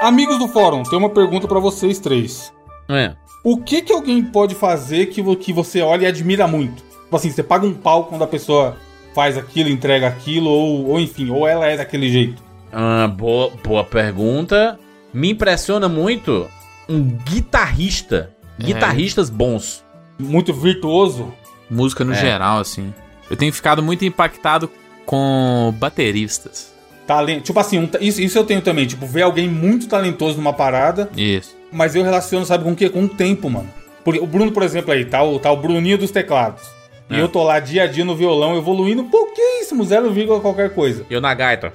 Amigos 0.00 0.38
do 0.38 0.48
fórum, 0.48 0.82
tem 0.82 0.98
uma 0.98 1.08
pergunta 1.10 1.48
pra 1.48 1.58
vocês 1.58 1.98
três. 1.98 2.52
É. 2.88 3.14
O 3.42 3.58
que 3.58 3.82
que 3.82 3.92
alguém 3.92 4.22
pode 4.22 4.54
fazer 4.54 5.06
que, 5.06 5.36
que 5.36 5.52
você 5.52 5.80
olha 5.80 6.04
e 6.04 6.06
admira 6.06 6.46
muito? 6.46 6.82
Tipo 7.04 7.16
assim, 7.16 7.30
você 7.30 7.42
paga 7.42 7.66
um 7.66 7.74
pau 7.74 8.04
quando 8.04 8.22
a 8.24 8.26
pessoa 8.26 8.76
faz 9.14 9.38
aquilo, 9.38 9.68
entrega 9.68 10.08
aquilo, 10.08 10.50
ou, 10.50 10.88
ou 10.90 11.00
enfim, 11.00 11.30
ou 11.30 11.46
ela 11.46 11.66
é 11.66 11.76
daquele 11.76 12.10
jeito. 12.10 12.42
Ah, 12.72 13.06
boa, 13.08 13.50
boa 13.62 13.84
pergunta. 13.84 14.78
Me 15.12 15.30
impressiona 15.30 15.88
muito 15.88 16.48
um 16.88 17.02
guitarrista. 17.02 18.30
Guitarristas 18.58 19.30
bons. 19.30 19.84
Muito 20.18 20.52
virtuoso. 20.52 21.32
Música 21.70 22.04
no 22.04 22.12
É. 22.12 22.16
geral, 22.16 22.58
assim. 22.58 22.92
Eu 23.30 23.36
tenho 23.36 23.52
ficado 23.52 23.82
muito 23.82 24.04
impactado 24.04 24.70
com 25.04 25.72
bateristas. 25.78 26.72
Talento. 27.06 27.42
Tipo 27.44 27.60
assim, 27.60 27.78
um 27.78 27.88
isso, 28.00 28.20
isso 28.20 28.38
eu 28.38 28.44
tenho 28.44 28.62
também. 28.62 28.86
Tipo, 28.86 29.06
ver 29.06 29.22
alguém 29.22 29.48
muito 29.48 29.86
talentoso 29.88 30.36
numa 30.38 30.52
parada, 30.54 31.10
Isso. 31.16 31.54
mas 31.70 31.94
eu 31.94 32.02
relaciono, 32.02 32.46
sabe 32.46 32.64
com 32.64 32.72
o 32.72 32.76
quê? 32.76 32.88
Com 32.88 33.04
o 33.04 33.08
tempo, 33.08 33.50
mano. 33.50 33.68
Porque 34.02 34.20
o 34.20 34.26
Bruno, 34.26 34.52
por 34.52 34.62
exemplo, 34.62 34.92
aí, 34.92 35.04
tá 35.04 35.22
o, 35.22 35.38
tá 35.38 35.50
o 35.52 35.56
Bruninho 35.56 35.98
dos 35.98 36.10
teclados. 36.10 36.62
E 37.10 37.16
É. 37.16 37.20
eu 37.20 37.28
tô 37.28 37.42
lá 37.42 37.60
dia 37.60 37.82
a 37.82 37.86
dia 37.86 38.04
no 38.04 38.16
violão, 38.16 38.56
evoluindo 38.56 39.04
pouquíssimo, 39.04 39.84
0, 39.84 40.10
qualquer 40.40 40.70
coisa. 40.74 41.04
Eu 41.10 41.20
na 41.20 41.34
gaita. 41.34 41.72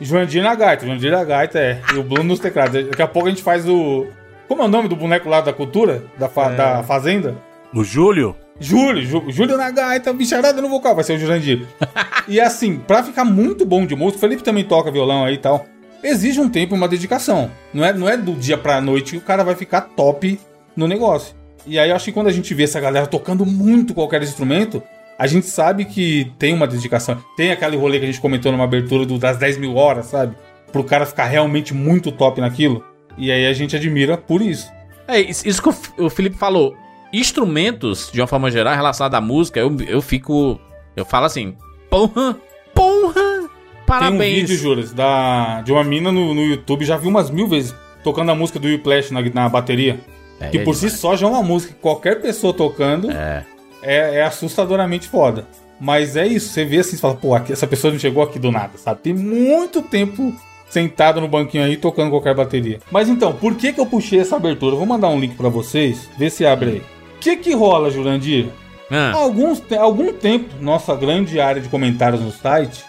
Joandir 0.00 0.42
na 0.42 0.54
gaita, 0.54 0.84
Joandir 0.86 1.10
na 1.12 1.22
gaita 1.24 1.58
é. 1.58 1.80
E 1.94 1.98
o 1.98 2.02
Bruno 2.02 2.24
nos 2.24 2.40
teclados. 2.40 2.84
Daqui 2.86 3.02
a 3.02 3.06
pouco 3.06 3.28
a 3.28 3.30
gente 3.30 3.42
faz 3.42 3.68
o. 3.68 4.06
Como 4.48 4.60
é 4.60 4.64
o 4.64 4.68
nome 4.68 4.88
do 4.88 4.96
boneco 4.96 5.28
lá 5.28 5.40
da 5.40 5.52
cultura? 5.52 6.02
Da, 6.18 6.28
fa- 6.28 6.50
É. 6.52 6.56
da 6.56 6.82
Fazenda? 6.82 7.36
O 7.72 7.84
Júlio? 7.84 8.36
Júlio, 8.60 9.04
Jú- 9.04 9.24
Júlio 9.30 9.56
na 9.56 9.70
gaita, 9.70 10.12
bicharada 10.12 10.62
no 10.62 10.68
vocal, 10.68 10.94
vai 10.94 11.04
ser 11.04 11.14
o 11.14 11.18
Jurandir. 11.18 11.66
e 12.28 12.40
assim, 12.40 12.76
pra 12.78 13.02
ficar 13.02 13.24
muito 13.24 13.64
bom 13.66 13.84
de 13.84 13.96
música, 13.96 14.18
o 14.18 14.20
Felipe 14.20 14.42
também 14.42 14.64
toca 14.64 14.90
violão 14.90 15.24
aí 15.24 15.34
e 15.34 15.38
tal. 15.38 15.66
Exige 16.02 16.40
um 16.40 16.48
tempo 16.48 16.74
e 16.74 16.78
uma 16.78 16.86
dedicação. 16.88 17.50
Não 17.72 17.84
é, 17.84 17.92
não 17.92 18.08
é 18.08 18.16
do 18.16 18.32
dia 18.34 18.56
pra 18.58 18.80
noite 18.80 19.12
que 19.12 19.16
o 19.18 19.20
cara 19.22 19.42
vai 19.42 19.54
ficar 19.54 19.80
top 19.80 20.38
no 20.76 20.86
negócio. 20.86 21.34
E 21.66 21.78
aí 21.78 21.88
eu 21.90 21.96
acho 21.96 22.04
que 22.04 22.12
quando 22.12 22.26
a 22.28 22.32
gente 22.32 22.52
vê 22.52 22.64
essa 22.64 22.78
galera 22.78 23.06
tocando 23.06 23.44
muito 23.46 23.94
qualquer 23.94 24.22
instrumento, 24.22 24.82
a 25.18 25.26
gente 25.26 25.46
sabe 25.46 25.86
que 25.86 26.30
tem 26.38 26.52
uma 26.52 26.66
dedicação. 26.66 27.18
Tem 27.36 27.50
aquele 27.52 27.76
rolê 27.76 27.98
que 27.98 28.04
a 28.04 28.08
gente 28.08 28.20
comentou 28.20 28.52
numa 28.52 28.64
abertura 28.64 29.06
do, 29.06 29.18
das 29.18 29.38
10 29.38 29.56
mil 29.56 29.74
horas, 29.76 30.06
sabe? 30.06 30.36
Pro 30.70 30.84
cara 30.84 31.06
ficar 31.06 31.24
realmente 31.24 31.72
muito 31.72 32.12
top 32.12 32.40
naquilo. 32.40 32.84
E 33.16 33.32
aí 33.32 33.46
a 33.46 33.52
gente 33.54 33.74
admira 33.74 34.18
por 34.18 34.42
isso. 34.42 34.70
É, 35.08 35.20
isso 35.20 35.62
que 35.62 36.02
o 36.02 36.10
Felipe 36.10 36.36
falou. 36.36 36.76
Instrumentos, 37.20 38.10
de 38.12 38.20
uma 38.20 38.26
forma 38.26 38.50
geral, 38.50 38.74
relacionados 38.74 39.16
à 39.16 39.20
música, 39.20 39.60
eu, 39.60 39.74
eu 39.88 40.02
fico. 40.02 40.60
Eu 40.96 41.04
falo 41.04 41.26
assim, 41.26 41.56
porra, 41.90 42.36
porra, 42.74 43.48
parabéns. 43.86 44.18
Tem 44.18 44.44
um 44.44 44.46
vídeo, 44.46 44.56
Juras, 44.56 44.92
da, 44.92 45.62
de 45.62 45.72
uma 45.72 45.82
mina 45.84 46.10
no, 46.12 46.34
no 46.34 46.42
YouTube, 46.42 46.84
já 46.84 46.96
vi 46.96 47.08
umas 47.08 47.30
mil 47.30 47.48
vezes, 47.48 47.74
tocando 48.02 48.30
a 48.30 48.34
música 48.34 48.58
do 48.58 48.68
Whiplash 48.68 49.10
na, 49.12 49.20
na 49.22 49.48
bateria. 49.48 50.00
É, 50.40 50.48
que 50.48 50.58
por 50.60 50.74
si 50.74 50.90
só 50.90 51.14
já 51.16 51.26
é 51.26 51.30
uma 51.30 51.42
música 51.42 51.72
que 51.72 51.80
qualquer 51.80 52.20
pessoa 52.20 52.52
tocando 52.52 53.08
É. 53.10 53.44
é, 53.82 54.16
é 54.16 54.22
assustadoramente 54.22 55.08
foda. 55.08 55.46
Mas 55.80 56.16
é 56.16 56.26
isso, 56.26 56.48
você 56.50 56.64
vê 56.64 56.78
assim, 56.78 56.92
você 56.96 56.98
fala, 56.98 57.14
pô, 57.14 57.34
aqui- 57.34 57.52
essa 57.52 57.66
pessoa 57.66 57.92
não 57.92 57.98
chegou 57.98 58.22
aqui 58.22 58.38
do 58.38 58.50
nada, 58.50 58.76
sabe? 58.78 59.00
Tem 59.00 59.12
muito 59.14 59.82
tempo 59.82 60.34
sentado 60.68 61.20
no 61.20 61.28
banquinho 61.28 61.64
aí 61.64 61.76
tocando 61.76 62.10
qualquer 62.10 62.34
bateria. 62.34 62.80
Mas 62.90 63.08
então, 63.08 63.32
por 63.32 63.54
que 63.54 63.72
que 63.72 63.80
eu 63.80 63.86
puxei 63.86 64.18
essa 64.20 64.36
abertura? 64.36 64.74
Eu 64.74 64.78
vou 64.78 64.86
mandar 64.86 65.08
um 65.08 65.18
link 65.20 65.34
pra 65.36 65.48
vocês, 65.48 66.08
vê 66.18 66.28
se 66.30 66.44
abre 66.46 66.70
aí. 66.70 66.82
O 67.24 67.26
que 67.26 67.36
que 67.38 67.54
rola, 67.54 67.90
Jurandir? 67.90 68.48
Ah, 68.90 69.12
Alguns, 69.14 69.62
algum 69.78 70.12
tempo, 70.12 70.54
nossa 70.60 70.94
grande 70.94 71.40
área 71.40 71.62
de 71.62 71.70
comentários 71.70 72.20
no 72.20 72.30
site 72.30 72.84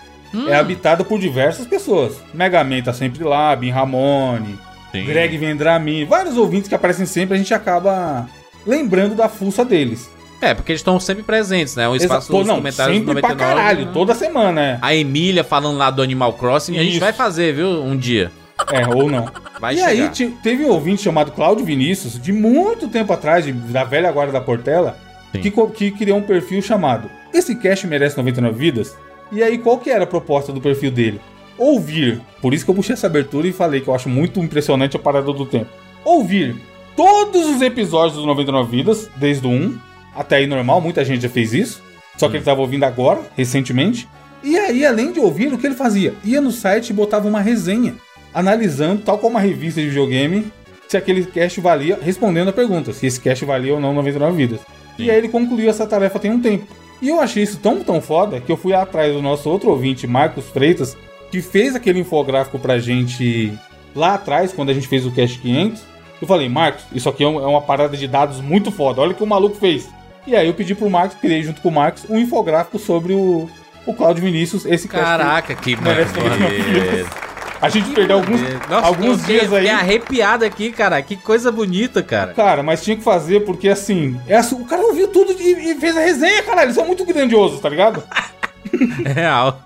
é 0.50 0.56
habitada 0.58 1.06
por 1.06 1.18
diversas 1.18 1.66
pessoas. 1.66 2.18
Megaman 2.34 2.82
tá 2.82 2.92
sempre 2.92 3.24
lá, 3.24 3.56
Bin 3.56 3.70
Ramone, 3.70 4.60
sim. 4.92 5.06
Greg 5.06 5.38
Vendramin, 5.38 6.04
vários 6.04 6.36
ouvintes 6.36 6.68
que 6.68 6.76
aparecem 6.76 7.06
sempre, 7.06 7.36
a 7.36 7.38
gente 7.38 7.54
acaba 7.54 8.28
lembrando 8.68 9.16
da 9.16 9.30
fuça 9.30 9.64
deles. 9.64 10.10
É, 10.42 10.54
porque 10.54 10.74
eles 10.74 10.82
estão 10.82 11.00
sempre 11.00 11.24
presentes, 11.24 11.78
né? 11.78 11.88
O 11.88 11.96
espaço 11.96 12.30
dos 12.30 12.46
não, 12.46 12.58
comentários 12.58 12.98
sempre 12.98 13.14
do 13.14 13.20
pra 13.22 13.30
99, 13.30 13.56
caralho, 13.56 13.86
né? 13.86 13.92
toda 13.94 14.14
semana, 14.14 14.62
é. 14.62 14.80
A 14.82 14.94
Emília 14.94 15.46
falando 15.46 15.78
lá 15.78 15.90
do 15.90 16.02
Animal 16.02 16.34
Crossing, 16.34 16.78
a 16.78 16.84
gente 16.84 16.92
Isso. 16.92 17.00
vai 17.00 17.14
fazer, 17.14 17.54
viu? 17.54 17.82
Um 17.82 17.96
dia. 17.96 18.34
É, 18.72 18.88
ou 18.88 19.10
não. 19.10 19.30
Vai 19.60 19.74
e 19.76 19.78
chegar. 19.78 19.90
aí 19.90 20.10
te- 20.10 20.28
teve 20.42 20.66
um 20.66 20.70
ouvinte 20.70 21.02
chamado 21.02 21.32
Cláudio 21.32 21.66
Vinícius, 21.66 22.20
de 22.22 22.32
muito 22.32 22.88
tempo 22.88 23.12
atrás, 23.14 23.46
de- 23.46 23.52
da 23.52 23.84
velha 23.84 24.12
guarda 24.12 24.34
da 24.34 24.42
Portela, 24.42 24.98
que, 25.34 25.52
que 25.52 25.92
criou 25.92 26.18
um 26.18 26.22
perfil 26.24 26.62
chamado 26.62 27.10
Esse 27.34 27.56
Cash 27.56 27.84
Merece 27.84 28.18
99 28.18 28.58
Vidas. 28.58 28.96
E 29.32 29.44
aí, 29.44 29.58
qual 29.58 29.78
que 29.78 29.90
era 29.90 30.04
a 30.06 30.08
proposta 30.08 30.54
do 30.54 30.62
perfil 30.62 30.92
dele? 30.92 31.20
Ouvir. 31.58 32.22
Por 32.42 32.54
isso 32.54 32.64
que 32.66 32.72
eu 32.72 32.76
puxei 32.76 32.94
essa 32.94 33.08
abertura 33.08 33.48
e 33.48 33.52
falei 33.54 33.82
que 33.82 33.88
eu 33.88 33.96
acho 33.96 34.08
muito 34.10 34.40
impressionante 34.40 34.96
a 34.96 35.00
parada 35.00 35.32
do 35.34 35.46
tempo. 35.46 35.68
Ouvir 36.04 36.56
todos 36.96 37.46
os 37.48 37.62
episódios 37.62 38.18
do 38.18 38.26
99 38.26 38.70
Vidas, 38.78 39.10
desde 39.18 39.46
o 39.46 39.50
1 39.50 39.78
até 40.16 40.38
aí 40.38 40.48
normal, 40.48 40.80
muita 40.80 41.04
gente 41.04 41.22
já 41.24 41.30
fez 41.30 41.54
isso. 41.54 41.84
Só 42.18 42.30
que 42.30 42.38
ele 42.38 42.44
tava 42.46 42.62
ouvindo 42.62 42.84
agora, 42.86 43.20
recentemente. 43.36 44.08
E 44.44 44.58
aí, 44.58 44.86
além 44.86 45.12
de 45.12 45.20
ouvir, 45.20 45.52
o 45.52 45.58
que 45.58 45.66
ele 45.68 45.76
fazia? 45.76 46.14
Ia 46.24 46.40
no 46.40 46.52
site 46.52 46.92
e 46.92 46.94
botava 46.94 47.28
uma 47.28 47.42
resenha, 47.42 47.96
analisando, 48.36 49.02
tal 49.02 49.18
como 49.18 49.32
uma 49.32 49.40
revista 49.40 49.80
de 49.80 49.88
videogame, 49.88 50.52
se 50.90 50.98
aquele 50.98 51.26
cast 51.26 51.60
valia, 51.62 51.98
respondendo 52.02 52.50
a 52.50 52.54
pergunta, 52.54 52.92
se 52.92 53.08
esse 53.08 53.20
cast 53.20 53.46
valia 53.46 53.74
ou 53.74 53.80
não 53.80 53.94
99 53.94 54.36
vidas. 54.36 54.60
E 55.00 55.10
aí 55.10 55.18
ele 55.18 55.30
concluiu 55.30 55.70
essa 55.70 55.88
tarefa 55.88 56.20
tem 56.20 56.32
um 56.32 56.42
tempo. 56.42 56.68
E 57.02 57.08
eu 57.08 57.22
achei 57.22 57.44
isso 57.44 57.58
tão, 57.58 57.82
tão 57.82 58.02
foda 58.02 58.42
que 58.42 58.52
eu 58.52 58.58
fui 58.58 58.74
atrás 58.74 59.14
do 59.14 59.22
nosso 59.22 59.50
outro 59.50 59.70
ouvinte, 59.70 60.06
Marcos 60.06 60.50
Freitas, 60.50 60.98
que 61.32 61.42
fez 61.42 61.76
aquele 61.76 62.00
infográfico 62.00 62.60
pra 62.60 62.78
gente 62.78 63.58
lá 63.96 64.16
atrás, 64.16 64.52
quando 64.52 64.70
a 64.70 64.74
gente 64.74 64.88
fez 64.88 65.06
o 65.06 65.12
Cast 65.12 65.40
500. 65.40 65.82
Eu 66.22 66.28
falei, 66.28 66.50
Marcos, 66.50 66.84
isso 66.94 67.10
aqui 67.10 67.24
é 67.24 67.28
é 67.28 67.30
uma 67.30 67.62
parada 67.62 67.96
de 67.96 68.08
dados 68.08 68.42
muito 68.42 68.72
foda, 68.72 69.02
olha 69.02 69.12
o 69.12 69.16
que 69.16 69.24
o 69.24 69.28
maluco 69.28 69.56
fez. 69.56 69.90
E 70.28 70.36
aí 70.36 70.48
eu 70.48 70.54
pedi 70.54 70.76
pro 70.76 70.90
Marcos, 70.90 71.18
criei 71.20 71.44
junto 71.44 71.62
com 71.62 71.70
o 71.70 71.72
Marcos, 71.72 72.06
um 72.10 72.18
infográfico 72.18 72.80
sobre 72.80 73.14
o, 73.14 73.50
o 73.86 73.94
Cláudio 73.94 74.24
Vinícius, 74.24 74.66
esse. 74.66 74.88
Caraca, 74.88 75.54
que 75.56 75.76
Merece 75.76 76.14
maneiro. 76.20 77.26
A 77.66 77.70
gente 77.70 77.90
perdeu 77.92 78.18
alguns, 78.18 78.42
Nossa, 78.70 78.86
alguns 78.88 79.22
fiquei- 79.22 79.40
dias 79.40 79.54
aí. 79.54 79.60
Fiquei 79.62 79.76
arrepiado 79.76 80.46
aqui, 80.46 80.72
cara. 80.72 81.02
Que 81.02 81.16
coisa 81.16 81.52
bonita, 81.52 82.04
cara. 82.04 82.34
Cara, 82.34 82.62
mas 82.64 82.84
tinha 82.84 82.96
que 82.96 83.04
fazer 83.04 83.42
porque 83.42 83.70
assim, 83.70 84.20
é 84.28 84.36
assim, 84.38 84.56
o 84.56 84.66
cara 84.66 84.82
ouviu 84.84 85.08
tudo 85.08 85.32
e, 85.40 85.72
e 85.72 85.76
fez 85.76 85.96
a 85.98 86.02
resenha, 86.02 86.44
caralho. 86.44 86.66
Eles 86.68 86.76
são 86.76 86.86
muito 86.86 87.06
grandiosos, 87.06 87.60
tá 87.60 87.70
ligado? 87.70 88.04
É 89.06 89.12
real. 89.14 89.62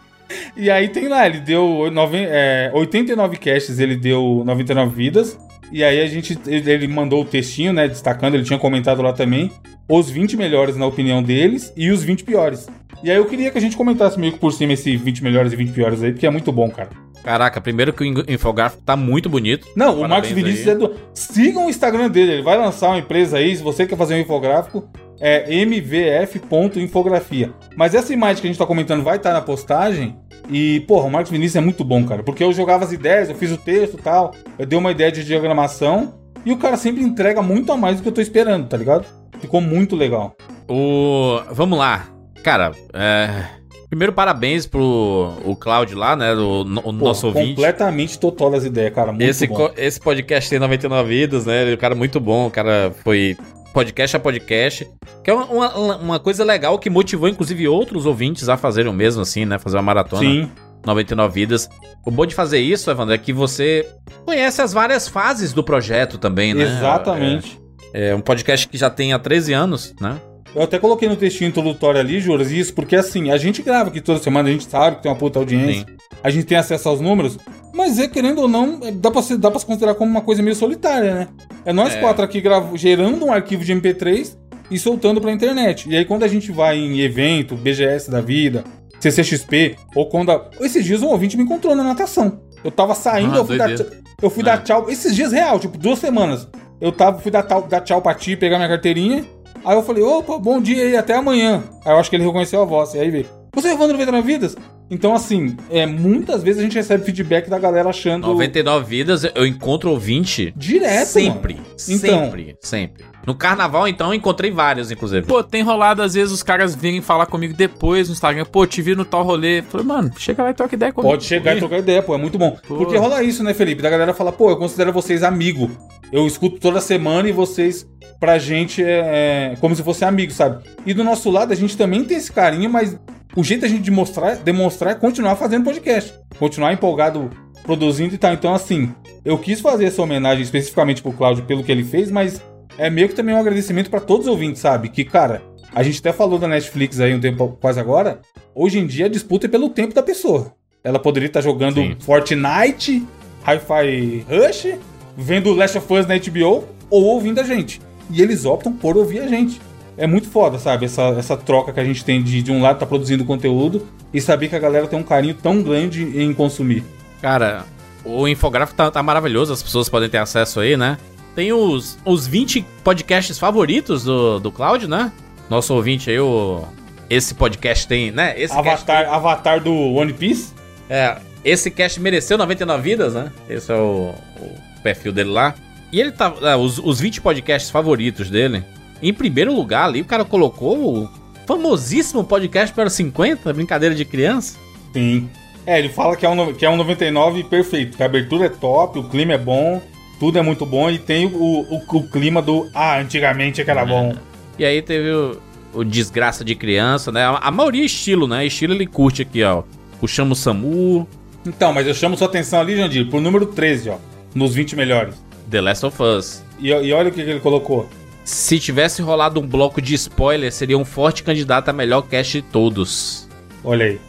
E 0.55 0.69
aí 0.69 0.87
tem 0.89 1.07
lá, 1.07 1.25
ele 1.25 1.39
deu 1.39 1.89
nove, 1.91 2.17
é, 2.19 2.69
89 2.73 3.37
casts, 3.37 3.79
ele 3.79 3.95
deu 3.95 4.43
99 4.45 4.93
vidas. 4.95 5.39
E 5.71 5.83
aí 5.83 6.01
a 6.01 6.07
gente, 6.07 6.37
ele, 6.45 6.69
ele 6.71 6.87
mandou 6.87 7.21
o 7.21 7.25
textinho, 7.25 7.71
né, 7.73 7.87
destacando, 7.87 8.35
ele 8.35 8.43
tinha 8.43 8.59
comentado 8.59 9.01
lá 9.01 9.13
também, 9.13 9.51
os 9.87 10.09
20 10.09 10.35
melhores 10.37 10.75
na 10.75 10.85
opinião 10.85 11.23
deles 11.23 11.71
e 11.75 11.89
os 11.89 12.03
20 12.03 12.23
piores. 12.23 12.67
E 13.03 13.09
aí 13.09 13.17
eu 13.17 13.25
queria 13.25 13.49
que 13.49 13.57
a 13.57 13.61
gente 13.61 13.77
comentasse 13.77 14.19
meio 14.19 14.33
que 14.33 14.39
por 14.39 14.51
cima 14.51 14.73
esse 14.73 14.95
20 14.97 15.23
melhores 15.23 15.53
e 15.53 15.55
20 15.55 15.71
piores 15.71 16.03
aí, 16.03 16.11
porque 16.11 16.27
é 16.27 16.29
muito 16.29 16.51
bom, 16.51 16.69
cara. 16.69 16.89
Caraca, 17.23 17.59
primeiro 17.59 17.91
que 17.93 18.03
o 18.03 18.05
in- 18.05 18.23
infográfico 18.27 18.81
tá 18.83 18.95
muito 18.95 19.29
bonito. 19.29 19.67
Não, 19.75 19.89
o 19.89 20.01
Parabéns 20.01 20.09
Marcos 20.09 20.29
Vinícius 20.31 20.67
aí. 20.67 20.73
é 20.73 20.77
do. 20.77 20.95
Sigam 21.13 21.67
o 21.67 21.69
Instagram 21.69 22.09
dele, 22.09 22.33
ele 22.33 22.41
vai 22.41 22.57
lançar 22.57 22.89
uma 22.89 22.97
empresa 22.99 23.37
aí. 23.37 23.55
Se 23.55 23.63
você 23.63 23.85
quer 23.85 23.97
fazer 23.97 24.15
um 24.15 24.19
infográfico, 24.19 24.87
é 25.19 25.53
mvf.infografia. 25.53 27.53
Mas 27.75 27.93
essa 27.93 28.13
imagem 28.13 28.41
que 28.41 28.47
a 28.47 28.51
gente 28.51 28.59
tá 28.59 28.65
comentando 28.65 29.03
vai 29.03 29.17
estar 29.17 29.33
na 29.33 29.41
postagem. 29.41 30.17
E, 30.49 30.79
porra, 30.87 31.05
o 31.05 31.11
Marcos 31.11 31.31
Vinícius 31.31 31.57
é 31.57 31.61
muito 31.61 31.83
bom, 31.83 32.03
cara. 32.05 32.23
Porque 32.23 32.43
eu 32.43 32.51
jogava 32.53 32.83
as 32.83 32.91
ideias, 32.91 33.29
eu 33.29 33.35
fiz 33.35 33.51
o 33.51 33.57
texto 33.57 33.97
e 33.99 34.01
tal. 34.01 34.33
Eu 34.57 34.65
dei 34.65 34.79
uma 34.79 34.91
ideia 34.91 35.11
de 35.11 35.23
diagramação. 35.23 36.15
E 36.45 36.51
o 36.51 36.57
cara 36.57 36.77
sempre 36.77 37.03
entrega 37.03 37.41
muito 37.41 37.71
a 37.71 37.77
mais 37.77 37.97
do 37.97 38.03
que 38.03 38.09
eu 38.09 38.13
tô 38.13 38.21
esperando, 38.21 38.67
tá 38.67 38.77
ligado? 38.77 39.05
Ficou 39.41 39.61
muito 39.61 39.95
legal. 39.95 40.35
O. 40.69 41.39
Vamos 41.51 41.77
lá. 41.77 42.07
Cara, 42.41 42.71
é. 42.93 43.58
Primeiro, 43.89 44.13
parabéns 44.13 44.67
pro 44.67 45.33
o 45.43 45.55
Cláudio 45.55 45.97
lá, 45.97 46.15
né? 46.15 46.33
O, 46.33 46.63
no- 46.63 46.79
o 46.81 46.83
Pô, 46.83 46.91
nosso 46.91 47.27
ouvinte. 47.27 47.55
completamente 47.55 48.19
totó 48.19 48.49
das 48.49 48.63
ideias, 48.63 48.93
cara. 48.93 49.11
Muito 49.11 49.23
Esse, 49.23 49.47
bom. 49.47 49.71
esse 49.75 49.99
podcast 49.99 50.47
tem 50.49 50.59
99 50.59 51.09
vidas, 51.09 51.45
né? 51.47 51.63
Ele 51.63 51.71
é 51.71 51.73
um 51.73 51.77
cara 51.77 51.95
muito 51.95 52.19
bom. 52.19 52.45
O 52.47 52.51
cara 52.51 52.93
foi 53.03 53.35
podcast 53.73 54.15
a 54.15 54.19
podcast. 54.19 54.87
Que 55.23 55.31
é 55.31 55.33
uma, 55.33 55.73
uma, 55.73 55.97
uma 55.97 56.19
coisa 56.19 56.43
legal 56.43 56.77
que 56.77 56.89
motivou, 56.89 57.27
inclusive, 57.27 57.67
outros 57.67 58.05
ouvintes 58.05 58.47
a 58.47 58.55
fazerem 58.57 58.91
o 58.91 58.93
mesmo, 58.93 59.21
assim, 59.23 59.43
né? 59.43 59.57
Fazer 59.57 59.77
uma 59.77 59.83
maratona. 59.83 60.21
Sim. 60.21 60.51
99 60.85 61.33
vidas. 61.33 61.67
O 62.05 62.11
bom 62.11 62.25
de 62.25 62.33
fazer 62.33 62.59
isso, 62.59 62.89
Evandro, 62.89 63.13
é 63.13 63.17
que 63.17 63.33
você 63.33 63.85
conhece 64.25 64.61
as 64.61 64.71
várias 64.71 65.07
fases 65.07 65.51
do 65.51 65.63
projeto 65.63 66.17
também, 66.17 66.53
né? 66.53 66.63
Exatamente. 66.63 67.59
É, 67.93 68.09
é 68.09 68.15
um 68.15 68.21
podcast 68.21 68.65
que 68.67 68.77
já 68.77 68.89
tem 68.89 69.11
há 69.13 69.19
13 69.19 69.51
anos, 69.51 69.93
né? 69.99 70.15
Eu 70.55 70.63
até 70.63 70.79
coloquei 70.79 71.07
no 71.07 71.15
textinho 71.15 71.49
introdutório 71.49 71.99
ali, 71.99 72.19
Juras, 72.19 72.51
isso, 72.51 72.73
porque 72.73 72.95
assim, 72.95 73.29
a 73.31 73.37
gente 73.37 73.61
grava 73.61 73.89
aqui 73.89 74.01
toda 74.01 74.19
semana, 74.19 74.49
a 74.49 74.51
gente 74.51 74.65
sabe 74.69 74.97
que 74.97 75.03
tem 75.03 75.11
uma 75.11 75.17
puta 75.17 75.37
audiência, 75.39 75.85
Sim. 75.87 75.95
a 76.23 76.29
gente 76.31 76.45
tem 76.45 76.57
acesso 76.57 76.89
aos 76.89 76.99
números, 76.99 77.37
mas 77.73 77.99
é, 77.99 78.07
querendo 78.07 78.41
ou 78.41 78.47
não, 78.47 78.79
é, 78.83 78.91
dá 78.91 79.11
pra, 79.11 79.21
se, 79.21 79.37
dá 79.37 79.51
pra 79.51 79.59
se 79.59 79.65
considerar 79.65 79.93
como 79.95 80.09
uma 80.09 80.21
coisa 80.21 80.41
meio 80.41 80.55
solitária, 80.55 81.13
né? 81.13 81.27
É 81.65 81.71
nós 81.71 81.93
É. 81.95 81.99
quatro 81.99 82.23
aqui 82.25 82.41
gravo, 82.41 82.75
gerando 82.77 83.23
um 83.25 83.31
arquivo 83.31 83.63
de 83.63 83.73
MP3 83.73 84.35
e 84.71 84.79
soltando 84.79 85.21
pra 85.21 85.31
internet. 85.31 85.87
E 85.89 85.95
aí 85.95 86.03
quando 86.03 86.23
a 86.23 86.27
gente 86.27 86.51
vai 86.51 86.77
em 86.77 86.99
evento, 86.99 87.55
BGS 87.55 88.09
da 88.09 88.19
vida, 88.21 88.63
CCXP, 88.99 89.75
ou 89.95 90.07
quando. 90.09 90.31
A... 90.31 90.49
Esses 90.61 90.83
dias 90.83 91.01
um 91.01 91.07
ouvinte 91.07 91.37
me 91.37 91.43
encontrou 91.43 91.75
na 91.75 91.83
natação. 91.83 92.41
Eu 92.63 92.71
tava 92.71 92.93
saindo, 92.95 93.33
Ah, 93.35 93.37
eu 93.37 93.45
fui, 93.45 93.57
dar, 93.57 93.75
tchau- 93.75 93.85
eu 94.21 94.29
fui 94.29 94.43
dar 94.43 94.57
tchau. 94.63 94.89
Esses 94.89 95.15
dias 95.15 95.31
real, 95.31 95.59
tipo, 95.59 95.77
duas 95.77 95.99
semanas. 95.99 96.47
Eu 96.81 96.91
tava, 96.91 97.19
fui 97.19 97.31
dar, 97.31 97.43
tal- 97.43 97.61
dar 97.67 97.81
tchau 97.81 98.01
pra 98.01 98.13
ti, 98.13 98.35
pegar 98.35 98.57
minha 98.57 98.67
carteirinha. 98.69 99.23
Aí 99.63 99.75
eu 99.75 99.83
falei, 99.83 100.03
opa, 100.03 100.37
bom 100.37 100.61
dia 100.61 100.83
aí, 100.83 100.97
até 100.97 101.15
amanhã. 101.15 101.63
Aí 101.85 101.93
eu 101.93 101.97
acho 101.97 102.09
que 102.09 102.15
ele 102.15 102.23
reconheceu 102.23 102.61
a 102.61 102.65
voz. 102.65 102.93
E 102.93 102.99
aí 102.99 103.09
veio, 103.09 103.27
você 103.53 103.69
é 103.69 103.73
Evandro 103.73 103.97
99 103.97 104.27
Vidas? 104.27 104.55
Então, 104.91 105.13
assim, 105.13 105.55
é, 105.69 105.85
muitas 105.85 106.41
vezes 106.41 106.59
a 106.59 106.63
gente 106.63 106.75
recebe 106.75 107.05
feedback 107.05 107.49
da 107.49 107.59
galera 107.59 107.89
achando. 107.89 108.25
99 108.27 108.85
vidas, 108.85 109.23
eu 109.35 109.45
encontro 109.45 109.91
ouvinte 109.91 110.51
Direto, 110.55 111.07
sempre. 111.07 111.55
mano. 111.55 111.65
Então. 111.87 112.23
Sempre, 112.25 112.57
sempre. 112.59 113.05
No 113.25 113.35
carnaval, 113.35 113.87
então, 113.87 114.07
eu 114.07 114.13
encontrei 114.15 114.49
vários, 114.49 114.89
inclusive. 114.89 115.27
Pô, 115.27 115.43
tem 115.43 115.61
rolado, 115.61 116.01
às 116.01 116.15
vezes, 116.15 116.33
os 116.33 116.41
caras 116.41 116.73
virem 116.73 117.01
falar 117.01 117.27
comigo 117.27 117.53
depois 117.53 118.07
no 118.07 118.13
Instagram. 118.13 118.45
Pô, 118.45 118.65
te 118.65 118.81
vi 118.81 118.95
no 118.95 119.05
tal 119.05 119.23
rolê. 119.23 119.61
Falei, 119.61 119.85
mano, 119.85 120.11
chega 120.17 120.41
lá 120.41 120.49
e 120.49 120.53
troca 120.55 120.73
ideia 120.73 120.91
comigo. 120.91 121.11
Pode 121.11 121.25
chegar 121.25 121.55
e 121.55 121.59
trocar 121.59 121.77
ideia, 121.77 122.01
pô, 122.01 122.15
é 122.15 122.17
muito 122.17 122.39
bom. 122.39 122.57
Pô. 122.67 122.77
Porque 122.77 122.97
rola 122.97 123.21
isso, 123.21 123.43
né, 123.43 123.53
Felipe? 123.53 123.83
Da 123.83 123.89
galera 123.91 124.13
fala, 124.13 124.31
pô, 124.31 124.49
eu 124.49 124.57
considero 124.57 124.91
vocês 124.91 125.21
amigo. 125.21 125.69
Eu 126.11 126.25
escuto 126.25 126.59
toda 126.59 126.81
semana 126.81 127.29
e 127.29 127.31
vocês, 127.31 127.87
pra 128.19 128.39
gente, 128.39 128.83
é, 128.83 129.51
é 129.53 129.57
como 129.59 129.75
se 129.75 129.83
fosse 129.83 130.03
amigo, 130.03 130.31
sabe? 130.31 130.63
E 130.83 130.95
do 130.95 131.03
nosso 131.03 131.29
lado, 131.29 131.53
a 131.53 131.55
gente 131.55 131.77
também 131.77 132.03
tem 132.03 132.17
esse 132.17 132.31
carinho, 132.31 132.67
mas 132.67 132.97
o 133.35 133.43
jeito 133.43 133.61
da 133.61 133.67
gente 133.67 133.83
de 133.83 133.91
mostrar, 133.91 134.35
demonstrar 134.37 134.93
é 134.93 134.95
continuar 134.95 135.35
fazendo 135.35 135.63
podcast. 135.63 136.13
Continuar 136.37 136.73
empolgado, 136.73 137.29
produzindo 137.63 138.15
e 138.15 138.17
tal. 138.17 138.33
Então, 138.33 138.53
assim, 138.53 138.93
eu 139.23 139.37
quis 139.37 139.61
fazer 139.61 139.85
essa 139.85 140.01
homenagem 140.01 140.43
especificamente 140.43 141.01
pro 141.01 141.13
Cláudio 141.13 141.45
pelo 141.45 141.63
que 141.63 141.71
ele 141.71 141.83
fez, 141.83 142.09
mas 142.09 142.41
é 142.77 142.89
meio 142.89 143.07
que 143.07 143.15
também 143.15 143.35
um 143.35 143.39
agradecimento 143.39 143.89
pra 143.89 143.99
todos 143.99 144.25
os 144.25 144.31
ouvintes, 144.31 144.61
sabe? 144.61 144.89
Que, 144.89 145.03
cara, 145.03 145.43
a 145.73 145.83
gente 145.83 145.99
até 145.99 146.11
falou 146.11 146.39
da 146.39 146.47
Netflix 146.47 146.99
aí 146.99 147.13
um 147.13 147.19
tempo 147.19 147.57
quase 147.61 147.79
agora. 147.79 148.21
Hoje 148.55 148.79
em 148.79 148.87
dia 148.87 149.05
a 149.05 149.09
disputa 149.09 149.45
é 149.45 149.49
pelo 149.49 149.69
tempo 149.69 149.93
da 149.93 150.01
pessoa. 150.01 150.53
Ela 150.83 150.97
poderia 150.97 151.27
estar 151.27 151.41
jogando 151.41 151.81
Sim. 151.81 151.95
Fortnite, 151.99 153.05
Hi-Fi 153.45 154.25
Rush, 154.27 154.77
vendo 155.15 155.53
Last 155.53 155.77
of 155.77 155.93
Us 155.93 156.07
na 156.07 156.17
HBO 156.17 156.67
ou 156.89 157.03
ouvindo 157.03 157.39
a 157.39 157.43
gente. 157.43 157.81
E 158.09 158.21
eles 158.21 158.45
optam 158.45 158.73
por 158.73 158.97
ouvir 158.97 159.19
a 159.19 159.27
gente. 159.27 159.61
É 159.99 160.07
muito 160.07 160.29
foda, 160.29 160.57
sabe? 160.57 160.85
Essa, 160.85 161.09
essa 161.09 161.35
troca 161.35 161.73
que 161.73 161.79
a 161.79 161.83
gente 161.83 162.05
tem 162.05 162.23
de, 162.23 162.41
de 162.41 162.51
um 162.53 162.61
lado 162.61 162.79
tá 162.79 162.85
produzindo 162.85 163.25
conteúdo 163.25 163.85
e 164.13 164.21
saber 164.21 164.47
que 164.47 164.55
a 164.55 164.59
galera 164.59 164.87
tem 164.87 164.97
um 164.97 165.03
carinho 165.03 165.33
tão 165.33 165.61
grande 165.61 166.01
em 166.01 166.33
consumir. 166.33 166.85
Cara, 167.21 167.65
o 168.05 168.25
infográfico 168.25 168.77
tá, 168.77 168.89
tá 168.89 169.03
maravilhoso, 169.03 169.51
as 169.51 169.61
pessoas 169.61 169.89
podem 169.89 170.07
ter 170.07 170.17
acesso 170.17 170.61
aí, 170.61 170.77
né? 170.77 170.97
Tem 171.35 171.51
os, 171.51 171.99
os 172.05 172.25
20 172.25 172.65
podcasts 172.81 173.37
favoritos 173.37 174.05
do, 174.05 174.39
do 174.39 174.53
Cláudio, 174.53 174.87
né? 174.87 175.11
Nosso 175.49 175.73
ouvinte 175.73 176.09
aí, 176.09 176.19
o. 176.19 176.63
Esse 177.09 177.35
podcast 177.35 177.85
tem, 177.85 178.09
né? 178.09 178.35
Esse 178.39 178.53
Avatar, 178.53 179.13
Avatar 179.13 179.61
do 179.61 179.73
One 179.73 180.13
Piece? 180.13 180.53
É, 180.89 181.17
esse 181.43 181.69
cast 181.69 181.99
mereceu 181.99 182.37
99 182.37 182.81
vidas, 182.81 183.13
né? 183.15 183.31
Esse 183.49 183.71
é 183.71 183.75
o, 183.75 184.13
o 184.39 184.55
perfil 184.81 185.11
dele 185.11 185.29
lá. 185.29 185.55
E 185.91 185.99
ele 185.99 186.11
tá. 186.11 186.33
é, 186.41 186.55
os, 186.55 186.77
os 186.77 187.01
20 187.01 187.19
podcasts 187.19 187.69
favoritos 187.69 188.29
dele. 188.29 188.63
Em 189.01 189.13
primeiro 189.13 189.53
lugar 189.53 189.85
ali, 189.85 190.01
o 190.01 190.05
cara 190.05 190.25
colocou 190.25 191.03
o 191.03 191.09
famosíssimo 191.47 192.23
podcast 192.23 192.73
para 192.75 192.89
50, 192.89 193.51
brincadeira 193.53 193.95
de 193.95 194.05
criança. 194.05 194.57
Sim. 194.93 195.29
É, 195.65 195.79
ele 195.79 195.89
fala 195.89 196.15
que 196.15 196.25
é, 196.25 196.29
um, 196.29 196.53
que 196.53 196.65
é 196.65 196.69
um 196.69 196.75
99 196.75 197.43
perfeito, 197.43 197.95
que 197.95 198.03
a 198.03 198.05
abertura 198.05 198.45
é 198.45 198.49
top, 198.49 198.99
o 198.99 199.03
clima 199.03 199.33
é 199.33 199.37
bom, 199.37 199.81
tudo 200.19 200.37
é 200.37 200.41
muito 200.41 200.65
bom 200.65 200.89
e 200.89 200.97
tem 200.97 201.25
o, 201.25 201.61
o, 201.61 201.81
o 201.97 202.09
clima 202.09 202.41
do 202.41 202.69
Ah, 202.73 202.99
antigamente 202.99 203.61
é 203.61 203.63
que 203.63 203.71
era 203.71 203.85
bom. 203.85 204.15
E 204.57 204.65
aí 204.65 204.81
teve 204.81 205.11
o, 205.11 205.37
o 205.73 205.83
Desgraça 205.83 206.43
de 206.43 206.55
Criança, 206.55 207.11
né? 207.11 207.23
A, 207.39 207.51
maioria 207.51 207.83
é 207.83 207.85
estilo, 207.85 208.27
né? 208.27 208.45
Estilo 208.45 208.73
ele 208.73 208.85
curte 208.85 209.21
aqui, 209.21 209.43
ó. 209.43 209.63
Puxamos 209.99 210.39
o 210.39 210.41
Samu, 210.41 211.07
Então, 211.45 211.73
mas 211.73 211.87
eu 211.87 211.93
chamo 211.93 212.17
sua 212.17 212.27
atenção 212.27 212.59
ali, 212.59 212.75
Jandir, 212.75 213.07
pro 213.09 213.21
número 213.21 213.45
13, 213.45 213.89
ó, 213.89 213.97
nos 214.35 214.53
20 214.53 214.75
melhores. 214.75 215.15
The 215.49 215.61
Last 215.61 215.85
of 215.85 216.01
Us. 216.01 216.43
E, 216.59 216.69
e 216.69 216.93
olha 216.93 217.09
o 217.09 217.11
que, 217.11 217.23
que 217.23 217.29
ele 217.29 217.39
colocou. 217.39 217.87
Se 218.29 218.59
tivesse 218.59 219.01
rolado 219.01 219.39
um 219.39 219.47
bloco 219.47 219.81
de 219.81 219.95
spoiler, 219.95 220.51
seria 220.51 220.77
um 220.77 220.85
forte 220.85 221.23
candidato 221.23 221.69
a 221.69 221.73
melhor 221.73 222.03
cast 222.03 222.39
de 222.39 222.47
todos. 222.47 223.27
Olha 223.63 223.85
aí. 223.87 223.99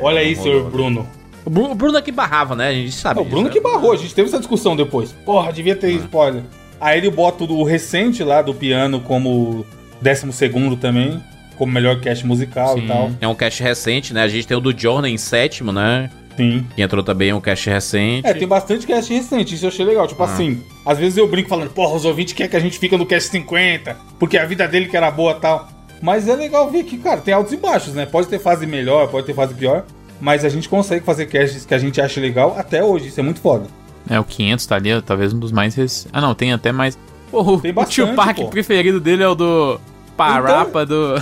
olha 0.00 0.20
aí, 0.20 0.36
não 0.36 0.42
senhor 0.42 0.56
rolou. 0.58 0.70
Bruno. 0.70 1.08
O 1.44 1.50
Bru- 1.50 1.70
o 1.70 1.74
Bruno 1.74 1.96
é 1.98 2.02
que 2.02 2.12
barrava, 2.12 2.54
né? 2.54 2.68
A 2.68 2.72
gente 2.72 2.92
sabe. 2.92 3.18
É, 3.18 3.22
o 3.22 3.24
Bruno 3.24 3.48
disso, 3.48 3.60
que 3.62 3.66
né? 3.66 3.72
barrou, 3.74 3.92
a 3.92 3.96
gente 3.96 4.14
teve 4.14 4.28
essa 4.28 4.38
discussão 4.38 4.76
depois. 4.76 5.12
Porra, 5.24 5.52
devia 5.52 5.74
ter 5.74 5.90
spoiler. 5.92 6.42
Aí 6.78 6.98
ele 6.98 7.10
bota 7.10 7.44
o 7.44 7.64
recente 7.64 8.22
lá 8.22 8.42
do 8.42 8.52
piano 8.52 9.00
como 9.00 9.64
12 10.02 10.76
também, 10.78 11.22
como 11.56 11.72
melhor 11.72 11.98
cast 12.00 12.26
musical 12.26 12.74
Sim. 12.74 12.84
e 12.84 12.88
tal. 12.88 13.10
É 13.22 13.26
um 13.26 13.34
cast 13.34 13.62
recente, 13.62 14.12
né? 14.12 14.22
A 14.22 14.28
gente 14.28 14.46
tem 14.46 14.56
o 14.56 14.60
do 14.60 14.78
Jordan 14.78 15.08
em 15.08 15.16
sétimo, 15.16 15.72
né? 15.72 16.10
Sim. 16.36 16.66
Que 16.74 16.82
entrou 16.82 17.02
também 17.02 17.32
um 17.32 17.40
cast 17.40 17.68
recente. 17.68 18.26
É, 18.26 18.32
tem 18.34 18.48
bastante 18.48 18.86
cast 18.86 19.12
recente, 19.12 19.54
isso 19.54 19.64
eu 19.64 19.68
achei 19.68 19.84
legal. 19.84 20.06
Tipo 20.08 20.22
assim, 20.22 20.62
às 20.84 20.98
vezes 20.98 21.18
eu 21.18 21.28
brinco 21.28 21.48
falando, 21.48 21.70
porra, 21.70 21.94
os 21.94 22.04
ouvintes 22.04 22.32
querem 22.32 22.50
que 22.50 22.56
a 22.56 22.60
gente 22.60 22.78
fica 22.78 22.96
no 22.96 23.04
cast 23.06 23.30
50, 23.30 23.96
porque 24.18 24.38
a 24.38 24.44
vida 24.46 24.66
dele 24.66 24.86
que 24.88 24.96
era 24.96 25.10
boa 25.10 25.32
e 25.32 25.40
tal. 25.40 25.68
Mas 26.00 26.26
é 26.28 26.34
legal 26.34 26.68
ver 26.70 26.84
que, 26.84 26.96
cara, 26.98 27.20
tem 27.20 27.32
altos 27.32 27.52
e 27.52 27.56
baixos, 27.56 27.94
né? 27.94 28.06
Pode 28.06 28.26
ter 28.28 28.38
fase 28.40 28.66
melhor, 28.66 29.08
pode 29.08 29.26
ter 29.26 29.34
fase 29.34 29.54
pior, 29.54 29.84
mas 30.20 30.44
a 30.44 30.48
gente 30.48 30.68
consegue 30.68 31.04
fazer 31.04 31.26
casts 31.26 31.64
que 31.64 31.74
a 31.74 31.78
gente 31.78 32.00
acha 32.00 32.20
legal 32.20 32.56
até 32.58 32.82
hoje, 32.82 33.08
isso 33.08 33.20
é 33.20 33.22
muito 33.22 33.40
foda. 33.40 33.66
É, 34.10 34.18
o 34.18 34.24
500 34.24 34.66
tá 34.66 34.74
ali, 34.76 35.00
talvez 35.02 35.32
um 35.32 35.38
dos 35.38 35.52
mais... 35.52 35.74
rec- 35.76 36.06
Ah, 36.12 36.20
não, 36.20 36.34
tem 36.34 36.52
até 36.52 36.72
mais... 36.72 36.96
Tem 37.30 37.40
o 37.40 37.60
tio 37.60 37.72
bastante, 37.72 38.14
Park 38.16 38.36
pô. 38.38 38.48
preferido 38.48 38.98
dele 39.00 39.22
é 39.22 39.28
o 39.28 39.34
do 39.34 39.80
Parapa 40.16 40.84
do... 40.84 41.14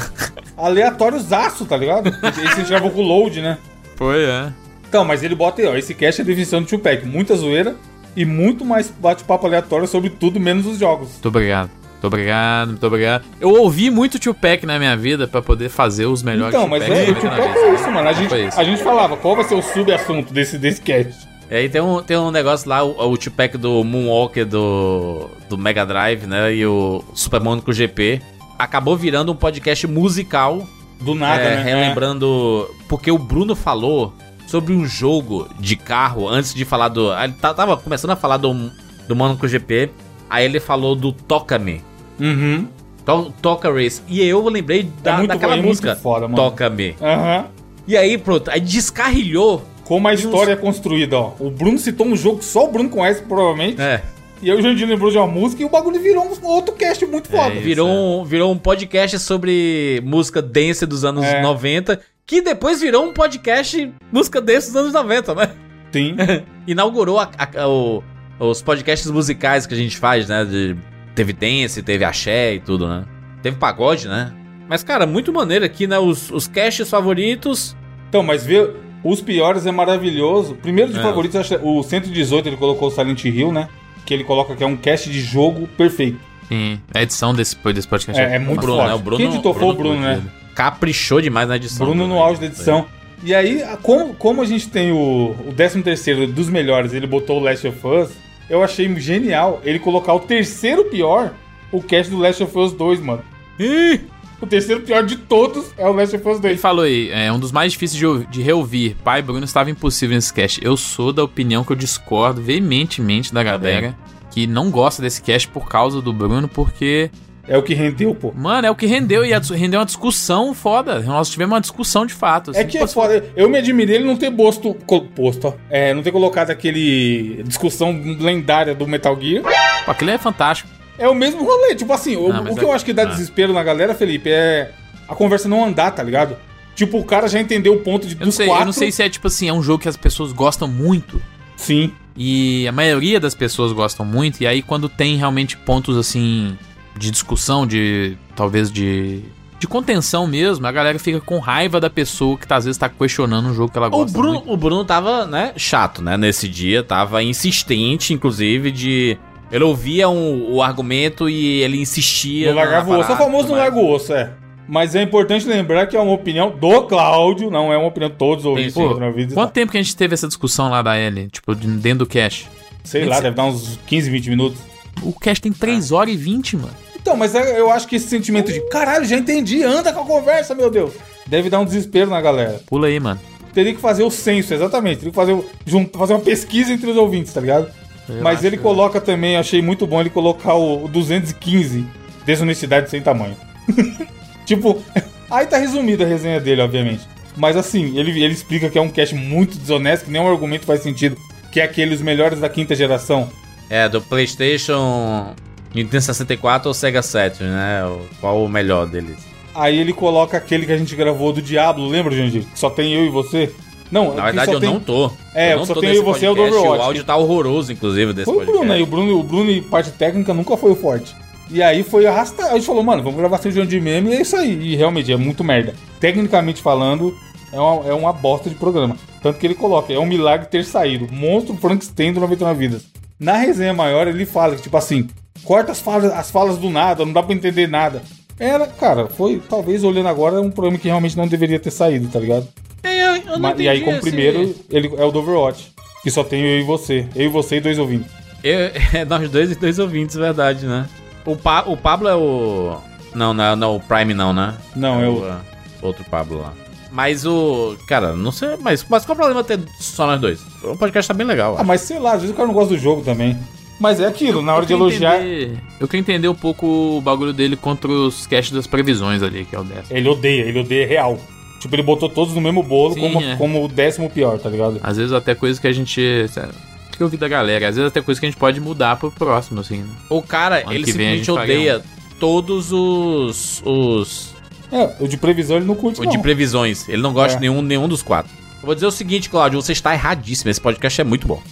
Aleatóriozaço, 0.57 1.65
tá 1.67 1.77
ligado? 1.77 2.09
Esse 2.29 2.41
a 2.41 2.55
gente 2.57 2.69
gravou 2.69 2.91
com 2.91 3.01
o 3.01 3.03
Load, 3.07 3.41
né? 3.43 3.59
Foi, 3.97 4.25
é. 4.25 4.53
Então, 4.91 5.05
mas 5.05 5.23
ele 5.23 5.37
bota 5.37 5.63
aí, 5.63 5.69
ó, 5.69 5.77
esse 5.77 5.95
cast 5.95 6.21
é 6.21 6.25
a 6.25 6.27
definição 6.27 6.61
do 6.61 6.67
Tupac, 6.67 7.07
muita 7.07 7.37
zoeira 7.37 7.77
e 8.17 8.25
muito 8.25 8.65
mais 8.65 8.91
bate-papo 8.91 9.47
aleatório 9.47 9.87
sobre 9.87 10.11
tudo 10.11 10.41
menos 10.41 10.67
os 10.67 10.81
jogos. 10.81 11.11
Muito 11.13 11.29
obrigado. 11.29 11.71
Muito 11.93 12.07
obrigado, 12.07 12.69
muito 12.71 12.87
obrigado. 12.87 13.25
Eu 13.41 13.51
ouvi 13.51 13.89
muito 13.89 14.19
Tupac 14.19 14.67
na 14.67 14.81
minha 14.81 14.97
vida 14.97 15.29
pra 15.29 15.41
poder 15.41 15.69
fazer 15.69 16.07
os 16.07 16.25
melhores 16.25 16.53
Então, 16.53 16.67
mas 16.67 16.83
é, 16.83 17.11
o 17.11 17.15
Tupac 17.15 17.41
é 17.41 17.75
isso, 17.75 17.89
mano. 17.93 18.09
A 18.09 18.13
gente, 18.13 18.35
a 18.35 18.65
gente 18.65 18.83
falava, 18.83 19.17
qual 19.17 19.37
vai 19.37 19.45
ser 19.45 19.55
o 19.55 19.63
sub-assunto 19.63 20.33
desse, 20.33 20.59
desse 20.59 20.81
cast? 20.81 21.29
E 21.49 21.55
aí 21.55 21.69
tem 21.69 21.81
um, 21.81 22.03
tem 22.03 22.17
um 22.17 22.33
negócio 22.33 22.69
lá, 22.69 22.83
o, 22.83 23.13
o 23.13 23.17
Tupac 23.17 23.57
do 23.57 23.85
Moonwalker 23.85 24.45
do, 24.45 25.31
do 25.49 25.57
Mega 25.57 25.87
Drive, 25.87 26.27
né? 26.27 26.53
E 26.53 26.67
o 26.67 27.05
Super 27.15 27.41
Monaco 27.41 27.73
GP. 27.73 28.21
Acabou 28.59 28.97
virando 28.97 29.31
um 29.31 29.37
podcast 29.37 29.87
musical. 29.87 30.67
Do 31.01 31.15
nada, 31.15 31.43
é, 31.43 31.57
né? 31.57 31.63
Relembrando. 31.63 32.69
Porque 32.89 33.11
o 33.11 33.19
Bruno 33.19 33.55
falou 33.55 34.13
sobre 34.51 34.73
um 34.75 34.85
jogo 34.85 35.49
de 35.61 35.77
carro 35.77 36.29
antes 36.29 36.53
de 36.53 36.65
falar 36.65 36.89
do. 36.89 37.13
Ele 37.15 37.33
ta- 37.35 37.55
tava 37.55 37.77
começando 37.77 38.11
a 38.11 38.17
falar 38.17 38.37
do, 38.37 38.71
do 39.07 39.15
Monaco 39.15 39.47
GP. 39.47 39.91
Aí 40.29 40.45
ele 40.45 40.59
falou 40.61 40.95
do 40.97 41.13
Toca-me. 41.13 41.83
É. 42.21 42.25
Uhum. 42.25 42.67
To- 43.07 43.33
Toca 43.41 43.73
Race. 43.73 44.03
E 44.09 44.23
eu 44.23 44.47
lembrei 44.49 44.89
da, 45.03 45.19
muito 45.19 45.29
daquela 45.29 45.55
bom, 45.57 45.63
é 45.63 45.67
música. 45.67 45.97
Toca-me. 46.35 46.97
Aham. 47.01 47.47
E 47.87 47.97
aí, 47.97 48.19
pronto. 48.19 48.51
Aí 48.51 48.61
descarrilhou. 48.61 49.65
Como 49.85 50.07
a 50.07 50.15
história 50.15 50.53
é 50.53 50.57
construída, 50.57 51.17
ó. 51.19 51.33
O 51.41 51.51
Bruno 51.51 51.79
citou 51.79 52.07
um 52.07 52.15
jogo 52.17 52.39
que 52.39 52.45
só 52.45 52.65
o 52.65 52.69
Bruno 52.71 52.89
conhece, 52.91 53.23
provavelmente. 53.23 53.81
É. 53.81 54.03
E 54.43 54.51
aí 54.51 54.57
o 54.57 54.63
Jandir 54.63 54.87
lembrou 54.89 55.11
de 55.11 55.19
uma 55.19 55.27
música 55.27 55.61
e 55.63 55.65
o 55.65 55.69
bagulho 55.69 56.01
virou 56.01 56.25
um 56.25 56.47
outro 56.47 56.75
cast 56.75 57.05
muito 57.07 57.29
foda. 57.29 57.55
isso. 57.55 57.63
Virou 57.63 57.89
um, 57.89 58.25
virou 58.25 58.53
um 58.53 58.57
podcast 58.57 59.19
sobre 59.19 60.01
música 60.05 60.41
dance 60.41 60.87
dos 60.87 61.05
anos 61.05 61.25
É. 61.25 61.43
90, 61.43 62.01
que 62.31 62.41
depois 62.41 62.81
virou 62.81 63.07
um 63.07 63.13
podcast 63.13 63.93
música 64.13 64.41
dance 64.41 64.69
dos 64.69 64.77
anos 64.77 64.93
90, 64.93 65.35
né? 65.35 65.51
Sim. 65.91 66.15
Inaugurou 66.65 67.19
a- 67.19 67.29
a- 67.37 67.67
o- 67.69 68.05
os 68.39 68.63
podcasts 68.63 69.11
musicais 69.11 69.67
que 69.67 69.75
a 69.75 69.77
gente 69.77 69.97
faz, 69.97 70.29
né? 70.29 70.45
De, 70.45 70.77
teve 71.13 71.33
dance, 71.33 71.83
teve 71.83 72.05
axé 72.05 72.55
e 72.55 72.61
tudo, 72.61 72.87
né? 72.89 73.05
Teve 73.43 73.57
pagode, 73.57 74.07
né? 74.07 74.33
Mas, 74.69 74.85
cara, 74.85 75.07
muito 75.07 75.33
maneiro 75.33 75.65
aqui, 75.65 75.89
né? 75.89 75.99
Os, 75.99 76.31
os 76.31 76.47
casts 76.47 76.89
favoritos. 76.89 77.77
Então, 78.09 78.23
mas 78.23 78.47
ver 78.47 78.71
os 79.03 79.21
piores 79.21 79.67
é 79.67 79.73
maravilhoso. 79.73 80.55
Primeiro 80.55 80.93
de 80.93 81.01
É. 81.01 81.03
favoritos, 81.03 81.51
o 81.63 81.83
118 81.83 82.49
ele 82.49 82.57
colocou 82.57 82.87
o 82.87 82.91
Silent 82.93 83.25
Hill, 83.25 83.51
né? 83.51 83.69
Que 84.07 84.15
ele 84.15 84.23
coloca 84.23 84.55
que 84.55 84.63
é 84.63 84.67
um 84.69 84.77
cast 84.77 85.11
de 85.11 85.21
jogo 85.21 85.67
perfeito. 85.77 86.21
Sim, 86.49 86.81
a 86.95 87.03
edição 87.03 87.35
desse, 87.35 87.57
desse 87.75 87.89
podcast 87.89 88.21
É, 88.23 88.37
é 88.37 88.39
muito 88.39 88.61
Bruno, 88.61 88.77
forte. 88.79 88.89
né? 88.89 88.95
O 88.95 88.99
Bruno- 89.01 89.17
Quem 89.17 89.27
editou 89.27 89.53
foi 89.53 89.69
o 89.69 89.75
Bruno, 89.75 90.01
né? 90.01 90.23
Caprichou 90.55 91.21
demais 91.21 91.49
na 91.49 91.57
edição. 91.57 91.87
Bruno 91.87 92.07
no 92.07 92.19
auge 92.19 92.41
da 92.41 92.47
edição. 92.47 92.87
E 93.23 93.35
aí, 93.35 93.63
como, 93.83 94.15
como 94.15 94.41
a 94.41 94.47
gente 94.47 94.69
tem 94.69 94.93
o, 94.93 95.37
o 95.47 95.53
13 95.55 95.83
terceiro 95.83 96.27
dos 96.27 96.49
melhores, 96.49 96.93
ele 96.93 97.07
botou 97.07 97.39
o 97.39 97.43
Last 97.43 97.67
of 97.69 97.87
Us, 97.87 98.11
eu 98.49 98.63
achei 98.65 98.93
genial 98.99 99.61
ele 99.63 99.79
colocar 99.79 100.15
o 100.15 100.21
terceiro 100.21 100.85
pior, 100.87 101.35
o 101.71 101.83
cast 101.83 102.11
do 102.11 102.19
Last 102.19 102.43
of 102.43 102.59
Us 102.59 102.73
2, 102.73 103.01
mano. 103.01 103.23
Ih! 103.59 104.01
O 104.41 104.47
terceiro 104.47 104.81
pior 104.81 105.05
de 105.05 105.17
todos 105.17 105.67
é 105.77 105.87
o 105.87 105.93
Last 105.93 106.17
of 106.17 106.27
Us 106.27 106.35
Ele 106.37 106.49
2. 106.55 106.61
falou 106.63 106.85
aí, 106.87 107.11
é 107.11 107.31
um 107.31 107.39
dos 107.39 107.53
mais 107.53 107.73
difíceis 107.73 108.01
de, 108.01 108.27
de 108.31 108.41
reouvir. 108.41 108.97
Pai 109.05 109.21
Bruno 109.21 109.45
estava 109.45 109.71
impossível 109.71 110.17
nesse 110.17 110.33
cast. 110.33 110.65
Eu 110.65 110.79
sou 110.79 111.13
da 111.13 111.23
opinião 111.23 111.63
que 111.63 111.73
eu 111.73 111.77
discordo 111.77 112.41
veementemente 112.41 113.35
da 113.35 113.43
galera 113.43 113.95
que 114.31 114.47
não 114.47 114.71
gosta 114.71 115.03
desse 115.03 115.21
cast 115.21 115.47
por 115.49 115.69
causa 115.69 116.01
do 116.01 116.13
Bruno, 116.13 116.49
porque 116.49 117.11
É 117.51 117.59
o 117.59 117.65
que 117.65 117.75
rendeu, 117.75 118.15
pô. 118.15 118.33
Mano, 118.33 118.69
é 118.69 118.71
o 118.71 118.77
que 118.77 118.87
rendeu 118.87 119.25
e 119.25 119.33
rendeu 119.57 119.81
uma 119.81 119.85
discussão 119.85 120.55
foda. 120.55 121.01
Nós 121.01 121.29
tivemos 121.29 121.53
uma 121.53 121.61
discussão 121.61 122.07
de 122.07 122.15
fato. 122.15 122.53
É 122.53 122.61
assim, 122.61 122.69
que 122.69 122.79
pô, 122.79 122.85
é 122.85 122.87
foda. 122.87 123.25
Eu 123.35 123.49
me 123.49 123.59
admirei 123.59 123.97
ele 123.97 124.05
não 124.05 124.17
ter 124.17 124.31
posto. 124.31 124.73
Posto, 125.17 125.49
ó. 125.49 125.55
É, 125.69 125.93
não 125.93 126.01
ter 126.01 126.13
colocado 126.13 126.51
aquele. 126.51 127.43
discussão 127.43 127.91
lendária 128.21 128.73
do 128.73 128.87
Metal 128.87 129.21
Gear. 129.21 129.43
pô, 129.85 129.91
aquilo 129.91 130.13
é 130.13 130.17
fantástico. 130.19 130.71
É 130.97 131.09
o 131.09 131.15
mesmo 131.15 131.45
rolê. 131.45 131.75
Tipo 131.75 131.93
assim, 131.93 132.15
o, 132.15 132.29
Não, 132.29 132.45
mas 132.45 132.53
o 132.53 132.57
que 132.57 132.65
é- 132.65 132.69
eu 132.69 132.73
acho 132.73 132.85
que 132.85 132.93
dá 132.93 133.03
ah. 133.03 133.07
desespero 133.07 133.53
na 133.53 133.65
galera, 133.65 133.97
Felipe, 133.97 134.31
é 134.31 134.71
a 135.09 135.17
conversa 135.17 135.49
não 135.49 135.65
andar, 135.65 135.91
tá 135.91 136.05
ligado? 136.05 136.37
Tipo, 136.77 136.99
o 137.01 137.05
cara 137.05 137.27
já 137.27 137.41
entendeu 137.41 137.75
o 137.75 137.81
ponto 137.81 138.07
de 138.07 138.15
Eu 138.15 138.27
dos 138.27 138.37
sei, 138.37 138.47
quatro. 138.47 138.63
eu 138.63 138.67
não 138.67 138.73
sei 138.73 138.93
se 138.93 139.03
é 139.03 139.09
tipo 139.09 139.27
assim, 139.27 139.49
é 139.49 139.53
um 139.53 139.61
jogo 139.61 139.83
que 139.83 139.89
as 139.89 139.97
pessoas 139.97 140.31
gostam 140.31 140.69
muito. 140.69 141.21
Sim. 141.57 141.93
E 142.17 142.69
a 142.69 142.73
maioria 142.73 143.19
das 143.19 143.35
pessoas 143.35 143.73
gostam 143.73 144.07
muito. 144.07 144.41
E 144.41 144.47
aí, 144.47 144.63
quando 144.63 144.89
tem 144.89 145.17
realmente 145.17 145.57
pontos 145.57 145.97
assim 145.97 146.57
de 147.01 147.11
discussão, 147.11 147.67
de 147.67 148.17
talvez 148.37 148.71
de. 148.71 149.23
De 149.59 149.67
contenção 149.67 150.27
mesmo, 150.27 150.67
a 150.67 150.73
galera 150.73 150.99
fica 150.99 151.21
com 151.21 151.39
raiva 151.39 151.79
da 151.79 151.91
pessoa 151.91 152.39
que 152.39 152.47
tá, 152.47 152.57
às 152.57 152.65
vezes 152.65 152.79
tá 152.79 152.89
questionando 152.89 153.49
um 153.51 153.55
jogo 153.55 153.71
que 153.71 153.77
ela 153.77 153.89
O 153.89 153.91
gosta 153.91 154.17
Bruno, 154.17 154.33
muito. 154.39 154.51
o 154.53 154.57
Bruno 154.57 154.85
tava, 154.87 155.27
né, 155.27 155.53
chato, 155.55 156.01
né, 156.01 156.17
nesse 156.17 156.49
dia, 156.49 156.83
tava 156.83 157.23
insistente, 157.23 158.15
inclusive, 158.15 158.71
de... 158.71 159.19
Ele 159.53 159.65
ouvia 159.65 160.09
um- 160.09 160.51
o 160.55 160.63
argumento 160.63 161.29
e 161.29 161.61
ele 161.61 161.79
insistia... 161.79 162.49
Não 162.49 162.55
na 162.55 162.63
largava 162.63 162.91
o 162.91 162.99
osso. 163.01 163.11
É 163.11 163.15
o 163.15 163.19
famoso 163.19 163.49
não 163.49 163.55
mas- 163.57 163.65
larga 163.65 163.77
o 163.77 163.93
osso, 163.93 164.15
é. 164.15 164.33
Mas 164.67 164.95
é 164.95 165.03
importante 165.03 165.47
lembrar 165.47 165.87
que 165.89 165.95
é 165.97 166.01
uma 166.01 166.13
opinião 166.13 166.51
do 166.57 166.83
Cláudio, 166.85 167.51
não 167.51 167.71
é 167.71 167.77
uma 167.77 167.89
opinião 167.89 168.09
de 168.09 168.17
todos 168.17 168.45
os 168.47 168.51
ouvintes 168.51 168.73
Pô, 168.73 168.95
Quanto 168.95 169.35
tal. 169.35 169.49
tempo 169.49 169.73
que 169.73 169.79
a 169.79 169.83
gente 169.83 169.95
teve 169.95 170.15
essa 170.15 170.27
discussão 170.29 170.71
lá 170.71 170.81
da 170.81 170.97
L? 170.97 171.29
Tipo, 171.29 171.55
de- 171.55 171.67
dentro 171.67 171.99
do 171.99 172.07
cache? 172.07 172.47
Sei 172.83 173.05
lá, 173.05 173.21
deve 173.21 173.37
dar 173.37 173.45
uns 173.45 173.79
15, 173.87 174.09
20 174.09 174.31
minutos. 174.31 174.59
O 175.03 175.13
cache 175.13 175.41
tem 175.43 175.53
3 175.53 175.93
horas 175.93 176.15
e 176.15 176.17
20, 176.17 176.57
mano. 176.57 176.71
Então, 177.11 177.19
mas 177.19 177.35
é- 177.35 177.59
eu 177.59 177.73
acho 177.73 177.89
que 177.89 177.97
esse 177.97 178.07
sentimento 178.07 178.53
de 178.53 178.61
caralho, 178.69 179.05
já 179.05 179.17
entendi, 179.17 179.65
anda 179.65 179.93
com 179.93 180.03
a 180.03 180.05
conversa, 180.07 180.55
meu 180.55 180.71
Deus. 180.71 180.93
Deve 181.27 181.51
dar 181.51 181.59
um 181.59 181.65
desespero 181.65 182.09
na 182.09 182.21
galera. 182.21 182.61
Pula 182.69 182.87
aí, 182.87 183.01
mano. 183.01 183.19
Teria 183.53 183.75
que 183.75 183.81
fazer 183.81 184.05
o 184.05 184.11
censo, 184.13 184.55
exatamente. 184.55 184.99
Teria 184.99 185.11
que 185.11 185.17
fazer, 185.17 185.33
o- 185.33 185.45
jun- 185.67 185.89
fazer 185.93 186.13
uma 186.13 186.21
pesquisa 186.21 186.73
entre 186.73 186.89
os 186.89 186.97
ouvintes, 186.97 187.33
tá 187.33 187.41
ligado? 187.41 187.69
Eu 188.09 188.23
Mas 188.23 188.39
acho 188.39 188.47
ele 188.47 188.57
que- 188.57 188.63
coloca 188.63 189.01
também, 189.01 189.37
achei 189.37 189.61
muito 189.61 189.89
bom 189.89 190.01
ele 190.01 190.09
colocar 190.09 190.55
o, 190.55 190.85
o 190.85 190.89
215, 190.89 191.85
desonestidade 192.25 192.89
sem 192.89 193.03
tamanho. 193.03 193.37
tipo, 194.47 194.81
aí 195.29 195.47
tá 195.47 195.57
resumida 195.59 196.05
a 196.05 196.07
resenha 196.07 196.39
dele, 196.39 196.63
obviamente. 196.63 197.03
Mas 197.37 197.57
assim, 197.57 197.99
ele, 197.99 198.23
ele 198.23 198.35
explica 198.35 198.71
que 198.71 198.79
é 198.79 198.81
um 198.81 198.89
cache 198.89 199.17
muito 199.17 199.59
desonesto, 199.59 200.05
que 200.05 200.13
nenhum 200.13 200.29
argumento 200.31 200.65
faz 200.65 200.81
sentido. 200.81 201.17
Que 201.51 201.59
é 201.59 201.65
aquele 201.65 201.93
os 201.93 202.01
melhores 202.01 202.39
da 202.39 202.49
quinta 202.49 202.77
geração. 202.77 203.29
É, 203.69 203.89
do 203.89 204.01
Playstation, 204.01 205.35
Nintendo 205.75 206.03
64 206.03 206.69
ou 206.69 206.75
Sega 206.75 207.03
Saturn, 207.03 207.53
né, 207.53 207.83
qual 208.21 208.45
o 208.45 208.49
melhor 208.49 208.87
deles? 208.87 209.19
Aí 209.55 209.79
ele 209.79 209.93
coloca 209.93 210.37
aquele 210.37 210.67
que 210.67 210.73
a 210.73 210.77
gente 210.77 210.95
gravou 210.95 211.33
do 211.33 211.43
Diablo, 211.43 211.87
lembra, 211.89 212.15
gente? 212.15 212.41
Que 212.41 212.59
só 212.59 212.71
tem 212.71 212.93
eu 212.95 213.05
e 213.05 213.09
você? 213.09 213.53
Não, 213.91 214.15
Na 214.15 214.27
verdade 214.27 214.53
eu 214.53 214.61
tem- 214.61 214.69
não 214.73 214.79
tô. 214.79 215.11
É, 215.35 215.53
eu 215.53 215.59
não 215.59 215.67
só 215.67 215.75
tô 215.75 215.81
tem 215.81 215.91
eu 215.91 216.03
e 216.03 216.05
você, 216.05 216.27
é 216.27 216.31
o 216.31 216.35
do 216.35 216.43
podcast, 216.43 216.59
Overwatch. 216.61 216.81
O 216.83 216.87
áudio 216.87 217.05
tá 217.05 217.17
horroroso, 217.17 217.73
inclusive, 217.73 218.13
desse 218.13 218.25
Foi 218.33 218.45
o 218.45 218.47
Bruno 218.47 218.73
aí, 218.73 218.83
o 218.83 218.87
Bruno, 218.87 219.19
o 219.19 219.23
Bruno 219.25 219.51
e 219.51 219.61
parte 219.61 219.91
técnica 219.91 220.33
nunca 220.33 220.57
foi 220.57 220.71
o 220.71 220.77
forte. 220.77 221.15
E 221.51 221.61
aí 221.61 221.83
foi 221.83 222.07
arrastar. 222.07 222.51
A 222.53 222.55
gente 222.55 222.67
falou, 222.67 222.85
mano, 222.85 223.03
vamos 223.03 223.19
gravar 223.19 223.39
sem 223.39 223.51
João 223.51 223.67
de 223.67 223.81
meme 223.81 224.11
e 224.11 224.15
é 224.15 224.21
isso 224.23 224.37
aí. 224.37 224.53
E 224.73 224.77
realmente 224.77 225.11
é 225.13 225.17
muito 225.17 225.43
merda. 225.43 225.75
Tecnicamente 225.99 226.63
falando, 226.63 227.13
é 227.53 227.59
uma, 227.59 227.89
é 227.89 227.93
uma 227.93 228.13
bosta 228.13 228.49
de 228.49 228.55
programa. 228.55 228.97
Tanto 229.21 229.41
que 229.41 229.47
ele 229.49 229.57
coloca, 229.57 229.93
é 229.93 229.99
um 229.99 230.07
milagre 230.07 230.47
ter 230.47 230.65
saído. 230.65 231.09
Monstro 231.13 231.57
Frankenstein 231.57 232.13
do 232.13 232.21
99 232.21 232.57
Vidas. 232.69 232.83
Na 233.19 233.37
resenha 233.37 233.75
maior, 233.75 234.07
ele 234.07 234.25
fala 234.25 234.55
que, 234.55 234.63
tipo 234.63 234.77
assim, 234.77 235.09
corta 235.45 235.73
as 235.73 235.81
falas, 235.81 236.13
as 236.13 236.31
falas 236.31 236.59
do 236.59 236.71
nada, 236.71 237.05
não 237.05 237.13
dá 237.13 237.23
pra 237.23 237.35
entender 237.35 237.67
nada. 237.69 238.03
Era, 238.39 238.67
cara, 238.67 239.07
foi, 239.07 239.41
talvez 239.49 239.85
olhando 239.85 240.09
agora, 240.09 240.41
um 240.41 240.51
programa 240.51 240.79
que 240.79 240.89
realmente 240.89 241.17
não 241.17 241.29
deveria 241.29 241.59
ter 241.61 241.71
saído, 241.71 242.09
tá 242.09 242.19
ligado? 242.19 242.49
É, 242.83 243.19
eu 243.19 243.23
não 243.27 243.39
Ma- 243.39 243.55
e 243.59 243.69
aí, 243.69 243.77
entendi 243.79 243.85
como 243.85 243.97
esse- 243.99 244.09
primeiro, 244.09 244.55
ele 244.71 244.91
é 244.97 245.05
o 245.05 245.11
do 245.11 245.19
Overwatch. 245.19 245.73
Que 246.03 246.11
só 246.11 246.25
tem 246.25 246.41
eu 246.43 246.61
e 246.61 246.63
você. 246.63 247.07
Eu 247.15 247.27
e 247.27 247.29
você 247.29 247.57
e 247.57 247.61
dois 247.61 247.79
ouvintes. 247.79 248.11
Eu- 248.43 248.71
é, 248.99 249.05
nós 249.05 249.29
dois 249.31 249.51
e 249.51 249.55
dois 249.55 249.79
ouvintes, 249.79 250.17
verdade, 250.17 250.65
né? 250.67 250.89
O, 251.27 251.37
pa, 251.37 251.65
o 251.67 251.77
Pablo 251.77 252.09
é 252.09 252.17
o. 252.17 252.79
Não, 253.15 253.35
não, 253.35 253.45
é- 253.45 253.57
não, 253.57 253.77
o 253.77 253.81
Prime 253.81 254.15
não, 254.15 254.33
né? 254.33 254.55
Não, 254.75 255.03
é 255.03 255.07
o. 255.09 255.19
uh, 255.19 255.37
outro 255.83 256.03
Pablo 256.05 256.41
lá. 256.41 256.55
Mas 256.91 257.27
o. 257.27 257.77
Cara, 257.87 258.15
não 258.15 258.33
sei. 258.33 258.57
Mas, 258.63 258.83
mas 258.89 259.05
qual 259.05 259.13
o 259.13 259.17
problema 259.19 259.45
ter 259.45 259.61
só 259.79 260.07
nós 260.07 260.19
dois? 260.19 260.41
O 260.65 260.75
podcast 260.79 261.07
tá 261.07 261.13
bem 261.13 261.27
legal. 261.27 261.57
Ah, 261.59 261.63
mas 261.65 261.83
sei 261.83 261.99
lá, 261.99 262.13
às 262.15 262.23
vezes 262.23 262.33
o 262.33 262.37
cara 262.37 262.49
não 262.49 262.55
gosta 262.55 262.73
do 262.75 262.81
jogo 262.81 263.03
também. 263.03 263.37
Mas 263.81 263.99
é 263.99 264.07
aquilo, 264.07 264.43
na 264.43 264.55
hora 264.55 264.67
de 264.67 264.75
Eu 264.75 264.79
queria 264.79 264.93
elogiar, 265.09 265.21
entender- 265.27 265.59
eu 265.81 265.89
queria 265.89 266.01
entender 266.01 266.29
um 266.29 266.35
pouco 266.35 266.67
o 266.99 267.01
bagulho 267.01 267.33
dele 267.33 267.57
contra 267.57 267.91
os 267.91 268.27
caches 268.27 268.53
das 268.53 268.67
previsões 268.67 269.23
ali, 269.23 269.47
que 269.47 269.57
é 269.57 269.59
o 269.59 269.65
décimo. 269.65 269.97
ele 269.97 270.09
odeia, 270.09 270.43
ele 270.43 270.61
odeia 270.61 270.87
real. 270.87 271.19
Tipo, 271.59 271.75
ele 271.75 271.83
botou 271.83 272.09
todos 272.09 272.35
no 272.35 272.41
mesmo 272.41 272.63
bolo 272.63 272.95
Sim, 272.95 273.01
como, 273.01 273.21
é. 273.23 273.37
como 273.37 273.65
o 273.65 273.69
décimo 273.69 274.09
pior, 274.11 274.39
tá 274.39 274.49
ligado? 274.49 274.79
Às 274.83 274.97
vezes 274.99 275.13
até 275.13 275.35
coisa 275.35 275.61
que 275.61 275.67
a 275.67 275.73
gente. 275.73 276.27
sério, 276.29 276.53
que 276.97 277.03
eu 277.03 277.09
vi 277.09 277.17
da 277.17 277.29
galera, 277.29 277.69
às 277.69 277.77
vezes 277.77 277.89
até 277.91 278.01
coisa 278.03 278.21
que 278.21 278.27
a 278.27 278.31
gente 278.31 278.39
pode 278.39 278.61
mudar 278.61 278.97
pro 278.97 279.11
próximo, 279.11 279.61
assim, 279.61 279.79
né? 279.79 279.89
O 280.11 280.23
cara, 280.23 280.61
Ano 280.63 280.73
ele 280.75 280.87
simplesmente 280.87 281.31
odeia 281.31 281.83
todos 282.19 282.71
os. 282.73 283.63
os. 283.65 284.35
É, 284.73 284.91
o 285.01 285.09
de 285.09 285.17
previsão 285.17 285.57
ele 285.57 285.67
não 285.67 285.75
curte, 285.75 286.01
o 286.01 286.05
não. 286.05 286.11
de 286.13 286.19
previsões. 286.19 286.89
Ele 286.89 287.03
não 287.03 287.13
gosta 287.13 287.33
É. 287.33 287.35
de 287.37 287.41
nenhum, 287.41 287.61
nenhum 287.63 287.89
dos 287.89 288.03
quatro. 288.03 288.31
Eu 288.63 288.67
vou 288.67 288.75
dizer 288.75 288.87
o 288.87 288.91
seguinte, 288.91 289.31
Claudio, 289.31 289.61
você 289.61 289.73
está 289.73 289.95
erradíssimo. 289.95 290.51
Esse 290.51 290.61
podcast 290.61 291.01
é 291.01 291.05
muito 291.05 291.27
bom. 291.27 291.43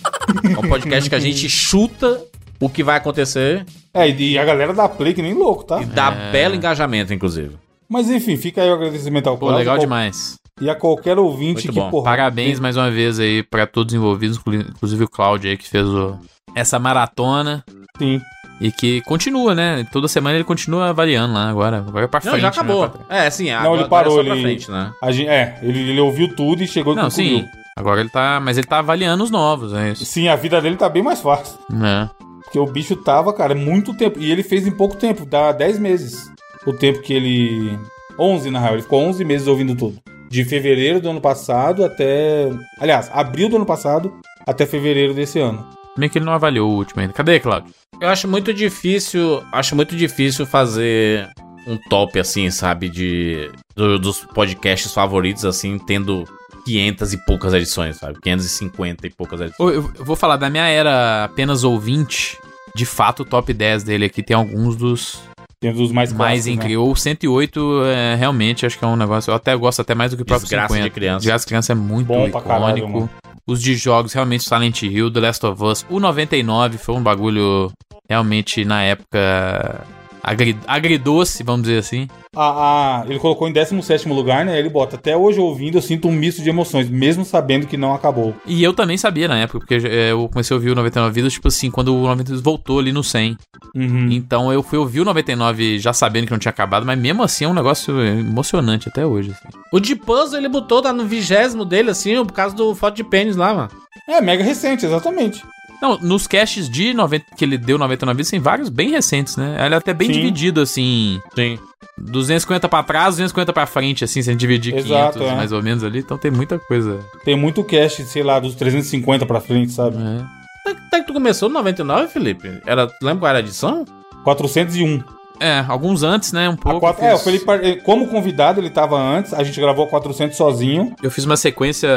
É 0.44 0.58
um 0.58 0.68
podcast 0.68 1.08
que 1.08 1.14
a 1.16 1.20
gente 1.20 1.48
chuta 1.48 2.22
o 2.60 2.68
que 2.68 2.82
vai 2.82 2.96
acontecer 2.96 3.64
É, 3.94 4.08
e 4.10 4.38
a 4.38 4.44
galera 4.44 4.74
dá 4.74 4.88
play 4.88 5.14
que 5.14 5.22
nem 5.22 5.32
louco, 5.32 5.64
tá? 5.64 5.80
e 5.80 5.86
dá 5.86 6.12
É. 6.12 6.32
belo 6.32 6.54
engajamento, 6.54 7.14
inclusive. 7.14 7.56
Mas 7.88 8.10
enfim, 8.10 8.36
fica 8.36 8.62
aí 8.62 8.68
o 8.70 8.74
agradecimento 8.74 9.26
ao 9.28 9.34
Pô, 9.38 9.46
Cláudio, 9.46 9.58
legal 9.60 9.74
qual- 9.76 9.80
demais. 9.80 10.36
E 10.60 10.68
a 10.68 10.74
qualquer 10.74 11.16
ouvinte 11.18 11.66
Muito 11.66 11.72
que, 11.72 11.78
bom. 11.80 11.88
porra... 11.90 12.04
Parabéns 12.04 12.58
mais 12.58 12.76
uma 12.76 12.90
vez 12.90 13.20
aí 13.20 13.44
pra 13.44 13.64
todos 13.66 13.94
os 13.94 13.96
envolvidos, 13.98 14.36
inclu- 14.36 14.54
inclusive 14.56 15.04
o 15.04 15.08
Claudio 15.08 15.48
aí 15.50 15.56
que 15.56 15.68
fez 15.68 15.86
o- 15.86 16.18
essa 16.54 16.78
maratona 16.80 17.64
Sim. 17.98 18.20
e 18.60 18.70
que 18.72 19.00
continua, 19.02 19.54
né? 19.54 19.86
Toda 19.92 20.08
semana 20.08 20.36
ele 20.36 20.44
continua 20.44 20.88
avaliando 20.90 21.34
lá 21.34 21.48
agora. 21.48 21.84
É 21.96 22.06
pra 22.06 22.20
Não, 22.24 22.32
frente. 22.32 22.40
já 22.40 22.48
né, 22.48 22.48
acabou. 22.48 22.88
trás. 22.88 23.06
É, 23.26 23.30
sim, 23.30 23.50
Não, 23.50 23.58
agora, 23.58 23.80
ele 23.82 23.88
parou, 23.88 24.12
agora 24.20 24.26
é 24.26 24.30
só 24.30 24.34
ele- 24.34 24.42
frente, 24.42 24.70
né? 24.70 24.92
A 25.02 25.10
gente, 25.12 25.28
é, 25.28 25.58
ele, 25.62 25.90
ele 25.90 26.00
ouviu 26.00 26.34
tudo 26.34 26.62
e 26.62 26.66
chegou 26.68 26.92
e 26.92 26.96
Não, 26.96 27.10
sim. 27.10 27.44
Agora 27.76 28.00
ele 28.00 28.08
tá. 28.10 28.40
Mas 28.42 28.58
ele 28.58 28.66
tá 28.66 28.78
avaliando 28.80 29.22
os 29.22 29.30
novos, 29.30 29.72
é 29.72 29.92
isso. 29.92 30.04
Sim, 30.04 30.26
a 30.28 30.34
vida 30.36 30.60
dele 30.60 30.76
tá 30.76 30.88
bem 30.88 31.02
mais 31.02 31.20
fácil. 31.20 31.56
Né? 31.70 32.10
Porque 32.42 32.58
o 32.58 32.66
bicho 32.66 32.96
tava, 32.96 33.32
cara, 33.32 33.54
muito 33.54 33.94
tempo. 33.94 34.18
E 34.18 34.32
ele 34.32 34.42
fez 34.42 34.66
em 34.66 34.70
pouco 34.72 34.96
tempo, 34.96 35.24
dá 35.24 35.52
10 35.52 35.78
meses. 35.78 36.28
O 36.66 36.72
tempo 36.72 37.00
que 37.02 37.12
ele. 37.12 37.78
11, 38.18 38.50
na 38.50 38.58
real. 38.58 38.72
Ele 38.74 38.82
ficou 38.82 39.00
11 39.04 39.24
meses 39.24 39.46
ouvindo 39.46 39.76
tudo. 39.76 39.98
De 40.28 40.44
fevereiro 40.44 41.00
do 41.00 41.08
ano 41.10 41.20
passado 41.20 41.84
até. 41.84 42.50
Aliás, 42.80 43.08
abril 43.12 43.48
do 43.48 43.56
ano 43.56 43.64
passado 43.66 44.12
até 44.46 44.66
fevereiro 44.66 45.14
desse 45.14 45.38
ano. 45.38 45.64
Meio 45.96 46.10
que 46.10 46.18
ele 46.18 46.24
não 46.24 46.32
avaliou 46.32 46.70
o 46.70 46.74
último 46.74 47.00
ainda. 47.00 47.12
Cadê, 47.12 47.38
Claudio? 47.38 47.72
Eu 48.00 48.08
acho 48.08 48.28
muito 48.28 48.54
difícil, 48.54 49.42
acho 49.52 49.74
muito 49.74 49.96
difícil 49.96 50.46
fazer 50.46 51.28
um 51.66 51.76
top 51.88 52.18
assim, 52.18 52.48
sabe, 52.50 52.88
de 52.88 53.50
do- 53.76 53.98
dos 53.98 54.20
podcasts 54.20 54.92
favoritos 54.92 55.44
assim, 55.44 55.78
tendo 55.78 56.24
500 56.64 57.12
e 57.12 57.24
poucas 57.26 57.52
edições, 57.54 57.96
sabe? 57.96 58.18
550 58.22 59.06
e 59.06 59.10
poucas 59.10 59.40
edições. 59.40 59.74
Eu, 59.74 59.90
eu 59.96 60.04
vou 60.04 60.14
falar 60.14 60.36
da 60.36 60.48
minha 60.48 60.66
era 60.68 61.24
apenas 61.24 61.64
ouvinte. 61.64 62.36
De 62.76 62.86
fato, 62.86 63.20
o 63.22 63.24
top 63.24 63.52
10 63.52 63.82
dele 63.82 64.04
aqui 64.04 64.22
tem 64.22 64.36
alguns 64.36 64.76
dos 64.76 65.20
Tem 65.58 65.72
dos 65.72 65.90
mais 65.90 66.12
mais 66.12 66.44
clássicos, 66.44 66.46
né? 66.46 66.52
incríveis. 66.52 66.88
O 66.88 66.94
108, 66.94 67.82
é, 67.86 68.14
realmente, 68.14 68.64
acho 68.64 68.78
que 68.78 68.84
é 68.84 68.88
um 68.88 68.94
negócio. 68.94 69.30
Eu 69.30 69.34
até 69.34 69.56
gosto 69.56 69.80
até 69.80 69.94
mais 69.94 70.12
do 70.12 70.16
que 70.16 70.22
o 70.22 70.26
próprio 70.26 70.44
Desgraça 70.44 70.74
50. 70.74 70.88
de 70.88 70.94
criança. 70.94 71.18
Desgraça 71.20 71.44
de 71.44 71.48
criança 71.48 71.72
é 71.72 71.74
muito 71.74 72.06
Bom 72.06 72.30
caralho, 72.30 72.78
icônico. 72.78 72.88
mano. 73.00 73.10
Os 73.46 73.60
de 73.62 73.74
jogos, 73.74 74.12
realmente, 74.12 74.44
Silent 74.44 74.82
Hill, 74.82 75.10
The 75.10 75.20
Last 75.20 75.46
of 75.46 75.64
Us. 75.64 75.86
O 75.88 75.98
99 75.98 76.76
foi 76.78 76.94
um 76.94 77.02
bagulho 77.02 77.72
realmente, 78.08 78.64
na 78.64 78.82
época, 78.82 79.84
agri 80.22 80.56
agridoce, 80.66 81.42
vamos 81.42 81.62
dizer 81.62 81.78
assim. 81.78 82.08
A, 82.36 83.00
a- 83.00 83.04
ele 83.08 83.18
colocou 83.18 83.48
em 83.48 83.52
17 83.52 84.08
lugar, 84.08 84.44
né? 84.44 84.58
Ele 84.58 84.68
bota. 84.68 84.96
Até 84.96 85.16
hoje 85.16 85.40
ouvindo, 85.40 85.78
eu 85.78 85.82
sinto 85.82 86.08
um 86.08 86.12
misto 86.12 86.42
de 86.42 86.48
emoções, 86.48 86.88
mesmo 86.88 87.24
sabendo 87.24 87.66
que 87.66 87.76
não 87.76 87.94
acabou. 87.94 88.34
E 88.46 88.62
eu 88.62 88.72
também 88.72 88.96
sabia 88.96 89.26
na 89.28 89.38
época, 89.38 89.58
porque 89.60 89.74
é, 89.86 90.12
eu 90.12 90.28
comecei 90.28 90.54
a 90.54 90.56
ouvir 90.56 90.70
o 90.70 90.74
99 90.74 91.14
Vidas, 91.14 91.32
tipo 91.32 91.48
assim, 91.48 91.70
quando 91.70 91.94
o 91.94 92.02
99 92.02 92.42
voltou 92.42 92.78
ali 92.78 92.92
no 92.92 93.02
100. 93.02 93.36
Uhum. 93.74 94.08
Então 94.10 94.52
eu 94.52 94.62
fui 94.62 94.78
ouvir 94.78 95.00
o 95.00 95.04
99 95.04 95.78
já 95.78 95.92
sabendo 95.92 96.26
que 96.26 96.32
não 96.32 96.38
tinha 96.38 96.50
acabado, 96.50 96.86
mas 96.86 96.98
mesmo 96.98 97.22
assim 97.22 97.44
é 97.44 97.48
um 97.48 97.54
negócio 97.54 98.00
emocionante 98.00 98.88
até 98.88 99.04
hoje. 99.04 99.30
assim. 99.32 99.48
O 99.72 99.80
de 99.80 99.94
puzzle 99.96 100.38
ele 100.38 100.48
botou 100.48 100.80
tá 100.82 100.92
no 100.92 101.04
vigésimo 101.06 101.64
dele 101.64 101.90
assim, 101.90 102.14
por 102.24 102.32
causa 102.32 102.54
do 102.54 102.74
foto 102.74 102.94
de 102.96 103.04
pênis 103.04 103.36
lá, 103.36 103.52
mano. 103.54 103.70
É, 104.08 104.20
mega 104.20 104.42
recente, 104.44 104.86
exatamente. 104.86 105.42
Não, 105.80 105.96
nos 105.98 106.26
caches 106.26 106.68
de 106.68 106.92
90, 106.92 107.24
que 107.36 107.44
ele 107.44 107.56
deu 107.56 107.78
99 107.78 108.16
Vidas, 108.16 108.30
tem 108.30 108.40
vários 108.40 108.68
bem 108.68 108.90
recentes, 108.90 109.36
né? 109.36 109.56
Ele 109.64 109.74
é 109.74 109.78
até 109.78 109.94
bem 109.94 110.08
Sim. 110.08 110.14
dividido, 110.14 110.60
assim, 110.60 111.20
Sim. 111.34 111.58
250 111.96 112.68
pra 112.68 112.82
trás, 112.82 113.14
250 113.16 113.52
pra 113.52 113.66
frente, 113.66 114.04
assim, 114.04 114.20
se 114.22 114.28
a 114.28 114.32
gente 114.32 114.40
dividir 114.40 114.74
Exato, 114.76 115.14
500 115.18 115.32
é. 115.32 115.36
mais 115.36 115.52
ou 115.52 115.62
menos 115.62 115.84
ali, 115.84 116.00
então 116.00 116.18
tem 116.18 116.30
muita 116.30 116.58
coisa. 116.58 116.98
Tem 117.24 117.36
muito 117.36 117.62
cast, 117.64 118.02
sei 118.04 118.22
lá, 118.22 118.38
dos 118.40 118.54
350 118.54 119.24
pra 119.26 119.40
frente, 119.40 119.72
sabe? 119.72 119.96
né? 119.96 120.26
Até 120.66 121.00
que 121.00 121.06
tu 121.06 121.12
começou 121.12 121.48
no 121.48 121.54
99, 121.54 122.08
Felipe? 122.08 122.60
Era, 122.66 122.86
tu 122.86 122.94
lembra 123.02 123.20
qual 123.20 123.28
era 123.30 123.38
a 123.38 123.40
edição? 123.40 123.84
401. 124.24 125.02
É, 125.40 125.64
alguns 125.68 126.02
antes, 126.02 126.32
né? 126.32 126.48
Um 126.48 126.56
pouco. 126.56 126.80
quatro- 126.80 127.04
eu 127.04 127.08
É, 127.10 127.14
o 127.14 127.18
fiz- 127.18 127.24
Felipe, 127.44 127.50
eh, 127.66 127.76
como 127.76 128.08
convidado, 128.08 128.60
ele 128.60 128.70
tava 128.70 129.00
antes, 129.00 129.32
a 129.32 129.42
gente 129.44 129.60
gravou 129.60 129.86
400 129.86 130.36
sozinho. 130.36 130.94
Eu 131.02 131.10
fiz 131.10 131.24
uma 131.24 131.36
sequência. 131.36 131.88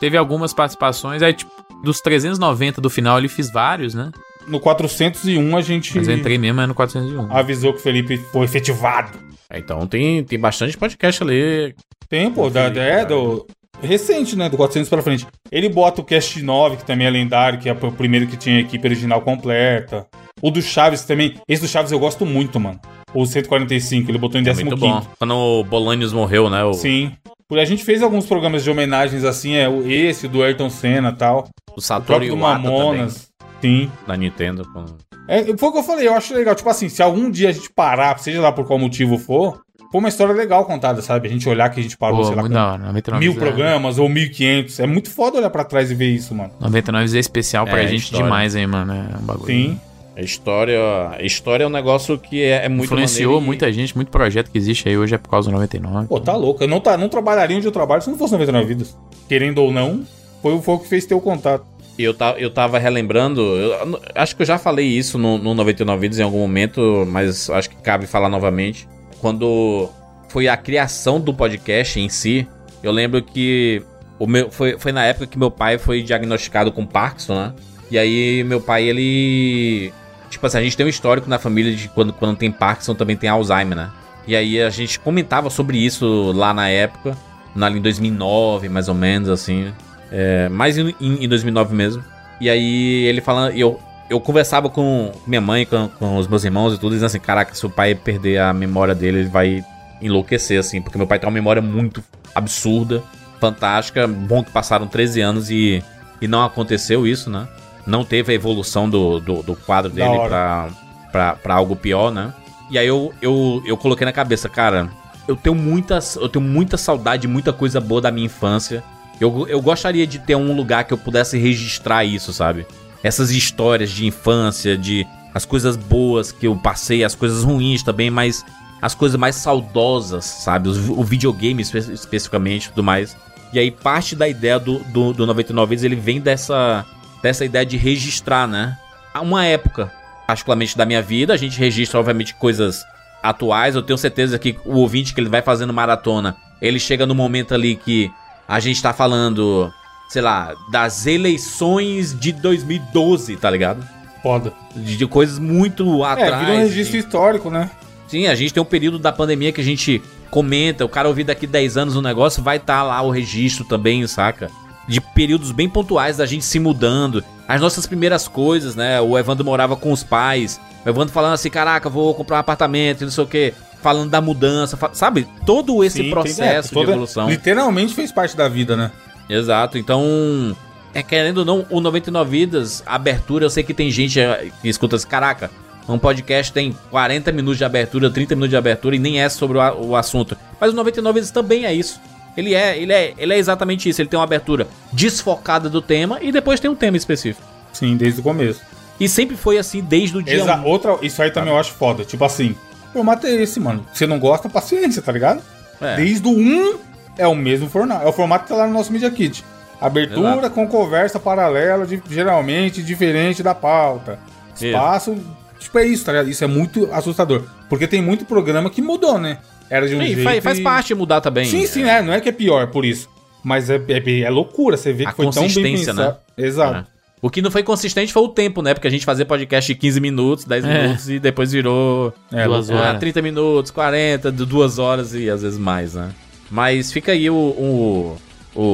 Teve 0.00 0.16
algumas 0.16 0.52
participações, 0.54 1.22
aí, 1.22 1.32
tipo, 1.34 1.50
dos 1.84 2.00
390 2.00 2.80
do 2.80 2.90
final 2.90 3.18
ele 3.18 3.28
fiz 3.28 3.52
vários, 3.52 3.94
né? 3.94 4.10
No 4.46 4.58
401 4.60 5.56
a 5.56 5.60
gente 5.62 5.96
Mas 5.96 6.08
eu 6.08 6.16
entrei 6.16 6.36
mesmo 6.36 6.60
é 6.60 6.66
no 6.66 6.74
401. 6.74 7.32
avisou 7.32 7.72
que 7.72 7.78
o 7.78 7.82
Felipe 7.82 8.18
foi 8.32 8.44
efetivado. 8.44 9.18
É, 9.48 9.58
Então 9.58 9.86
tem, 9.86 10.24
tem 10.24 10.38
bastante 10.38 10.76
podcast 10.76 11.22
ali. 11.22 11.74
Tem, 12.08 12.30
pô, 12.30 12.50
da, 12.50 12.62
é, 12.64 13.04
do. 13.04 13.46
Recente, 13.82 14.36
né? 14.36 14.48
Do 14.48 14.56
400 14.56 14.88
pra 14.88 15.02
frente. 15.02 15.26
Ele 15.50 15.68
bota 15.68 16.00
o 16.00 16.04
Cast 16.04 16.42
9, 16.42 16.78
que 16.78 16.84
também 16.84 17.06
é 17.06 17.10
lendário, 17.10 17.58
que 17.58 17.68
é 17.68 17.72
o 17.72 17.92
primeiro 17.92 18.26
que 18.26 18.36
tinha 18.36 18.56
a 18.56 18.60
equipe 18.60 18.86
original 18.86 19.20
completa. 19.20 20.06
O 20.40 20.50
do 20.50 20.62
Chaves 20.62 21.02
também. 21.02 21.34
Esse 21.48 21.62
do 21.62 21.68
Chaves 21.68 21.92
eu 21.92 21.98
gosto 21.98 22.24
muito, 22.24 22.58
mano. 22.60 22.80
O 23.14 23.24
145, 23.24 24.10
ele 24.10 24.18
botou 24.18 24.40
em 24.40 24.44
É 24.44 24.48
15. 24.50 24.64
muito 24.64 24.76
bom. 24.76 25.00
Quando 25.18 25.34
o 25.36 25.64
Bolanios 25.64 26.12
morreu, 26.12 26.50
né? 26.50 26.64
O, 26.64 26.74
Sim. 26.74 27.12
Por- 27.48 27.58
A 27.58 27.64
gente 27.64 27.84
fez 27.84 28.02
alguns 28.02 28.26
programas 28.26 28.64
de 28.64 28.70
homenagens 28.70 29.22
assim, 29.22 29.54
é 29.54 29.68
o- 29.68 29.88
esse 29.88 30.26
do 30.26 30.42
Ayrton 30.42 30.68
Senna 30.70 31.10
e 31.10 31.12
tal. 31.12 31.48
o 31.70 31.78
O 31.78 31.80
Satoru 31.80 32.20
do 32.20 32.24
Iwata 32.26 32.62
também, 32.62 32.78
Mamonas. 32.78 33.28
Sim. 33.60 33.90
da 34.06 34.16
Nintendo. 34.16 34.66
com- 34.72 34.84
É, 35.28 35.42
foi 35.56 35.68
o 35.68 35.72
que 35.72 35.78
eu 35.78 35.82
falei, 35.82 36.06
eu 36.08 36.14
acho 36.14 36.34
legal. 36.34 36.54
Tipo 36.54 36.68
assim, 36.68 36.88
se 36.88 37.02
algum 37.02 37.30
dia 37.30 37.48
a 37.48 37.52
gente 37.52 37.70
parar, 37.72 38.18
seja 38.18 38.40
lá 38.40 38.50
por 38.52 38.66
qual 38.66 38.78
motivo 38.78 39.16
for, 39.18 39.60
foi 39.90 39.98
uma 40.00 40.08
história 40.08 40.34
legal 40.34 40.64
contada, 40.66 41.00
sabe? 41.00 41.28
A 41.28 41.30
gente 41.30 41.48
olhar 41.48 41.68
que 41.70 41.80
a 41.80 41.82
gente 41.82 41.96
parou, 41.96 42.18
Pô, 42.18 42.24
sei 42.24 42.34
lá, 42.34 42.42
muito 42.42 42.52
com 42.52 42.58
da 42.58 42.72
hora. 42.72 42.78
99 42.86 43.24
mil 43.24 43.32
é- 43.32 43.36
programas 43.36 43.98
ou 43.98 44.08
1500. 44.08 44.80
É 44.80 44.86
muito 44.86 45.10
foda 45.10 45.38
olhar 45.38 45.50
pra 45.50 45.64
trás 45.64 45.90
e 45.90 45.94
ver 45.94 46.08
isso, 46.10 46.34
mano. 46.34 46.50
99 46.60 47.16
é 47.16 47.20
especial 47.20 47.64
pra 47.66 47.82
É, 47.82 47.86
gente 47.88 48.02
história. 48.04 48.24
demais, 48.24 48.54
hein, 48.56 48.66
mano. 48.66 48.92
É 48.92 49.16
um 49.18 49.24
bagulho. 49.24 49.46
Sim. 49.46 49.80
A 50.16 50.20
história, 50.20 50.78
a 51.18 51.22
história 51.22 51.64
é 51.64 51.66
um 51.66 51.70
negócio 51.70 52.16
que 52.18 52.40
é, 52.42 52.64
é 52.66 52.68
muito 52.68 52.84
Influenciou 52.84 53.40
e- 53.40 53.44
muita 53.44 53.72
gente, 53.72 53.96
muito 53.96 54.10
projeto 54.12 54.50
que 54.50 54.56
existe 54.58 54.88
aí 54.88 54.96
hoje 54.96 55.14
é 55.14 55.18
por 55.18 55.28
causa 55.28 55.48
do 55.50 55.52
99. 55.54 56.06
Pô, 56.06 56.20
tá 56.20 56.36
louco. 56.36 56.62
Eu 56.62 56.68
não, 56.68 56.80
tá, 56.80 56.96
não 56.96 57.08
trabalharia 57.08 57.56
onde 57.56 57.66
eu 57.66 57.72
trabalho 57.72 58.00
se 58.00 58.08
não 58.10 58.16
fosse 58.16 58.32
99 58.32 58.66
vidas. 58.66 58.96
Querendo 59.28 59.58
ou 59.58 59.72
não, 59.72 60.04
foi, 60.40 60.54
o 60.54 60.78
que 60.78 60.86
fez 60.88 61.04
ter 61.04 61.14
o 61.14 61.20
contato. 61.20 61.64
E 61.98 62.04
eu, 62.04 62.14
ta- 62.14 62.36
eu 62.38 62.48
tava 62.50 62.78
relembrando, 62.78 63.40
eu- 63.40 64.00
acho 64.14 64.36
que 64.36 64.42
eu 64.42 64.46
já 64.46 64.56
falei 64.58 64.86
isso 64.86 65.18
no, 65.18 65.36
no 65.36 65.52
99 65.54 66.00
Vídeos 66.00 66.20
em 66.20 66.22
algum 66.22 66.38
momento, 66.38 67.04
mas 67.08 67.50
acho 67.50 67.68
que 67.70 67.76
cabe 67.76 68.06
falar 68.06 68.28
novamente. 68.28 68.86
Quando 69.20 69.88
foi 70.28 70.46
a 70.46 70.56
criação 70.56 71.20
do 71.20 71.34
podcast 71.34 71.98
em 71.98 72.08
si, 72.08 72.46
eu 72.84 72.92
lembro 72.92 73.20
que 73.22 73.82
o 74.18 74.26
meu, 74.28 74.48
foi, 74.50 74.78
foi 74.78 74.92
na 74.92 75.04
época 75.04 75.26
que 75.26 75.36
meu 75.38 75.50
pai 75.50 75.76
foi 75.78 76.02
diagnosticado 76.02 76.70
com 76.70 76.86
Parkinson, 76.86 77.34
né? 77.34 77.52
E 77.90 77.98
aí 77.98 78.44
meu 78.44 78.60
pai, 78.60 78.84
ele... 78.84 79.92
Tipo 80.34 80.48
assim, 80.48 80.58
a 80.58 80.62
gente 80.62 80.76
tem 80.76 80.84
um 80.84 80.88
histórico 80.88 81.30
na 81.30 81.38
família 81.38 81.74
de 81.74 81.88
quando, 81.88 82.12
quando 82.12 82.36
tem 82.36 82.50
Parkinson 82.50 82.92
também 82.92 83.16
tem 83.16 83.30
Alzheimer, 83.30 83.76
né? 83.76 83.90
E 84.26 84.34
aí 84.34 84.60
a 84.60 84.68
gente 84.68 84.98
comentava 84.98 85.48
sobre 85.48 85.78
isso 85.78 86.32
lá 86.32 86.52
na 86.52 86.68
época, 86.68 87.16
na, 87.54 87.70
em 87.70 87.80
2009, 87.80 88.68
mais 88.68 88.88
ou 88.88 88.94
menos, 88.94 89.28
assim. 89.28 89.72
É, 90.10 90.48
mais 90.48 90.76
em, 90.76 90.92
em, 91.00 91.24
em 91.24 91.28
2009 91.28 91.72
mesmo. 91.72 92.04
E 92.40 92.50
aí 92.50 93.04
ele 93.04 93.20
falando, 93.20 93.56
eu, 93.56 93.78
eu 94.10 94.18
conversava 94.18 94.68
com 94.68 95.12
minha 95.24 95.40
mãe, 95.40 95.64
com, 95.64 95.88
com 95.88 96.16
os 96.16 96.26
meus 96.26 96.42
irmãos 96.42 96.74
e 96.74 96.78
tudo, 96.78 96.94
dizendo 96.94 97.06
assim: 97.06 97.20
caraca, 97.20 97.54
se 97.54 97.64
o 97.64 97.70
pai 97.70 97.94
perder 97.94 98.40
a 98.40 98.52
memória 98.52 98.94
dele, 98.94 99.20
ele 99.20 99.28
vai 99.28 99.64
enlouquecer, 100.02 100.58
assim, 100.58 100.82
porque 100.82 100.98
meu 100.98 101.06
pai 101.06 101.20
tem 101.20 101.28
uma 101.28 101.34
memória 101.34 101.62
muito 101.62 102.02
absurda, 102.34 103.04
fantástica. 103.40 104.08
Bom 104.08 104.42
que 104.42 104.50
passaram 104.50 104.88
13 104.88 105.20
anos 105.20 105.48
e, 105.48 105.80
e 106.20 106.26
não 106.26 106.42
aconteceu 106.44 107.06
isso, 107.06 107.30
né? 107.30 107.46
Não 107.86 108.04
teve 108.04 108.32
a 108.32 108.34
evolução 108.34 108.88
do, 108.88 109.20
do, 109.20 109.42
do 109.42 109.56
quadro 109.56 109.90
Da 109.90 110.04
dele 110.06 110.18
pra, 110.28 110.68
pra, 111.12 111.32
pra 111.36 111.54
algo 111.54 111.76
pior, 111.76 112.10
né? 112.10 112.32
E 112.70 112.78
aí 112.78 112.86
eu, 112.86 113.12
eu, 113.20 113.62
eu 113.66 113.76
coloquei 113.76 114.04
na 114.04 114.12
cabeça, 114.12 114.48
cara, 114.48 114.88
eu 115.28 115.36
tenho 115.36 115.54
muitas, 115.54 116.16
eu 116.16 116.28
tenho 116.28 116.44
muita 116.44 116.76
saudade, 116.76 117.28
muita 117.28 117.52
coisa 117.52 117.80
boa 117.80 118.00
da 118.00 118.10
minha 118.10 118.26
infância. 118.26 118.82
Eu, 119.20 119.46
eu 119.48 119.60
gostaria 119.60 120.06
de 120.06 120.18
ter 120.18 120.34
um 120.34 120.56
lugar 120.56 120.84
que 120.84 120.92
eu 120.92 120.98
pudesse 120.98 121.38
registrar 121.38 122.04
isso, 122.04 122.32
sabe? 122.32 122.66
Essas 123.02 123.30
histórias 123.30 123.90
de 123.90 124.06
infância, 124.06 124.76
de 124.78 125.06
as 125.34 125.44
coisas 125.44 125.76
boas 125.76 126.32
que 126.32 126.46
eu 126.46 126.56
passei, 126.56 127.04
as 127.04 127.14
coisas 127.14 127.44
ruins 127.44 127.82
também, 127.82 128.10
mas 128.10 128.44
as 128.80 128.94
coisas 128.94 129.18
mais 129.18 129.36
saudosas, 129.36 130.24
sabe? 130.24 130.68
Os- 130.68 130.88
o 130.88 131.02
videogame 131.04 131.62
espe- 131.62 131.78
especificamente 131.92 132.66
e 132.66 132.68
tudo 132.70 132.82
mais. 132.82 133.16
E 133.52 133.58
aí 133.58 133.70
parte 133.70 134.16
da 134.16 134.26
ideia 134.26 134.58
do, 134.58 134.78
do, 134.80 135.12
do 135.12 135.26
99 135.26 135.70
Vidas, 135.70 135.84
ele 135.84 135.96
vem 135.96 136.20
dessa, 136.20 136.84
dessa 137.24 137.42
ideia 137.42 137.64
de 137.64 137.78
registrar, 137.78 138.46
né? 138.46 138.76
Há 139.14 139.22
Uma 139.22 139.46
época, 139.46 139.90
particularmente 140.26 140.76
da 140.76 140.84
minha 140.84 141.00
vida, 141.00 141.32
a 141.32 141.36
gente 141.38 141.58
registra, 141.58 141.98
obviamente, 141.98 142.34
coisas 142.34 142.84
atuais. 143.22 143.74
Eu 143.74 143.82
tenho 143.82 143.96
certeza 143.96 144.38
que 144.38 144.58
o 144.64 144.74
ouvinte 144.76 145.14
que 145.14 145.20
ele 145.20 145.30
vai 145.30 145.40
fazendo 145.40 145.72
maratona, 145.72 146.36
ele 146.60 146.78
chega 146.78 147.06
no 147.06 147.14
momento 147.14 147.54
ali 147.54 147.76
que 147.76 148.10
a 148.46 148.60
gente 148.60 148.82
tá 148.82 148.92
falando, 148.92 149.72
sei 150.10 150.20
lá, 150.20 150.52
das 150.70 151.06
eleições 151.06 152.14
de 152.18 152.30
2012, 152.32 153.36
tá 153.36 153.48
ligado? 153.50 153.82
Foda. 154.22 154.52
De, 154.76 154.98
de 154.98 155.06
coisas 155.06 155.38
muito 155.38 156.04
atrás. 156.04 156.32
É, 156.34 156.38
vira 156.40 156.52
um 156.52 156.58
registro 156.58 156.92
de- 156.98 157.06
histórico, 157.06 157.50
né? 157.50 157.70
Sim, 158.06 158.26
a 158.26 158.34
gente 158.34 158.52
tem 158.52 158.62
um 158.62 158.66
período 158.66 158.98
da 158.98 159.10
pandemia 159.12 159.50
que 159.50 159.62
a 159.62 159.64
gente 159.64 160.02
comenta, 160.30 160.84
o 160.84 160.88
cara 160.90 161.08
ouvir 161.08 161.24
daqui 161.24 161.46
10 161.46 161.78
anos 161.78 161.96
o 161.96 162.02
negócio, 162.02 162.42
vai 162.42 162.58
estar 162.58 162.82
lá 162.82 163.00
o 163.00 163.10
registro 163.10 163.64
também, 163.64 164.06
saca? 164.06 164.50
De 164.86 165.00
períodos 165.00 165.50
bem 165.52 165.68
pontuais 165.68 166.16
da 166.18 166.26
gente 166.26 166.44
se 166.44 166.58
mudando. 166.58 167.24
As 167.48 167.60
nossas 167.60 167.86
primeiras 167.86 168.28
coisas, 168.28 168.74
né? 168.74 169.00
O 169.00 169.18
Evandro 169.18 169.44
morava 169.44 169.76
com 169.76 169.92
os 169.92 170.02
pais. 170.02 170.60
O 170.84 170.88
Evandro 170.88 171.12
falando 171.12 171.34
assim, 171.34 171.48
caraca, 171.50 171.88
vou 171.88 172.14
comprar 172.14 172.36
um 172.36 172.40
apartamento, 172.40 173.00
e 173.02 173.04
não 173.04 173.10
sei 173.10 173.24
o 173.24 173.26
quê. 173.26 173.54
Falando 173.82 174.10
da 174.10 174.20
mudança, 174.20 174.78
sabe? 174.92 175.26
Todo 175.46 175.82
esse 175.84 175.96
Sim, 175.98 176.02
tem- 176.04 176.10
processo 176.10 176.68
é, 176.68 176.72
toda- 176.72 176.86
de 176.86 176.92
evolução. 176.92 177.28
Literalmente 177.28 177.94
fez 177.94 178.10
parte 178.12 178.36
da 178.36 178.48
vida, 178.48 178.76
né? 178.76 178.90
Exato, 179.28 179.78
então. 179.78 180.56
É 180.92 181.02
querendo 181.02 181.38
ou 181.38 181.44
não, 181.44 181.66
o 181.70 181.80
99 181.80 182.30
Vidas, 182.30 182.82
abertura, 182.86 183.44
eu 183.44 183.50
sei 183.50 183.64
que 183.64 183.74
tem 183.74 183.90
gente 183.90 184.20
eh, 184.20 184.48
que 184.62 184.68
escuta 184.68 184.94
assim, 184.94 185.08
caraca, 185.08 185.50
um 185.88 185.98
podcast 185.98 186.52
tem 186.52 186.72
40 186.88 187.32
minutos 187.32 187.58
de 187.58 187.64
abertura, 187.64 188.08
30 188.08 188.36
minutos 188.36 188.50
de 188.50 188.56
abertura 188.56 188.94
e 188.94 188.98
nem 189.00 189.20
é 189.20 189.28
sobre 189.28 189.58
o, 189.58 189.86
o 189.88 189.96
assunto. 189.96 190.36
Mas 190.60 190.72
o 190.72 190.76
99 190.76 191.14
Vidas 191.18 191.32
também 191.32 191.64
é 191.66 191.74
isso. 191.74 192.00
Ele 192.36 192.54
é, 192.54 192.76
ele 192.78 192.92
é, 192.92 193.14
ele 193.16 193.32
é 193.34 193.38
exatamente 193.38 193.88
isso. 193.88 194.00
Ele 194.02 194.08
tem 194.08 194.18
uma 194.18 194.24
abertura 194.24 194.66
desfocada 194.92 195.68
do 195.68 195.80
tema 195.82 196.18
e 196.20 196.32
depois 196.32 196.58
tem 196.60 196.70
um 196.70 196.74
tema 196.74 196.96
específico. 196.96 197.46
Sim, 197.72 197.96
desde 197.96 198.20
o 198.20 198.22
começo. 198.22 198.60
E 198.98 199.08
sempre 199.08 199.36
foi 199.36 199.58
assim 199.58 199.80
desde 199.82 200.16
o 200.18 200.22
dia 200.22 200.34
Exa 200.36 200.56
1. 200.56 200.64
outra, 200.66 200.96
isso 201.02 201.20
aí 201.22 201.30
também 201.30 201.52
eu 201.52 201.58
acho 201.58 201.72
foda. 201.72 202.04
Tipo 202.04 202.24
assim, 202.24 202.54
o 202.90 202.92
formato 202.92 203.26
é 203.26 203.34
esse, 203.34 203.58
mano. 203.58 203.84
Você 203.92 204.06
não 204.06 204.18
gosta, 204.18 204.48
paciência, 204.48 205.02
tá 205.02 205.10
ligado? 205.10 205.42
É. 205.80 205.96
Desde 205.96 206.26
o 206.28 206.30
1 206.30 206.78
é 207.18 207.26
o 207.26 207.34
mesmo 207.34 207.68
formato. 207.68 208.04
É 208.04 208.08
o 208.08 208.12
formato 208.12 208.44
que 208.44 208.50
tá 208.50 208.56
lá 208.56 208.66
no 208.66 208.72
nosso 208.72 208.92
Media 208.92 209.10
Kit. 209.10 209.44
Abertura 209.80 210.30
Exato. 210.38 210.50
com 210.50 210.66
conversa 210.68 211.18
paralela, 211.18 211.84
de- 211.86 212.00
geralmente 212.08 212.82
diferente 212.82 213.42
da 213.42 213.54
pauta. 213.54 214.18
Isso. 214.54 214.66
Espaço. 214.66 215.16
Tipo, 215.58 215.78
é 215.78 215.86
isso, 215.86 216.04
tá 216.04 216.12
ligado? 216.12 216.28
Isso 216.30 216.44
é 216.44 216.46
muito 216.46 216.88
assustador. 216.92 217.42
Porque 217.68 217.86
tem 217.86 218.00
muito 218.00 218.24
programa 218.24 218.70
que 218.70 218.80
mudou, 218.80 219.18
né? 219.18 219.38
Era 219.74 219.88
de 219.88 219.94
um 219.96 220.02
E 220.02 220.06
jeito. 220.06 220.22
faz, 220.22 220.44
faz 220.44 220.58
e- 220.58 220.62
parte 220.62 220.94
mudar 220.94 221.20
também. 221.20 221.44
Sim, 221.46 221.66
sim, 221.66 221.82
é. 221.84 222.00
Não 222.02 222.12
é 222.12 222.20
que 222.20 222.28
é 222.28 222.32
pior 222.32 222.68
por 222.68 222.84
isso. 222.84 223.08
Mas 223.42 223.68
é, 223.68 223.76
é, 223.88 224.20
é 224.20 224.30
loucura. 224.30 224.76
Você 224.76 224.92
vê 224.92 225.04
A 225.06 225.10
que 225.10 225.16
foi 225.16 225.24
tão 225.26 225.32
bem 225.34 225.42
consistência, 225.42 225.92
pensado. 225.94 226.16
né? 226.36 226.46
Exato. 226.46 226.78
É. 226.90 226.94
O 227.20 227.30
que 227.30 227.40
não 227.42 227.50
foi 227.50 227.62
consistente 227.62 228.12
foi 228.12 228.22
o 228.22 228.28
tempo, 228.28 228.60
né? 228.62 228.74
Porque 228.74 228.86
a 228.86 228.90
gente 228.90 229.04
fazia 229.04 229.24
podcast 229.24 229.72
de 229.72 229.78
15 229.78 229.98
minutos, 230.00 230.44
10 230.44 230.64
É. 230.64 230.82
minutos 230.82 231.08
e 231.08 231.18
depois 231.18 231.52
virou 231.52 232.12
É, 232.32 232.44
Duas 232.44 232.68
horas. 232.70 233.00
30 233.00 233.22
minutos, 233.22 233.70
40, 233.70 234.30
de 234.30 234.44
duas 234.44 234.78
horas 234.78 235.14
e 235.14 235.28
às 235.30 235.42
vezes 235.42 235.58
mais, 235.58 235.94
né? 235.94 236.10
Mas 236.50 236.92
fica 236.92 237.12
aí 237.12 237.28
o, 237.30 237.34
o, 237.34 238.16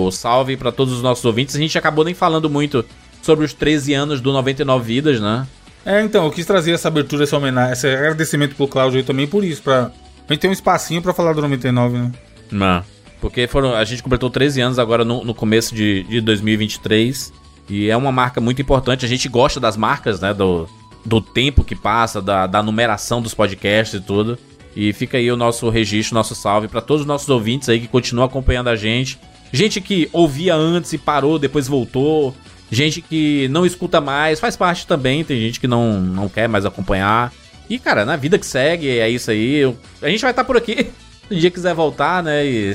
o 0.07 0.11
salve 0.11 0.57
pra 0.57 0.71
todos 0.73 0.93
os 0.95 1.03
nossos 1.03 1.25
ouvintes. 1.25 1.55
A 1.55 1.59
gente 1.59 1.79
acabou 1.79 2.05
nem 2.05 2.13
falando 2.15 2.51
muito 2.51 2.85
sobre 3.23 3.45
os 3.45 3.53
13 3.53 3.95
anos 3.95 4.21
do 4.21 4.33
99 4.33 4.85
Vidas, 4.95 5.21
né? 5.21 5.47
É, 5.87 6.03
então, 6.03 6.25
eu 6.27 6.31
quis 6.31 6.45
trazer 6.45 6.73
essa 6.73 6.89
abertura, 6.89 7.23
essa 7.25 7.37
homenagem, 7.37 7.73
esse 7.73 7.87
agradecimento 7.87 8.55
pro 8.55 8.69
Cláudio 8.69 8.99
aí 8.99 9.05
também 9.05 9.27
por 9.27 9.43
isso, 9.45 9.63
pra, 9.63 9.91
pra 10.31 10.35
gente 10.37 10.43
ter 10.43 10.49
um 10.49 10.53
espacinho 10.53 11.03
pra 11.03 11.12
falar 11.12 11.33
do 11.33 11.43
99, 11.43 11.99
né? 11.99 12.12
Não. 12.53 12.85
Porque 13.21 13.49
foram, 13.49 13.75
a 13.75 13.85
gente 13.85 14.01
completou 14.01 14.31
13 14.31 14.61
anos 14.61 14.79
agora 14.79 15.05
no, 15.05 15.25
no 15.25 15.35
começo 15.35 15.75
de, 15.75 16.05
de 16.05 16.21
2023. 16.21 17.33
E 17.69 17.90
é 17.90 17.97
uma 17.97 18.12
marca 18.12 18.40
muito 18.40 18.62
importante. 18.62 19.05
A 19.05 19.09
gente 19.09 19.29
gosta 19.29 19.59
das 19.59 19.77
marcas, 19.77 20.21
né? 20.21 20.33
Do, 20.33 20.69
do 21.05 21.21
tempo 21.21 21.64
que 21.64 21.75
passa, 21.75 22.23
da, 22.23 22.47
da 22.47 22.62
numeração 22.62 23.21
dos 23.21 23.35
podcasts 23.35 24.01
e 24.01 24.03
tudo. 24.03 24.38
E 24.75 24.93
fica 24.93 25.19
aí 25.19 25.31
o 25.33 25.37
nosso 25.37 25.69
registro, 25.69 26.14
nosso 26.14 26.37
salve 26.37 26.69
pra 26.69 26.81
todos 26.81 27.01
os 27.01 27.07
nossos 27.07 27.29
ouvintes 27.29 27.69
aí 27.69 27.81
que 27.81 27.88
continuam 27.88 28.25
acompanhando 28.25 28.69
a 28.69 28.77
gente. 28.77 29.19
Gente 29.53 29.81
que 29.81 30.09
ouvia 30.12 30.55
antes 30.55 30.93
e 30.93 30.99
parou, 30.99 31.40
depois 31.40 31.66
voltou. 31.66 32.33
Gente 32.71 33.03
que 33.03 33.49
não 33.49 33.66
escuta 33.66 34.01
mais, 34.01 34.38
faz 34.38 34.57
parte 34.57 34.87
também. 34.87 35.25
Tem 35.25 35.40
gente 35.40 35.59
que 35.59 35.66
não, 35.66 36.01
não 36.01 36.29
quer 36.29 36.49
mais 36.49 36.64
acompanhar. 36.64 37.33
E, 37.71 37.79
cara, 37.79 38.05
na 38.05 38.17
vida 38.17 38.37
que 38.37 38.45
segue, 38.45 38.99
é 38.99 39.09
isso 39.09 39.31
aí. 39.31 39.55
Eu- 39.59 39.79
a 40.03 40.09
gente 40.09 40.21
vai 40.21 40.33
estar 40.33 40.43
por 40.45 40.57
aqui. 40.57 40.91
Se 41.29 41.35
um 41.37 41.39
dia 41.39 41.51
quiser 41.51 41.73
voltar, 41.73 42.23
né? 42.23 42.45
E 42.45 42.75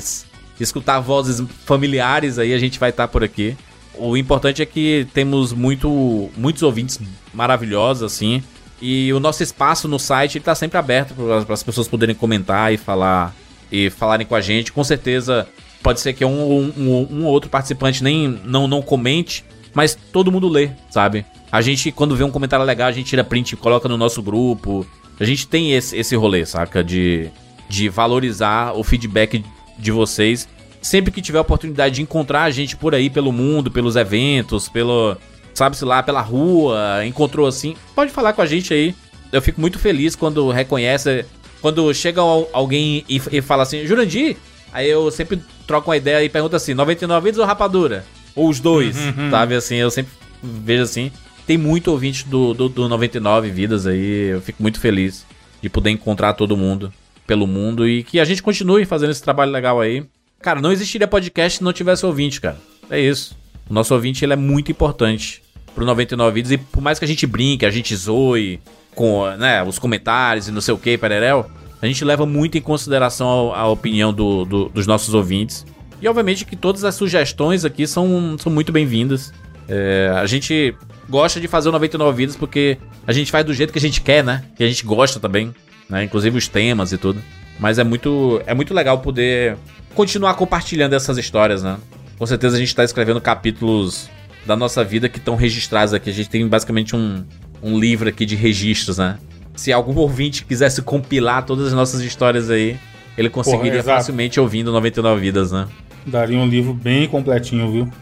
escutar 0.58 0.98
vozes 1.00 1.46
familiares 1.66 2.38
aí, 2.38 2.54
a 2.54 2.58
gente 2.58 2.78
vai 2.80 2.88
estar 2.88 3.06
por 3.06 3.22
aqui. 3.22 3.54
O 3.94 4.16
importante 4.16 4.62
é 4.62 4.66
que 4.66 5.06
temos 5.12 5.52
muito, 5.52 6.30
muitos 6.36 6.62
ouvintes 6.62 6.98
maravilhosos, 7.34 8.02
assim. 8.02 8.42
E 8.80 9.12
o 9.12 9.20
nosso 9.20 9.42
espaço 9.42 9.86
no 9.86 9.98
site 9.98 10.38
está 10.38 10.54
sempre 10.54 10.78
aberto 10.78 11.14
para 11.14 11.54
as 11.54 11.62
pessoas 11.62 11.88
poderem 11.88 12.14
comentar 12.14 12.72
e 12.72 12.78
falar 12.78 13.34
e 13.70 13.90
falarem 13.90 14.26
com 14.26 14.34
a 14.34 14.40
gente. 14.40 14.72
Com 14.72 14.84
certeza 14.84 15.46
pode 15.82 16.00
ser 16.00 16.12
que 16.14 16.24
um, 16.24 16.72
um, 16.76 17.06
um 17.10 17.24
outro 17.26 17.48
participante 17.50 18.02
nem 18.02 18.28
não, 18.44 18.66
não 18.66 18.82
comente, 18.82 19.44
mas 19.74 19.96
todo 20.12 20.32
mundo 20.32 20.48
lê, 20.48 20.70
sabe? 20.90 21.24
A 21.56 21.62
gente, 21.62 21.90
quando 21.90 22.14
vê 22.14 22.22
um 22.22 22.30
comentário 22.30 22.66
legal, 22.66 22.86
a 22.86 22.92
gente 22.92 23.06
tira 23.06 23.24
print 23.24 23.52
e 23.52 23.56
coloca 23.56 23.88
no 23.88 23.96
nosso 23.96 24.20
grupo. 24.20 24.86
A 25.18 25.24
gente 25.24 25.48
tem 25.48 25.72
esse, 25.72 25.96
esse 25.96 26.14
rolê, 26.14 26.44
saca? 26.44 26.84
De, 26.84 27.30
de 27.66 27.88
valorizar 27.88 28.74
o 28.76 28.84
feedback 28.84 29.42
de 29.78 29.90
vocês. 29.90 30.46
Sempre 30.82 31.10
que 31.10 31.22
tiver 31.22 31.38
a 31.38 31.40
oportunidade 31.40 31.94
de 31.94 32.02
encontrar 32.02 32.42
a 32.42 32.50
gente 32.50 32.76
por 32.76 32.94
aí, 32.94 33.08
pelo 33.08 33.32
mundo, 33.32 33.70
pelos 33.70 33.96
eventos, 33.96 34.68
pelo, 34.68 35.16
sabe-se 35.54 35.82
lá, 35.82 36.02
pela 36.02 36.20
rua, 36.20 37.02
encontrou 37.06 37.46
assim, 37.46 37.74
pode 37.94 38.12
falar 38.12 38.34
com 38.34 38.42
a 38.42 38.46
gente 38.46 38.74
aí. 38.74 38.94
Eu 39.32 39.40
fico 39.40 39.58
muito 39.58 39.78
feliz 39.78 40.14
quando 40.14 40.50
reconhece, 40.50 41.24
quando 41.62 41.90
chega 41.94 42.20
alguém 42.52 43.02
e, 43.08 43.18
e 43.32 43.40
fala 43.40 43.62
assim, 43.62 43.86
Jurandir, 43.86 44.36
aí 44.74 44.90
eu 44.90 45.10
sempre 45.10 45.40
troco 45.66 45.88
uma 45.88 45.96
ideia 45.96 46.22
e 46.22 46.28
pergunto 46.28 46.54
assim, 46.54 46.74
99 46.74 47.24
vidas 47.24 47.38
ou 47.38 47.46
rapadura? 47.46 48.04
Ou 48.34 48.50
os 48.50 48.60
dois, 48.60 48.94
uhum, 48.98 49.14
uhum. 49.16 49.30
sabe? 49.30 49.54
Assim, 49.54 49.76
eu 49.76 49.90
sempre 49.90 50.12
vejo 50.42 50.82
assim. 50.82 51.10
Tem 51.46 51.56
muito 51.56 51.90
ouvinte 51.90 52.26
do, 52.26 52.52
do, 52.52 52.68
do 52.68 52.88
99 52.88 53.50
vidas 53.50 53.86
aí, 53.86 54.30
eu 54.30 54.40
fico 54.40 54.62
muito 54.62 54.80
feliz 54.80 55.24
de 55.62 55.68
poder 55.68 55.90
encontrar 55.90 56.32
todo 56.32 56.56
mundo 56.56 56.92
pelo 57.26 57.46
mundo 57.46 57.88
e 57.88 58.02
que 58.02 58.20
a 58.20 58.24
gente 58.24 58.42
continue 58.42 58.84
fazendo 58.84 59.10
esse 59.10 59.22
trabalho 59.22 59.52
legal 59.52 59.80
aí. 59.80 60.04
Cara, 60.40 60.60
não 60.60 60.72
existiria 60.72 61.08
podcast 61.08 61.58
se 61.58 61.64
não 61.64 61.72
tivesse 61.72 62.04
ouvinte, 62.04 62.40
cara. 62.40 62.56
É 62.90 63.00
isso. 63.00 63.36
O 63.68 63.74
nosso 63.74 63.94
ouvinte 63.94 64.24
ele 64.24 64.32
é 64.32 64.36
muito 64.36 64.70
importante 64.70 65.42
pro 65.74 65.84
99 65.84 66.34
Vidas. 66.34 66.52
E 66.52 66.58
por 66.58 66.82
mais 66.82 66.98
que 66.98 67.04
a 67.04 67.08
gente 67.08 67.26
brinque, 67.26 67.66
a 67.66 67.70
gente 67.70 67.94
zoe 67.94 68.60
com 68.94 69.26
né, 69.36 69.62
os 69.62 69.78
comentários 69.78 70.48
e 70.48 70.52
não 70.52 70.60
sei 70.60 70.72
o 70.72 70.78
que, 70.78 70.96
Pererel, 70.96 71.50
a 71.80 71.86
gente 71.86 72.04
leva 72.04 72.24
muito 72.24 72.56
em 72.56 72.60
consideração 72.60 73.52
a, 73.52 73.60
a 73.60 73.68
opinião 73.68 74.12
do, 74.12 74.44
do, 74.44 74.68
dos 74.68 74.86
nossos 74.86 75.14
ouvintes. 75.14 75.66
E 76.00 76.08
obviamente 76.08 76.44
que 76.44 76.56
todas 76.56 76.84
as 76.84 76.94
sugestões 76.94 77.64
aqui 77.64 77.86
são, 77.86 78.36
são 78.38 78.50
muito 78.50 78.72
bem-vindas. 78.72 79.32
É, 79.68 80.12
a 80.14 80.26
gente 80.26 80.74
gosta 81.08 81.40
de 81.40 81.48
fazer 81.48 81.68
o 81.68 81.72
99 81.72 82.16
Vidas 82.16 82.36
porque 82.36 82.78
a 83.06 83.12
gente 83.12 83.30
faz 83.30 83.44
do 83.44 83.54
jeito 83.54 83.72
que 83.72 83.78
a 83.78 83.82
gente 83.82 84.00
quer, 84.00 84.24
né? 84.24 84.44
Que 84.56 84.64
a 84.64 84.68
gente 84.68 84.84
gosta 84.84 85.20
também, 85.20 85.54
né? 85.88 86.04
Inclusive 86.04 86.36
os 86.36 86.48
temas 86.48 86.92
e 86.92 86.98
tudo. 86.98 87.20
Mas 87.58 87.78
é 87.78 87.84
muito, 87.84 88.42
é 88.46 88.54
muito 88.54 88.74
legal 88.74 88.98
poder 88.98 89.56
continuar 89.94 90.34
compartilhando 90.34 90.94
essas 90.94 91.16
histórias, 91.16 91.62
né? 91.62 91.78
Com 92.18 92.26
certeza 92.26 92.56
a 92.56 92.58
gente 92.58 92.68
está 92.68 92.84
escrevendo 92.84 93.20
capítulos 93.20 94.08
da 94.44 94.56
nossa 94.56 94.84
vida 94.84 95.08
que 95.08 95.18
estão 95.18 95.36
registrados 95.36 95.92
aqui. 95.94 96.10
A 96.10 96.12
gente 96.12 96.28
tem 96.28 96.46
basicamente 96.46 96.94
um, 96.94 97.24
um 97.62 97.78
livro 97.78 98.08
aqui 98.08 98.24
de 98.24 98.36
registros, 98.36 98.98
né? 98.98 99.18
Se 99.54 99.72
algum 99.72 99.96
ouvinte 99.96 100.44
quisesse 100.44 100.82
compilar 100.82 101.44
todas 101.44 101.68
as 101.68 101.72
nossas 101.72 102.00
histórias 102.02 102.50
aí, 102.50 102.78
ele 103.16 103.30
conseguiria 103.30 103.82
Porra, 103.82 103.96
facilmente 103.96 104.38
ouvindo 104.38 104.70
99 104.70 105.20
Vidas, 105.20 105.50
né? 105.52 105.66
Daria 106.06 106.38
um 106.38 106.46
livro 106.46 106.74
bem 106.74 107.08
completinho, 107.08 107.70
viu? 107.72 107.92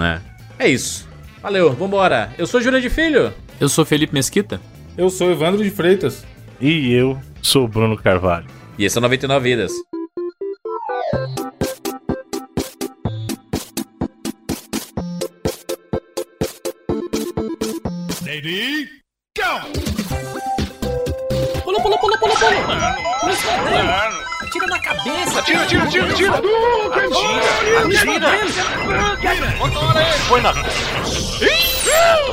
É. 0.00 0.20
É 0.58 0.68
isso. 0.68 1.08
Valeu, 1.44 1.74
vambora. 1.74 2.32
Eu 2.38 2.46
sou 2.46 2.58
Júlia 2.58 2.80
de 2.80 2.88
Filho. 2.88 3.30
Eu 3.60 3.68
sou 3.68 3.84
Felipe 3.84 4.14
Mesquita. 4.14 4.58
Eu 4.96 5.10
sou 5.10 5.30
Evandro 5.30 5.62
de 5.62 5.68
Freitas. 5.70 6.24
E 6.58 6.90
eu 6.90 7.20
sou 7.42 7.68
Bruno 7.68 7.98
Carvalho. 7.98 8.46
E 8.78 8.84
esse 8.86 8.96
é 8.96 9.00
99 9.02 9.50
Vidas. 9.50 9.70
Ready, 18.24 18.88
go! 19.36 19.60
Pula, 21.62 21.82
pula, 21.82 21.98
pula, 21.98 22.18
pula, 22.18 22.34
pula! 22.36 24.13
Atira 25.04 25.12
cabeça! 25.12 25.38
Atira, 25.38 25.62
atira, 25.62 25.82
atira, 25.84 26.06
atira! 26.06 26.32
Atira, 26.34 27.42
atira! 27.84 28.28
Ele! 29.32 29.46
Põe 30.28 30.40
na... 30.40 30.52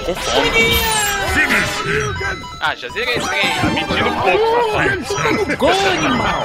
Com 0.06 0.16
fome! 0.16 0.72
Ah, 2.62 2.76
já 2.76 2.88
zerei 2.90 3.16
esse 3.16 3.28
trem! 3.28 3.42
Tá 3.42 3.68
mentindo 3.68 4.10
um 4.10 4.22
pouco, 4.22 4.68
rapaz! 4.68 5.58
Gol, 5.58 5.70
animal! 5.72 6.44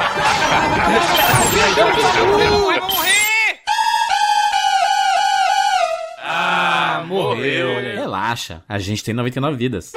Vou 2.26 2.80
morrer! 2.80 3.26
morreu. 7.06 7.68
Relaxa, 7.94 8.64
a 8.68 8.78
gente 8.78 9.04
tem 9.04 9.14
99 9.14 9.56
vidas. 9.56 9.92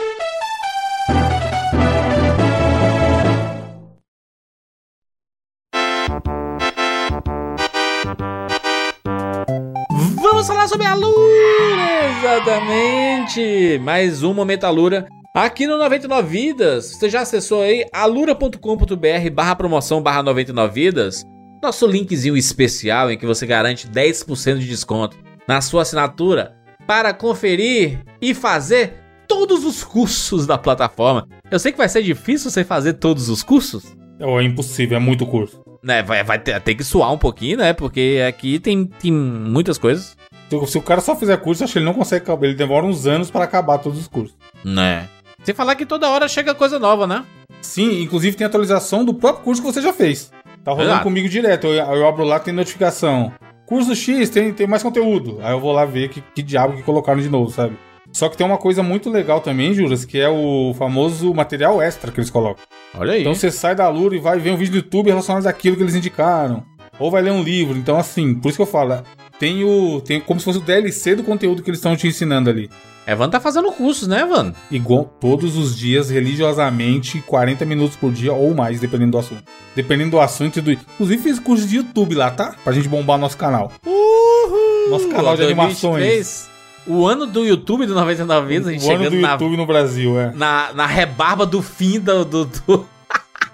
Sobre 10.69 10.86
a 10.86 10.93
Lura! 10.93 12.19
Exatamente! 12.19 13.79
Mais 13.82 14.21
uma 14.21 14.45
Metalura 14.45 15.08
aqui 15.34 15.65
no 15.65 15.79
99 15.79 16.27
Vidas. 16.27 16.93
Você 16.93 17.10
já 17.10 17.21
acessou 17.21 17.63
aí 17.63 17.88
alura.com.br 17.91 19.32
barra 19.34 19.55
promoção 19.55 19.99
barra 19.99 20.21
99 20.21 20.71
Vidas? 20.71 21.23
Nosso 21.63 21.88
linkzinho 21.88 22.38
especial 22.38 23.10
em 23.10 23.17
que 23.17 23.25
você 23.25 23.47
garante 23.47 23.88
10% 23.88 24.60
de 24.60 24.67
desconto 24.67 25.17
na 25.47 25.60
sua 25.60 25.82
assinatura 25.82 26.55
para 26.86 27.15
conferir 27.15 28.03
e 28.21 28.36
fazer 28.36 28.93
todos 29.27 29.65
os 29.65 29.84
cursos 29.84 30.45
da 30.45 30.58
plataforma. 30.58 31.27
Eu 31.49 31.58
sei 31.58 31.71
que 31.71 31.79
vai 31.79 31.89
ser 31.89 32.03
difícil 32.03 32.51
você 32.51 32.63
fazer 32.63 32.93
todos 32.93 33.27
os 33.27 33.41
cursos. 33.41 33.97
É 34.19 34.43
impossível, 34.43 34.97
é 34.97 34.99
muito 34.99 35.25
curso. 35.25 35.63
Né, 35.84 36.03
vai, 36.03 36.23
vai 36.23 36.38
ter, 36.38 36.62
ter, 36.62 36.75
que 36.75 36.84
suar 36.84 37.12
um 37.12 37.17
pouquinho, 37.17 37.58
né? 37.58 37.73
Porque 37.73 38.23
aqui 38.27 38.60
tem, 38.60 38.86
tem 38.86 39.12
muitas 39.12 39.77
coisas. 39.77 40.15
Se, 40.49 40.67
se 40.71 40.77
o 40.77 40.81
cara 40.81 41.01
só 41.01 41.15
fizer 41.15 41.38
curso, 41.38 41.63
acho 41.63 41.73
que 41.73 41.79
ele 41.79 41.85
não 41.85 41.93
consegue. 41.93 42.25
Ele 42.41 42.55
demora 42.55 42.85
uns 42.85 43.05
anos 43.05 43.29
para 43.29 43.45
acabar 43.45 43.77
todos 43.77 43.99
os 43.99 44.07
cursos. 44.07 44.35
Né. 44.63 45.07
Sem 45.43 45.53
falar 45.53 45.75
que 45.75 45.85
toda 45.85 46.09
hora 46.09 46.27
chega 46.27 46.53
coisa 46.53 46.79
nova, 46.79 47.07
né? 47.07 47.23
Sim, 47.62 48.01
inclusive 48.01 48.35
tem 48.35 48.47
atualização 48.47 49.05
do 49.05 49.13
próprio 49.13 49.43
curso 49.43 49.62
que 49.62 49.71
você 49.71 49.81
já 49.81 49.93
fez. 49.93 50.31
Tá 50.63 50.71
rolando 50.71 50.91
Exato. 50.91 51.03
comigo 51.03 51.29
direto. 51.29 51.67
Eu, 51.67 51.73
eu 51.73 52.07
abro 52.07 52.23
lá, 52.23 52.39
tem 52.39 52.53
notificação. 52.53 53.31
Curso 53.65 53.95
X 53.95 54.29
tem, 54.29 54.51
tem 54.51 54.67
mais 54.67 54.83
conteúdo. 54.83 55.39
Aí 55.41 55.53
eu 55.53 55.59
vou 55.59 55.71
lá 55.71 55.85
ver 55.85 56.09
que, 56.09 56.21
que 56.21 56.41
diabo 56.41 56.75
que 56.75 56.83
colocaram 56.83 57.21
de 57.21 57.29
novo, 57.29 57.51
sabe? 57.51 57.77
Só 58.12 58.27
que 58.27 58.35
tem 58.35 58.45
uma 58.45 58.57
coisa 58.57 58.81
muito 58.81 59.09
legal 59.09 59.39
também, 59.39 59.73
Juras, 59.73 60.03
que 60.03 60.19
é 60.19 60.27
o 60.27 60.73
famoso 60.77 61.33
material 61.33 61.81
extra 61.81 62.12
que 62.12 62.19
eles 62.19 62.31
colocam. 62.31 62.63
Olha 62.97 63.13
aí. 63.13 63.21
Então 63.21 63.35
você 63.35 63.51
sai 63.51 63.75
da 63.75 63.88
Lura 63.88 64.15
e 64.15 64.19
vai 64.19 64.39
ver 64.39 64.51
um 64.51 64.57
vídeo 64.57 64.71
do 64.71 64.77
YouTube 64.77 65.09
relacionado 65.09 65.45
àquilo 65.45 65.75
que 65.75 65.83
eles 65.83 65.95
indicaram. 65.95 66.63
Ou 66.97 67.12
vai 67.12 67.21
ler 67.21 67.31
um 67.31 67.43
livro. 67.43 67.77
Então, 67.77 67.97
assim, 67.97 68.33
por 68.33 68.49
isso 68.49 68.57
que 68.57 68.62
eu 68.63 68.65
falo, 68.65 69.03
tem 69.39 69.63
o. 69.63 70.02
Tem 70.02 70.19
como 70.19 70.39
se 70.39 70.45
fosse 70.45 70.60
o 70.60 70.62
DLC 70.62 71.15
do 71.15 71.23
conteúdo 71.23 71.63
que 71.63 71.69
eles 71.69 71.80
estão 71.80 71.95
te 71.95 72.08
ensinando 72.08 72.49
ali. 72.49 72.69
Evan 73.08 73.30
tá 73.30 73.39
fazendo 73.39 73.71
cursos, 73.71 74.08
né, 74.08 74.21
Evan? 74.21 74.54
Igual 74.69 75.06
todos 75.19 75.58
os 75.58 75.75
dias, 75.75 76.12
religiosamente, 76.12 77.23
40 77.25 77.65
minutos 77.65 77.95
por 77.95 78.12
dia 78.12 78.34
ou 78.34 78.54
mais, 78.54 78.80
dependendo 78.80 79.13
do 79.13 79.17
assunto. 79.17 79.43
Dependendo 79.75 80.12
do 80.12 80.19
assunto 80.19 80.60
e 80.60 80.62
do. 80.62 80.71
Inclusive, 80.71 81.23
fiz 81.23 81.39
curso 81.39 81.65
de 81.65 81.78
YouTube 81.78 82.13
lá, 82.13 82.30
tá? 82.30 82.56
Pra 82.63 82.73
gente 82.73 82.88
bombar 82.88 83.17
nosso 83.17 83.38
canal. 83.38 83.71
Uhul! 83.84 84.89
Nosso 84.91 85.08
canal 85.08 85.36
de 85.36 85.43
2023, 85.43 85.47
animações. 85.47 86.49
O 86.86 87.08
ano 87.08 87.25
do 87.25 87.45
YouTube 87.45 87.86
do 87.86 87.95
99 87.95 88.47
Vidas, 88.47 88.67
a 88.67 88.71
gente 88.71 88.86
O 88.86 88.91
ano 88.91 89.10
do 89.10 89.15
YouTube 89.15 89.58
no 89.58 89.65
Brasil, 89.65 90.19
é. 90.19 90.32
Na, 90.36 90.73
na 90.73 90.86
rebarba 90.86 91.45
do 91.45 91.62
fim 91.62 91.99
do. 91.99 92.25
do, 92.25 92.45
do... 92.45 92.86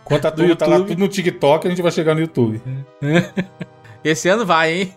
Enquanto 0.03 0.25
a 0.25 0.31
turma 0.31 0.55
tá 0.55 0.65
lá 0.65 0.79
tudo 0.79 0.97
no 0.97 1.07
TikTok, 1.07 1.67
a 1.67 1.69
gente 1.69 1.81
vai 1.81 1.91
chegar 1.91 2.15
no 2.15 2.21
YouTube. 2.21 2.61
Esse 4.03 4.27
ano 4.27 4.45
vai, 4.45 4.73
hein? 4.73 4.93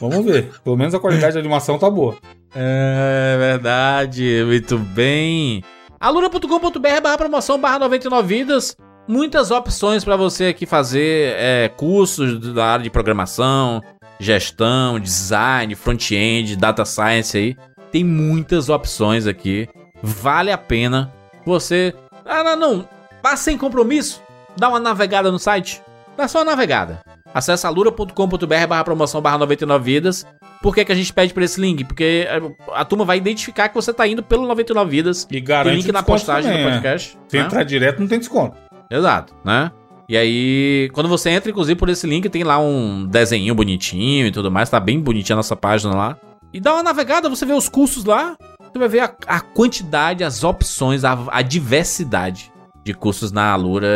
Vamos 0.00 0.24
ver. 0.24 0.50
Pelo 0.62 0.76
menos 0.76 0.94
a 0.94 1.00
qualidade 1.00 1.32
de 1.32 1.38
animação 1.38 1.78
tá 1.78 1.88
boa. 1.88 2.16
É 2.54 3.36
verdade, 3.38 4.44
muito 4.46 4.78
bem. 4.78 5.62
aluna.com.br 5.98 7.00
barra 7.02 7.18
promoção 7.18 7.60
barra 7.60 7.80
99 7.80 8.26
vidas. 8.26 8.76
Muitas 9.06 9.50
opções 9.50 10.04
para 10.04 10.16
você 10.16 10.46
aqui 10.46 10.64
fazer 10.64 11.34
é, 11.36 11.68
cursos 11.76 12.54
da 12.54 12.64
área 12.64 12.82
de 12.82 12.90
programação, 12.90 13.82
gestão, 14.18 14.98
design, 14.98 15.74
front-end, 15.74 16.56
data 16.56 16.84
science 16.84 17.36
aí. 17.36 17.56
Tem 17.92 18.02
muitas 18.02 18.68
opções 18.68 19.26
aqui. 19.26 19.68
Vale 20.02 20.50
a 20.50 20.58
pena 20.58 21.12
você. 21.44 21.94
Ah, 22.24 22.42
não, 22.42 22.56
não. 22.56 22.88
Mas 23.22 23.40
sem 23.40 23.58
compromisso. 23.58 24.22
Dá 24.56 24.68
uma 24.68 24.80
navegada 24.80 25.30
no 25.30 25.38
site. 25.38 25.82
Dá 26.16 26.26
só 26.28 26.38
uma 26.38 26.44
navegada. 26.46 27.00
Acesse 27.34 27.66
alura.com.br 27.66 28.66
barra 28.68 28.84
promoção 28.84 29.20
barra 29.20 29.38
99 29.38 29.84
vidas. 29.84 30.24
Por 30.62 30.72
que, 30.72 30.84
que 30.84 30.92
a 30.92 30.94
gente 30.94 31.12
pede 31.12 31.34
por 31.34 31.42
esse 31.42 31.60
link? 31.60 31.82
Porque 31.84 32.28
a, 32.30 32.80
a, 32.80 32.84
turma 32.84 33.04
vai 33.04 33.16
identificar 33.16 33.68
que 33.68 33.74
você 33.74 33.92
tá 33.92 34.06
indo 34.06 34.22
pelo 34.22 34.46
99 34.46 34.88
vidas. 34.88 35.26
E 35.28 35.40
garante 35.40 35.74
tem 35.74 35.82
link 35.82 35.92
na 35.92 36.04
postagem 36.04 36.48
também, 36.48 36.64
do 36.64 36.70
podcast. 36.70 37.18
Se 37.26 37.36
né? 37.36 37.42
entrar 37.42 37.64
direto, 37.64 37.98
não 37.98 38.06
tem 38.06 38.20
desconto. 38.20 38.56
Exato, 38.88 39.34
né? 39.44 39.72
E 40.08 40.16
aí, 40.16 40.90
quando 40.92 41.08
você 41.08 41.30
entra, 41.30 41.50
inclusive, 41.50 41.78
por 41.78 41.88
esse 41.88 42.06
link, 42.06 42.28
tem 42.28 42.44
lá 42.44 42.58
um 42.58 43.04
desenho 43.04 43.54
bonitinho 43.54 44.26
e 44.26 44.30
tudo 44.30 44.48
mais. 44.50 44.70
Tá 44.70 44.78
bem 44.78 45.00
bonitinha 45.00 45.34
a 45.34 45.38
nossa 45.38 45.56
página 45.56 45.92
lá. 45.92 46.16
E 46.52 46.60
dá 46.60 46.74
uma 46.74 46.84
navegada, 46.84 47.28
você 47.28 47.44
vê 47.44 47.52
os 47.52 47.68
cursos 47.68 48.04
lá. 48.04 48.36
Você 48.72 48.78
vai 48.78 48.88
ver 48.88 49.00
a, 49.00 49.14
a 49.26 49.40
quantidade, 49.40 50.22
as 50.22 50.44
opções, 50.44 51.04
a, 51.04 51.18
a 51.28 51.42
diversidade 51.42 52.52
de 52.84 52.94
cursos 52.94 53.32
na 53.32 53.52
Alura. 53.52 53.88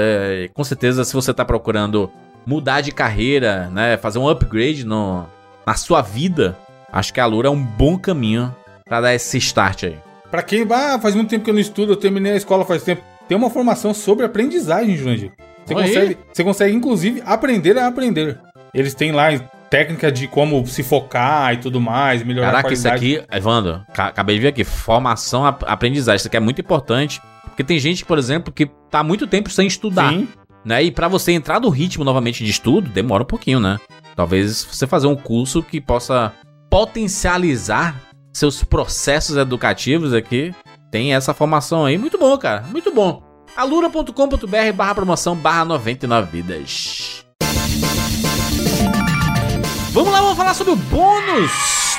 E, 0.44 0.48
Com 0.48 0.64
certeza, 0.64 1.05
se 1.05 1.14
você 1.14 1.33
tá 1.33 1.44
procurando 1.44 2.11
mudar 2.48 2.80
de 2.80 2.90
carreira, 2.90 3.68
né, 3.70 3.98
fazer 3.98 4.18
um 4.18 4.26
upgrade 4.26 4.84
no, 4.87 5.26
na 5.66 5.74
sua 5.74 6.00
vida, 6.00 6.56
acho 6.90 7.12
que 7.12 7.20
a 7.20 7.24
Alura 7.24 7.48
é 7.48 7.50
um 7.50 7.62
bom 7.62 7.98
caminho 7.98 8.54
pra 8.87 9.02
dar 9.02 9.14
esse 9.14 9.37
start 9.37 9.84
aí. 9.84 9.98
Pra 10.30 10.42
quem 10.42 10.66
ah, 10.70 10.98
faz 10.98 11.14
muito 11.14 11.28
tempo 11.28 11.44
que 11.44 11.50
eu 11.50 11.54
não 11.54 11.61
estudo, 11.61 11.92
eu 11.92 11.96
terminei 11.96 12.32
a 12.32 12.37
escola 12.37 12.64
faz 12.64 12.82
tempo. 12.82 13.02
Tem 13.28 13.37
uma 13.37 13.50
formação 13.50 13.92
sobre 13.92 14.24
aprendizagem, 14.24 14.96
Jurandir. 14.96 15.30
Você 15.66 15.74
consegue, 15.74 16.18
você 16.32 16.44
consegue, 16.44 16.74
inclusive, 16.74 17.22
aprender 17.26 17.76
a 17.76 17.87
aprender. 17.87 18.40
Eles 18.72 18.94
têm 18.94 19.12
lá 19.12 19.28
técnica 19.68 20.11
de 20.11 20.26
como 20.26 20.66
se 20.66 20.82
focar 20.82 21.52
e 21.52 21.58
tudo 21.58 21.78
mais, 21.78 22.22
melhorar 22.22 22.46
Caraca, 22.48 22.68
a 22.70 22.72
isso 22.72 22.82
qualidade. 22.84 23.18
aqui, 23.18 23.37
Evandro, 23.37 23.82
ca- 23.92 24.06
acabei 24.06 24.37
de 24.37 24.40
ver 24.42 24.48
aqui, 24.48 24.64
formação, 24.64 25.44
ap- 25.44 25.64
aprendizagem, 25.66 26.16
isso 26.16 26.28
aqui 26.28 26.38
é 26.38 26.40
muito 26.40 26.62
importante, 26.62 27.20
porque 27.44 27.62
tem 27.62 27.78
gente, 27.78 28.02
por 28.06 28.16
exemplo, 28.18 28.50
que 28.50 28.64
tá 28.90 29.02
muito 29.02 29.26
tempo 29.26 29.50
sem 29.50 29.66
estudar, 29.66 30.11
Sim, 30.11 30.26
né? 30.64 30.83
E 30.83 30.90
pra 30.90 31.09
você 31.09 31.33
entrar 31.33 31.61
no 31.61 31.68
ritmo 31.68 32.05
novamente 32.05 32.44
de 32.44 32.51
estudo, 32.51 32.90
demora 32.90 33.23
um 33.23 33.27
pouquinho, 33.27 33.61
né? 33.61 33.79
Talvez 34.16 34.64
você 34.64 34.87
fazer 34.87 35.07
um 35.07 35.16
curso 35.16 35.62
que 35.62 35.81
possa 35.81 36.33
potencializar 36.71 38.01
seus 38.33 38.62
processos 38.62 39.37
educativos 39.37 40.12
aqui, 40.12 40.55
tem 40.90 41.14
essa 41.14 41.35
formação 41.35 41.85
aí, 41.85 41.99
muito 41.99 42.18
bom, 42.18 42.37
cara, 42.38 42.62
muito 42.71 42.92
bom. 42.92 43.23
alura.com.br 43.57 44.73
barra 44.75 44.94
promoção 44.94 45.35
barra 45.35 45.64
99 45.64 46.31
vidas. 46.31 47.25
Vamos 49.92 50.12
lá, 50.12 50.21
vamos 50.21 50.37
falar 50.37 50.55
sobre 50.55 50.73
o 50.73 50.77
bônus 50.77 51.51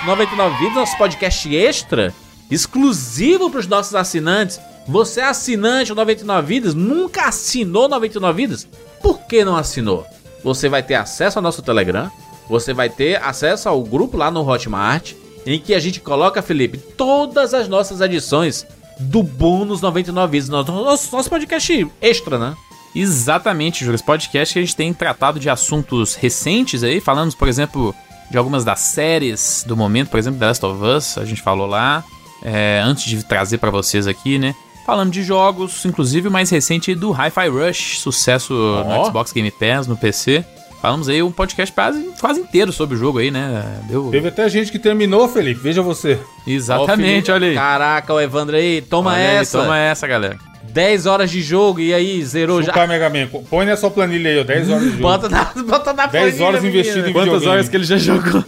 99 0.05 0.57
Vidas, 0.57 0.75
nosso 0.75 0.97
podcast 0.97 1.53
extra, 1.53 2.13
exclusivo 2.49 3.49
para 3.49 3.59
os 3.59 3.67
nossos 3.67 3.93
assinantes. 3.95 4.59
Você 4.89 5.21
é 5.21 5.25
assinante 5.25 5.89
do 5.89 5.95
99 5.95 6.47
Vidas, 6.47 6.73
nunca 6.73 7.27
assinou 7.27 7.87
99 7.87 8.41
Vidas? 8.41 8.67
Por 9.03 9.19
que 9.19 9.45
não 9.45 9.55
assinou? 9.55 10.03
Você 10.43 10.67
vai 10.67 10.81
ter 10.81 10.95
acesso 10.95 11.37
ao 11.37 11.43
nosso 11.43 11.61
Telegram, 11.61 12.09
você 12.49 12.73
vai 12.73 12.89
ter 12.89 13.21
acesso 13.21 13.69
ao 13.69 13.83
grupo 13.83 14.17
lá 14.17 14.31
no 14.31 14.41
Hotmart, 14.41 15.13
em 15.45 15.59
que 15.59 15.75
a 15.75 15.79
gente 15.79 15.99
coloca, 15.99 16.41
Felipe, 16.41 16.79
todas 16.79 17.53
as 17.53 17.67
nossas 17.67 18.01
edições 18.01 18.65
do 18.99 19.21
bônus 19.21 19.79
99 19.79 20.31
Vidas, 20.31 20.49
nosso, 20.49 21.15
nosso, 21.15 21.29
podcast 21.29 21.87
extra, 22.01 22.39
né? 22.39 22.55
Exatamente, 22.95 23.85
Júlio. 23.85 23.93
Esse 23.93 24.03
podcast 24.03 24.53
que 24.53 24.59
a 24.59 24.63
gente 24.63 24.75
tem 24.75 24.91
tratado 24.91 25.39
de 25.39 25.51
assuntos 25.51 26.15
recentes 26.15 26.83
aí, 26.83 26.99
falando, 26.99 27.35
por 27.35 27.47
exemplo, 27.47 27.93
de 28.31 28.39
algumas 28.39 28.65
das 28.65 28.79
séries 28.79 29.63
do 29.67 29.77
momento, 29.77 30.09
por 30.09 30.17
exemplo, 30.17 30.39
The 30.39 30.47
Last 30.47 30.65
of 30.65 30.83
Us, 30.83 31.17
a 31.19 31.25
gente 31.25 31.43
falou 31.43 31.67
lá, 31.67 32.03
é, 32.41 32.81
antes 32.83 33.03
de 33.03 33.23
trazer 33.23 33.59
pra 33.59 33.69
vocês 33.69 34.07
aqui, 34.07 34.39
né? 34.39 34.55
Falando 34.89 35.11
de 35.11 35.21
jogos, 35.21 35.85
inclusive 35.85 36.29
o 36.29 36.31
mais 36.31 36.49
recente 36.49 36.95
do 36.95 37.11
Hi-Fi 37.11 37.47
Rush, 37.47 37.99
sucesso 37.99 38.55
Ó. 38.55 38.83
no 38.97 39.05
Xbox 39.05 39.31
Game 39.31 39.51
Pass, 39.51 39.85
no 39.85 39.95
PC. 39.95 40.43
Falamos 40.81 41.07
aí 41.07 41.21
um 41.21 41.31
podcast 41.31 41.71
quase, 41.71 42.09
quase 42.19 42.39
inteiro 42.39 42.71
sobre 42.71 42.95
o 42.95 42.99
jogo 42.99 43.19
aí, 43.19 43.29
né? 43.29 43.81
Deu... 43.87 44.09
Teve 44.09 44.29
até 44.29 44.49
gente 44.49 44.71
que 44.71 44.79
terminou, 44.79 45.29
Felipe. 45.29 45.59
Veja 45.61 45.83
você. 45.83 46.17
Exatamente, 46.47 47.29
Ó, 47.29 47.35
olha 47.35 47.49
aí. 47.49 47.53
Caraca, 47.53 48.11
o 48.15 48.19
Evandro 48.19 48.55
aí, 48.55 48.81
toma 48.81 49.11
Olha 49.11 49.19
aí, 49.19 49.35
essa. 49.35 49.59
toma 49.59 49.77
essa, 49.77 50.07
galera. 50.07 50.39
10 50.63 51.05
horas 51.05 51.29
de 51.29 51.43
jogo 51.43 51.79
e 51.79 51.93
aí 51.93 52.23
zerou 52.25 52.63
já. 52.63 52.73
Super 52.73 52.87
Mega 52.87 53.11
Man. 53.11 53.27
Põe 53.47 53.67
na 53.67 53.77
sua 53.77 53.91
planilha 53.91 54.31
aí, 54.31 54.39
ó. 54.39 54.43
10 54.43 54.69
horas 54.71 54.83
de 54.85 54.89
jogo. 54.97 55.01
Bota 55.03 55.29
na, 55.29 55.43
bota 55.67 55.93
na 55.93 56.07
10 56.07 56.23
planilha, 56.23 56.45
horas 56.47 56.63
menino. 56.63 56.79
investido 56.81 57.09
em 57.09 57.13
Quantas 57.13 57.25
videogame. 57.25 57.51
horas 57.51 57.69
que 57.69 57.77
ele 57.77 57.83
já 57.83 57.97
jogou? 57.97 58.43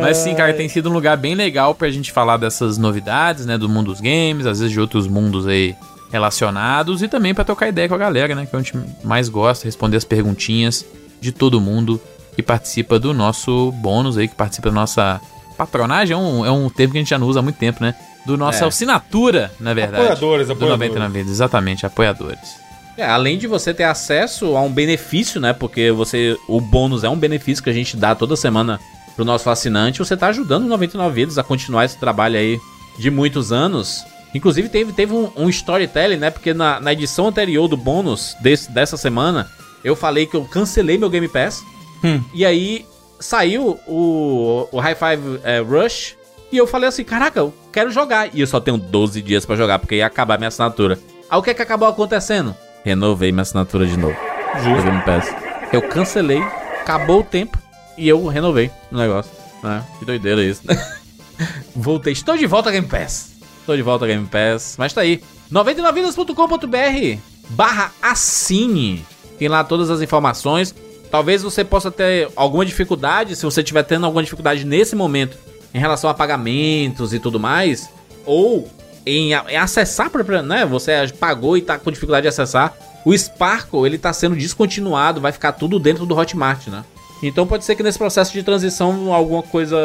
Mas 0.00 0.16
sim, 0.18 0.34
cara, 0.34 0.52
tem 0.54 0.68
sido 0.68 0.88
um 0.88 0.92
lugar 0.92 1.16
bem 1.16 1.34
legal 1.34 1.74
pra 1.74 1.90
gente 1.90 2.10
falar 2.12 2.36
dessas 2.36 2.78
novidades, 2.78 3.44
né? 3.46 3.58
Do 3.58 3.68
mundo 3.68 3.86
dos 3.92 4.00
games, 4.00 4.46
às 4.46 4.58
vezes 4.60 4.72
de 4.72 4.80
outros 4.80 5.06
mundos 5.06 5.46
aí 5.46 5.74
relacionados 6.10 7.02
e 7.02 7.08
também 7.08 7.34
pra 7.34 7.44
trocar 7.44 7.68
ideia 7.68 7.88
com 7.88 7.94
a 7.94 7.98
galera, 7.98 8.34
né? 8.34 8.46
Que 8.46 8.54
a 8.56 8.58
gente 8.58 8.72
mais 9.04 9.28
gosta, 9.28 9.64
responder 9.66 9.96
as 9.96 10.04
perguntinhas 10.04 10.84
de 11.20 11.32
todo 11.32 11.60
mundo 11.60 12.00
que 12.34 12.42
participa 12.42 12.98
do 12.98 13.12
nosso 13.12 13.72
bônus 13.72 14.16
aí, 14.16 14.28
que 14.28 14.34
participa 14.34 14.68
da 14.70 14.74
nossa 14.74 15.20
patronagem. 15.56 16.14
É 16.14 16.16
um, 16.18 16.46
é 16.46 16.50
um 16.50 16.68
termo 16.70 16.92
que 16.92 16.98
a 16.98 17.00
gente 17.02 17.10
já 17.10 17.18
não 17.18 17.26
usa 17.26 17.40
há 17.40 17.42
muito 17.42 17.56
tempo, 17.58 17.82
né? 17.82 17.94
Do 18.24 18.36
nossa 18.36 18.64
É. 18.64 18.68
assinatura, 18.68 19.50
na 19.60 19.72
verdade. 19.74 20.02
Apoiadores, 20.02 20.46
Do 20.48 20.52
apoiadores. 20.54 20.80
99 20.90 21.12
vezes, 21.12 21.32
exatamente, 21.32 21.86
apoiadores. 21.86 22.56
É, 22.96 23.04
além 23.06 23.36
de 23.36 23.46
você 23.46 23.74
ter 23.74 23.84
acesso 23.84 24.56
a 24.56 24.62
um 24.62 24.70
benefício, 24.70 25.40
né? 25.40 25.52
Porque 25.52 25.90
você. 25.90 26.36
O 26.48 26.60
bônus 26.60 27.04
é 27.04 27.08
um 27.10 27.16
benefício 27.16 27.62
que 27.62 27.68
a 27.68 27.72
gente 27.72 27.96
dá 27.96 28.14
toda 28.14 28.36
semana 28.36 28.80
pro 29.16 29.24
nosso 29.24 29.48
assinante. 29.50 29.98
Você 29.98 30.16
tá 30.16 30.28
ajudando 30.28 30.64
o 30.64 30.68
99 30.68 31.14
Vidas 31.14 31.38
a 31.38 31.42
continuar 31.42 31.86
esse 31.86 31.98
trabalho 31.98 32.38
aí 32.38 32.60
de 32.98 33.10
muitos 33.10 33.50
anos. 33.50 34.04
Inclusive, 34.34 34.68
teve, 34.68 34.92
teve 34.92 35.14
um, 35.14 35.32
um 35.34 35.48
storytelling, 35.48 36.18
né? 36.18 36.30
Porque 36.30 36.52
na, 36.52 36.78
na 36.78 36.92
edição 36.92 37.28
anterior 37.28 37.66
do 37.66 37.76
bônus 37.76 38.36
desse, 38.42 38.70
dessa 38.70 38.96
semana, 38.96 39.50
eu 39.82 39.96
falei 39.96 40.26
que 40.26 40.36
eu 40.36 40.44
cancelei 40.44 40.98
meu 40.98 41.08
Game 41.08 41.26
Pass. 41.26 41.64
Hum. 42.04 42.22
E 42.34 42.44
aí 42.44 42.84
saiu 43.18 43.80
o, 43.86 44.68
o 44.70 44.78
High 44.78 44.94
Five 44.94 45.40
é, 45.42 45.60
Rush. 45.60 46.16
E 46.52 46.58
eu 46.58 46.66
falei 46.66 46.88
assim: 46.88 47.02
caraca, 47.02 47.40
eu 47.40 47.54
quero 47.72 47.90
jogar. 47.90 48.34
E 48.34 48.40
eu 48.40 48.46
só 48.46 48.60
tenho 48.60 48.76
12 48.76 49.22
dias 49.22 49.46
pra 49.46 49.56
jogar, 49.56 49.78
porque 49.78 49.96
ia 49.96 50.06
acabar 50.06 50.38
minha 50.38 50.48
assinatura. 50.48 50.98
Aí 51.30 51.38
o 51.38 51.42
que 51.42 51.50
é 51.50 51.54
que 51.54 51.62
acabou 51.62 51.88
acontecendo? 51.88 52.54
Renovei 52.84 53.32
minha 53.32 53.42
assinatura 53.42 53.86
de 53.86 53.96
novo. 53.96 54.16
Game 54.62 55.02
Pass. 55.02 55.34
Eu 55.72 55.82
cancelei, 55.82 56.40
acabou 56.80 57.20
o 57.20 57.24
tempo 57.24 57.58
e 57.96 58.08
eu 58.08 58.26
renovei 58.26 58.70
o 58.90 58.96
negócio. 58.96 59.30
né? 59.62 59.84
Que 59.98 60.04
doideira 60.04 60.42
isso. 60.44 60.62
Voltei, 61.74 62.12
estou 62.12 62.36
de 62.36 62.46
volta 62.46 62.68
ao 62.68 62.72
Game 62.72 62.86
Pass. 62.86 63.32
Estou 63.60 63.76
de 63.76 63.82
volta 63.82 64.04
ao 64.04 64.08
Game 64.08 64.26
Pass. 64.26 64.76
Mas 64.78 64.92
tá 64.92 65.00
aí. 65.02 65.22
99vidas.com.br 65.52 67.18
barra 67.50 67.92
assine. 68.02 69.04
Tem 69.38 69.48
lá 69.48 69.62
todas 69.64 69.90
as 69.90 70.00
informações. 70.00 70.74
Talvez 71.10 71.42
você 71.42 71.64
possa 71.64 71.90
ter 71.90 72.28
alguma 72.34 72.64
dificuldade, 72.64 73.36
se 73.36 73.44
você 73.44 73.60
estiver 73.60 73.82
tendo 73.84 74.06
alguma 74.06 74.22
dificuldade 74.22 74.64
nesse 74.64 74.96
momento 74.96 75.36
em 75.72 75.78
relação 75.78 76.10
a 76.10 76.14
pagamentos 76.14 77.12
e 77.14 77.18
tudo 77.20 77.38
mais, 77.38 77.88
ou 78.24 78.68
em, 79.04 79.32
a- 79.34 79.44
em 79.48 79.56
acessar, 79.56 80.10
né? 80.44 80.66
Você 80.66 80.92
pagou 81.20 81.56
e 81.56 81.62
tá 81.62 81.78
com 81.78 81.90
dificuldade 81.92 82.22
de 82.24 82.28
acessar. 82.28 82.74
O 83.04 83.16
Sparkle, 83.16 83.86
ele 83.86 83.98
tá 83.98 84.12
sendo 84.12 84.34
descontinuado, 84.34 85.20
vai 85.20 85.30
ficar 85.30 85.52
tudo 85.52 85.78
dentro 85.78 86.04
do 86.06 86.16
Hotmart, 86.16 86.66
né? 86.68 86.82
Então 87.22 87.46
pode 87.46 87.64
ser 87.64 87.74
que 87.74 87.82
nesse 87.82 87.98
processo 87.98 88.32
de 88.32 88.42
transição 88.42 89.12
alguma 89.12 89.42
coisa 89.42 89.78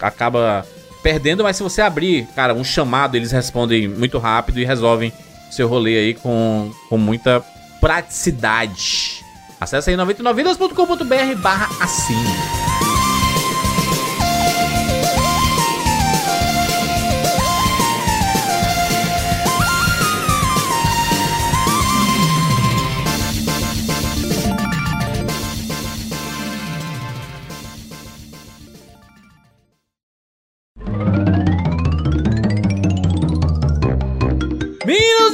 acaba 0.00 0.66
perdendo, 1.02 1.42
mas 1.42 1.56
se 1.56 1.62
você 1.62 1.80
abrir, 1.80 2.26
cara, 2.34 2.54
um 2.54 2.64
chamado, 2.64 3.16
eles 3.16 3.32
respondem 3.32 3.88
muito 3.88 4.18
rápido 4.18 4.60
e 4.60 4.64
resolvem 4.64 5.12
seu 5.50 5.68
rolê 5.68 5.98
aí 5.98 6.14
com, 6.14 6.70
com 6.88 6.98
muita 6.98 7.42
praticidade. 7.80 9.24
Acesse 9.60 9.90
aí 9.90 9.96
99vidas.com.br 9.96 11.40
barra 11.40 11.68
assine. 11.82 12.97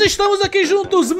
Estamos 0.04 0.42
aqui 0.42 0.66
juntos 0.66 1.10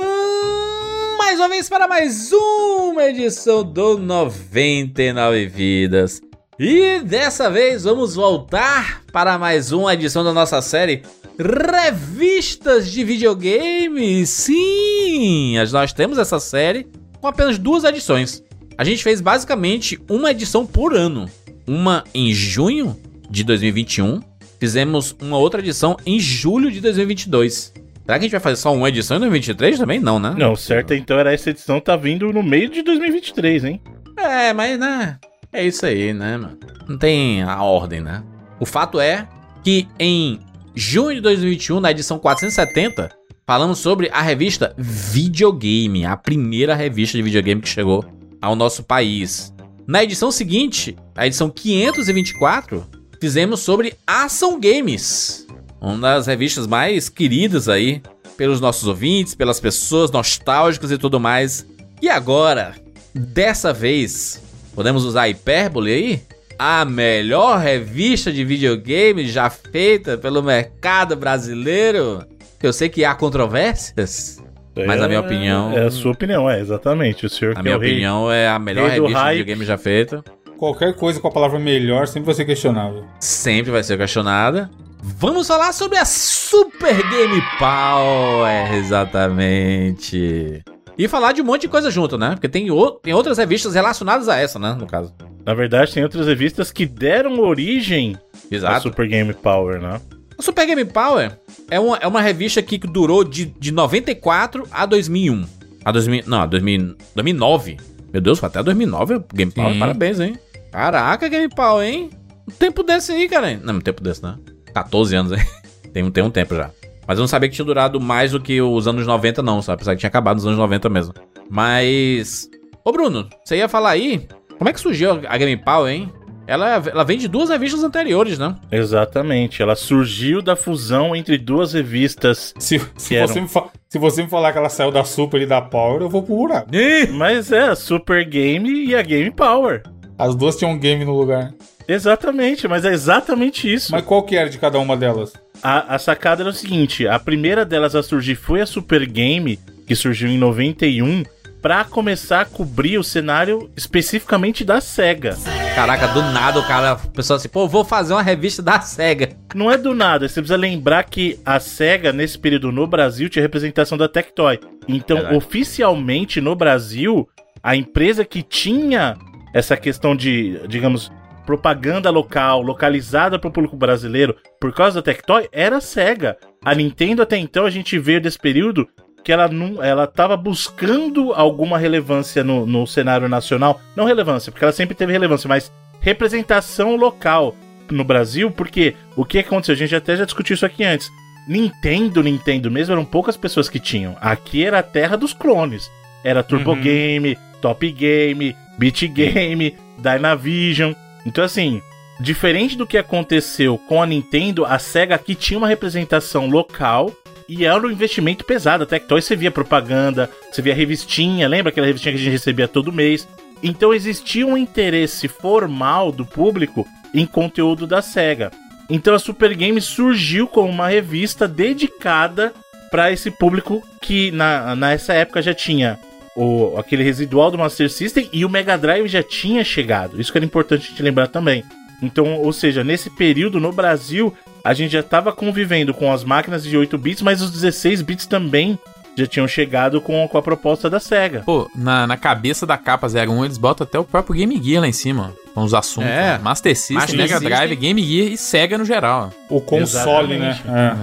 mais 1.17 1.39
uma 1.39 1.49
vez 1.49 1.71
para 1.71 1.89
mais 1.89 2.31
uma 2.33 3.05
edição 3.05 3.65
do 3.65 3.97
99 3.97 5.47
Vidas. 5.47 6.21
E 6.59 7.01
dessa 7.01 7.51
vez 7.51 7.85
vamos 7.85 8.15
voltar 8.15 9.03
para 9.11 9.39
mais 9.39 9.73
uma 9.73 9.95
edição 9.95 10.23
da 10.23 10.35
nossa 10.35 10.61
série 10.61 11.03
Revistas 11.39 12.91
de 12.91 13.03
Videogame. 13.03 14.27
Sim, 14.27 15.57
nós 15.73 15.95
temos 15.95 16.19
essa 16.19 16.39
série 16.39 16.87
com 17.23 17.27
apenas 17.27 17.57
duas 17.57 17.85
edições. 17.85 18.45
A 18.77 18.85
gente 18.85 19.03
fez 19.03 19.23
basicamente 19.23 19.99
uma 20.11 20.31
edição 20.31 20.67
por 20.67 20.95
ano. 20.95 21.27
Uma 21.67 22.05
em 22.13 22.35
junho 22.35 22.95
de 23.31 23.45
2021. 23.45 24.21
Fizemos 24.61 25.17
uma 25.23 25.39
outra 25.39 25.61
edição 25.61 25.97
em 26.05 26.21
julho 26.21 26.71
de 26.71 26.83
2022. 26.83 27.73
Será 28.05 28.19
que 28.19 28.25
a 28.25 28.29
gente 28.29 28.33
vai 28.33 28.41
fazer 28.41 28.57
só 28.57 28.75
uma 28.75 28.89
edição 28.89 29.17
em 29.17 29.21
2023 29.21 29.79
também? 29.79 29.99
Não, 29.99 30.19
né? 30.19 30.35
Não, 30.37 30.55
certo 30.55 30.93
então 30.93 31.19
era 31.19 31.33
essa 31.33 31.51
edição 31.51 31.81
tá 31.81 31.97
vindo 31.97 32.31
no 32.33 32.43
meio 32.43 32.69
de 32.69 32.83
2023, 32.83 33.65
hein? 33.65 33.83
É, 34.17 34.53
mas 34.53 34.79
né? 34.79 35.19
É 35.51 35.65
isso 35.65 35.87
aí, 35.87 36.13
né, 36.13 36.37
mano? 36.37 36.59
Não 36.87 36.99
tem 36.99 37.43
a 37.43 37.63
ordem, 37.63 38.01
né? 38.01 38.23
O 38.61 38.67
fato 38.67 39.01
é 39.01 39.27
que 39.63 39.89
em 39.99 40.39
junho 40.75 41.15
de 41.15 41.21
2021, 41.23 41.81
na 41.81 41.93
edição 41.93 42.19
470, 42.19 43.11
falamos 43.47 43.79
sobre 43.79 44.11
a 44.13 44.21
revista 44.21 44.75
Videogame, 44.77 46.05
a 46.05 46.17
primeira 46.17 46.75
revista 46.75 47.17
de 47.17 47.23
videogame 47.23 47.63
que 47.63 47.69
chegou 47.69 48.05
ao 48.41 48.55
nosso 48.55 48.83
país. 48.83 49.55
Na 49.87 50.05
edição 50.05 50.31
seguinte, 50.31 50.95
a 51.15 51.27
edição 51.27 51.49
524, 51.49 52.87
fizemos 53.19 53.61
sobre 53.61 53.95
Ação 54.07 54.61
Games, 54.61 55.47
Uma 55.85 56.15
das 56.15 56.27
revistas 56.27 56.67
mais 56.67 57.09
queridas 57.09 57.69
aí 57.69 58.01
pelos 58.37 58.61
nossos 58.61 58.89
ouvintes, 58.89 59.35
pelas 59.35 59.61
pessoas 59.61 60.11
nostálgicas 60.11 60.91
e 60.91 60.99
tudo 60.99 61.21
mais. 61.21 61.67
E 62.01 62.09
agora, 62.09 62.75
dessa 63.15 63.73
vez, 63.73 64.43
podemos 64.75 65.05
usar 65.05 65.29
hipérbole 65.29 65.93
aí? 65.93 66.23
A 66.59 66.85
melhor 66.85 67.59
revista 67.59 68.33
de 68.33 68.45
videogame 68.45 69.27
já 69.27 69.51
feita 69.51 70.17
pelo 70.17 70.43
mercado 70.43 71.15
brasileiro? 71.17 72.25
Eu 72.63 72.73
sei 72.73 72.89
que 72.89 73.05
há 73.05 73.15
controvérsias, 73.15 74.43
mas 74.87 75.03
a 75.03 75.07
minha 75.09 75.21
opinião. 75.21 75.73
É 75.77 75.85
a 75.87 75.91
sua 75.91 76.13
opinião, 76.13 76.49
é, 76.49 76.61
exatamente. 76.61 77.27
O 77.27 77.29
senhor 77.29 77.53
A 77.53 77.57
que 77.57 77.63
minha 77.63 77.75
é 77.75 77.77
o 77.77 77.81
rei- 77.81 77.91
opinião 77.91 78.33
é 78.33 78.49
a 78.49 78.59
melhor 78.59 78.89
revista 78.89 79.09
de 79.09 79.13
hype. 79.15 79.37
videogame 79.39 79.65
já 79.67 79.77
feita. 79.77 80.25
Qualquer 80.57 80.95
coisa 80.95 81.21
com 81.21 81.29
a 81.29 81.31
palavra 81.31 81.59
melhor 81.59 82.07
sempre 82.07 82.27
vai 82.27 82.35
ser 82.35 82.45
questionável. 82.47 83.05
Sempre 83.21 83.71
vai 83.71 83.83
ser 83.83 83.99
questionada. 83.99 84.71
Vamos 85.19 85.47
falar 85.47 85.73
sobre 85.73 85.99
a 85.99 86.05
Super 86.05 86.97
Game 87.11 87.43
Power, 87.59 88.73
exatamente. 88.75 90.63
E 90.97 91.09
falar 91.09 91.33
de 91.33 91.43
um 91.43 91.45
monte 91.45 91.63
de 91.63 91.69
coisa 91.69 91.91
junto, 91.91 92.17
né? 92.17 92.31
Porque 92.31 92.49
tem, 92.49 92.71
o- 92.71 92.91
tem 92.93 93.13
outras 93.13 93.37
revistas 93.39 93.75
relacionadas 93.75 94.29
a 94.29 94.37
essa, 94.39 94.59
né? 94.59 94.75
No 94.79 94.87
caso. 94.87 95.13
Na 95.45 95.53
verdade, 95.53 95.93
tem 95.93 96.03
outras 96.03 96.27
revistas 96.27 96.71
que 96.73 96.87
deram 96.87 97.39
origem 97.41 98.17
à 98.51 98.55
Exato. 98.55 98.83
Super 98.89 99.07
Game 99.09 99.35
Power, 99.35 99.81
né? 99.81 100.01
A 100.39 100.43
Super 100.43 100.67
Game 100.67 100.85
Power 100.87 101.39
é 101.71 101.79
uma, 101.79 101.97
é 101.99 102.07
uma 102.07 102.21
revista 102.23 102.63
que 102.63 102.79
durou 102.79 103.25
de, 103.25 103.47
de 103.47 103.73
94 103.73 104.67
a 104.73 104.87
2001. 104.87 105.45
A 105.85 105.93
2000, 105.93 106.25
não, 106.27 106.41
a 106.43 106.47
2000, 106.47 106.97
2009. 107.15 107.77
Meu 108.13 108.23
Deus, 108.23 108.39
foi 108.39 108.47
até 108.49 108.63
2009 108.63 109.15
o 109.17 109.25
Game 109.35 109.53
Power. 109.53 109.73
Sim. 109.75 109.79
Parabéns, 109.81 110.19
hein? 110.21 110.39
Caraca, 110.73 111.29
Game 111.29 111.49
Power, 111.55 111.87
hein? 111.87 112.11
Um 112.49 112.53
tempo 112.53 112.83
desse 112.83 113.13
aí, 113.13 113.29
cara. 113.29 113.59
Não, 113.63 113.75
um 113.75 113.81
tempo 113.81 114.03
desse, 114.03 114.23
né? 114.23 114.37
14 114.75 115.17
anos 115.17 115.33
aí. 115.33 115.41
Tem, 115.93 116.03
um- 116.03 116.11
tem 116.11 116.25
um 116.25 116.31
tempo 116.31 116.57
já. 116.57 116.71
Mas 117.07 117.19
eu 117.19 117.23
não 117.23 117.29
sabia 117.29 117.49
que 117.49 117.55
tinha 117.55 117.65
durado 117.65 118.01
mais 118.01 118.33
do 118.33 118.41
que 118.41 118.61
os 118.61 118.89
anos 118.89 119.07
90, 119.07 119.43
não, 119.43 119.63
sabe? 119.63 119.75
Apesar 119.77 119.93
que 119.95 120.01
tinha 120.01 120.09
acabado 120.09 120.37
nos 120.37 120.47
anos 120.47 120.59
90 120.59 120.89
mesmo. 120.89 121.15
Mas. 121.49 122.49
Ô, 122.85 122.91
Bruno, 122.91 123.29
você 123.45 123.57
ia 123.59 123.69
falar 123.69 123.91
aí? 123.91 124.27
Como 124.59 124.69
é 124.69 124.73
que 124.73 124.81
surgiu 124.81 125.21
a 125.29 125.37
Game 125.39 125.57
Power, 125.57 125.93
hein? 125.93 126.13
Ela, 126.47 126.83
ela 126.87 127.05
vem 127.05 127.17
de 127.17 127.27
duas 127.29 127.49
revistas 127.49 127.83
anteriores, 127.85 128.39
né? 128.39 128.55
Exatamente. 128.71 129.63
Ela 129.63 129.75
surgiu 129.77 130.43
da 130.43 130.57
fusão 130.57 131.15
entre 131.15 131.39
duas 131.39 131.73
revistas. 131.73 132.53
Se, 132.59 132.81
se, 132.97 133.17
eram. 133.17 133.29
você 133.29 133.41
me 133.41 133.49
se 133.89 133.99
você 133.99 134.23
me 134.23 134.29
falar 134.29 134.53
que 134.53 134.59
ela 134.59 134.69
saiu 134.69 134.91
da 134.91 135.05
Super 135.05 135.41
e 135.43 135.47
da 135.47 135.63
Power, 135.63 136.03
eu 136.03 136.09
vou 136.09 136.23
pro 136.23 136.35
buraco. 136.37 136.69
Mas 137.13 137.51
é 137.53 137.69
a 137.69 137.77
Super 137.77 138.25
Game 138.29 138.69
e 138.87 138.95
a 138.95 139.03
Game 139.03 139.31
Power. 139.31 139.83
As 140.19 140.35
duas 140.35 140.57
tinham 140.57 140.73
um 140.73 140.79
game 140.79 141.05
no 141.05 141.17
lugar. 141.17 141.53
Exatamente, 141.87 142.67
mas 142.67 142.85
é 142.85 142.93
exatamente 142.93 143.73
isso. 143.73 143.93
Mas 143.93 144.05
qual 144.05 144.23
que 144.23 144.37
era 144.37 144.49
de 144.49 144.59
cada 144.59 144.79
uma 144.79 144.97
delas? 144.97 145.33
A, 145.63 145.95
a 145.95 145.99
sacada 145.99 146.43
era 146.43 146.51
o 146.51 146.55
seguinte: 146.55 147.07
a 147.07 147.19
primeira 147.19 147.65
delas 147.65 147.95
a 147.95 148.03
surgir 148.03 148.35
foi 148.35 148.61
a 148.61 148.67
Super 148.67 149.07
Game, 149.07 149.59
que 149.87 149.95
surgiu 149.95 150.29
em 150.29 150.39
91, 150.39 151.25
pra 151.65 151.83
começar 151.83 152.43
a 152.43 152.45
cobrir 152.45 152.99
o 152.99 153.03
cenário 153.03 153.71
especificamente 153.75 154.65
da 154.65 154.83
SEGA. 154.83 155.35
Caraca, 155.75 156.09
do 156.09 156.21
nada 156.21 156.61
o 156.61 156.67
cara 156.69 156.95
pensou 156.97 157.37
assim, 157.37 157.49
pô, 157.49 157.67
vou 157.67 157.83
fazer 157.83 158.13
uma 158.13 158.23
revista 158.23 158.63
da 158.63 158.81
SEGA. 158.81 159.31
Não 159.55 159.71
é 159.71 159.79
do 159.79 159.95
nada, 159.95 160.29
você 160.29 160.43
precisa 160.43 160.57
lembrar 160.57 161.05
que 161.05 161.41
a 161.45 161.59
SEGA, 161.59 162.13
nesse 162.13 162.39
período 162.39 162.71
no 162.71 162.87
Brasil, 162.87 163.31
tinha 163.31 163.43
representação 163.43 163.97
da 163.97 164.09
Tectoy. 164.09 164.61
Então, 164.87 165.17
Verdade. 165.17 165.37
oficialmente 165.37 166.39
no 166.39 166.55
Brasil, 166.55 167.27
a 167.63 167.75
empresa 167.75 168.27
que 168.27 168.43
tinha 168.43 169.17
essa 169.55 169.75
questão 169.75 170.15
de, 170.15 170.61
digamos, 170.69 171.11
propaganda 171.47 172.11
local, 172.11 172.63
localizada 172.63 173.39
para 173.39 173.49
o 173.49 173.53
público 173.53 173.77
brasileiro, 173.77 174.37
por 174.61 174.73
causa 174.73 174.97
da 174.97 175.03
Tectoy, 175.03 175.49
era 175.53 175.77
a 175.77 175.81
SEGA. 175.81 176.37
A 176.65 176.75
Nintendo, 176.75 177.23
até 177.23 177.37
então, 177.37 177.67
a 177.67 177.71
gente 177.71 177.99
veio 177.99 178.21
desse 178.21 178.39
período 178.39 178.89
que 179.23 179.33
ela 179.33 179.49
não, 179.49 179.83
ela 179.83 180.05
estava 180.05 180.37
buscando 180.37 181.33
alguma 181.33 181.79
relevância 181.79 182.45
no, 182.45 182.67
no 182.67 182.87
cenário 182.87 183.29
nacional. 183.29 183.81
Não 183.97 184.05
relevância, 184.05 184.53
porque 184.53 184.65
ela 184.65 184.73
sempre 184.73 184.95
teve 184.95 185.13
relevância, 185.13 185.49
mas 185.49 185.73
representação 186.01 186.97
local 186.97 187.55
no 187.91 188.05
Brasil, 188.05 188.51
porque 188.51 188.95
o 189.17 189.25
que 189.25 189.39
aconteceu? 189.39 189.75
A 189.75 189.79
gente 189.79 189.97
até 189.97 190.17
já 190.17 190.25
discutiu 190.25 190.55
isso 190.55 190.67
aqui 190.67 190.85
antes. 190.85 191.11
Nintendo, 191.49 192.23
Nintendo 192.23 192.71
mesmo, 192.71 192.93
eram 192.95 193.05
poucas 193.05 193.37
pessoas 193.37 193.69
que 193.69 193.79
tinham. 193.79 194.17
Aqui 194.21 194.65
era 194.65 194.79
a 194.79 194.83
terra 194.83 195.17
dos 195.17 195.33
clones. 195.33 195.91
Era 196.23 196.43
Turbo 196.43 196.73
Uhum. 196.73 196.81
Game, 196.81 197.39
Top 197.61 197.91
Game, 197.93 198.57
Beat 198.79 199.09
Game, 199.09 199.77
Dynavision. 199.99 200.95
Então, 201.25 201.43
assim, 201.43 201.83
diferente 202.21 202.77
do 202.77 202.87
que 202.87 202.99
aconteceu 202.99 203.79
com 203.79 204.03
a 204.03 204.07
Nintendo, 204.07 204.65
a 204.65 204.79
SEGA 204.79 205.15
aqui 205.15 205.35
tinha 205.35 205.59
uma 205.59 205.69
representação 205.69 206.49
local 206.49 207.13
e 207.49 207.65
era 207.65 207.81
um 207.81 207.91
investimento 207.91 208.45
pesado. 208.45 208.85
A 208.85 208.87
Tectoy 208.87 209.21
você 209.21 209.37
via 209.37 209.51
propaganda, 209.51 210.31
você 210.51 210.63
via 210.63 210.75
revistinha, 210.75 211.49
lembra 211.49 211.71
aquela 211.71 211.87
revistinha 211.87 212.15
que 212.15 212.21
a 212.21 212.23
gente 212.23 212.33
recebia 212.33 212.69
todo 212.69 212.93
mês? 212.93 213.27
Então 213.63 213.95
existia 213.95 214.47
um 214.47 214.57
interesse 214.57 215.29
formal 215.29 216.13
do 216.13 216.25
público 216.25 216.87
em 217.15 217.27
conteúdo 217.27 217.87
da 217.87 218.03
SEGA. 218.03 218.51
Então 218.89 219.15
a 219.15 219.19
Super 219.19 219.55
Game 219.55 219.81
surgiu 219.81 220.47
como 220.47 220.69
uma 220.69 220.89
revista 220.89 221.49
dedicada 221.49 222.53
para 222.91 223.11
esse 223.11 223.31
público 223.31 223.83
que 224.01 224.31
na, 224.31 224.77
nessa 224.77 225.15
época 225.15 225.43
já 225.43 225.55
tinha 225.55 225.99
o, 226.37 226.77
aquele 226.77 227.03
residual 227.03 227.51
do 227.51 227.59
Master 227.59 227.91
System 227.91 228.29
e 228.33 228.45
o 228.45 228.49
Mega 228.49 228.77
Drive 228.77 229.09
já 229.09 229.23
tinha 229.23 229.63
chegado. 229.65 230.21
Isso 230.21 230.33
que 230.33 230.39
era 230.39 230.45
importante 230.45 230.87
a 230.87 230.91
gente 230.91 231.03
lembrar 231.03 231.29
também. 231.29 231.65
Então, 232.03 232.35
ou 232.41 232.53
seja, 232.53 232.85
nesse 232.85 233.09
período 233.09 233.61
no 233.61 233.73
Brasil, 233.73 234.35
a 234.63 234.75
gente 234.75 234.93
já 234.93 235.01
estava 235.01 235.33
convivendo 235.33 235.95
com 235.95 236.13
as 236.13 236.25
máquinas 236.25 236.65
de 236.65 236.77
8 236.77 236.99
bits, 236.99 237.23
mas 237.23 237.41
os 237.41 237.51
16 237.51 238.03
bits 238.03 238.27
também 238.27 238.79
já 239.17 239.27
tinham 239.27 239.47
chegado 239.47 240.01
com, 240.01 240.27
com 240.27 240.37
a 240.37 240.43
proposta 240.43 240.91
da 240.91 240.99
SEGA. 240.99 241.43
Pô, 241.47 241.71
na, 241.75 242.07
na 242.07 242.17
cabeça 242.17 242.67
da 242.67 242.77
capa 242.77 243.07
01 243.07 243.45
eles 243.45 243.59
botam 243.59 243.85
até 243.85 243.99
o 243.99 244.05
próprio 244.05 244.35
Game 244.35 244.61
Gear 244.63 244.81
lá 244.81 244.89
em 244.89 244.93
cima, 244.93 245.33
com 245.55 245.63
os 245.63 245.73
assuntos. 245.73 246.11
É. 246.11 246.33
né? 246.33 246.39
Master 246.39 246.77
System, 246.77 246.97
Master 246.97 247.17
Mega 247.17 247.35
System. 247.39 247.49
Drive, 247.49 247.77
Game 247.77 248.03
Gear 248.03 248.33
e 248.33 248.37
Sega 248.37 248.77
no 248.77 248.85
geral. 248.85 249.33
O 249.49 249.61
console, 249.61 250.35
Exatamente. 250.35 250.67
né? 250.67 250.97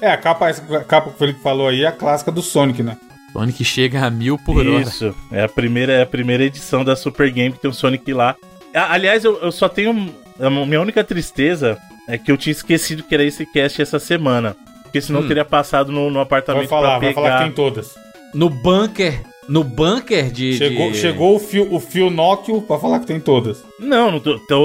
É. 0.00 0.06
É. 0.06 0.08
É, 0.08 0.10
a 0.10 0.16
capa, 0.16 0.48
a 0.48 0.84
capa 0.84 1.10
que 1.10 1.16
o 1.16 1.18
Felipe 1.18 1.40
falou 1.40 1.68
aí 1.68 1.82
é 1.82 1.86
a 1.86 1.92
clássica 1.92 2.30
do 2.30 2.42
Sonic, 2.42 2.82
né? 2.82 2.96
Sonic 3.34 3.64
chega 3.64 4.06
a 4.06 4.10
mil 4.10 4.38
por 4.38 4.66
hora. 4.66 4.80
Isso, 4.82 5.14
é 5.30 5.42
a 5.42 5.48
primeira, 5.48 5.92
é 5.92 6.02
a 6.02 6.06
primeira 6.06 6.44
edição 6.44 6.84
da 6.84 6.94
Super 6.96 7.30
Game 7.30 7.52
que 7.52 7.60
tem 7.60 7.70
o 7.70 7.74
Sonic 7.74 8.12
lá. 8.12 8.36
A- 8.74 8.92
Aliás, 8.94 9.24
eu, 9.24 9.38
eu 9.42 9.52
só 9.52 9.68
tenho. 9.68 10.14
A 10.40 10.48
minha 10.50 10.80
única 10.80 11.02
tristeza 11.04 11.76
é 12.08 12.16
que 12.16 12.30
eu 12.32 12.36
tinha 12.36 12.52
esquecido 12.52 13.02
que 13.02 13.14
era 13.14 13.24
esse 13.24 13.44
cast 13.46 13.80
essa 13.82 13.98
semana. 13.98 14.56
Porque 14.84 15.00
senão 15.00 15.20
eu 15.20 15.24
Hum. 15.24 15.28
teria 15.28 15.44
passado 15.44 15.90
no, 15.90 16.08
no 16.10 16.20
apartamento 16.20 16.68
Vai 16.68 16.68
falar, 16.68 16.90
pra 16.90 16.98
vai 17.00 17.08
pegar. 17.08 17.14
falar 17.22 17.38
que 17.38 17.44
tem 17.44 17.52
todas. 17.52 17.94
No 18.32 18.48
bunker. 18.48 19.20
No 19.48 19.62
bunker 19.64 20.30
de. 20.30 20.54
Chegou, 20.56 20.90
de- 20.92 20.96
chegou 20.98 21.36
o 21.36 21.38
fio, 21.38 21.74
o 21.74 21.78
fio 21.80 22.08
Nokia 22.10 22.60
pra 22.62 22.78
falar 22.78 23.00
que 23.00 23.06
tem 23.06 23.18
todas. 23.20 23.62
Não, 23.78 24.10
não 24.10 24.20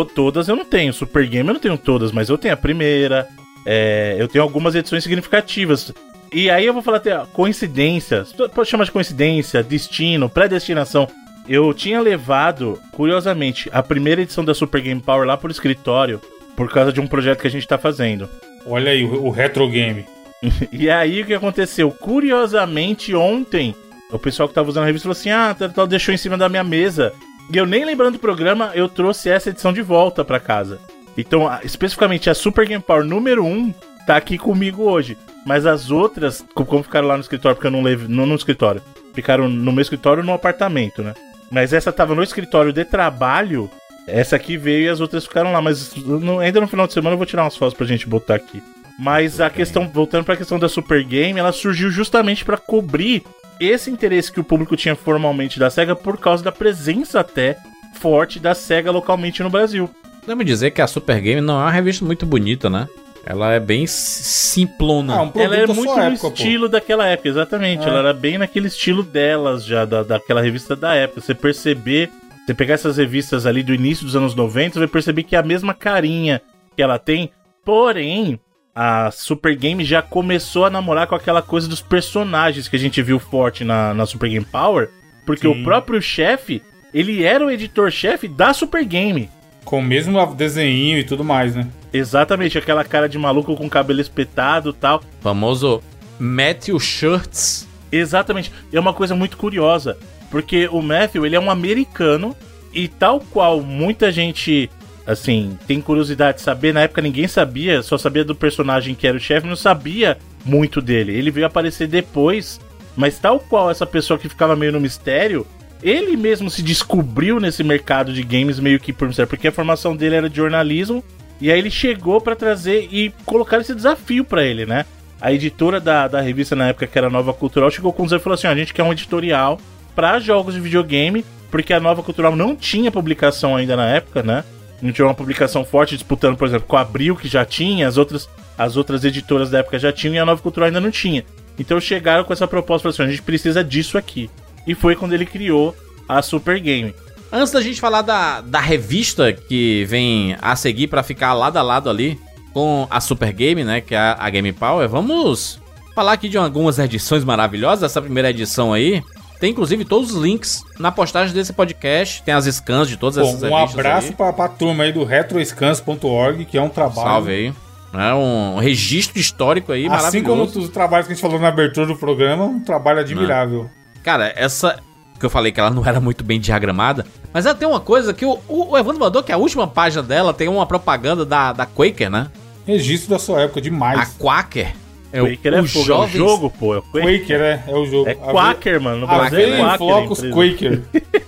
todas 0.06 0.48
eu 0.48 0.56
não 0.56 0.64
tenho. 0.66 0.94
Super 0.94 1.26
Game 1.28 1.48
eu 1.50 1.54
não 1.54 1.60
tenho 1.62 1.78
todas, 1.78 2.12
mas 2.12 2.30
eu 2.30 2.38
tenho 2.38 2.54
a 2.54 2.58
primeira. 2.58 3.28
é, 3.66 4.16
eu 4.18 4.28
tenho 4.28 4.44
algumas 4.44 4.74
edições 4.76 5.04
significativas. 5.04 5.94
E 6.32 6.50
aí 6.50 6.66
eu 6.66 6.74
vou 6.74 6.82
falar 6.82 6.98
até 6.98 7.18
ó, 7.18 7.26
coincidências. 7.26 8.34
Pode 8.54 8.70
chamar 8.70 8.86
de 8.86 8.92
coincidência, 8.92 9.64
destino, 9.64 10.30
predestinação. 10.30 11.08
Eu 11.48 11.74
tinha 11.74 12.00
levado, 12.00 12.80
curiosamente, 12.92 13.70
a 13.74 13.82
primeira 13.82 14.22
edição 14.22 14.46
da 14.46 14.54
Super 14.54 14.82
Game 14.82 15.02
Power 15.02 15.28
lá 15.28 15.36
pro 15.36 15.52
escritório 15.52 16.22
por 16.56 16.72
causa 16.72 16.94
de 16.94 17.02
um 17.02 17.08
projeto 17.08 17.40
que 17.40 17.48
a 17.48 17.52
gente 17.52 17.68
tá 17.68 17.78
fazendo. 17.78 18.30
Olha 18.66 18.92
aí, 18.92 19.04
o, 19.04 19.26
o 19.26 19.30
Retro 19.30 19.68
Game. 19.70 20.06
E 20.72 20.90
aí 20.90 21.22
o 21.22 21.26
que 21.26 21.34
aconteceu? 21.34 21.92
Curiosamente, 21.92 23.14
ontem, 23.14 23.76
o 24.10 24.18
pessoal 24.18 24.48
que 24.48 24.56
tava 24.56 24.70
usando 24.70 24.84
a 24.84 24.86
revista 24.86 25.04
falou 25.04 25.20
assim: 25.20 25.32
ah, 25.32 25.56
tal, 25.76 25.86
deixou 25.86 26.14
em 26.14 26.18
cima 26.18 26.38
da 26.38 26.48
minha 26.48 26.64
mesa. 26.64 27.12
E 27.52 27.58
eu 27.58 27.66
nem 27.66 27.84
lembrando 27.84 28.14
do 28.14 28.20
programa, 28.20 28.72
eu 28.74 28.88
trouxe 28.88 29.30
essa 29.30 29.50
edição 29.50 29.74
de 29.74 29.82
volta 29.82 30.24
pra 30.24 30.40
casa. 30.40 30.80
Então, 31.18 31.50
especificamente 31.64 32.30
a 32.30 32.34
Super 32.34 32.66
Game 32.66 32.82
Power 32.82 33.04
número 33.04 33.44
1 33.44 33.74
tá 34.10 34.18
aqui 34.18 34.40
comigo 34.40 34.84
hoje. 34.90 35.16
Mas 35.46 35.66
as 35.68 35.92
outras, 35.92 36.44
co- 36.56 36.66
como 36.66 36.82
ficaram 36.84 37.08
lá 37.08 37.16
no 37.16 37.22
escritório, 37.22 37.56
porque 37.56 37.68
eu 37.68 37.72
não 37.72 37.84
levei. 37.84 38.08
Não 38.08 38.26
no 38.26 38.34
escritório. 38.36 38.82
Ficaram 39.14 39.48
no 39.48 39.72
meu 39.72 39.82
escritório 39.84 40.24
no 40.24 40.34
apartamento, 40.34 41.04
né? 41.04 41.14
Mas 41.52 41.74
essa 41.74 41.92
tava 41.92 42.16
no 42.16 42.24
escritório 42.24 42.74
de 42.74 42.84
trabalho. 42.86 43.70
Essa 44.08 44.36
aqui 44.36 44.58
veio 44.58 44.86
e 44.86 44.90
as 44.90 45.00
outras 45.00 45.26
ficaram 45.26 45.52
lá. 45.52 45.62
Mas 45.62 45.96
no- 45.96 46.40
ainda 46.40 46.60
no 46.60 46.68
final 46.68 46.88
de 46.88 46.94
semana 46.94 47.14
eu 47.14 47.18
vou 47.18 47.26
tirar 47.28 47.44
umas 47.44 47.56
fotos 47.56 47.76
pra 47.76 47.86
gente 47.86 48.08
botar 48.08 48.36
aqui. 48.36 48.62
Mas 48.98 49.40
a 49.40 49.50
questão, 49.50 49.88
voltando 49.88 50.26
pra 50.26 50.36
questão 50.36 50.58
da 50.60 50.68
Super 50.68 51.04
Game, 51.04 51.40
ela 51.40 51.52
surgiu 51.52 51.90
justamente 51.92 52.44
pra 52.44 52.58
cobrir 52.58 53.24
esse 53.60 53.90
interesse 53.92 54.32
que 54.32 54.40
o 54.40 54.44
público 54.44 54.76
tinha 54.76 54.96
formalmente 54.96 55.60
da 55.60 55.70
SEGA 55.70 55.96
por 55.96 56.18
causa 56.18 56.44
da 56.44 56.52
presença 56.52 57.20
até 57.20 57.58
forte 57.94 58.40
da 58.40 58.54
SEGA 58.56 58.92
localmente 58.92 59.42
no 59.44 59.50
Brasil. 59.50 59.90
Podemos 60.22 60.46
dizer 60.46 60.72
que 60.72 60.82
a 60.82 60.88
Super 60.88 61.22
Game 61.22 61.42
não 61.42 61.56
é 61.60 61.64
uma 61.64 61.72
revista 61.72 62.04
muito 62.06 62.26
bonita, 62.26 62.70
né? 62.70 62.88
Ela 63.26 63.54
é 63.54 63.60
bem 63.60 63.86
simplona. 63.86 65.16
Ah, 65.16 65.24
um 65.24 65.32
ela 65.36 65.56
é 65.56 65.68
muito 65.68 65.84
no 65.84 66.00
época, 66.00 66.22
pô. 66.22 66.28
estilo 66.30 66.70
daquela 66.70 67.06
época, 67.08 67.30
exatamente. 67.30 67.86
É. 67.86 67.90
Ela 67.90 68.00
era 68.00 68.14
bem 68.14 68.38
naquele 68.38 68.68
estilo 68.68 69.04
delas 69.04 69.66
já, 69.66 69.86
da, 69.86 70.04
daquela 70.04 70.42
revista 70.42 70.76
da 70.76 70.96
época. 70.96 71.22
Você 71.22 71.36
perceber, 71.36 72.10
você 72.46 72.54
pegar 72.54 72.76
essas 72.76 72.98
revistas 72.98 73.46
ali 73.46 73.62
do 73.62 73.74
início 73.74 74.06
dos 74.06 74.16
anos 74.16 74.36
90, 74.36 74.74
você 74.74 74.80
vai 74.80 74.88
perceber 74.88 75.24
que 75.24 75.36
é 75.36 75.40
a 75.40 75.44
mesma 75.44 75.74
carinha 75.74 76.42
que 76.76 76.82
ela 76.82 76.98
tem. 76.98 77.32
Porém, 77.64 78.40
a 78.74 79.12
Super 79.12 79.56
Game 79.56 79.84
já 79.84 80.02
começou 80.02 80.66
a 80.66 80.70
namorar 80.70 81.06
com 81.08 81.16
aquela 81.16 81.42
coisa 81.42 81.68
dos 81.68 81.82
personagens 81.82 82.68
que 82.68 82.76
a 82.76 82.80
gente 82.80 83.02
viu 83.02 83.20
forte 83.20 83.64
na, 83.64 83.94
na 83.94 84.06
Super 84.06 84.30
Game 84.30 84.46
Power, 84.46 84.90
porque 85.26 85.48
Sim. 85.48 85.62
o 85.62 85.64
próprio 85.64 86.02
chefe, 86.02 86.62
ele 86.94 87.24
era 87.24 87.46
o 87.46 87.52
editor-chefe 87.52 88.28
da 88.28 88.54
Super 88.54 88.86
Game. 88.86 89.30
Com 89.66 89.80
o 89.80 89.84
mesmo 89.84 90.26
desenho 90.34 90.98
e 90.98 91.04
tudo 91.04 91.24
mais, 91.24 91.56
né? 91.56 91.68
Exatamente, 91.92 92.58
aquela 92.58 92.84
cara 92.84 93.10
de 93.10 93.18
maluco 93.18 93.56
com 93.56 93.70
cabelo 93.70 94.00
espetado 94.00 94.70
e 94.70 94.74
tal. 94.74 95.02
Famoso 95.22 95.82
Matthew 96.20 96.80
Shirts. 96.80 97.68
Exatamente. 97.92 98.52
E 98.72 98.78
é 98.78 98.80
uma 98.80 98.94
coisa 98.94 99.16
muito 99.16 99.38
curiosa, 99.38 99.98
porque 100.30 100.68
o 100.72 100.82
Matthew, 100.82 101.26
ele 101.26 101.36
é 101.36 101.40
um 101.40 101.50
americano 101.50 102.36
e 102.74 102.88
tal 102.88 103.20
qual 103.20 103.62
muita 103.62 104.12
gente, 104.12 104.70
assim, 105.06 105.58
tem 105.66 105.82
curiosidade 105.82 106.38
de 106.38 106.44
saber, 106.44 106.74
na 106.74 106.82
época 106.82 107.02
ninguém 107.02 107.28
sabia, 107.28 107.82
só 107.82 107.98
sabia 107.98 108.24
do 108.24 108.36
personagem 108.36 108.94
que 108.94 109.08
era 109.08 109.18
o 109.18 109.20
chefe, 109.20 109.48
não 109.48 109.56
sabia 109.56 110.18
muito 110.46 110.82
dele. 110.82 111.16
Ele 111.16 111.32
veio 111.32 111.48
aparecer 111.48 111.88
depois, 111.88 112.60
mas 112.96 113.18
tal 113.18 113.40
qual 113.40 113.72
essa 113.72 113.86
pessoa 113.86 114.20
que 114.20 114.30
ficava 114.30 114.56
meio 114.56 114.72
no 114.72 114.80
mistério, 114.80 115.48
ele 115.82 116.16
mesmo 116.16 116.50
se 116.50 116.62
descobriu 116.62 117.40
nesse 117.40 117.64
mercado 117.64 118.14
de 118.14 118.22
games 118.22 118.60
meio 118.60 118.80
que 118.80 118.94
por 118.94 119.08
mistério, 119.08 119.30
porque 119.30 119.48
a 119.48 119.52
formação 119.52 119.96
dele 119.96 120.16
era 120.16 120.30
de 120.30 120.38
jornalismo, 120.38 121.04
e 121.42 121.52
aí 121.52 121.58
ele 121.58 121.72
chegou 121.72 122.20
pra 122.20 122.36
trazer 122.36 122.88
e 122.92 123.14
colocar 123.26 123.60
esse 123.60 123.74
desafio 123.74 124.26
pra 124.26 124.44
ele, 124.44 124.66
né? 124.66 124.86
A 125.22 125.32
editora 125.32 125.80
da, 125.80 126.08
da 126.08 126.22
revista 126.22 126.56
na 126.56 126.68
época, 126.68 126.88
que 126.88 126.98
era 126.98 127.10
Nova 127.10 127.34
Cultural, 127.34 127.70
chegou 127.70 127.92
com 127.92 128.04
o 128.04 128.06
desafio 128.06 128.22
e 128.22 128.24
falou 128.24 128.36
assim: 128.36 128.48
a 128.48 128.56
gente 128.56 128.74
quer 128.74 128.84
um 128.84 128.92
editorial 128.92 129.60
pra 129.96 130.20
jogos 130.20 130.54
de 130.54 130.62
videogame, 130.62 131.26
porque 131.52 131.74
a 131.74 131.80
Nova 131.80 132.04
Cultural 132.04 132.36
não 132.36 132.56
tinha 132.56 132.92
publicação 132.92 133.56
ainda 133.56 133.76
na 133.76 133.88
época, 133.88 134.24
né? 134.24 134.44
Não 134.82 134.94
tinha 134.94 135.06
uma 135.06 135.14
publicação 135.14 135.66
forte 135.66 135.96
disputando, 135.96 136.38
por 136.38 136.48
exemplo, 136.48 136.68
com 136.68 136.78
a 136.78 136.82
Abril, 136.82 137.16
que 137.16 137.28
já 137.28 137.44
tinha, 137.44 137.86
as 137.88 137.98
outras, 137.98 138.30
as 138.58 138.78
outras 138.78 139.04
editoras 139.04 139.50
da 139.50 139.60
época 139.60 139.78
já 139.78 139.92
tinham 139.92 140.16
e 140.16 140.20
a 140.20 140.26
Nova 140.26 140.42
Cultural 140.42 140.68
ainda 140.68 140.80
não 140.80 140.92
tinha. 140.92 141.26
Então 141.58 141.80
chegaram 141.82 142.24
com 142.24 142.32
essa 142.32 142.48
proposta 142.48 142.88
e 142.88 142.92
falaram 142.92 142.96
assim: 142.96 143.14
a 143.14 143.16
gente 143.16 143.26
precisa 143.26 143.64
disso 143.64 143.98
aqui. 143.98 144.30
E 144.66 144.74
foi 144.74 144.96
quando 144.96 145.14
ele 145.14 145.26
criou 145.26 145.76
a 146.08 146.22
Super 146.22 146.60
Game. 146.60 146.94
Antes 147.32 147.52
da 147.52 147.62
gente 147.62 147.80
falar 147.80 148.02
da, 148.02 148.42
da 148.42 148.60
revista 148.60 149.32
que 149.32 149.86
vem 149.86 150.36
a 150.42 150.56
seguir 150.56 150.88
pra 150.88 151.04
ficar 151.04 151.34
lado 151.34 151.58
a 151.58 151.62
lado 151.62 151.90
ali 151.90 152.20
com 152.54 152.88
a 152.90 153.00
Super 153.00 153.32
Game, 153.32 153.64
né, 153.64 153.82
que 153.82 153.94
é 153.94 154.00
a, 154.00 154.18
a 154.20 154.30
Game 154.30 154.52
Power, 154.52 154.90
vamos 154.90 155.60
falar 155.94 156.14
aqui 156.14 156.28
de 156.28 156.38
algumas 156.38 156.80
edições 156.80 157.24
maravilhosas. 157.24 157.84
Essa 157.84 158.02
primeira 158.02 158.32
edição 158.32 158.74
aí 158.74 159.04
tem 159.40 159.52
inclusive 159.52 159.86
todos 159.86 160.14
os 160.14 160.22
links 160.22 160.66
na 160.80 160.92
postagem 160.92 161.34
desse 161.34 161.54
podcast, 161.54 162.22
tem 162.24 162.34
as 162.34 162.46
scans 162.46 162.90
de 162.90 162.98
todas 162.98 163.18
Bom, 163.18 163.30
essas 163.30 163.44
um 163.44 163.56
revistas 163.56 163.80
abraço 163.80 164.14
pra, 164.14 164.34
pra 164.34 164.48
turma 164.50 164.84
aí 164.84 164.92
do 164.92 165.04
retroscans.org, 165.04 166.46
que 166.46 166.58
é 166.58 166.62
um 166.62 166.70
trabalho. 166.70 167.10
Salve 167.10 167.32
aí. 167.32 167.54
É 167.94 168.14
um 168.14 168.60
registro 168.60 169.20
histórico 169.20 169.72
aí 169.72 169.88
Assim 169.88 170.22
como 170.22 170.38
maravilhoso. 170.38 170.68
os 170.68 170.70
trabalhos 170.70 171.08
que 171.08 171.14
a 171.14 171.16
gente 171.16 171.22
falou 171.22 171.40
na 171.40 171.48
abertura 171.48 171.88
do 171.88 171.96
programa, 171.96 172.46
um 172.46 172.60
trabalho 172.60 173.00
admirável. 173.00 173.70
Cara, 174.04 174.32
essa 174.36 174.80
que 175.20 175.26
eu 175.26 175.30
falei 175.30 175.52
que 175.52 175.60
ela 175.60 175.70
não 175.70 175.86
era 175.86 176.00
muito 176.00 176.24
bem 176.24 176.40
diagramada, 176.40 177.06
mas 177.34 177.46
ela 177.46 177.54
tem 177.56 177.68
uma 177.68 177.80
coisa 177.80 178.14
que 178.14 178.26
o, 178.26 178.40
o, 178.48 178.72
o 178.72 178.78
Evandro 178.78 179.00
mandou 179.00 179.22
que 179.22 179.32
a 179.32 179.38
última 179.38 179.68
página 179.68 180.02
dela 180.02 180.34
tem 180.34 180.48
uma 180.48 180.66
propaganda 180.66 181.26
da, 181.26 181.52
da 181.54 181.66
Quaker, 181.66 182.10
né? 182.10 182.28
Registro 182.66 183.10
da 183.10 183.20
sua 183.20 183.42
época, 183.42 183.60
A 183.60 183.64
demais. 183.64 184.16
Quaker. 184.18 184.74
É 185.12 185.20
Quaker 185.22 185.54
é, 185.56 185.64
fogo, 185.64 185.80
é 185.80 185.82
o 185.82 185.86
jovens- 185.86 186.18
jogo, 186.18 186.50
pô. 186.52 186.76
É, 186.76 186.78
o 186.78 186.82
Quaker. 186.84 187.20
Quaker, 187.20 187.42
é, 187.42 187.64
é 187.68 187.76
o 187.76 187.86
jogo. 187.86 188.10
é 188.10 188.14
Quaker, 188.16 188.80
mano. 188.82 189.00
No 189.02 189.08
Brasil 189.08 189.26
Aveia 189.40 189.54
é 189.56 189.58
em 189.58 189.62
Quaker. 189.64 189.78
flocos 189.78 190.24
a 190.24 190.28
empresa. 190.28 190.52
Quaker. 190.54 190.82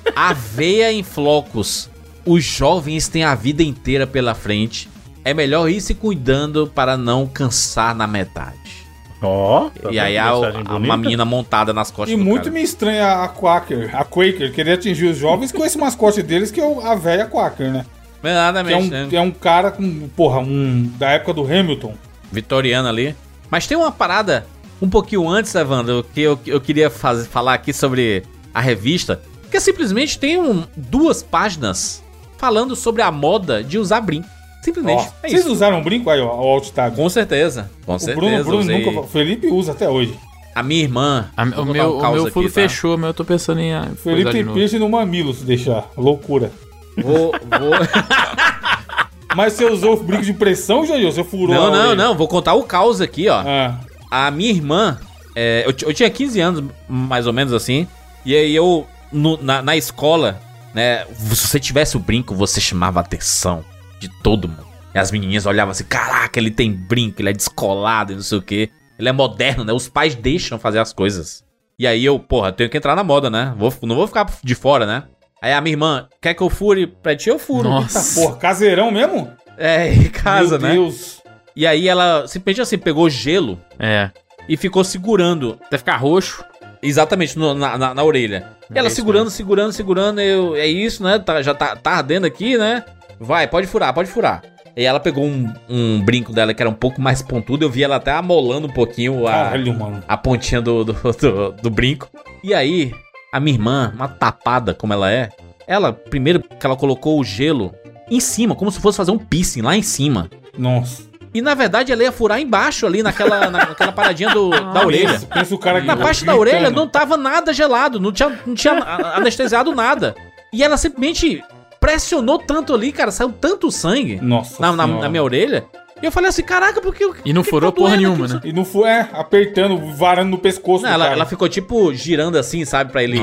Aveia 0.15 0.91
em 0.93 1.03
flocos. 1.03 1.89
Os 2.25 2.43
jovens 2.43 3.07
têm 3.07 3.23
a 3.23 3.33
vida 3.33 3.63
inteira 3.63 4.05
pela 4.05 4.35
frente. 4.35 4.87
É 5.25 5.33
melhor 5.33 5.67
ir 5.69 5.81
se 5.81 5.95
cuidando 5.95 6.67
para 6.67 6.95
não 6.95 7.25
cansar 7.27 7.95
na 7.95 8.05
metade. 8.07 8.80
Ó, 9.21 9.69
tá 9.69 9.91
e 9.91 9.99
aí 9.99 10.17
há 10.17 10.33
bonita? 10.33 10.73
uma 10.73 10.97
menina 10.97 11.23
montada 11.25 11.71
nas 11.71 11.91
costas 11.91 12.13
E 12.13 12.17
do 12.17 12.23
muito 12.23 12.43
cara. 12.45 12.53
me 12.55 12.61
estranha 12.63 13.07
a 13.23 13.27
Quaker, 13.29 13.95
a 13.95 14.03
Quaker, 14.03 14.51
querer 14.51 14.73
atingir 14.73 15.05
os 15.07 15.17
jovens 15.17 15.51
com 15.51 15.63
esse 15.63 15.77
mascote 15.77 16.23
deles, 16.23 16.49
que 16.49 16.59
é 16.59 16.87
a 16.87 16.95
velha 16.95 17.25
Quaker, 17.27 17.71
né? 17.71 17.85
Que 18.21 18.27
é, 18.27 18.31
Exatamente, 18.31 18.75
um, 18.83 18.89
né? 18.89 19.07
é 19.11 19.21
um 19.21 19.31
cara 19.31 19.71
com, 19.71 20.07
porra, 20.15 20.39
um, 20.39 20.91
da 20.97 21.11
época 21.11 21.33
do 21.33 21.43
Hamilton. 21.43 21.93
Vitoriana 22.31 22.89
ali. 22.89 23.15
Mas 23.49 23.67
tem 23.67 23.77
uma 23.77 23.91
parada 23.91 24.45
um 24.81 24.89
pouquinho 24.89 25.27
antes, 25.29 25.53
Evandro, 25.53 26.03
que 26.13 26.21
eu, 26.21 26.39
eu 26.47 26.59
queria 26.61 26.89
fazer, 26.89 27.27
falar 27.27 27.53
aqui 27.53 27.71
sobre 27.73 28.23
a 28.53 28.59
revista, 28.61 29.21
que 29.49 29.57
é 29.57 29.59
simplesmente 29.59 30.17
tem 30.17 30.39
um- 30.39 30.63
duas 30.75 31.21
páginas 31.21 32.01
falando 32.37 32.75
sobre 32.75 33.01
a 33.01 33.11
moda 33.11 33.63
de 33.63 33.77
usar 33.77 34.01
brinco. 34.01 34.27
Simplesmente. 34.61 34.99
Ó, 35.03 35.07
é 35.23 35.29
vocês 35.29 35.41
isso. 35.41 35.51
usaram 35.51 35.81
brinco 35.81 36.09
aí, 36.09 36.19
ó, 36.19 36.27
o 36.27 36.47
alt 36.47 36.69
tab. 36.69 36.95
Com 36.95 37.09
certeza. 37.09 37.69
Com 37.85 37.95
O 37.95 37.99
certeza. 37.99 38.19
Bruno, 38.43 38.43
Bruno 38.43 38.63
nunca. 38.71 38.99
O 39.01 39.07
Felipe 39.07 39.47
usa 39.47 39.71
até 39.71 39.89
hoje. 39.89 40.13
A 40.53 40.61
minha 40.61 40.81
irmã. 40.81 41.29
A- 41.35 41.43
o 41.43 41.65
meu, 41.65 41.97
um 41.97 41.99
o 41.99 42.11
meu 42.13 42.21
aqui, 42.23 42.31
furo 42.31 42.47
tá? 42.47 42.53
fechou, 42.53 42.97
mas 42.97 43.07
eu 43.07 43.13
tô 43.13 43.23
pensando 43.25 43.59
em. 43.61 43.71
Felipe 43.95 44.31
tem 44.31 44.45
piercing 44.45 44.79
no 44.79 44.89
mamilo 44.89 45.33
se 45.33 45.43
deixar. 45.43 45.89
Loucura. 45.97 46.51
Vou, 46.97 47.31
vou... 47.31 47.71
Mas 49.35 49.53
você 49.53 49.65
usou 49.65 49.93
o 49.93 50.03
brinco 50.03 50.23
de 50.23 50.33
pressão, 50.33 50.85
Jojo? 50.85 51.09
Você 51.11 51.23
furou 51.23 51.55
não, 51.55 51.71
não, 51.71 51.95
não. 51.95 52.15
Vou 52.15 52.27
contar 52.27 52.53
o 52.53 52.63
caos 52.63 52.99
aqui, 52.99 53.29
ó. 53.29 53.41
Ah, 53.45 53.79
A 54.09 54.29
minha 54.29 54.49
irmã, 54.49 54.99
é, 55.33 55.63
eu, 55.65 55.73
eu 55.87 55.93
tinha 55.93 56.09
15 56.09 56.39
anos, 56.41 56.63
mais 56.87 57.25
ou 57.27 57.31
menos 57.31 57.53
assim, 57.53 57.87
e 58.25 58.35
aí 58.35 58.53
eu, 58.53 58.85
no- 59.11 59.41
na, 59.41 59.61
na 59.61 59.77
escola, 59.77 60.37
né, 60.73 61.05
se 61.15 61.47
você 61.47 61.59
tivesse 61.61 61.95
o 61.95 61.99
brinco, 61.99 62.35
você 62.35 62.59
chamava 62.59 62.99
atenção 62.99 63.63
de 64.01 64.09
todo 64.21 64.47
mundo. 64.47 64.65
E 64.93 64.99
as 64.99 65.11
menininhas 65.11 65.45
olhavam 65.45 65.71
assim, 65.71 65.85
caraca, 65.85 66.39
ele 66.39 66.51
tem 66.51 66.71
brinco, 66.73 67.21
ele 67.21 67.29
é 67.29 67.33
descolado 67.33 68.11
e 68.11 68.15
não 68.15 68.21
sei 68.23 68.37
o 68.39 68.41
quê. 68.41 68.69
Ele 68.99 69.07
é 69.07 69.11
moderno, 69.11 69.63
né? 69.63 69.71
Os 69.71 69.87
pais 69.87 70.15
deixam 70.15 70.59
fazer 70.59 70.79
as 70.79 70.91
coisas. 70.91 71.43
E 71.79 71.87
aí 71.87 72.03
eu, 72.03 72.19
porra, 72.19 72.51
tenho 72.51 72.69
que 72.69 72.77
entrar 72.77 72.95
na 72.95 73.03
moda, 73.03 73.29
né? 73.29 73.53
Vou, 73.57 73.73
não 73.83 73.95
vou 73.95 74.05
ficar 74.07 74.27
de 74.43 74.53
fora, 74.55 74.85
né? 74.85 75.03
Aí 75.41 75.53
a 75.53 75.61
minha 75.61 75.73
irmã, 75.73 76.07
quer 76.21 76.33
que 76.33 76.41
eu 76.43 76.49
fure 76.49 76.85
pra 76.87 77.15
ti? 77.15 77.29
Eu 77.29 77.39
furo. 77.39 77.69
Nossa. 77.69 78.19
porra, 78.21 78.35
caseirão 78.37 78.91
mesmo? 78.91 79.31
É, 79.57 79.91
em 79.93 80.09
casa, 80.09 80.57
Meu 80.59 80.67
né? 80.67 80.73
Deus. 80.73 81.21
E 81.55 81.65
aí 81.65 81.87
ela 81.87 82.27
simplesmente 82.27 82.61
assim, 82.61 82.77
pegou 82.77 83.09
gelo 83.09 83.59
É. 83.79 84.09
e 84.47 84.55
ficou 84.57 84.83
segurando 84.83 85.57
Até 85.65 85.77
ficar 85.77 85.97
roxo. 85.97 86.43
Exatamente, 86.83 87.37
no- 87.37 87.53
na, 87.53 87.77
na, 87.77 87.93
na 87.93 88.03
orelha. 88.03 88.47
E 88.69 88.73
É 88.75 88.79
ela 88.79 88.87
isso 88.87 88.95
segurando, 88.97 89.29
segurando, 89.29 89.71
segurando. 89.71 90.19
Eu, 90.19 90.55
é 90.55 90.65
isso, 90.65 91.03
né? 91.03 91.19
Tá- 91.19 91.41
já 91.41 91.53
tá, 91.53 91.75
tá 91.75 91.91
ardendo 91.91 92.25
aqui, 92.25 92.57
né? 92.57 92.83
Vai, 93.21 93.47
pode 93.47 93.67
furar, 93.67 93.93
pode 93.93 94.09
furar. 94.09 94.41
E 94.75 94.83
ela 94.83 94.99
pegou 94.99 95.25
um, 95.25 95.53
um 95.69 96.01
brinco 96.01 96.31
dela 96.33 96.53
que 96.53 96.61
era 96.63 96.69
um 96.69 96.73
pouco 96.73 97.01
mais 97.01 97.21
pontudo. 97.21 97.63
Eu 97.65 97.69
vi 97.69 97.83
ela 97.83 97.97
até 97.97 98.11
amolando 98.11 98.67
um 98.67 98.71
pouquinho 98.71 99.27
a, 99.27 99.31
Caralho, 99.31 99.73
mano. 99.77 100.03
a 100.07 100.17
pontinha 100.17 100.61
do, 100.61 100.83
do, 100.85 100.93
do, 100.93 101.51
do 101.51 101.69
brinco. 101.69 102.09
E 102.43 102.53
aí, 102.53 102.93
a 103.33 103.39
minha 103.39 103.55
irmã, 103.55 103.91
uma 103.95 104.07
tapada 104.07 104.73
como 104.73 104.93
ela 104.93 105.11
é, 105.11 105.29
ela, 105.67 105.91
primeiro 105.93 106.39
que 106.41 106.65
ela 106.65 106.75
colocou 106.75 107.19
o 107.19 107.23
gelo 107.23 107.73
em 108.09 108.19
cima, 108.19 108.55
como 108.55 108.71
se 108.71 108.79
fosse 108.79 108.97
fazer 108.97 109.11
um 109.11 109.17
piercing 109.19 109.61
lá 109.61 109.75
em 109.75 109.81
cima. 109.83 110.29
Nossa. 110.57 111.03
E 111.33 111.41
na 111.41 111.53
verdade 111.53 111.91
ela 111.93 112.03
ia 112.03 112.11
furar 112.11 112.39
embaixo 112.41 112.85
ali 112.85 113.01
naquela, 113.03 113.49
na- 113.49 113.65
naquela 113.67 113.91
paradinha 113.91 114.29
do, 114.31 114.49
da 114.73 114.85
orelha. 114.85 115.11
Pensa, 115.13 115.27
pensa 115.27 115.55
o 115.55 115.57
cara 115.57 115.79
que 115.81 115.87
Na 115.87 115.95
parte 115.95 116.25
da 116.25 116.35
orelha 116.35 116.69
não 116.69 116.87
tava 116.87 117.15
nada 117.15 117.53
gelado, 117.53 117.99
não 117.99 118.11
tinha, 118.11 118.37
não 118.45 118.53
tinha 118.55 118.73
anestesiado 119.15 119.73
nada. 119.75 120.15
E 120.53 120.61
ela 120.61 120.75
simplesmente 120.75 121.41
pressionou 121.81 122.37
tanto 122.39 122.73
ali, 122.73 122.91
cara, 122.93 123.11
saiu 123.11 123.33
tanto 123.33 123.69
sangue 123.71 124.19
Nossa. 124.21 124.61
na, 124.61 124.71
na- 124.71 124.87
na 124.87 125.09
minha 125.09 125.23
orelha. 125.23 125.65
E 126.01 126.05
eu 126.05 126.11
falei 126.11 126.29
assim, 126.29 126.41
caraca, 126.43 126.79
porque 126.81 127.03
eu. 127.03 127.13
E 127.25 127.33
não 127.33 127.43
furou 127.43 127.71
tá 127.71 127.77
porra 127.77 127.97
nenhuma, 127.97 128.25
aqui? 128.25 128.33
né? 128.35 128.41
E 128.45 128.53
não 128.53 128.63
foi, 128.65 128.87
é, 128.89 129.07
apertando, 129.13 129.77
varando 129.93 130.31
no 130.31 130.37
pescoço 130.37 130.83
Não, 130.83 130.91
ela, 130.91 131.03
cara. 131.05 131.15
ela 131.17 131.25
ficou 131.25 131.47
tipo 131.49 131.93
girando 131.93 132.37
assim, 132.37 132.63
sabe, 132.65 132.91
pra 132.91 133.03
ele. 133.03 133.19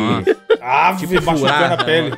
Ah, 0.61 0.94
tipo, 0.98 1.14
machucando 1.14 1.38
furar, 1.38 1.72
a 1.72 1.76
pele. 1.84 2.16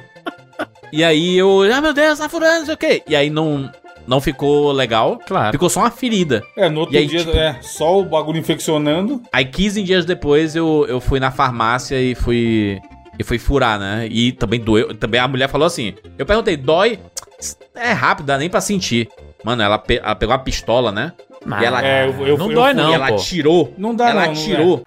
E 0.93 1.05
aí 1.05 1.39
eu, 1.39 1.63
ah 1.73 1.81
meu 1.81 1.95
Deus, 1.95 2.19
tá 2.19 2.29
furando, 2.29 2.59
não 2.59 2.65
sei 2.67 2.75
o 2.75 2.79
quê. 2.79 3.03
E 3.09 3.15
aí 3.17 3.31
não, 3.31 3.71
não 4.07 4.21
ficou 4.21 4.71
legal. 4.73 5.19
Claro. 5.27 5.53
Ficou 5.53 5.71
só 5.71 5.81
uma 5.81 5.91
ferida. 5.91 6.43
É, 6.57 6.69
no 6.69 6.81
outro 6.81 6.97
aí, 6.99 7.07
dia, 7.07 7.21
tipo- 7.21 7.31
é, 7.37 7.57
só 7.63 7.99
o 7.99 8.05
bagulho 8.05 8.39
infeccionando. 8.39 9.23
Aí 9.33 9.45
15 9.47 9.83
dias 9.83 10.05
depois 10.05 10.55
eu, 10.57 10.85
eu 10.89 11.01
fui 11.01 11.19
na 11.21 11.31
farmácia 11.31 11.99
e 12.01 12.15
fui. 12.15 12.81
E 13.21 13.23
fui 13.23 13.39
furar, 13.39 13.79
né? 13.79 14.09
E 14.11 14.33
também 14.33 14.59
doeu. 14.59 14.95
Também 14.95 15.21
a 15.21 15.29
mulher 15.29 15.47
falou 15.47 15.67
assim. 15.67 15.93
Eu 16.17 16.25
perguntei, 16.25 16.57
dói? 16.57 16.99
É 17.75 17.93
rápido, 17.93 18.25
dá 18.25 18.39
nem 18.39 18.49
pra 18.49 18.63
sentir. 18.63 19.11
Mano, 19.45 19.61
ela, 19.63 19.77
pe- 19.77 20.01
ela 20.03 20.15
pegou 20.15 20.35
a 20.35 20.39
pistola, 20.39 20.91
né? 20.91 21.13
Ah, 21.51 21.61
E 21.63 21.65
ela- 21.67 21.85
É, 21.87 22.07
eu- 22.07 22.27
eu- 22.27 22.39
não 22.39 22.49
eu 22.49 22.55
dói, 22.55 22.73
não, 22.73 22.91
e 22.91 22.95
ela 22.95 23.09
pô. 23.09 23.17
atirou. 23.17 23.75
Não 23.77 23.95
dá 23.95 24.09
ela 24.09 24.21
não, 24.25 24.33
não 24.33 24.41
atirou. 24.41 24.83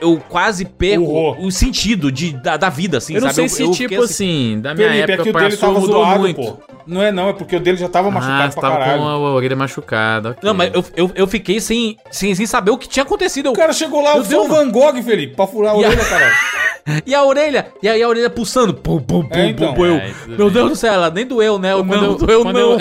Eu 0.00 0.20
quase 0.28 0.64
perco 0.64 1.04
Urrou. 1.04 1.36
o 1.40 1.50
sentido 1.52 2.10
de, 2.10 2.32
da, 2.32 2.56
da 2.56 2.68
vida, 2.68 2.98
assim, 2.98 3.14
Eu 3.14 3.20
não 3.20 3.28
sabe? 3.28 3.48
sei 3.48 3.48
se, 3.48 3.62
eu 3.62 3.70
tipo 3.70 3.88
fiquei 3.90 4.04
assim, 4.04 4.60
da 4.60 4.74
minha 4.74 4.88
Felipe, 4.88 5.10
é 5.10 5.14
época 5.14 5.22
que 5.30 5.36
o 5.36 5.40
dele 5.40 5.56
tava 5.56 5.80
mudou 5.80 6.04
zoado, 6.04 6.20
muito. 6.20 6.40
pô. 6.42 6.56
Não 6.86 7.02
é 7.02 7.10
não, 7.12 7.28
é 7.28 7.32
porque 7.32 7.56
o 7.56 7.60
dele 7.60 7.76
já 7.78 7.88
tava 7.88 8.08
Ah, 8.08 8.10
machucado 8.10 8.52
você 8.52 8.60
pra 8.60 8.68
tava 8.70 8.80
caralho. 8.84 9.00
com 9.02 9.08
a 9.08 9.16
orelha 9.34 9.56
machucada. 9.56 10.30
ok. 10.30 10.40
Não, 10.42 10.52
mas 10.52 10.70
eu, 10.74 10.84
eu, 10.96 11.10
eu 11.14 11.26
fiquei 11.26 11.60
sem, 11.60 11.96
sem, 12.10 12.34
sem 12.34 12.44
saber 12.44 12.70
o 12.72 12.76
que 12.78 12.88
tinha 12.88 13.04
acontecido. 13.04 13.46
Eu, 13.46 13.52
O 13.52 13.56
cara 13.56 13.72
chegou 13.72 14.02
lá, 14.02 14.14
Meu 14.14 14.22
eu 14.22 14.24
sou 14.24 14.44
o 14.44 14.48
Van 14.48 14.68
Gogh, 14.70 15.02
Felipe, 15.02 15.34
pra 15.36 15.46
furar 15.46 15.74
a 15.74 15.78
E 15.78 15.84
a- 15.84 15.88
orelha, 15.88 16.04
caralho. 16.04 16.34
E 17.06 17.14
a 17.14 17.24
orelha, 17.24 17.68
e 17.82 17.88
aí 17.88 18.02
a 18.02 18.06
orelha 18.06 18.28
pulsando. 18.28 18.74
Pum, 18.74 19.00
pum, 19.00 19.22
pum, 19.24 19.38
É, 19.38 19.46
então. 19.48 19.72
pum. 19.72 19.86
Eu, 19.86 19.94
É, 19.96 20.12
meu. 20.28 20.50
Deus 20.50 20.68
do 20.68 20.76
céu, 20.76 20.92
ela 20.92 21.08
nem 21.08 21.24
doeu, 21.24 21.58
né? 21.58 21.72
Quando 21.74 21.86
Não, 21.88 22.04
eu, 22.04 22.14
doeu, 22.14 22.44
não. 22.44 22.60
eu- 22.60 22.78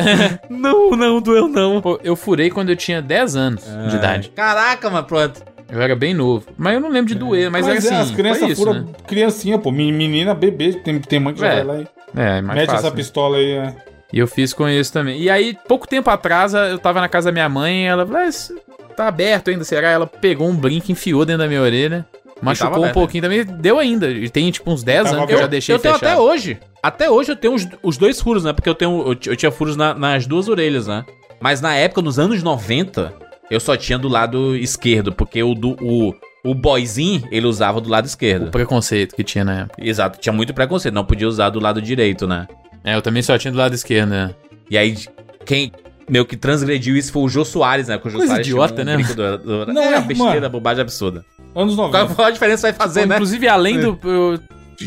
não, 0.50 0.90
não, 0.92 1.22
doeu, 1.22 1.48
não. 1.48 1.80
Pô, 1.80 1.98
eu 2.04 2.14
furei 2.14 2.50
quando 2.50 2.70
eu 2.70 2.76
tinha 2.76 3.02
10 3.02 3.38
anos 3.38 3.64
de 3.90 3.96
idade. 3.96 4.30
Caraca, 4.36 4.90
mas 4.90 5.06
pronto. 5.06 5.42
Eu 5.72 5.82
era 5.82 5.96
bem 5.96 6.14
novo. 6.14 6.46
Mas 6.58 6.74
eu 6.76 6.80
não 6.80 6.90
lembro 6.90 7.08
de 7.14 7.16
doer, 7.20 7.50
mas, 7.50 7.66
Mas, 7.66 7.86
era 7.86 7.96
é, 7.96 8.00
assim. 8.02 8.10
as 8.12 8.16
crianças 8.16 8.40
foi 8.44 8.52
isso, 8.52 8.62
furam 8.64 8.74
né? 8.82 8.86
criancinha, 9.08 9.58
pô. 9.58 9.72
Men- 9.72 9.92
Menina, 9.94 10.34
bebê, 10.34 10.74
tem, 10.74 11.00
tem 11.00 11.20
mãe 11.20 11.34
que 11.34 11.40
já 11.40 11.48
É, 11.48 11.64
vai 11.64 11.64
lá 11.64 11.82
e 11.82 11.88
É, 12.20 12.38
é 12.38 12.42
mais 12.42 12.60
mete 12.60 12.66
fácil. 12.68 12.80
essa 12.80 12.90
né? 12.90 12.96
pistola 12.96 13.38
aí. 13.38 13.52
É. 13.52 13.76
E 14.12 14.20
eu 14.20 14.28
fiz 14.28 14.54
com 14.54 14.70
isso 14.70 14.94
também. 14.94 15.20
E 15.20 15.30
aí, 15.30 15.58
pouco 15.68 15.88
tempo 15.88 16.10
atrás, 16.10 16.54
eu 16.54 16.78
tava 16.78 17.02
na 17.02 17.10
casa 17.10 17.30
da 17.30 17.32
minha 17.32 17.50
mãe 17.50 17.84
e 17.84 17.88
ela 17.88 18.06
falou: 18.06 18.22
"Ah, 18.22 18.94
tá 18.96 19.08
aberto 19.08 19.50
ainda, 19.50 19.64
será? 19.64 19.90
Ela 19.90 20.06
pegou 20.06 20.48
um 20.48 20.56
brinco, 20.56 20.92
enfiou 20.92 21.26
dentro 21.26 21.42
da 21.42 21.48
minha 21.48 21.62
orelha. 21.62 22.06
Machucou 22.42 22.68
tava 22.70 22.80
um 22.80 22.84
aberto, 22.84 22.94
pouquinho 22.96 23.24
também. 23.24 23.44
Deu 23.44 23.80
ainda. 23.80 24.08
E 24.12 24.30
tem 24.30 24.52
tipo 24.52 24.70
uns 24.70 24.84
10 24.84 25.04
Tava 25.06 25.16
anos 25.16 25.28
que 25.28 25.34
eu 25.34 25.40
já 25.40 25.48
deixei 25.48 25.74
eu 25.74 25.80
tenho 25.80 25.94
fechado. 25.96 26.12
até 26.12 26.22
hoje. 26.22 26.60
Até 26.84 27.10
hoje 27.10 27.32
eu 27.32 27.36
tenho 27.38 27.54
os, 27.56 27.68
os 27.82 27.98
dois 27.98 28.22
furos, 28.22 28.44
né? 28.44 28.52
Porque 28.54 28.70
eu 28.70 28.76
tenho 28.76 28.92
eu, 29.02 29.18
eu 29.32 29.36
tinha 29.36 29.52
furos 29.52 29.76
na- 29.78 29.94
nas 29.96 30.28
duas 30.28 30.48
orelhas, 30.50 30.86
né? 30.88 31.06
Mas 31.40 31.62
na 31.62 31.74
época, 31.74 32.02
nos 32.02 32.20
anos 32.20 32.44
90, 32.44 33.14
eu 33.54 33.60
só 33.60 33.76
tinha 33.78 33.98
do 33.98 34.08
lado 34.08 34.56
esquerdo, 34.56 35.12
porque 35.14 35.42
o 35.44 35.54
do 35.54 35.72
o, 35.82 36.14
o 36.44 36.54
boyzinho, 36.56 37.28
ele 37.32 37.46
usava 37.48 37.80
do 37.80 37.90
lado 37.90 38.06
O 38.06 38.08
esquerdo. 38.08 38.52
preconceito 38.52 39.16
que 39.16 39.24
tinha 39.24 39.44
na 39.44 39.62
época. 39.62 39.76
Exato, 39.86 40.20
tinha 40.20 40.34
muito 40.34 40.54
preconceito, 40.54 40.94
não 40.94 41.06
podia 41.06 41.28
usar 41.28 41.50
do 41.50 41.60
lado 41.60 41.82
direito, 41.82 42.28
né? 42.28 42.48
É, 42.84 42.96
eu 42.96 43.02
também 43.02 43.22
só 43.22 43.38
tinha 43.38 43.52
do 43.52 43.58
lado 43.58 43.74
esquerdo, 43.74 44.10
né? 44.10 44.34
E 44.70 44.78
aí 44.78 44.98
quem 45.46 45.72
meio 46.10 46.26
que 46.26 46.36
transgrediu 46.36 46.98
isso 46.98 47.14
foi 47.14 47.24
o 47.24 47.30
Jô 47.30 47.46
Soares, 47.46 47.88
né? 47.88 47.96
O 47.96 48.10
Jô 48.10 48.18
Coisa 48.18 48.28
Soares 48.28 48.48
idiota, 48.48 48.82
um 48.82 48.86
né? 48.86 48.98
do, 48.98 49.38
do, 49.66 49.74
Não, 49.74 49.82
é, 49.82 49.94
é, 49.96 50.02
besteira, 50.02 50.34
mano. 50.36 50.50
bobagem 50.50 50.82
absurda. 50.82 51.24
Anos 51.56 51.76
Qual, 51.76 51.88
90. 51.92 52.16
qual 52.16 52.28
a 52.28 52.32
diferença 52.32 52.68
vai 52.68 52.74
fazer, 52.74 53.06
né? 53.06 53.16
Inclusive, 53.16 53.48
além 53.48 53.80
do. 53.80 53.98
eu- 54.04 54.40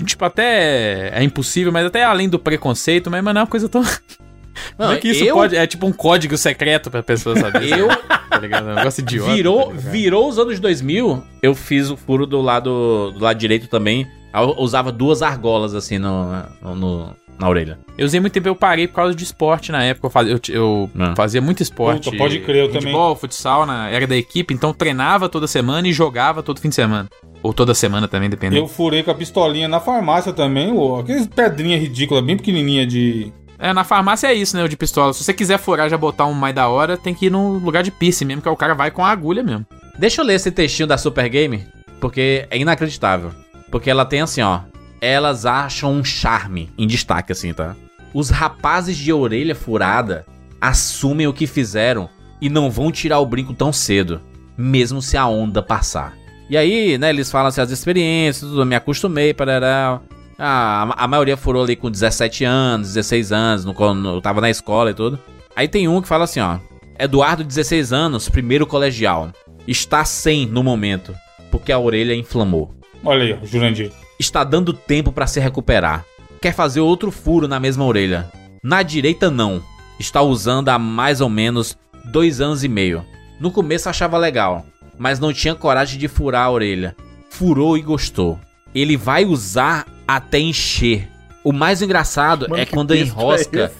tipo, 0.04 0.24
até 0.24 1.10
é 1.16 1.22
impossível, 1.22 1.72
mas 1.72 1.86
até 1.86 2.02
além 2.04 2.28
do 2.28 2.38
preconceito, 2.38 3.10
mas, 3.10 3.22
mano, 3.22 3.38
é 3.38 3.42
uma 3.42 3.46
coisa 3.46 3.68
tão. 3.68 3.82
Como 4.76 4.92
é 4.92 4.96
que 4.96 5.08
isso 5.08 5.24
eu- 5.24 5.34
pode. 5.34 5.56
É 5.56 5.66
tipo 5.66 5.86
um 5.86 5.92
código 5.92 6.36
secreto 6.36 6.90
pra 6.90 7.02
pessoa 7.02 7.36
saber. 7.36 7.70
Eu 7.78 7.88
tá 7.88 8.38
ligado? 8.38 8.68
É 8.68 8.72
um 8.72 8.76
negócio 8.76 9.00
idiota. 9.00 9.32
virou, 9.32 9.66
tá 9.68 9.72
virou 9.76 10.28
os 10.28 10.38
anos 10.38 10.60
2000, 10.60 11.22
eu 11.42 11.54
fiz 11.54 11.88
o 11.90 11.96
furo 11.96 12.26
do 12.26 12.40
lado 12.42 13.12
do 13.12 13.22
lado 13.22 13.38
direito 13.38 13.66
também. 13.68 14.06
Eu 14.34 14.54
usava 14.58 14.92
duas 14.92 15.22
argolas 15.22 15.74
assim 15.74 15.98
no, 15.98 16.26
no- 16.74 17.10
na 17.38 17.48
orelha. 17.48 17.78
Eu 17.96 18.04
usei 18.06 18.18
muito 18.20 18.32
tempo, 18.32 18.48
eu 18.48 18.54
parei 18.56 18.86
por 18.88 18.94
causa 18.96 19.14
de 19.14 19.22
esporte 19.24 19.70
na 19.72 19.82
época. 19.84 20.06
Eu 20.06 20.10
fazia, 20.10 20.32
eu, 20.32 20.40
eu 20.54 20.90
Ah. 20.98 21.14
fazia 21.16 21.40
muito 21.40 21.62
esporte. 21.62 22.04
Puta, 22.06 22.16
pode 22.16 22.40
crer, 22.40 22.62
eu 22.64 22.66
também. 22.68 22.82
Futebol, 22.82 23.16
futsal, 23.16 23.64
na, 23.66 23.88
era 23.90 24.06
da 24.06 24.16
equipe, 24.16 24.52
então 24.52 24.72
treinava 24.74 25.28
toda 25.28 25.46
semana 25.46 25.86
e 25.88 25.92
jogava 25.92 26.42
todo 26.42 26.60
fim 26.60 26.68
de 26.68 26.74
semana. 26.74 27.08
Ou 27.42 27.52
toda 27.54 27.74
semana 27.74 28.08
também, 28.08 28.28
dependendo. 28.28 28.60
Eu 28.62 28.68
furei 28.68 29.02
com 29.02 29.10
a 29.10 29.14
pistolinha 29.14 29.68
na 29.68 29.80
farmácia 29.80 30.32
também, 30.32 30.72
ô, 30.72 30.96
aqueles 30.98 31.26
pedrinha 31.26 31.78
ridícula, 31.78 32.20
bem 32.20 32.36
pequenininha 32.36 32.86
de. 32.86 33.32
É, 33.58 33.72
na 33.72 33.84
farmácia 33.84 34.28
é 34.28 34.34
isso, 34.34 34.56
né? 34.56 34.62
O 34.62 34.68
de 34.68 34.76
pistola. 34.76 35.12
Se 35.12 35.24
você 35.24 35.32
quiser 35.32 35.58
furar 35.58 35.88
já 35.88 35.96
botar 35.96 36.26
um 36.26 36.32
mais 36.32 36.54
da 36.54 36.68
hora, 36.68 36.96
tem 36.96 37.14
que 37.14 37.26
ir 37.26 37.30
no 37.30 37.58
lugar 37.58 37.82
de 37.82 37.90
piercing 37.90 38.24
mesmo, 38.24 38.42
que 38.42 38.48
aí 38.48 38.54
o 38.54 38.56
cara 38.56 38.74
vai 38.74 38.90
com 38.90 39.04
a 39.04 39.10
agulha 39.10 39.42
mesmo. 39.42 39.66
Deixa 39.98 40.20
eu 40.20 40.26
ler 40.26 40.34
esse 40.34 40.50
textinho 40.50 40.86
da 40.86 40.98
Super 40.98 41.28
Game, 41.28 41.66
porque 42.00 42.46
é 42.50 42.58
inacreditável. 42.58 43.32
Porque 43.70 43.90
ela 43.90 44.04
tem 44.04 44.20
assim, 44.20 44.42
ó. 44.42 44.60
Elas 45.00 45.46
acham 45.46 45.92
um 45.92 46.04
charme 46.04 46.70
em 46.76 46.86
destaque, 46.86 47.32
assim, 47.32 47.52
tá? 47.52 47.74
Os 48.12 48.30
rapazes 48.30 48.96
de 48.96 49.12
orelha 49.12 49.54
furada 49.54 50.24
assumem 50.60 51.26
o 51.26 51.32
que 51.32 51.46
fizeram 51.46 52.08
e 52.40 52.48
não 52.48 52.70
vão 52.70 52.90
tirar 52.90 53.18
o 53.20 53.26
brinco 53.26 53.54
tão 53.54 53.72
cedo, 53.72 54.20
mesmo 54.56 55.02
se 55.02 55.16
a 55.16 55.26
onda 55.26 55.62
passar. 55.62 56.14
E 56.48 56.56
aí, 56.56 56.96
né, 56.96 57.10
eles 57.10 57.30
falam 57.30 57.48
assim, 57.48 57.60
as 57.60 57.70
experiências, 57.70 58.48
tudo, 58.48 58.64
me 58.64 58.76
acostumei, 58.76 59.34
parará. 59.34 60.00
Ah, 60.38 60.82
a, 60.96 61.04
a 61.04 61.08
maioria 61.08 61.36
furou 61.36 61.62
ali 61.62 61.76
com 61.76 61.90
17 61.90 62.44
anos, 62.44 62.88
16 62.88 63.32
anos, 63.32 63.64
no, 63.64 63.74
quando 63.74 64.08
eu 64.08 64.20
tava 64.20 64.40
na 64.40 64.50
escola 64.50 64.90
e 64.90 64.94
tudo. 64.94 65.18
Aí 65.54 65.66
tem 65.66 65.88
um 65.88 66.02
que 66.02 66.08
fala 66.08 66.24
assim, 66.24 66.40
ó. 66.40 66.58
Eduardo, 66.98 67.44
16 67.44 67.92
anos, 67.92 68.28
primeiro 68.28 68.66
colegial. 68.66 69.30
Está 69.66 70.04
sem 70.04 70.46
no 70.46 70.62
momento, 70.62 71.14
porque 71.50 71.72
a 71.72 71.78
orelha 71.78 72.14
inflamou. 72.14 72.74
Olha 73.04 73.36
aí, 73.36 73.46
Jurandir. 73.46 73.90
Está 74.18 74.44
dando 74.44 74.72
tempo 74.72 75.12
para 75.12 75.26
se 75.26 75.40
recuperar. 75.40 76.04
Quer 76.40 76.52
fazer 76.52 76.80
outro 76.80 77.10
furo 77.10 77.48
na 77.48 77.58
mesma 77.58 77.84
orelha. 77.84 78.30
Na 78.62 78.82
direita, 78.82 79.30
não. 79.30 79.62
Está 79.98 80.22
usando 80.22 80.68
há 80.68 80.78
mais 80.78 81.20
ou 81.20 81.28
menos 81.28 81.76
dois 82.04 82.40
anos 82.40 82.62
e 82.62 82.68
meio. 82.68 83.04
No 83.40 83.50
começo 83.50 83.88
achava 83.88 84.16
legal, 84.18 84.64
mas 84.98 85.18
não 85.18 85.32
tinha 85.32 85.54
coragem 85.54 85.98
de 85.98 86.08
furar 86.08 86.46
a 86.46 86.50
orelha. 86.50 86.94
Furou 87.30 87.76
e 87.76 87.82
gostou. 87.82 88.38
Ele 88.74 88.96
vai 88.96 89.24
usar 89.24 89.86
até 90.06 90.38
encher. 90.38 91.08
O 91.44 91.52
mais 91.52 91.80
engraçado 91.82 92.46
Mano, 92.48 92.60
é 92.62 92.66
que 92.66 92.72
quando 92.72 92.94
enrosca. 92.94 93.70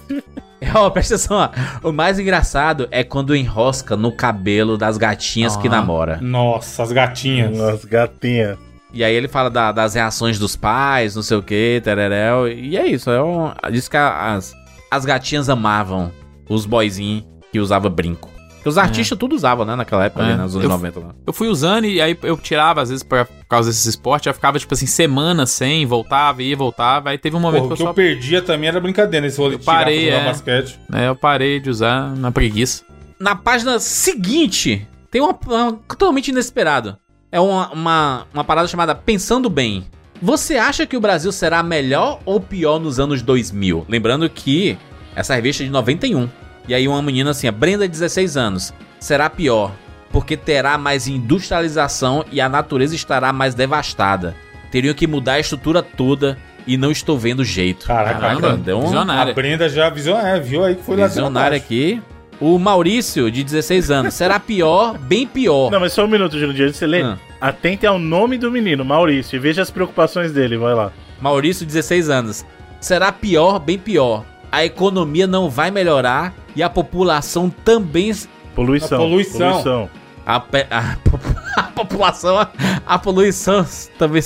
é 0.60 0.70
Ó, 0.74 0.88
presta 0.90 1.14
atenção, 1.16 1.36
ó. 1.36 1.88
O 1.88 1.92
mais 1.92 2.18
engraçado 2.18 2.88
é 2.90 3.04
quando 3.04 3.34
enrosca 3.36 3.96
no 3.96 4.10
cabelo 4.12 4.76
das 4.78 4.96
gatinhas 4.96 5.56
que 5.56 5.68
Ah. 5.68 5.70
namora. 5.72 6.18
Nossa, 6.20 6.82
as 6.82 6.92
gatinhas. 6.92 7.56
Nossa, 7.56 7.86
gatinha. 7.86 8.56
E 8.92 9.04
aí 9.04 9.14
ele 9.14 9.28
fala 9.28 9.50
da- 9.50 9.72
das 9.72 9.94
reações 9.94 10.38
dos 10.38 10.56
pais, 10.56 11.14
não 11.14 11.22
sei 11.22 11.36
o 11.36 11.42
que, 11.42 11.80
tereréu. 11.84 12.48
E 12.48 12.76
é 12.76 12.86
isso, 12.86 13.10
é 13.10 13.22
um, 13.22 13.52
diz 13.70 13.88
que 13.88 13.96
as, 13.96 14.54
as 14.90 15.04
gatinhas 15.04 15.48
amavam 15.50 16.10
os 16.48 16.64
boyzinhos 16.64 17.24
que 17.52 17.58
usava 17.60 17.88
brinco. 17.90 18.30
Porque 18.66 18.70
os 18.70 18.78
artistas 18.78 19.16
tudo 19.16 19.36
usavam, 19.36 19.64
né, 19.64 19.76
naquela 19.76 20.06
época, 20.06 20.24
É. 20.24 20.26
ali, 20.32 20.38
nos 20.42 20.54
anos 20.56 20.64
Eu- 20.64 20.68
90. 20.70 20.98
Né? 20.98 21.06
Eu 21.24 21.32
fui 21.32 21.46
usando 21.46 21.84
e 21.84 22.00
aí 22.00 22.18
eu 22.24 22.36
tirava, 22.36 22.82
às 22.82 22.88
vezes, 22.88 23.04
pra, 23.04 23.24
por 23.24 23.46
causa 23.48 23.70
desses 23.70 23.86
esportes, 23.86 24.26
eu 24.26 24.34
ficava, 24.34 24.58
tipo 24.58 24.74
assim, 24.74 24.86
semanas 24.86 25.50
sem, 25.52 25.86
voltava, 25.86 26.42
ia, 26.42 26.56
voltava. 26.56 27.10
Aí 27.10 27.18
teve 27.18 27.36
um 27.36 27.40
momento 27.40 27.62
Porra, 27.62 27.74
o 27.74 27.76
que 27.76 27.82
eu 27.82 27.86
que 27.86 27.94
só. 27.94 28.02
eu 28.02 28.08
perdia 28.16 28.42
também 28.42 28.68
era 28.68 28.80
brincadeira 28.80 29.24
nesse 29.24 29.38
rolê 29.38 29.54
Eu 29.54 29.58
de 29.58 29.64
tirar 29.64 29.76
parei, 29.76 30.06
pra 30.06 30.10
jogar 30.16 30.24
é. 30.24 30.28
basquete. 30.32 30.80
né, 30.90 31.08
eu 31.08 31.14
parei 31.14 31.60
de 31.60 31.70
usar 31.70 32.16
na 32.16 32.32
preguiça. 32.32 32.82
Na 33.20 33.36
página 33.36 33.78
seguinte, 33.78 34.84
tem 35.12 35.20
uma, 35.20 35.38
uma 35.46 35.72
totalmente 35.88 36.28
inesperado. 36.32 36.96
É 37.30 37.38
uma, 37.38 37.70
uma, 37.72 38.26
uma 38.34 38.42
parada 38.42 38.66
chamada 38.66 38.96
Pensando 38.96 39.48
Bem. 39.48 39.84
Você 40.20 40.56
acha 40.56 40.86
que 40.86 40.96
o 40.96 41.00
Brasil 41.00 41.30
será 41.30 41.62
melhor 41.62 42.18
ou 42.24 42.40
pior 42.40 42.80
nos 42.80 42.98
anos 42.98 43.22
2000? 43.22 43.86
Lembrando 43.88 44.28
que 44.28 44.76
essa 45.14 45.36
revista 45.36 45.62
é 45.62 45.66
de 45.66 45.72
91. 45.72 46.28
E 46.68 46.74
aí 46.74 46.86
uma 46.88 47.00
menina 47.02 47.30
assim, 47.30 47.46
a 47.48 47.52
Brenda, 47.52 47.86
16 47.88 48.36
anos. 48.36 48.74
Será 48.98 49.28
pior, 49.30 49.72
porque 50.10 50.36
terá 50.36 50.76
mais 50.78 51.06
industrialização 51.06 52.24
e 52.32 52.40
a 52.40 52.48
natureza 52.48 52.94
estará 52.94 53.32
mais 53.32 53.54
devastada. 53.54 54.34
Teriam 54.70 54.94
que 54.94 55.06
mudar 55.06 55.34
a 55.34 55.40
estrutura 55.40 55.82
toda 55.82 56.36
e 56.66 56.76
não 56.76 56.90
estou 56.90 57.16
vendo 57.18 57.44
jeito. 57.44 57.86
Caraca, 57.86 58.18
Caramba, 58.20 58.56
deu 58.56 58.76
um- 58.78 58.80
A 58.82 58.84
visionária. 58.86 59.34
Brenda 59.34 59.68
já 59.68 59.86
avisou, 59.86 60.16
é, 60.18 60.40
viu 60.40 60.64
aí 60.64 60.74
que 60.74 60.82
foi 60.82 60.96
lá 60.96 61.06
Visionário 61.06 61.56
aqui. 61.56 62.02
O 62.40 62.58
Maurício, 62.58 63.30
de 63.30 63.42
16 63.44 63.90
anos. 63.90 64.12
Será 64.12 64.38
pior, 64.38 64.98
bem 64.98 65.26
pior. 65.26 65.70
Não, 65.70 65.80
mas 65.80 65.92
só 65.92 66.04
um 66.04 66.08
minuto, 66.08 66.36
de 66.38 66.72
você 66.72 66.86
ler, 66.86 67.04
Ah. 67.04 67.16
atente 67.40 67.86
ao 67.86 67.98
nome 67.98 68.36
do 68.36 68.50
menino, 68.50 68.84
Maurício, 68.84 69.36
e 69.36 69.38
veja 69.38 69.62
as 69.62 69.70
preocupações 69.70 70.32
dele, 70.32 70.56
vai 70.58 70.74
lá. 70.74 70.92
Maurício, 71.20 71.64
16 71.64 72.10
anos. 72.10 72.44
Será 72.78 73.10
pior, 73.10 73.58
bem 73.58 73.78
pior. 73.78 74.22
A 74.57 74.64
economia 74.64 75.26
não 75.26 75.50
vai 75.50 75.70
melhorar 75.70 76.32
e 76.57 76.62
a 76.62 76.70
população 76.70 77.50
também. 77.50 78.11
Poluição. 78.54 78.96
A 78.96 79.00
poluição. 79.02 79.90
A, 80.24 80.40
pe- 80.40 80.66
a 80.70 80.96
po- 81.04 81.20
a 81.61 81.62
população. 81.64 82.38
a- 82.38 82.48
A 82.86 82.98
poluição 82.98 83.66
também 83.98 84.22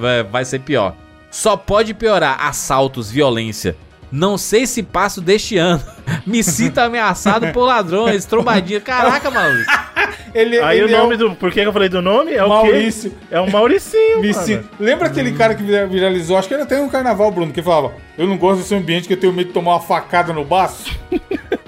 vai- 0.00 0.22
vai 0.22 0.44
ser 0.46 0.60
pior. 0.60 0.94
Só 1.30 1.58
pode 1.58 1.92
piorar 1.92 2.38
assaltos, 2.40 3.10
violência. 3.10 3.76
Não 4.16 4.38
sei 4.38 4.64
se 4.66 4.80
passo 4.82 5.20
deste 5.20 5.56
ano. 5.58 5.82
Me 6.24 6.42
sinto 6.44 6.78
ameaçado 6.78 7.48
por 7.52 7.64
ladrões, 7.64 8.24
trombadinha. 8.24 8.80
Caraca, 8.80 9.30
Maurício. 9.30 9.66
Ele, 10.34 10.58
Aí 10.58 10.80
ele 10.80 10.92
o 10.92 10.98
nome 10.98 11.14
é 11.14 11.16
do. 11.16 11.30
Por 11.36 11.52
que 11.52 11.60
eu 11.60 11.72
falei 11.72 11.88
do 11.88 12.02
nome? 12.02 12.32
É 12.32 12.42
o 12.44 12.48
Maurício. 12.48 13.10
quê? 13.10 13.16
É 13.30 13.40
o 13.40 13.48
Mauricinho. 13.50 14.20
Me 14.20 14.32
mano. 14.32 14.44
sinto- 14.44 14.68
Lembra 14.80 15.06
aquele 15.06 15.30
cara 15.32 15.54
que 15.54 15.62
vira- 15.62 15.86
viralizou? 15.86 16.36
Acho 16.36 16.48
que 16.48 16.54
era 16.54 16.64
até 16.64 16.80
um 16.80 16.88
carnaval, 16.88 17.30
Bruno, 17.30 17.52
que 17.52 17.62
falava: 17.62 17.94
Eu 18.18 18.26
não 18.26 18.36
gosto 18.36 18.58
desse 18.62 18.74
ambiente 18.74 19.06
que 19.06 19.14
eu 19.14 19.16
tenho 19.20 19.32
medo 19.32 19.46
de 19.48 19.52
tomar 19.52 19.74
uma 19.74 19.80
facada 19.80 20.32
no 20.32 20.44
baço. 20.44 20.90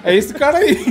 é 0.03 0.16
esse 0.16 0.34
cara 0.34 0.59
aí. 0.59 0.84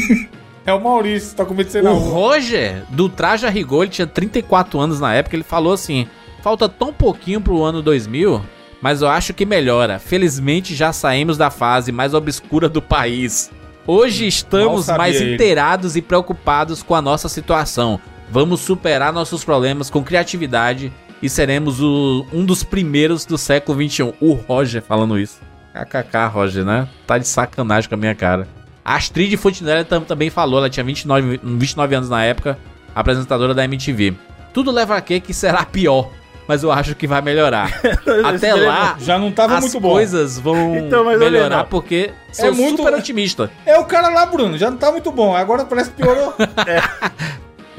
é 0.64 0.72
o 0.72 0.80
Maurício, 0.82 1.36
tá 1.36 1.44
com 1.44 1.52
medo 1.52 1.66
de 1.66 1.72
ser 1.72 1.84
O. 1.84 1.92
Roger, 1.98 2.82
do 2.88 3.10
Traje 3.10 3.46
a 3.46 3.50
Rigor, 3.50 3.82
ele 3.82 3.90
tinha 3.92 4.06
34 4.06 4.80
anos 4.80 4.98
na 4.98 5.14
época, 5.14 5.36
ele 5.36 5.44
falou 5.44 5.74
assim: 5.74 6.08
falta 6.42 6.66
tão 6.66 6.94
pouquinho 6.94 7.42
pro 7.42 7.62
ano 7.62 7.82
2000, 7.82 8.40
mas 8.80 9.02
eu 9.02 9.08
acho 9.08 9.32
que 9.34 9.44
melhora. 9.46 9.98
Felizmente 9.98 10.74
já 10.74 10.92
saímos 10.92 11.36
da 11.36 11.50
fase 11.50 11.90
mais 11.92 12.14
obscura 12.14 12.68
do 12.68 12.80
país. 12.82 13.50
Hoje 13.86 14.26
estamos 14.26 14.86
mais 14.88 15.16
ele. 15.16 15.34
inteirados 15.34 15.96
e 15.96 16.02
preocupados 16.02 16.82
com 16.82 16.94
a 16.94 17.00
nossa 17.02 17.28
situação. 17.28 17.98
Vamos 18.30 18.60
superar 18.60 19.12
nossos 19.12 19.42
problemas 19.44 19.88
com 19.88 20.02
criatividade 20.04 20.92
e 21.22 21.28
seremos 21.28 21.80
o- 21.80 22.26
um 22.32 22.44
dos 22.44 22.62
primeiros 22.62 23.24
do 23.24 23.38
século 23.38 23.82
XXI. 23.88 24.12
O 24.20 24.34
Roger 24.34 24.82
falando 24.82 25.18
isso. 25.18 25.40
KKK, 25.72 26.26
Roger, 26.28 26.64
né? 26.64 26.86
Tá 27.06 27.16
de 27.18 27.26
sacanagem 27.26 27.88
com 27.88 27.94
a 27.94 27.98
minha 27.98 28.14
cara. 28.14 28.46
A 28.84 28.96
Astrid 28.96 29.34
Fontenelle 29.36 29.84
tam- 29.84 30.02
também 30.02 30.28
falou, 30.30 30.58
ela 30.58 30.68
tinha 30.70 30.84
29, 30.84 31.40
29 31.42 31.94
anos 31.94 32.08
na 32.10 32.22
época, 32.24 32.58
apresentadora 32.94 33.54
da 33.54 33.64
MTV. 33.64 34.14
Tudo 34.52 34.70
leva 34.70 34.96
a 34.96 35.00
que 35.00 35.32
será 35.32 35.64
pior. 35.64 36.10
Mas 36.48 36.62
eu 36.64 36.72
acho 36.72 36.94
que 36.96 37.06
vai 37.06 37.20
melhorar. 37.22 37.70
Até 38.24 38.54
lá, 38.54 38.96
Já 38.98 39.18
não 39.18 39.30
tava 39.30 39.56
as 39.58 39.64
muito 39.64 39.78
bom. 39.78 39.90
coisas 39.90 40.38
vão 40.38 40.74
Então, 40.80 41.04
melhorar 41.04 41.58
não. 41.58 41.64
porque 41.66 42.10
sou 42.32 42.52
muito- 42.54 42.78
super 42.82 42.94
otimista. 42.94 43.50
É 43.66 43.78
o 43.78 43.84
cara 43.84 44.08
lá, 44.08 44.26
Bruno, 44.26 44.56
já 44.58 44.70
não 44.70 44.78
tá 44.78 44.90
muito 44.90 45.12
bom. 45.12 45.36
Agora 45.36 45.64
parece 45.64 45.90
que 45.90 46.02
piorou. 46.02 46.34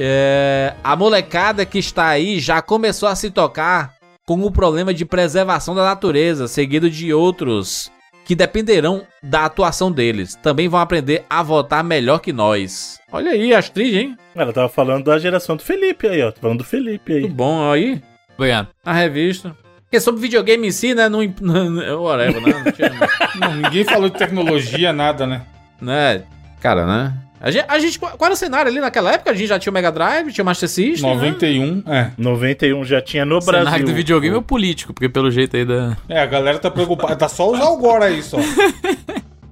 É, 0.01 0.76
a 0.82 0.95
molecada 0.95 1.65
que 1.65 1.78
está 1.78 2.07
aí 2.07 2.39
já 2.39 2.61
começou 2.61 3.09
a 3.09 3.15
se 3.15 3.30
tocar 3.30 3.95
com 4.26 4.39
o 4.43 4.49
problema 4.51 4.93
de 4.93 5.03
preservação 5.05 5.76
da 5.76 5.84
natureza, 5.84 6.47
seguido 6.47 6.89
de 6.89 7.13
outros 7.13 7.91
que 8.24 8.34
dependerão 8.34 9.01
da 9.22 9.43
atuação 9.45 9.91
deles. 9.91 10.36
Também 10.41 10.70
vão 10.70 10.80
aprender 10.80 11.26
a 11.30 11.43
votar 11.43 11.84
melhor 11.84 12.20
que 12.20 12.32
nós. 12.32 12.97
Olha 13.11 13.32
aí, 13.32 13.53
Astrid, 13.53 13.97
hein? 13.97 14.17
Ela 14.36 14.53
tava 14.53 14.70
falando 14.70 15.03
da 15.05 15.17
geração 15.20 15.57
do 15.57 15.63
Felipe 15.63 16.07
aí, 16.07 16.22
ó. 16.24 16.32
Tô 16.32 16.39
falando 16.39 16.59
do 16.59 16.63
Felipe 16.63 17.11
aí. 17.11 17.22
Muito 17.22 17.36
bom 17.36 17.70
aí. 17.70 18.01
Obrigado. 18.40 18.68
A 18.86 18.94
revista. 18.94 19.56
Porque 19.84 20.00
sobre 20.00 20.22
videogame 20.22 20.68
em 20.68 20.72
si, 20.72 20.94
né? 20.96 21.10
Não. 21.10 21.20
não- 21.42 22.04
Whatever, 22.04 22.42
né? 22.42 22.64
Não 22.66 22.72
tinha. 22.72 22.90
Não, 23.40 23.54
ninguém 23.56 23.84
falou 23.84 24.10
de 24.10 24.18
tecnologia, 24.18 24.92
nada, 24.94 25.26
né? 25.28 25.42
né? 25.82 26.24
Cara, 26.62 26.86
né? 26.86 27.14
A 27.42 27.50
gente, 27.52 27.66
a 27.70 27.80
gente- 27.80 27.98
qual 28.00 28.14
era 28.22 28.34
o 28.34 28.38
cenário 28.38 28.70
ali 28.70 28.82
naquela 28.82 29.14
época? 29.14 29.32
A 29.32 29.34
gente 29.34 29.48
já 29.48 29.58
tinha 29.58 29.72
o 29.72 29.74
Mega 29.74 29.92
Drive, 29.92 30.32
tinha 30.34 30.44
o 30.44 30.46
Master 30.46 30.68
System. 30.68 31.10
né? 31.10 31.16
91, 31.16 31.84
é. 31.88 32.12
91 32.18 32.84
já 32.84 33.02
tinha 33.02 33.24
no 33.26 33.38
O 33.38 33.42
cenário 33.42 33.68
Brasil. 33.70 33.86
do 33.86 33.94
videogame 33.94 34.36
é 34.36 34.38
o 34.40 34.42
político, 34.42 34.94
porque 34.94 35.08
pelo 35.08 35.32
jeito 35.32 35.56
aí 35.56 35.64
da. 35.66 35.96
É, 36.10 36.20
a 36.22 36.26
galera 36.26 36.60
tá 36.60 36.70
preocupada. 36.70 37.16
Tá 37.16 37.30
só 37.30 37.50
os 37.52 37.60
Algor 37.60 38.02
aí 38.02 38.22
só. 38.24 38.38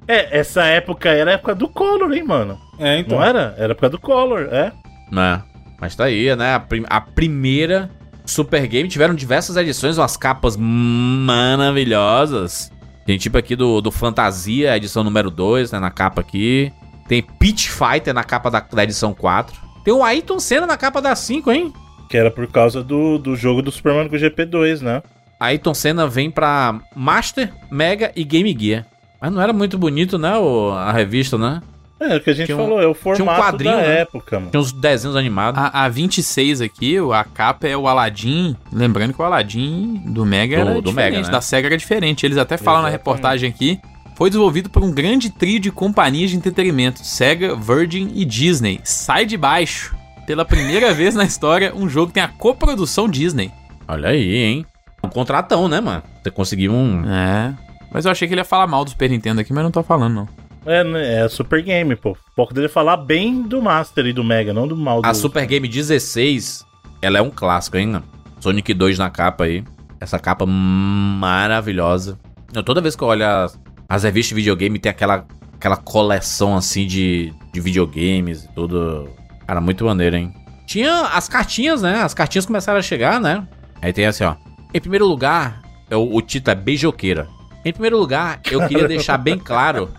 É, 0.10 0.40
essa 0.40 0.64
época 0.64 1.10
era 1.10 1.32
a 1.32 1.34
época 1.34 1.54
do 1.54 1.68
Collor, 1.68 2.14
hein, 2.14 2.24
mano? 2.24 2.58
É, 2.80 2.98
então. 3.00 3.18
Não 3.18 3.26
era? 3.26 3.54
Era 3.58 3.68
a 3.68 3.72
época 3.72 3.90
do 3.90 4.00
Collor, 4.00 4.48
é. 4.52 4.72
Né? 5.12 5.44
Mas 5.82 5.96
tá 5.98 6.06
aí, 6.06 6.34
né? 6.34 6.54
A, 6.56 6.60
prim- 6.62 6.86
a 6.90 7.02
primeira 7.02 7.90
Super 8.28 8.67
Game 8.67 8.88
tiveram 8.89 9.15
diversas 9.15 9.55
edições, 9.57 9.97
umas 9.97 10.15
capas 10.17 10.55
maravilhosas. 10.57 12.71
Tem 13.05 13.17
tipo 13.17 13.38
aqui 13.38 13.55
do, 13.55 13.80
do 13.82 13.91
Fantasia, 13.91 14.75
edição 14.75 15.03
número 15.03 15.32
2, 15.32 15.71
né? 15.71 15.80
Na 15.80 15.89
capa 15.89 16.21
aqui. 16.21 16.71
Tem 17.07 17.21
Pitch 17.21 17.67
Fighter 17.69 18.13
na 18.13 18.23
capa 18.23 18.51
da, 18.51 18.59
da 18.59 18.84
edição 18.84 19.13
4. 19.13 19.55
Tem 19.84 19.93
o 19.93 20.03
Ayrton 20.03 20.39
Senna 20.39 20.67
na 20.67 20.75
capa 20.75 21.01
da 21.01 21.15
5, 21.15 21.49
hein? 21.51 21.73
Que 22.09 22.17
era 22.17 22.30
por 22.30 22.45
causa 22.47 22.84
do, 22.84 23.17
do 23.17 23.36
jogo 23.36 23.61
do 23.61 23.71
Super 23.71 23.93
Mario 23.93 24.11
GP2, 24.11 24.82
né? 24.82 25.01
Ayrton 25.39 25.73
Senna 25.73 26.05
vem 26.07 26.30
pra 26.30 26.80
Master, 26.95 27.53
Mega 27.71 28.11
e 28.15 28.23
Game 28.25 28.55
Gear. 28.59 28.86
Mas 29.21 29.32
não 29.32 29.41
era 29.41 29.53
muito 29.53 29.78
bonito, 29.78 30.17
né? 30.17 30.36
o- 30.38 30.71
a 30.71 30.91
revista, 30.91 31.38
né? 31.38 31.61
É, 32.00 32.16
o 32.16 32.22
que 32.22 32.30
a 32.30 32.34
gente 32.34 32.45
Tinha 32.45 32.58
um- 32.58 32.62
falou, 32.62 32.82
é 32.82 32.86
o 32.86 32.93
formato 32.93 33.41
quadrinho, 33.41 33.76
da 33.76 33.82
né? 33.82 34.00
época, 34.02 34.39
mano. 34.39 34.52
Tinha 34.52 34.62
uns 34.62 34.72
desenhos 34.72 35.16
animados. 35.16 35.60
A, 35.60 35.86
a 35.86 35.89
26 35.89 36.62
aqui, 36.62 36.95
a 37.14 37.24
capa 37.24 37.68
é 37.68 37.76
o 37.76 37.88
Aladdin. 37.88 38.56
Lembrando 38.72 39.14
que 39.14 39.22
o 39.22 39.26
Aladdin 39.26 40.04
do 40.06 40.24
Mega 40.26 40.56
Do- 40.58 40.62
era 40.62 40.74
do 40.82 40.89
diferente, 40.89 41.12
Mega, 41.16 41.26
né? 41.28 41.32
da 41.32 41.41
SEGA 41.41 41.68
era 41.70 41.78
diferente. 41.78 42.26
Eles 42.26 42.38
até 42.38 42.56
falam 42.56 42.84
na 42.84 42.89
Exatamente. 42.89 43.00
reportagem 43.00 43.50
aqui. 43.50 43.80
Foi 44.16 44.30
desenvolvido 44.30 44.70
por 44.70 44.84
um 44.84 44.91
grande 44.91 45.30
trio 45.32 45.60
de 45.60 45.72
companhias 45.72 46.30
de 46.30 46.38
entretenimento: 46.38 47.04
SEGA, 47.04 47.56
Virgin 47.56 48.12
e 48.16 48.24
Disney. 48.26 48.80
Sai 48.84 49.26
de 49.26 49.36
baixo. 49.38 49.95
Pela 50.28 50.43
primeira 50.45 50.93
vez 50.95 51.16
na 51.16 51.24
história, 51.24 51.74
um 51.76 51.89
jogo 51.89 52.12
tem 52.12 52.22
a 52.22 52.28
coprodução 52.28 53.08
Disney. 53.10 53.52
Olha 53.88 54.10
aí, 54.10 54.36
hein? 54.36 54.66
Um 55.04 55.10
contratão, 55.10 55.68
né, 55.68 55.80
mano? 55.82 56.04
Você 56.22 56.30
conseguiu 56.30 56.74
um. 56.74 57.04
É. 57.10 57.54
Mas 57.91 58.06
eu 58.06 58.12
achei 58.12 58.28
que 58.28 58.34
ele 58.34 58.41
ia 58.41 58.45
falar 58.45 58.68
mal 58.68 58.84
do 58.84 58.89
Super 58.91 59.10
Nintendo 59.10 59.39
aqui, 59.41 59.54
mas 59.54 59.64
não 59.64 59.72
tô 59.72 59.82
falando, 59.82 60.14
não. 60.14 60.28
É, 60.68 60.84
né, 60.84 61.24
é 61.24 61.30
Super 61.30 61.61
Game, 61.61 61.95
pô. 61.95 62.15
Pouco 62.36 62.53
dele 62.53 62.68
falar 62.68 62.97
bem 62.97 63.41
do 63.41 63.61
Master 63.61 64.05
e 64.05 64.11
do 64.11 64.22
Mega, 64.22 64.53
não 64.53 64.68
do 64.68 64.76
mal 64.76 65.01
do 65.01 65.07
A 65.07 65.13
Super 65.13 65.45
Game 65.45 65.65
16, 65.65 66.65
ela 67.01 67.18
é 67.18 67.22
um 67.22 67.30
clássico, 67.30 67.78
hein? 67.78 68.03
Sonic 68.41 68.74
2 68.74 68.99
na 68.99 69.09
capa 69.09 69.45
aí. 69.45 69.63
Essa 69.97 70.20
capa 70.20 70.45
maravilhosa. 70.45 72.20
Eu, 72.53 72.61
toda 72.63 72.82
vez 72.82 72.97
que 72.97 73.01
eu 73.01 73.07
olho 73.07 73.26
as, 73.26 73.57
as 73.88 74.03
revistas 74.03 74.30
de 74.30 74.36
videogame, 74.36 74.78
tem 74.78 74.89
aquela, 74.89 75.26
aquela 75.53 75.78
coleção 75.78 76.57
assim 76.57 76.86
de, 76.86 77.34
de 77.53 77.61
videogames 77.61 78.43
e 78.43 78.47
tudo. 78.49 79.09
Cara, 79.47 79.61
muito 79.61 79.86
maneiro, 79.86 80.18
hein? 80.18 80.34
Tinha 80.65 81.07
as 81.13 81.30
cartinhas, 81.30 81.82
né? 81.82 82.01
As 82.01 82.13
cartinhas 82.13 82.45
começaram 82.45 82.78
a 82.78 82.82
chegar, 82.84 83.22
né? 83.22 83.47
Aí 83.82 83.93
tem 83.93 84.05
assim, 84.05 84.26
ó. 84.26 84.36
Em 84.74 84.82
primeiro 84.82 85.05
lugar, 85.05 85.61
é 85.89 85.95
o, 85.95 86.13
o 86.13 86.22
título 86.22 86.51
é 86.51 86.61
Beijoqueira. 86.61 87.30
Em 87.63 87.72
primeiro 87.72 87.97
lugar, 87.97 88.41
eu 88.51 88.68
queria 88.68 88.86
deixar 88.88 89.18
bem 89.18 89.39
claro 89.39 89.89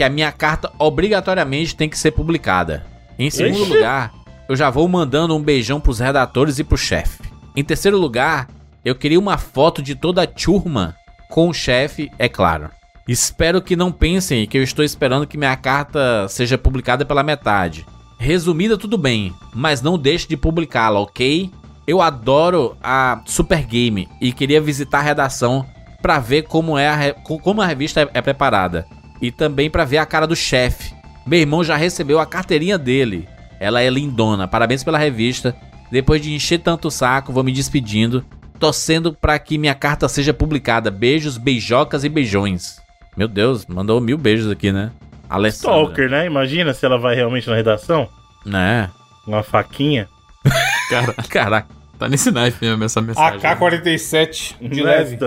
que 0.00 0.04
a 0.04 0.08
minha 0.08 0.32
carta 0.32 0.72
obrigatoriamente 0.78 1.76
tem 1.76 1.86
que 1.86 1.98
ser 1.98 2.12
publicada. 2.12 2.86
Em 3.18 3.28
segundo 3.28 3.64
Ixi. 3.64 3.74
lugar, 3.74 4.14
eu 4.48 4.56
já 4.56 4.70
vou 4.70 4.88
mandando 4.88 5.36
um 5.36 5.42
beijão 5.42 5.78
pros 5.78 5.98
redatores 5.98 6.58
e 6.58 6.64
pro 6.64 6.78
chefe. 6.78 7.22
Em 7.54 7.62
terceiro 7.62 7.98
lugar, 7.98 8.48
eu 8.82 8.94
queria 8.94 9.18
uma 9.18 9.36
foto 9.36 9.82
de 9.82 9.94
toda 9.94 10.22
a 10.22 10.26
turma 10.26 10.96
com 11.28 11.50
o 11.50 11.52
chefe, 11.52 12.10
é 12.18 12.30
claro. 12.30 12.70
Espero 13.06 13.60
que 13.60 13.76
não 13.76 13.92
pensem 13.92 14.46
que 14.46 14.56
eu 14.56 14.62
estou 14.62 14.82
esperando 14.82 15.26
que 15.26 15.36
minha 15.36 15.54
carta 15.54 16.26
seja 16.30 16.56
publicada 16.56 17.04
pela 17.04 17.22
metade. 17.22 17.84
Resumida, 18.18 18.78
tudo 18.78 18.96
bem, 18.96 19.34
mas 19.54 19.82
não 19.82 19.98
deixe 19.98 20.26
de 20.26 20.34
publicá-la, 20.34 20.98
ok? 20.98 21.50
Eu 21.86 22.00
adoro 22.00 22.74
a 22.82 23.20
Super 23.26 23.66
Game 23.66 24.08
e 24.18 24.32
queria 24.32 24.62
visitar 24.62 25.00
a 25.00 25.02
redação 25.02 25.66
pra 26.00 26.18
ver 26.18 26.44
como 26.44 26.78
é 26.78 26.88
a, 26.88 27.12
como 27.12 27.60
a 27.60 27.66
revista 27.66 28.00
é, 28.00 28.08
é 28.14 28.22
preparada 28.22 28.86
e 29.20 29.30
também 29.30 29.70
pra 29.70 29.84
ver 29.84 29.98
a 29.98 30.06
cara 30.06 30.26
do 30.26 30.36
chefe. 30.36 30.94
Meu 31.26 31.38
irmão 31.40 31.62
já 31.62 31.76
recebeu 31.76 32.18
a 32.18 32.26
carteirinha 32.26 32.78
dele. 32.78 33.28
Ela 33.58 33.82
é 33.82 33.90
lindona. 33.90 34.48
Parabéns 34.48 34.82
pela 34.82 34.98
revista. 34.98 35.54
Depois 35.90 36.22
de 36.22 36.32
encher 36.32 36.58
tanto 36.58 36.88
o 36.88 36.90
saco, 36.90 37.32
vou 37.32 37.42
me 37.44 37.52
despedindo, 37.52 38.24
torcendo 38.58 39.12
pra 39.12 39.38
que 39.38 39.58
minha 39.58 39.74
carta 39.74 40.08
seja 40.08 40.32
publicada. 40.32 40.90
Beijos, 40.90 41.36
beijocas 41.36 42.04
e 42.04 42.08
beijões. 42.08 42.80
Meu 43.16 43.28
Deus, 43.28 43.66
mandou 43.66 44.00
mil 44.00 44.16
beijos 44.16 44.50
aqui, 44.50 44.70
né? 44.72 44.90
Alessandra. 45.28 45.76
Stalker, 45.82 46.10
né? 46.10 46.26
Imagina 46.26 46.72
se 46.72 46.86
ela 46.86 46.98
vai 46.98 47.14
realmente 47.14 47.48
na 47.48 47.56
redação. 47.56 48.08
Né? 48.46 48.88
Uma 49.26 49.42
faquinha. 49.42 50.08
Cara, 50.88 51.12
Caraca. 51.28 51.68
tá 51.98 52.08
nesse 52.08 52.30
naipe 52.30 52.56
mesmo 52.64 52.82
essa 52.84 53.00
mensagem. 53.00 53.38
AK-47 53.40 54.54
de 54.60 54.82
Né? 54.82 54.90
leve. 54.90 55.18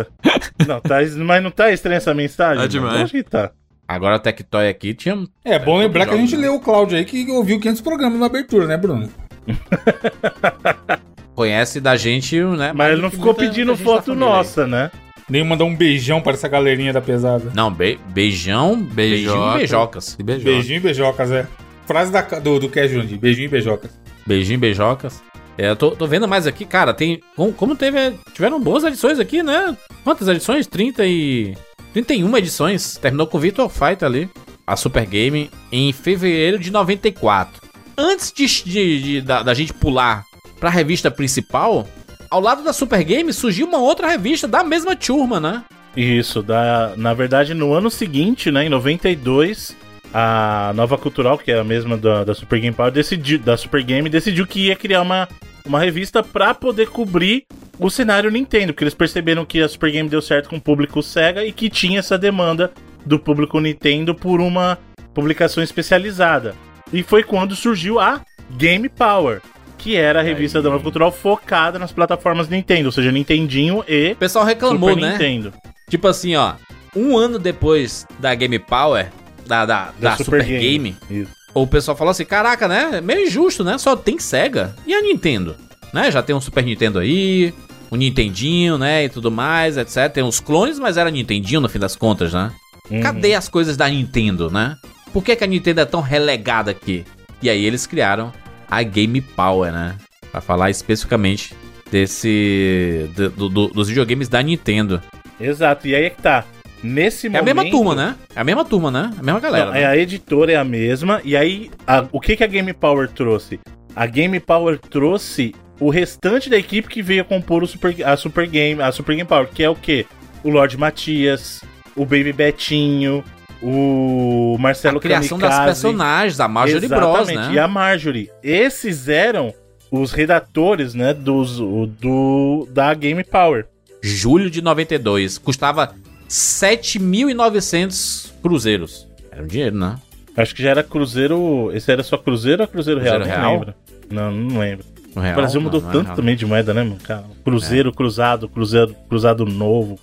Não, 0.68 0.80
tá, 0.82 0.96
mas 1.18 1.44
não 1.44 1.52
tá 1.52 1.72
estranha 1.72 1.98
essa 1.98 2.14
mensagem? 2.14 2.58
Tá 2.62 2.68
demais. 2.68 2.96
Eu 2.96 3.04
Acho 3.04 3.14
que 3.14 3.24
tá. 3.24 3.52
Agora 3.88 4.16
o 4.16 4.20
Tectoy 4.20 4.68
aqui 4.70 4.94
tinha. 4.94 5.24
É 5.44 5.60
bom 5.60 5.78
lembrar 5.78 6.06
que 6.06 6.14
a 6.14 6.18
gente 6.18 6.32
jogos, 6.32 6.44
leu 6.46 6.56
o 6.56 6.60
Cláudio 6.60 6.98
aí 6.98 7.06
que 7.06 7.30
ouviu 7.32 7.60
500 7.60 7.82
programas 7.82 8.20
na 8.20 8.26
abertura, 8.28 8.66
né, 8.66 8.78
Bruno? 8.78 9.10
Conhece 11.36 11.82
da 11.82 11.96
gente, 11.96 12.40
né? 12.42 12.72
Mas 12.74 12.92
ele 12.94 13.02
não 13.02 13.10
ficou 13.10 13.28
muita- 13.28 13.42
pedindo 13.42 13.70
muita 13.70 13.84
foto 13.84 14.12
aí. 14.12 14.18
nossa, 14.18 14.68
né? 14.68 14.92
Nem 15.30 15.44
mandar 15.44 15.64
um 15.66 15.76
beijão 15.76 16.22
para 16.22 16.34
essa 16.34 16.48
galerinha 16.48 16.94
da 16.94 17.02
pesada. 17.02 17.52
Não, 17.56 17.72
be- 17.72 17.98
beijão, 18.10 18.76
beijinho 18.78 19.32
Beijoca. 19.32 19.56
e 19.56 19.58
beijocas. 19.58 20.18
Beijou. 20.22 20.44
Beijinho 20.46 20.78
e 20.78 20.80
beijocas, 20.80 21.32
é. 21.32 21.48
Frase 21.88 22.12
da, 22.12 22.22
do, 22.22 22.60
do 22.60 22.70
Cash 22.70 22.92
beijinho 23.20 23.46
e 23.46 23.50
beijocas. 23.50 23.92
Beijinho, 24.28 24.60
beijocas. 24.60 25.22
É, 25.58 25.70
eu 25.70 25.76
tô, 25.76 25.92
tô 25.92 26.08
vendo 26.08 26.28
mais 26.28 26.48
aqui, 26.48 26.66
cara, 26.66 26.94
tem... 26.94 27.22
Como, 27.58 27.76
teve... 27.76 28.14
Tiveram 28.34 28.60
boas 28.60 28.84
edições 28.84 29.20
aqui, 29.20 29.44
né? 29.44 29.78
Quantas 30.04 30.28
edições? 30.28 30.66
30 30.68 31.06
e... 31.06 31.56
31 31.94 32.36
edições. 32.38 32.98
Terminou 32.98 33.28
com 33.28 33.38
Virtual 33.40 33.70
Fighter 33.70 34.06
ali. 34.08 34.30
A 34.66 34.76
Super 34.76 35.06
Game 35.06 35.52
em 35.72 35.92
fevereiro 35.94 36.58
de 36.58 36.72
94. 36.72 37.62
Antes 37.98 38.32
de, 38.34 38.48
de- 38.64 39.04
de- 39.04 39.22
da, 39.22 39.44
da 39.44 39.54
gente 39.54 39.74
pular 39.74 40.24
pra 40.60 40.70
revista 40.70 41.12
principal, 41.12 41.88
ao 42.30 42.40
lado 42.40 42.64
da 42.64 42.74
Super 42.74 43.04
Game 43.04 43.32
surgiu 43.34 43.68
uma 43.68 43.78
outra 43.78 44.08
revista 44.08 44.48
da 44.48 44.64
mesma 44.64 44.96
turma, 44.96 45.40
né? 45.40 45.64
Isso, 45.96 46.42
da, 46.42 46.94
na 46.98 47.14
verdade, 47.14 47.54
no 47.54 47.74
ano 47.74 47.92
seguinte, 47.92 48.50
né, 48.50 48.66
em 48.66 48.70
92, 48.70 49.76
a 50.14 50.72
Nova 50.76 50.98
Cultural, 50.98 51.38
que 51.38 51.52
é 51.52 51.60
a 51.60 51.64
mesma 51.64 51.98
da, 51.98 52.24
da 52.24 52.36
Super 52.36 52.60
Game 52.60 52.76
Power, 52.76 52.92
decidiu, 52.92 53.40
da 53.40 53.58
Super 53.58 53.82
Game, 53.84 54.10
decidiu 54.10 54.46
que 54.46 54.68
ia 54.68 54.76
criar 54.76 55.02
uma, 55.02 55.28
uma 55.66 55.80
revista 55.80 56.22
pra 56.22 56.54
poder 56.54 56.88
cobrir 56.88 57.46
o 57.80 57.90
cenário 57.90 58.30
Nintendo, 58.30 58.74
porque 58.74 58.84
eles 58.84 58.94
perceberam 58.94 59.46
que 59.46 59.62
a 59.62 59.68
Super 59.68 59.92
Game 59.92 60.08
deu 60.08 60.22
certo 60.22 60.50
com 60.50 60.58
o 60.58 60.62
público 60.62 61.02
Sega 61.02 61.44
e 61.44 61.52
que 61.52 61.70
tinha 61.70 62.00
essa 62.00 62.18
demanda 62.18 62.72
do 63.06 63.18
público 63.18 63.60
Nintendo 63.60 64.14
por 64.14 64.40
uma 64.40 64.78
publicação 65.14 65.64
especializada. 65.64 66.56
E 66.92 67.02
foi 67.02 67.24
quando 67.24 67.56
surgiu 67.56 68.00
a 68.00 68.22
Game 68.52 68.88
Power, 68.88 69.42
que 69.78 69.96
era 69.96 70.20
a 70.20 70.24
revista 70.24 70.62
da 70.62 70.70
Nova 70.70 70.84
Cultural 70.84 71.12
focada 71.12 71.80
nas 71.80 71.92
plataformas 71.92 72.48
Nintendo, 72.48 72.86
ou 72.86 72.92
seja, 72.92 73.12
Nintendinho 73.12 73.84
e 73.88 74.12
O 74.12 74.16
pessoal 74.16 74.46
reclamou, 74.46 74.90
Super 74.90 75.02
né? 75.02 75.12
Nintendo. 75.14 75.54
Tipo 75.90 76.08
assim, 76.08 76.36
ó. 76.36 76.54
Um 76.96 77.18
ano 77.18 77.40
depois 77.40 78.06
da 78.20 78.36
Game 78.36 78.60
Power, 78.60 79.10
da, 79.48 79.66
da, 79.66 79.94
da, 80.00 80.18
Super, 80.18 80.44
Game, 80.44 80.96
Isso. 81.10 81.32
o 81.54 81.66
pessoal 81.68 81.96
falou 81.98 82.12
assim: 82.12 82.26
caraca, 82.26 82.68
né? 82.68 83.02
Meio 83.02 83.28
injusto, 83.28 83.64
né? 83.64 83.78
Só 83.78 83.96
tem 83.96 84.18
Sega. 84.20 84.76
E 84.86 84.94
a 84.94 85.02
Nintendo? 85.02 85.56
Né? 85.94 86.10
Já 86.12 86.22
tem 86.24 86.36
um 86.36 86.42
Super 86.42 86.64
Nintendo 86.64 87.00
aí, 87.00 87.54
um 87.92 87.96
Nintendinho, 87.96 88.78
né? 88.78 89.06
E 89.06 89.10
tudo 89.10 89.30
mais, 89.32 89.78
etc. 89.78 90.12
Tem 90.12 90.24
uns 90.24 90.40
clones, 90.40 90.80
mas 90.80 90.98
era 90.98 91.12
Nintendinho 91.12 91.62
no 91.62 91.70
fim 91.70 91.80
das 91.80 91.96
contas, 91.96 92.34
né? 92.34 92.52
Uhum. 92.90 93.02
Cadê 93.02 93.34
as 93.36 93.48
coisas 93.48 93.78
da 93.78 93.88
Nintendo, 93.88 94.50
né? 94.50 94.76
Por 95.14 95.24
que, 95.24 95.36
que 95.36 95.44
a 95.44 95.48
Nintendo 95.48 95.82
é 95.82 95.86
tão 95.86 96.02
relegada 96.02 96.72
aqui? 96.72 97.06
E 97.42 97.50
aí 97.50 97.64
eles 97.64 97.86
criaram 97.86 98.34
a 98.70 98.82
Game 98.82 99.22
Power, 99.22 99.72
né? 99.72 99.96
Pra 100.32 100.42
falar 100.42 100.70
especificamente 100.72 101.54
desse. 101.92 103.10
do- 103.16 103.50
do- 103.50 103.68
dos 103.68 103.88
videogames 103.90 104.28
da 104.28 104.42
Nintendo. 104.42 105.02
Exato, 105.40 105.88
e 105.88 105.96
aí 105.96 106.06
é 106.06 106.10
que 106.10 106.22
tá. 106.22 106.44
Nesse 106.84 107.28
É 107.28 107.30
momento. 107.30 107.50
a 107.50 107.54
mesma 107.56 107.72
turma, 107.72 107.96
né? 107.96 108.16
É 108.36 108.40
a 108.42 108.44
mesma 108.44 108.66
turma, 108.66 108.92
né? 108.92 109.12
A 109.18 109.24
mesma 109.24 109.40
galera. 109.40 109.66
Não, 109.68 109.72
né? 109.74 109.82
é 109.82 109.86
a 109.86 109.98
editora 109.98 110.52
é 110.52 110.56
a 110.58 110.64
mesma. 110.66 111.22
E 111.24 111.36
aí, 111.38 111.72
a- 111.88 112.06
o 112.12 112.20
que, 112.20 112.36
que 112.36 112.44
a 112.44 112.48
Game 112.48 112.74
Power 112.74 113.08
trouxe? 113.10 113.60
A 113.96 114.06
Game 114.06 114.38
Power 114.40 114.78
trouxe 114.78 115.56
o 115.80 115.90
restante 115.90 116.50
da 116.50 116.58
equipe 116.58 116.88
que 116.90 117.02
veio 117.02 117.24
compor 117.24 117.64
o 117.64 117.68
Super, 117.68 117.96
a 118.06 118.18
Super 118.18 118.48
Game, 118.48 118.82
a 118.82 118.92
Super 118.92 119.16
Game 119.16 119.28
Power, 119.28 119.48
que 119.48 119.64
é 119.64 119.70
o 119.70 119.76
quê? 119.76 120.06
O 120.44 120.50
Lorde 120.50 120.78
Matias, 120.78 121.62
o 121.96 122.02
Baby 122.06 122.34
Betinho, 122.34 123.24
o 123.62 124.58
Marcelo 124.60 124.98
a 124.98 125.02
criação 125.02 125.38
das 125.40 125.50
Kamikaze. 125.52 125.66
personagens, 125.82 126.40
a 126.40 126.48
Marjorie 126.48 126.88
Bros, 126.90 127.30
Exatamente, 127.30 127.48
né? 127.50 127.54
E 127.56 127.60
a 127.60 127.68
Marjorie. 127.68 128.30
Esses 128.44 129.08
eram 129.08 129.54
os 129.90 130.12
redatores, 130.12 130.94
né, 130.94 131.14
dos, 131.14 131.58
do, 131.60 132.68
da 132.72 132.94
Game 132.94 133.24
Power. 133.24 133.68
Julho 134.02 134.50
de 134.50 134.62
92. 134.62 135.38
Custava 135.38 135.94
7.900 136.30 138.32
cruzeiros. 138.42 139.06
Era 139.32 139.44
um 139.44 139.48
dinheiro, 139.48 139.76
né? 139.76 139.98
Acho 140.36 140.56
que 140.56 140.64
já 140.64 140.72
era 140.72 140.84
Cruzeiro. 140.84 141.72
Esse 141.74 141.92
era 141.92 142.02
só 142.04 142.18
Cruzeiro 142.18 142.64
ou 142.64 142.68
Cruzeiro, 142.68 143.02
Cruzeiro 143.02 143.26
Real? 143.26 143.40
Real? 143.40 143.42
Não 143.42 143.60
lembro. 143.60 143.74
Não, 144.10 144.32
não 144.32 144.60
lembro. 144.60 144.86
O 145.16 145.20
real, 145.20 145.36
Brasil 145.36 145.62
não, 145.62 145.66
mudou 145.66 145.80
não 145.82 145.90
é 145.90 145.94
tanto 145.94 146.06
real. 146.06 146.16
também 146.16 146.36
de 146.36 146.44
moeda, 146.46 146.74
né, 146.74 146.84
mano? 146.84 146.98
Cara, 147.04 147.24
Cruzeiro, 147.44 147.94
Cruzado, 147.94 148.50
Cruzeiro, 148.50 148.96
Cruzado 149.08 149.46
Novo. 149.46 150.00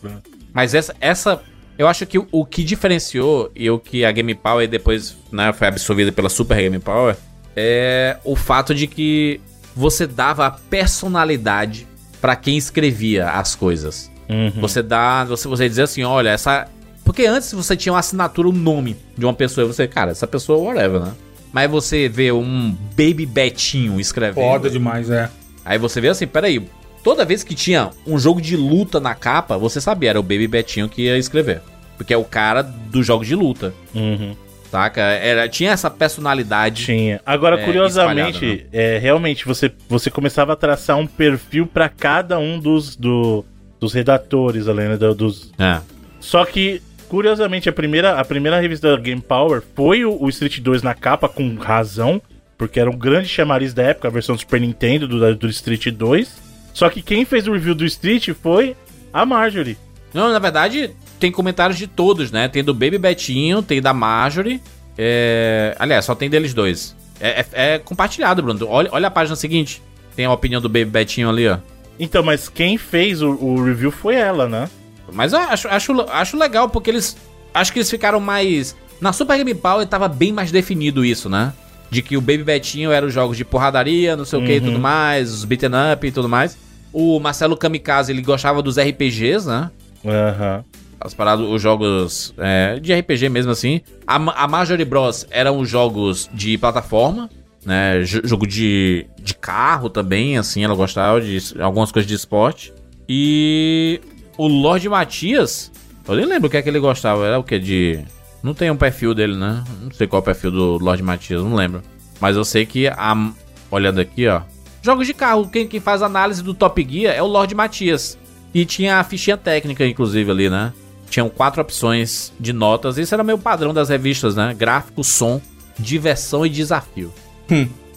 Mas 0.52 0.72
essa, 0.74 0.94
essa. 1.00 1.42
Eu 1.76 1.88
acho 1.88 2.06
que 2.06 2.18
o, 2.18 2.28
o 2.30 2.44
que 2.44 2.62
diferenciou 2.62 3.50
e 3.56 3.68
o 3.70 3.78
que 3.78 4.04
a 4.04 4.12
Game 4.12 4.34
Power 4.34 4.68
depois 4.68 5.16
né, 5.32 5.52
foi 5.52 5.66
absorvida 5.66 6.12
pela 6.12 6.28
Super 6.28 6.58
Game 6.58 6.78
Power 6.78 7.16
é 7.56 8.18
o 8.22 8.36
fato 8.36 8.74
de 8.74 8.86
que 8.86 9.40
você 9.74 10.06
dava 10.06 10.46
a 10.46 10.50
personalidade 10.50 11.86
pra 12.20 12.36
quem 12.36 12.56
escrevia 12.56 13.30
as 13.30 13.54
coisas. 13.54 14.10
Uhum. 14.30 14.60
Você 14.60 14.82
dá. 14.82 15.24
Você, 15.24 15.48
você 15.48 15.68
dizer 15.68 15.82
assim, 15.82 16.04
olha, 16.04 16.30
essa. 16.30 16.68
Porque 17.04 17.26
antes 17.26 17.52
você 17.52 17.76
tinha 17.76 17.92
uma 17.92 17.98
assinatura, 17.98 18.48
um 18.48 18.52
nome 18.52 18.96
de 19.18 19.24
uma 19.26 19.34
pessoa. 19.34 19.64
E 19.64 19.68
você, 19.68 19.88
cara, 19.88 20.12
essa 20.12 20.26
pessoa, 20.26 20.58
whatever, 20.58 21.00
né? 21.00 21.12
Mas 21.52 21.68
você 21.70 22.08
vê 22.08 22.30
um 22.30 22.70
Baby 22.96 23.26
Betinho 23.26 23.98
escrevendo. 24.00 24.44
Foda 24.44 24.70
demais, 24.70 25.10
é. 25.10 25.28
Aí 25.64 25.78
você 25.78 26.00
vê 26.00 26.08
assim, 26.08 26.26
peraí. 26.26 26.64
Toda 27.02 27.24
vez 27.24 27.42
que 27.42 27.54
tinha 27.54 27.90
um 28.06 28.18
jogo 28.18 28.40
de 28.40 28.56
luta 28.56 29.00
na 29.00 29.14
capa, 29.14 29.56
você 29.58 29.80
sabia, 29.80 30.10
era 30.10 30.20
o 30.20 30.22
Baby 30.22 30.46
Betinho 30.46 30.88
que 30.88 31.02
ia 31.02 31.16
escrever. 31.18 31.62
Porque 31.96 32.12
é 32.14 32.16
o 32.16 32.24
cara 32.24 32.62
dos 32.62 33.06
jogos 33.06 33.26
de 33.26 33.34
luta, 33.34 33.74
Uhum. 33.94 34.36
saca? 34.70 35.00
Era, 35.00 35.48
tinha 35.48 35.70
essa 35.72 35.90
personalidade. 35.90 36.84
Tinha. 36.84 37.20
Agora, 37.26 37.60
É, 37.60 37.64
curiosamente, 37.64 38.44
espalhado, 38.44 38.68
é, 38.72 38.98
realmente, 38.98 39.44
você, 39.46 39.72
você 39.88 40.10
começava 40.10 40.52
a 40.52 40.56
traçar 40.56 40.96
um 40.98 41.06
perfil 41.06 41.66
pra 41.66 41.88
cada 41.88 42.38
um 42.38 42.58
dos, 42.58 42.94
do, 42.96 43.44
dos 43.80 43.92
redatores, 43.94 44.68
além 44.68 44.88
né, 44.90 44.96
do- 44.96 45.14
dos. 45.14 45.50
É. 45.58 45.80
Só 46.20 46.44
que, 46.44 46.82
curiosamente, 47.08 47.68
a 47.68 47.72
primeira, 47.72 48.20
a 48.20 48.24
primeira 48.24 48.60
revista 48.60 48.90
da 48.94 49.02
Game 49.02 49.20
Power 49.22 49.62
foi 49.74 50.04
o, 50.04 50.22
o 50.22 50.28
Street 50.28 50.60
2 50.60 50.82
na 50.82 50.94
capa, 50.94 51.28
com 51.28 51.54
razão, 51.56 52.20
porque 52.58 52.78
era 52.78 52.90
um 52.90 52.96
grande 52.96 53.28
chamariz 53.28 53.72
da 53.72 53.82
época, 53.84 54.08
a 54.08 54.10
versão 54.10 54.34
do 54.36 54.40
Super 54.40 54.60
Nintendo 54.60 55.08
do, 55.08 55.34
do 55.34 55.48
Street 55.48 55.86
2. 55.88 56.50
Só 56.74 56.88
que 56.90 57.00
quem 57.02 57.24
fez 57.24 57.48
o 57.48 57.52
review 57.52 57.74
do 57.74 57.84
Street 57.86 58.28
foi 58.40 58.76
a 59.12 59.24
Marjorie. 59.26 59.76
Não, 60.12 60.30
na 60.32 60.38
verdade, 60.38 60.90
tem 61.18 61.32
comentários 61.32 61.78
de 61.78 61.86
todos, 61.86 62.30
né? 62.30 62.48
Tem 62.48 62.62
do 62.62 62.74
Baby 62.74 62.98
Betinho, 62.98 63.62
tem 63.62 63.80
da 63.80 63.94
Marjorie. 63.94 64.60
É... 64.98 65.74
Aliás, 65.78 66.04
só 66.04 66.14
tem 66.14 66.28
deles 66.28 66.52
dois. 66.52 66.94
É, 67.20 67.40
é- 67.40 67.74
é 67.74 67.78
compartilhado, 67.78 68.42
Bruno. 68.42 68.66
Olha, 68.68 68.88
olha 68.92 69.08
a 69.08 69.10
página 69.10 69.34
seguinte. 69.36 69.82
Tem 70.14 70.26
a 70.26 70.32
opinião 70.32 70.60
do 70.60 70.68
Baby 70.68 70.86
Betinho 70.86 71.28
ali, 71.30 71.48
ó. 71.48 71.58
Então, 72.00 72.22
mas 72.22 72.48
quem 72.48 72.78
fez 72.78 73.20
o, 73.20 73.32
o 73.32 73.62
review 73.62 73.90
foi 73.90 74.14
ela, 74.14 74.48
né? 74.48 74.70
Mas 75.12 75.34
eu 75.34 75.38
acho, 75.38 75.68
acho, 75.68 76.00
acho 76.10 76.36
legal, 76.38 76.70
porque 76.70 76.88
eles. 76.88 77.14
Acho 77.52 77.70
que 77.72 77.78
eles 77.78 77.90
ficaram 77.90 78.18
mais. 78.18 78.74
Na 79.00 79.12
Super 79.12 79.36
Game 79.36 79.54
Power 79.54 79.86
tava 79.86 80.08
bem 80.08 80.32
mais 80.32 80.50
definido 80.50 81.04
isso, 81.04 81.28
né? 81.28 81.52
De 81.90 82.00
que 82.00 82.16
o 82.16 82.20
Baby 82.20 82.42
Betinho 82.42 82.90
era 82.90 83.04
os 83.04 83.12
jogos 83.12 83.36
de 83.36 83.44
porradaria, 83.44 84.16
não 84.16 84.24
sei 84.24 84.38
o 84.38 84.46
que 84.46 84.52
e 84.52 84.60
tudo 84.60 84.78
mais, 84.78 85.30
os 85.32 85.44
beaten 85.44 85.70
up 85.92 86.06
e 86.06 86.12
tudo 86.12 86.28
mais. 86.28 86.56
O 86.92 87.18
Marcelo 87.20 87.56
Kamikaze, 87.56 88.12
ele 88.12 88.22
gostava 88.22 88.62
dos 88.62 88.78
RPGs, 88.78 89.46
né? 89.46 89.70
Aham. 90.04 90.64
As 91.00 91.12
paradas, 91.12 91.46
os 91.46 91.60
jogos 91.60 92.32
é, 92.38 92.78
de 92.78 92.94
RPG 92.94 93.28
mesmo 93.28 93.50
assim. 93.52 93.80
A, 94.06 94.16
a 94.16 94.84
Bros. 94.86 95.26
eram 95.30 95.58
os 95.58 95.68
jogos 95.68 96.30
de 96.32 96.56
plataforma, 96.56 97.28
né? 97.64 98.02
Jogo 98.04 98.46
de, 98.46 99.06
de 99.20 99.34
carro 99.34 99.90
também, 99.90 100.38
assim, 100.38 100.64
ela 100.64 100.74
gostava 100.74 101.20
de 101.20 101.38
algumas 101.60 101.92
coisas 101.92 102.08
de 102.08 102.14
esporte. 102.14 102.72
E 103.08 104.00
o 104.36 104.46
Lorde 104.46 104.88
Matias, 104.88 105.70
eu 106.08 106.14
nem 106.16 106.26
lembro 106.26 106.48
o 106.48 106.50
que 106.50 106.56
é 106.56 106.62
que 106.62 106.68
ele 106.68 106.78
gostava. 106.78 107.26
Era 107.26 107.38
o 107.38 107.44
que? 107.44 107.58
De. 107.58 108.00
Não 108.42 108.54
tem 108.54 108.70
um 108.70 108.76
perfil 108.76 109.14
dele, 109.14 109.36
né? 109.36 109.62
Não 109.82 109.90
sei 109.90 110.06
qual 110.06 110.20
é 110.20 110.22
o 110.22 110.24
perfil 110.24 110.50
do 110.50 110.78
Lorde 110.78 111.02
Matias, 111.02 111.42
não 111.42 111.54
lembro. 111.54 111.82
Mas 112.20 112.36
eu 112.36 112.44
sei 112.44 112.64
que 112.64 112.88
a. 112.88 113.32
Olhando 113.70 114.00
aqui, 114.00 114.26
ó. 114.26 114.42
Jogos 114.82 115.06
de 115.06 115.14
carro, 115.14 115.48
quem, 115.48 115.68
quem 115.68 115.78
faz 115.78 116.02
análise 116.02 116.42
do 116.42 116.54
Top 116.54 116.86
Gear 116.88 117.14
é 117.14 117.22
o 117.22 117.26
Lorde 117.26 117.54
Matias. 117.54 118.18
E 118.52 118.64
tinha 118.64 118.96
a 118.96 119.04
fichinha 119.04 119.36
técnica, 119.36 119.86
inclusive, 119.86 120.30
ali, 120.30 120.50
né? 120.50 120.72
Tinham 121.08 121.28
quatro 121.28 121.60
opções 121.60 122.32
de 122.40 122.52
notas. 122.52 122.98
Isso 122.98 123.14
era 123.14 123.22
meio 123.22 123.38
padrão 123.38 123.74
das 123.74 123.88
revistas, 123.88 124.34
né? 124.34 124.54
Gráfico, 124.56 125.04
som, 125.04 125.40
diversão 125.78 126.44
e 126.44 126.48
desafio. 126.48 127.12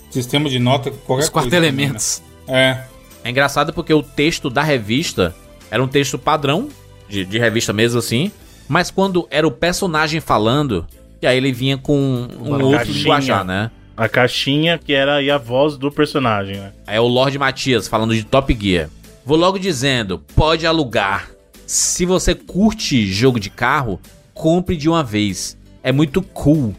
Sistema 0.09 0.49
de 0.49 0.59
nota, 0.59 0.91
qualquer 0.91 1.23
Os 1.23 1.29
quatro 1.29 1.49
coisa. 1.49 1.65
elementos. 1.65 2.21
né? 2.47 2.85
É 3.23 3.29
engraçado 3.29 3.73
porque 3.73 3.93
o 3.93 4.03
texto 4.03 4.49
da 4.49 4.61
revista 4.61 5.33
era 5.71 5.81
um 5.83 5.87
texto 5.87 6.19
padrão, 6.19 6.67
de, 7.07 7.23
de 7.25 7.39
revista 7.39 7.71
mesmo 7.73 7.99
assim, 7.99 8.31
mas 8.67 8.91
quando 8.91 9.27
era 9.31 9.47
o 9.47 9.51
personagem 9.51 10.19
falando, 10.19 10.85
e 11.21 11.27
aí 11.27 11.37
ele 11.37 11.51
vinha 11.51 11.77
com 11.77 11.95
um 11.97 12.47
Uma 12.47 12.57
outro 12.63 12.77
caixinha. 12.77 12.97
linguajar, 12.97 13.43
né? 13.45 13.71
A 13.95 14.09
caixinha 14.09 14.77
que 14.77 14.93
era 14.93 15.15
aí 15.15 15.29
a 15.31 15.37
voz 15.37 15.77
do 15.77 15.91
personagem, 15.91 16.57
né? 16.57 16.71
É 16.87 16.99
o 16.99 17.07
Lorde 17.07 17.37
Matias 17.39 17.87
falando 17.87 18.13
de 18.15 18.23
Top 18.23 18.55
Gear. 18.59 18.89
Vou 19.25 19.37
logo 19.37 19.57
dizendo, 19.57 20.19
pode 20.35 20.65
alugar. 20.67 21.29
Se 21.65 22.05
você 22.05 22.35
curte 22.35 23.05
jogo 23.07 23.39
de 23.39 23.49
carro, 23.49 23.99
compre 24.33 24.75
de 24.75 24.89
uma 24.89 25.03
vez. 25.03 25.57
É 25.81 25.91
muito 25.91 26.21
cool. 26.21 26.75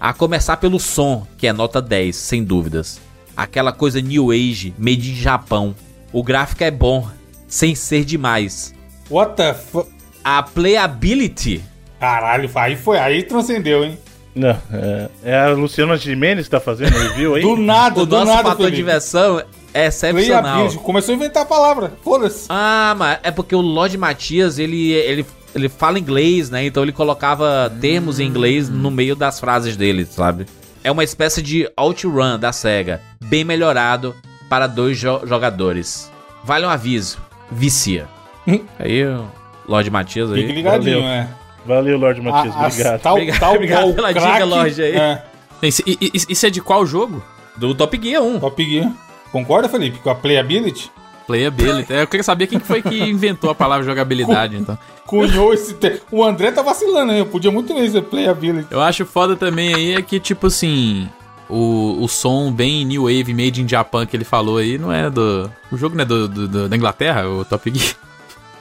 A 0.00 0.12
começar 0.12 0.56
pelo 0.58 0.78
som, 0.78 1.26
que 1.36 1.46
é 1.46 1.52
nota 1.52 1.82
10, 1.82 2.14
sem 2.14 2.44
dúvidas. 2.44 3.00
Aquela 3.36 3.72
coisa 3.72 4.00
New 4.00 4.30
Age, 4.30 4.74
made 4.78 5.10
in 5.10 5.14
Japão. 5.14 5.74
O 6.12 6.22
gráfico 6.22 6.64
é 6.64 6.70
bom, 6.70 7.08
sem 7.46 7.74
ser 7.74 8.04
demais. 8.04 8.74
What 9.10 9.36
the 9.36 9.54
fuck? 9.54 9.90
A 10.22 10.42
playability 10.42 11.62
Caralho, 11.98 12.48
aí 12.54 12.76
foi, 12.76 12.98
aí 12.98 13.22
transcendeu, 13.24 13.84
hein? 13.84 13.98
Não, 14.34 14.56
é, 14.72 15.08
é 15.24 15.36
a 15.36 15.48
Luciana 15.48 15.96
Gimenez 15.96 16.44
que 16.46 16.50
tá 16.50 16.60
fazendo 16.60 16.94
o 16.94 16.98
review 16.98 17.34
aí? 17.34 17.42
Do 17.42 17.56
nada, 17.56 18.02
o 18.02 18.06
do 18.06 18.16
nosso 18.16 18.32
nada, 18.32 18.50
fator 18.50 18.70
de 18.70 18.76
diversão 18.76 19.42
é 19.74 19.86
excepcional. 19.86 20.42
Playability. 20.42 20.78
Começou 20.78 21.12
a 21.12 21.16
inventar 21.16 21.42
a 21.42 21.46
palavra. 21.46 21.92
Foda-se. 22.04 22.46
Ah, 22.48 22.94
mas 22.96 23.18
é 23.24 23.32
porque 23.32 23.54
o 23.54 23.60
Lorde 23.60 23.98
Matias, 23.98 24.60
ele, 24.60 24.92
ele, 24.92 25.26
ele 25.54 25.68
fala 25.68 25.98
inglês, 25.98 26.50
né? 26.50 26.64
Então 26.66 26.82
ele 26.82 26.92
colocava 26.92 27.72
termos 27.80 28.20
em 28.20 28.26
inglês 28.26 28.68
no 28.68 28.90
meio 28.90 29.14
das 29.16 29.38
frases 29.40 29.76
dele, 29.76 30.04
sabe? 30.06 30.46
É 30.84 30.90
uma 30.90 31.04
espécie 31.04 31.42
de 31.42 31.68
OutRun 31.76 32.38
da 32.38 32.52
SEGA, 32.52 33.00
bem 33.24 33.44
melhorado 33.44 34.14
para 34.48 34.66
dois 34.66 34.98
jo- 34.98 35.20
jogadores. 35.26 36.10
Vale 36.44 36.64
um 36.66 36.70
aviso, 36.70 37.18
vicia. 37.50 38.06
Hum. 38.46 38.60
aí 38.78 39.04
o 39.04 39.26
Lorde 39.68 39.90
Matias 39.90 40.30
Fique 40.30 40.46
aí. 40.46 40.52
ligadinho, 40.52 41.02
valeu. 41.02 41.08
é. 41.12 41.28
Valeu, 41.66 41.98
Lorde 41.98 42.20
Matias, 42.22 42.54
A- 42.56 42.60
a- 42.60 42.66
obrigado. 42.68 43.00
Tal, 43.00 43.14
Obrigado- 43.14 43.40
tal 43.40 43.54
obrigado 43.54 43.94
pela 43.94 44.12
craque, 44.14 44.32
dica, 44.32 44.44
Lorde, 44.44 44.82
aí. 44.82 44.94
É, 44.96 45.22
Isso, 45.60 45.82
i- 45.84 45.98
i- 46.00 46.10
isso 46.30 46.46
é 46.46 46.50
de 46.50 46.62
qual 46.62 46.86
jogo? 46.86 47.22
Do 47.56 47.74
Top 47.74 48.00
Gear 48.02 48.22
1. 48.22 48.38
Top 48.40 48.64
Gear. 48.64 48.90
Concorda, 49.32 49.68
Felipe? 49.68 49.98
Com 49.98 50.08
a 50.08 50.14
playability? 50.14 50.90
Playability. 51.28 51.92
Eu 51.92 52.06
queria 52.08 52.24
saber 52.24 52.46
quem 52.48 52.58
que 52.58 52.66
foi 52.66 52.82
que 52.82 52.98
inventou 53.04 53.50
a 53.50 53.54
palavra 53.54 53.84
jogabilidade, 53.86 54.56
então. 54.56 54.76
Cunhou 55.06 55.52
esse 55.54 55.74
termo. 55.74 56.00
O 56.10 56.24
André 56.24 56.50
tá 56.50 56.62
vacilando, 56.62 57.12
hein? 57.12 57.18
Eu 57.20 57.26
podia 57.26 57.50
muito 57.52 57.72
bem 57.72 57.84
dizer 57.84 58.02
playability. 58.02 58.66
Eu 58.72 58.80
acho 58.80 59.04
foda 59.06 59.36
também 59.36 59.72
aí 59.74 59.94
é 59.94 60.02
que, 60.02 60.18
tipo 60.18 60.46
assim, 60.48 61.08
o, 61.48 61.98
o 62.02 62.08
som 62.08 62.50
bem 62.50 62.84
New 62.84 63.02
Wave 63.04 63.32
Made 63.34 63.62
in 63.62 63.68
Japan 63.68 64.04
que 64.06 64.16
ele 64.16 64.24
falou 64.24 64.56
aí 64.56 64.76
não 64.78 64.90
é 64.92 65.08
do. 65.08 65.50
O 65.70 65.76
jogo 65.76 65.94
não 65.94 66.02
é 66.02 66.06
do, 66.06 66.26
do- 66.26 66.48
do- 66.48 66.68
da 66.68 66.74
Inglaterra, 66.76 67.28
o 67.28 67.44
Top 67.44 67.70
Gear. 67.72 67.94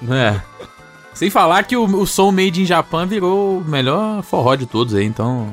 É. 0.11 0.39
Sem 1.13 1.31
falar 1.31 1.63
que 1.63 1.75
o, 1.75 1.83
o 1.85 2.05
som 2.05 2.31
Made 2.31 2.61
in 2.61 2.65
Japan 2.65 3.07
virou 3.07 3.57
o 3.57 3.65
melhor 3.65 4.21
forró 4.21 4.53
de 4.55 4.67
todos 4.67 4.93
aí, 4.93 5.05
então. 5.05 5.51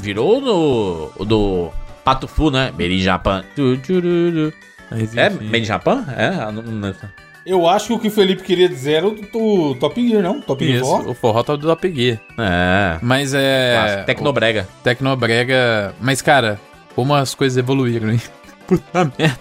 Virou 0.00 0.40
no, 0.40 1.10
o 1.16 1.24
do 1.24 1.70
Pato 2.04 2.28
Fu, 2.28 2.50
né? 2.50 2.70
Made 2.70 2.94
in 2.94 3.00
Japan. 3.00 3.42
Tu, 3.56 3.76
tu, 3.78 4.00
tu. 4.00 4.52
Mas, 4.90 5.16
É. 5.16 5.30
Made 5.30 5.58
in 5.60 5.64
Japan? 5.64 6.04
É? 6.16 6.26
ah, 6.26 6.52
não- 6.52 6.62
não- 6.62 6.94
Eu 7.46 7.68
acho 7.68 7.88
que 7.88 7.92
o 7.92 7.98
que 7.98 8.08
o 8.08 8.10
Felipe 8.10 8.42
queria 8.42 8.68
dizer 8.68 8.92
era 8.94 9.06
o 9.08 9.10
do 9.14 9.74
Top 9.74 10.08
Gear, 10.08 10.22
não? 10.22 10.40
Top 10.40 10.64
Gear 10.64 10.78
Isso, 10.80 10.86
Forró? 10.90 11.10
o 11.10 11.14
forró 11.14 11.42
tá 11.42 11.56
do 11.56 11.66
Top 11.66 11.92
Gear. 11.94 12.18
É. 12.38 12.98
Mas 13.02 13.34
é. 13.34 13.74
Clássico. 13.78 14.04
Tecnobrega. 14.06 14.68
o 14.80 14.82
Tecnobrega. 14.82 15.94
Mas, 16.00 16.22
cara, 16.22 16.58
como 16.94 17.14
as 17.14 17.34
coisas 17.34 17.58
evoluíram, 17.58 18.10
hein? 18.10 18.20
Puta 18.66 19.12
merda. 19.18 19.38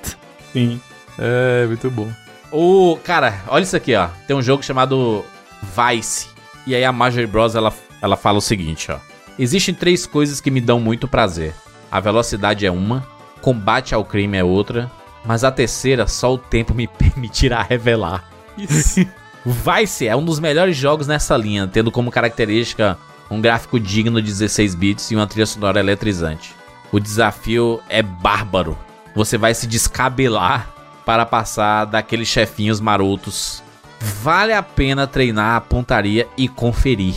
Sim. 0.52 0.82
É, 1.18 1.66
muito 1.66 1.90
bom. 1.90 2.10
O. 2.52 2.98
Cara, 3.04 3.36
olha 3.48 3.64
isso 3.64 3.76
aqui, 3.76 3.96
ó. 3.96 4.08
Tem 4.28 4.36
um 4.36 4.42
jogo 4.42 4.64
chamado 4.64 5.24
Vice. 5.62 6.28
E 6.68 6.76
aí 6.76 6.84
a 6.84 6.92
Marjorie 6.92 7.26
Bros. 7.28 7.56
ela, 7.56 7.72
ela 8.02 8.18
fala 8.18 8.38
o 8.38 8.42
seguinte, 8.42 8.92
ó. 8.92 8.98
Existem 9.40 9.74
três 9.74 10.06
coisas 10.06 10.42
que 10.42 10.52
me 10.52 10.60
dão 10.62 10.80
muito 10.80 11.08
prazer. 11.08 11.54
A 11.90 12.00
velocidade 12.02 12.66
é 12.66 12.72
uma, 12.72 13.08
combate 13.42 13.96
ao 13.96 14.04
crime 14.04 14.38
é 14.38 14.44
outra, 14.44 14.92
mas 15.26 15.44
a 15.44 15.52
terceira 15.52 16.08
só 16.08 16.34
o 16.34 16.38
tempo 16.38 16.74
me 16.74 16.88
permitirá 16.88 17.62
revelar. 17.62 18.26
Isso. 18.58 19.06
Vice 19.46 20.08
é 20.08 20.16
um 20.16 20.24
dos 20.24 20.40
melhores 20.40 20.78
jogos 20.78 21.06
nessa 21.06 21.36
linha, 21.36 21.68
tendo 21.68 21.92
como 21.92 22.10
característica 22.10 22.98
um 23.30 23.42
gráfico 23.42 23.80
digno 23.80 24.22
de 24.22 24.28
16 24.28 24.76
bits 24.76 25.12
e 25.12 25.16
uma 25.16 25.28
trilha 25.28 25.46
sonora 25.46 25.80
eletrizante. 25.80 26.56
O 26.92 27.00
desafio 27.00 27.82
é 27.90 28.02
bárbaro. 28.02 28.78
Você 29.16 29.38
vai 29.38 29.54
se 29.54 29.68
descabelar 29.68 30.70
para 31.06 31.26
passar 31.26 31.86
daqueles 31.86 32.28
chefinhos 32.28 32.80
marotos. 32.80 33.62
Vale 34.00 34.54
a 34.54 34.62
pena 34.64 35.08
treinar 35.08 35.56
a 35.56 35.62
pontaria 35.62 36.28
e 36.38 36.48
conferir. 36.48 37.16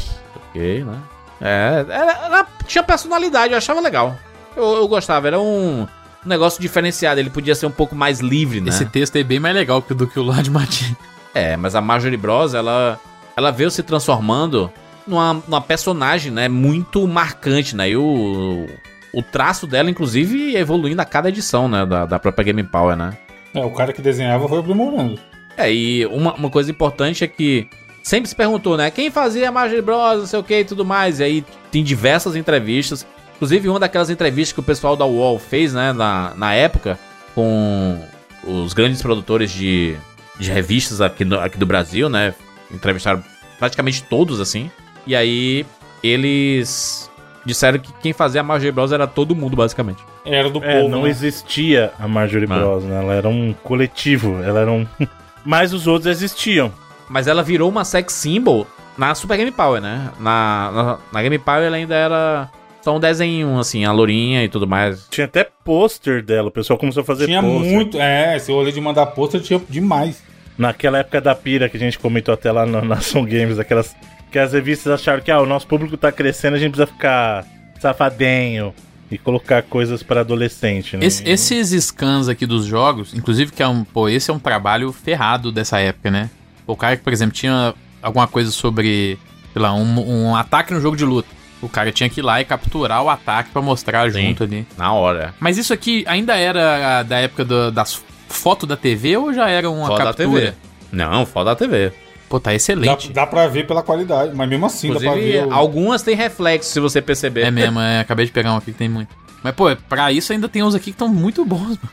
Ok, 0.48 0.84
né? 0.84 0.98
É, 1.40 1.84
ela, 1.88 2.12
ela 2.12 2.46
tinha 2.66 2.82
personalidade, 2.82 3.52
eu 3.52 3.59
achava 3.59 3.80
legal. 3.80 4.16
Eu, 4.57 4.76
eu 4.76 4.88
gostava, 4.88 5.26
era 5.26 5.38
um 5.38 5.86
negócio 6.29 6.61
diferenciado. 6.61 7.20
Ele 7.20 7.31
podia 7.31 7.55
ser 7.55 7.66
um 7.66 7.70
pouco 7.70 7.95
mais 7.95 8.20
livre, 8.20 8.61
né? 8.61 8.70
Esse 8.70 8.85
texto 8.87 9.16
é 9.16 9.22
bem 9.22 9.39
mais 9.41 9.55
legal 9.55 9.81
que- 9.83 9.95
do 9.95 10.07
que 10.07 10.18
o 10.18 10.33
de 10.43 10.51
Martin. 10.51 10.97
É, 11.35 11.57
mas 11.57 11.74
a 11.74 11.81
Marjorie 11.81 12.16
Bros, 12.16 12.55
ela, 12.55 12.99
ela 13.37 13.51
veio 13.51 13.70
se 13.70 13.83
transformando 13.83 14.70
numa, 15.07 15.35
numa 15.35 15.61
personagem, 15.61 16.33
né, 16.33 16.49
muito 16.49 17.07
marcante, 17.07 17.77
né, 17.77 17.91
e 17.91 17.97
o, 17.97 18.66
o 19.12 19.22
traço 19.22 19.66
dela, 19.66 19.91
inclusive, 19.91 20.57
evoluindo 20.57 21.01
a 21.01 21.05
cada 21.05 21.29
edição, 21.29 21.68
né, 21.68 21.85
da, 21.87 22.07
da 22.07 22.18
própria 22.18 22.45
Game 22.45 22.64
Power, 22.64 22.97
né. 22.97 23.16
É, 23.55 23.64
o 23.64 23.70
cara 23.70 23.93
que 23.93 24.03
desenhava 24.03 24.49
foi 24.49 24.59
aprimorando. 24.59 25.18
É, 25.57 25.72
e 25.72 26.05
uma, 26.07 26.35
uma 26.35 26.51
coisa 26.51 26.70
importante 26.70 27.22
é 27.22 27.27
que 27.29 27.68
sempre 28.03 28.29
se 28.29 28.35
perguntou, 28.35 28.77
né, 28.77 28.91
quem 28.91 29.11
fazia 29.11 29.49
a 29.49 29.53
Marjorie 29.53 29.83
Bros, 29.83 30.18
não 30.20 30.27
sei 30.27 30.39
o 30.41 30.43
que 30.43 30.61
e 30.61 30.64
tudo 30.64 30.85
mais, 30.85 31.20
e 31.20 31.24
aí 31.24 31.45
tem 31.70 31.85
diversas 31.85 32.35
entrevistas, 32.35 33.07
inclusive 33.37 33.68
uma 33.68 33.78
daquelas 33.78 34.11
entrevistas 34.11 34.53
que 34.53 34.61
o 34.61 34.62
pessoal 34.62 34.97
da 34.97 35.05
UOL 35.07 35.39
fez, 35.39 35.72
né, 35.72 35.93
na, 35.93 36.32
na 36.37 36.53
época, 36.55 36.99
com 37.34 38.01
os 38.45 38.72
grandes 38.72 39.01
produtores 39.03 39.51
de, 39.51 39.97
de 40.39 40.51
revistas 40.51 41.01
aqui, 41.01 41.24
no- 41.24 41.39
aqui 41.41 41.57
do 41.59 41.66
Brasil, 41.66 42.09
né, 42.09 42.34
entrevistaram 42.72 43.22
praticamente 43.59 44.03
todos, 44.05 44.41
assim, 44.41 44.70
e 45.07 45.14
aí 45.14 45.64
eles 46.03 47.11
disseram 47.45 47.78
que 47.78 47.93
quem 48.03 48.12
fazia 48.12 48.41
a 48.41 48.45
Marjorie 48.45 48.72
Bros 48.72 48.91
era 48.93 49.07
todo 49.07 49.34
mundo, 49.37 49.57
basicamente. 49.57 50.03
Era 50.24 50.51
do 50.51 50.62
É, 50.64 50.78
povo. 50.80 50.89
não 50.89 51.03
né? 51.05 51.11
existia 51.11 51.93
a 51.99 52.09
Marjorie 52.09 52.49
Ah. 52.51 52.57
Bros, 52.59 52.84
né? 52.84 53.01
Ela 53.01 53.14
era 53.14 53.28
um 53.28 53.53
coletivo, 53.62 54.43
ela 54.43 54.61
era 54.61 54.72
um... 54.72 54.87
Mas 55.45 55.72
os 55.72 55.87
outros 55.87 56.11
existiam. 56.11 56.72
Mas 57.09 57.28
ela 57.28 57.43
virou 57.43 57.68
uma 57.68 57.84
sex 57.84 58.12
symbol 58.14 58.66
na 58.99 59.14
Super 59.14 59.37
Game 59.37 59.53
Power, 59.53 59.80
né? 59.80 60.11
Na, 60.18 60.70
na, 60.74 60.99
na 61.12 61.22
Game 61.22 61.39
Power 61.39 61.62
ela 61.62 61.76
ainda 61.76 61.95
era 61.95 62.51
só 62.87 62.97
um 62.97 63.01
desenho, 63.01 63.59
assim, 63.59 63.84
a 63.84 63.91
lourinha 63.91 64.45
e 64.45 64.49
tudo 64.49 64.64
mais. 64.64 65.09
Tinha 65.11 65.24
até 65.24 65.43
pôster 65.64 66.22
dela, 66.24 66.47
o 66.47 66.51
pessoal 66.53 66.78
começou 66.78 67.01
a 67.01 67.05
fazer 67.05 67.26
Tinha 67.26 67.43
pôster. 67.43 67.72
muito. 67.72 68.01
É, 68.01 68.39
se 68.39 68.53
eu 68.53 68.57
olhei 68.57 68.70
de 68.72 68.80
mandar 68.80 69.07
pôster, 69.07 69.41
tinha 69.41 69.61
demais. 69.68 70.22
Naquela 70.57 70.99
época 70.99 71.20
da 71.20 71.34
pira 71.34 71.68
que 71.68 71.76
a 71.76 71.80
gente 71.80 71.99
comentou 71.99 72.32
até 72.32 72.53
lá 72.53 72.64
na 72.64 72.80
Nação 72.80 73.24
Games, 73.24 73.59
aquelas 73.59 73.93
que 74.30 74.39
as 74.39 74.53
revistas 74.53 74.93
acharam 74.93 75.20
que 75.20 75.30
ah, 75.32 75.41
o 75.41 75.47
nosso 75.47 75.66
público 75.66 75.97
tá 75.97 76.12
crescendo, 76.12 76.55
a 76.55 76.59
gente 76.61 76.70
precisa 76.70 76.87
ficar 76.87 77.45
safadinho 77.80 78.72
e 79.11 79.18
colocar 79.18 79.62
coisas 79.62 80.03
para 80.05 80.20
adolescente, 80.20 80.97
né? 80.97 81.05
Esse- 81.07 81.28
esses 81.28 81.84
scans 81.84 82.28
aqui 82.28 82.47
dos 82.47 82.64
jogos, 82.66 83.12
inclusive 83.14 83.51
que 83.53 83.62
é 83.62 83.68
um, 83.68 83.82
pô, 83.84 84.09
esse 84.09 84.30
é 84.30 84.34
um 84.34 84.39
trabalho 84.39 84.93
ferrado 84.93 85.51
dessa 85.51 85.78
época, 85.80 86.11
né? 86.11 86.30
O 86.66 86.76
cara 86.76 86.97
que, 86.97 87.03
por 87.03 87.12
exemplo, 87.12 87.34
tinha 87.34 87.74
alguma 88.03 88.26
coisa 88.28 88.51
sobre, 88.53 89.18
sei 89.53 89.61
lá, 89.62 89.74
um, 89.74 90.28
um 90.28 90.37
ataque 90.37 90.72
no 90.72 90.80
jogo 90.80 90.97
de 90.97 91.05
luta. 91.05 91.28
O 91.62 91.68
cara 91.68 91.90
tinha 91.90 92.09
que 92.09 92.20
ir 92.20 92.22
lá 92.22 92.40
e 92.40 92.44
capturar 92.44 93.02
o 93.02 93.09
ataque 93.09 93.50
pra 93.50 93.62
mostrar 93.62 94.11
Sim. 94.12 94.28
junto 94.28 94.44
ali. 94.44 94.66
Na 94.76 94.92
hora. 94.92 95.34
Mas 95.40 95.57
isso 95.57 95.72
aqui 95.72 96.04
ainda 96.07 96.36
era 96.36 97.02
da 97.02 97.18
época 97.18 97.44
do- 97.44 97.70
das 97.72 98.02
fotos 98.28 98.68
da 98.68 98.76
TV 98.76 99.16
ou 99.16 99.32
já 99.32 99.48
era 99.48 99.70
uma 99.70 99.88
da 99.88 100.04
captura? 100.04 100.40
TV. 100.40 100.54
Não, 100.92 101.24
foda 101.24 101.50
da 101.50 101.57
TV. 101.57 101.92
Pô, 102.28 102.38
tá 102.40 102.50
Dá, 102.50 102.57
excelente. 102.57 103.12
dá 103.12 103.26
pra 103.26 103.46
ver 103.46 103.66
pela 103.66 103.82
qualidade, 103.82 104.34
mas 104.34 104.48
mesmo 104.48 104.66
assim 104.66 104.92
dá 104.92 104.98
pra 104.98 105.09
Inclusive, 105.11 105.32
ver. 105.32 105.46
o- 105.46 105.54
algumas 105.54 106.02
têm 106.02 106.14
reflexo, 106.16 106.70
se 106.70 106.80
você 106.80 107.00
perceber. 107.00 107.42
É 107.42 107.50
mesmo, 107.50 107.78
é, 107.80 108.00
acabei 108.00 108.26
de 108.26 108.32
pegar 108.32 108.52
um 108.52 108.57
aqui 108.57 108.72
que 108.72 108.78
tem 108.78 108.88
muito. 108.88 109.14
Mas, 109.42 109.54
pô, 109.54 109.74
pra 109.88 110.11
isso 110.11 110.32
ainda 110.32 110.48
tem 110.48 110.62
uns 110.62 110.74
aqui 110.74 110.86
que 110.86 110.90
estão 110.90 111.09
muito 111.09 111.44
bons, 111.44 111.78
mano. 111.78 111.90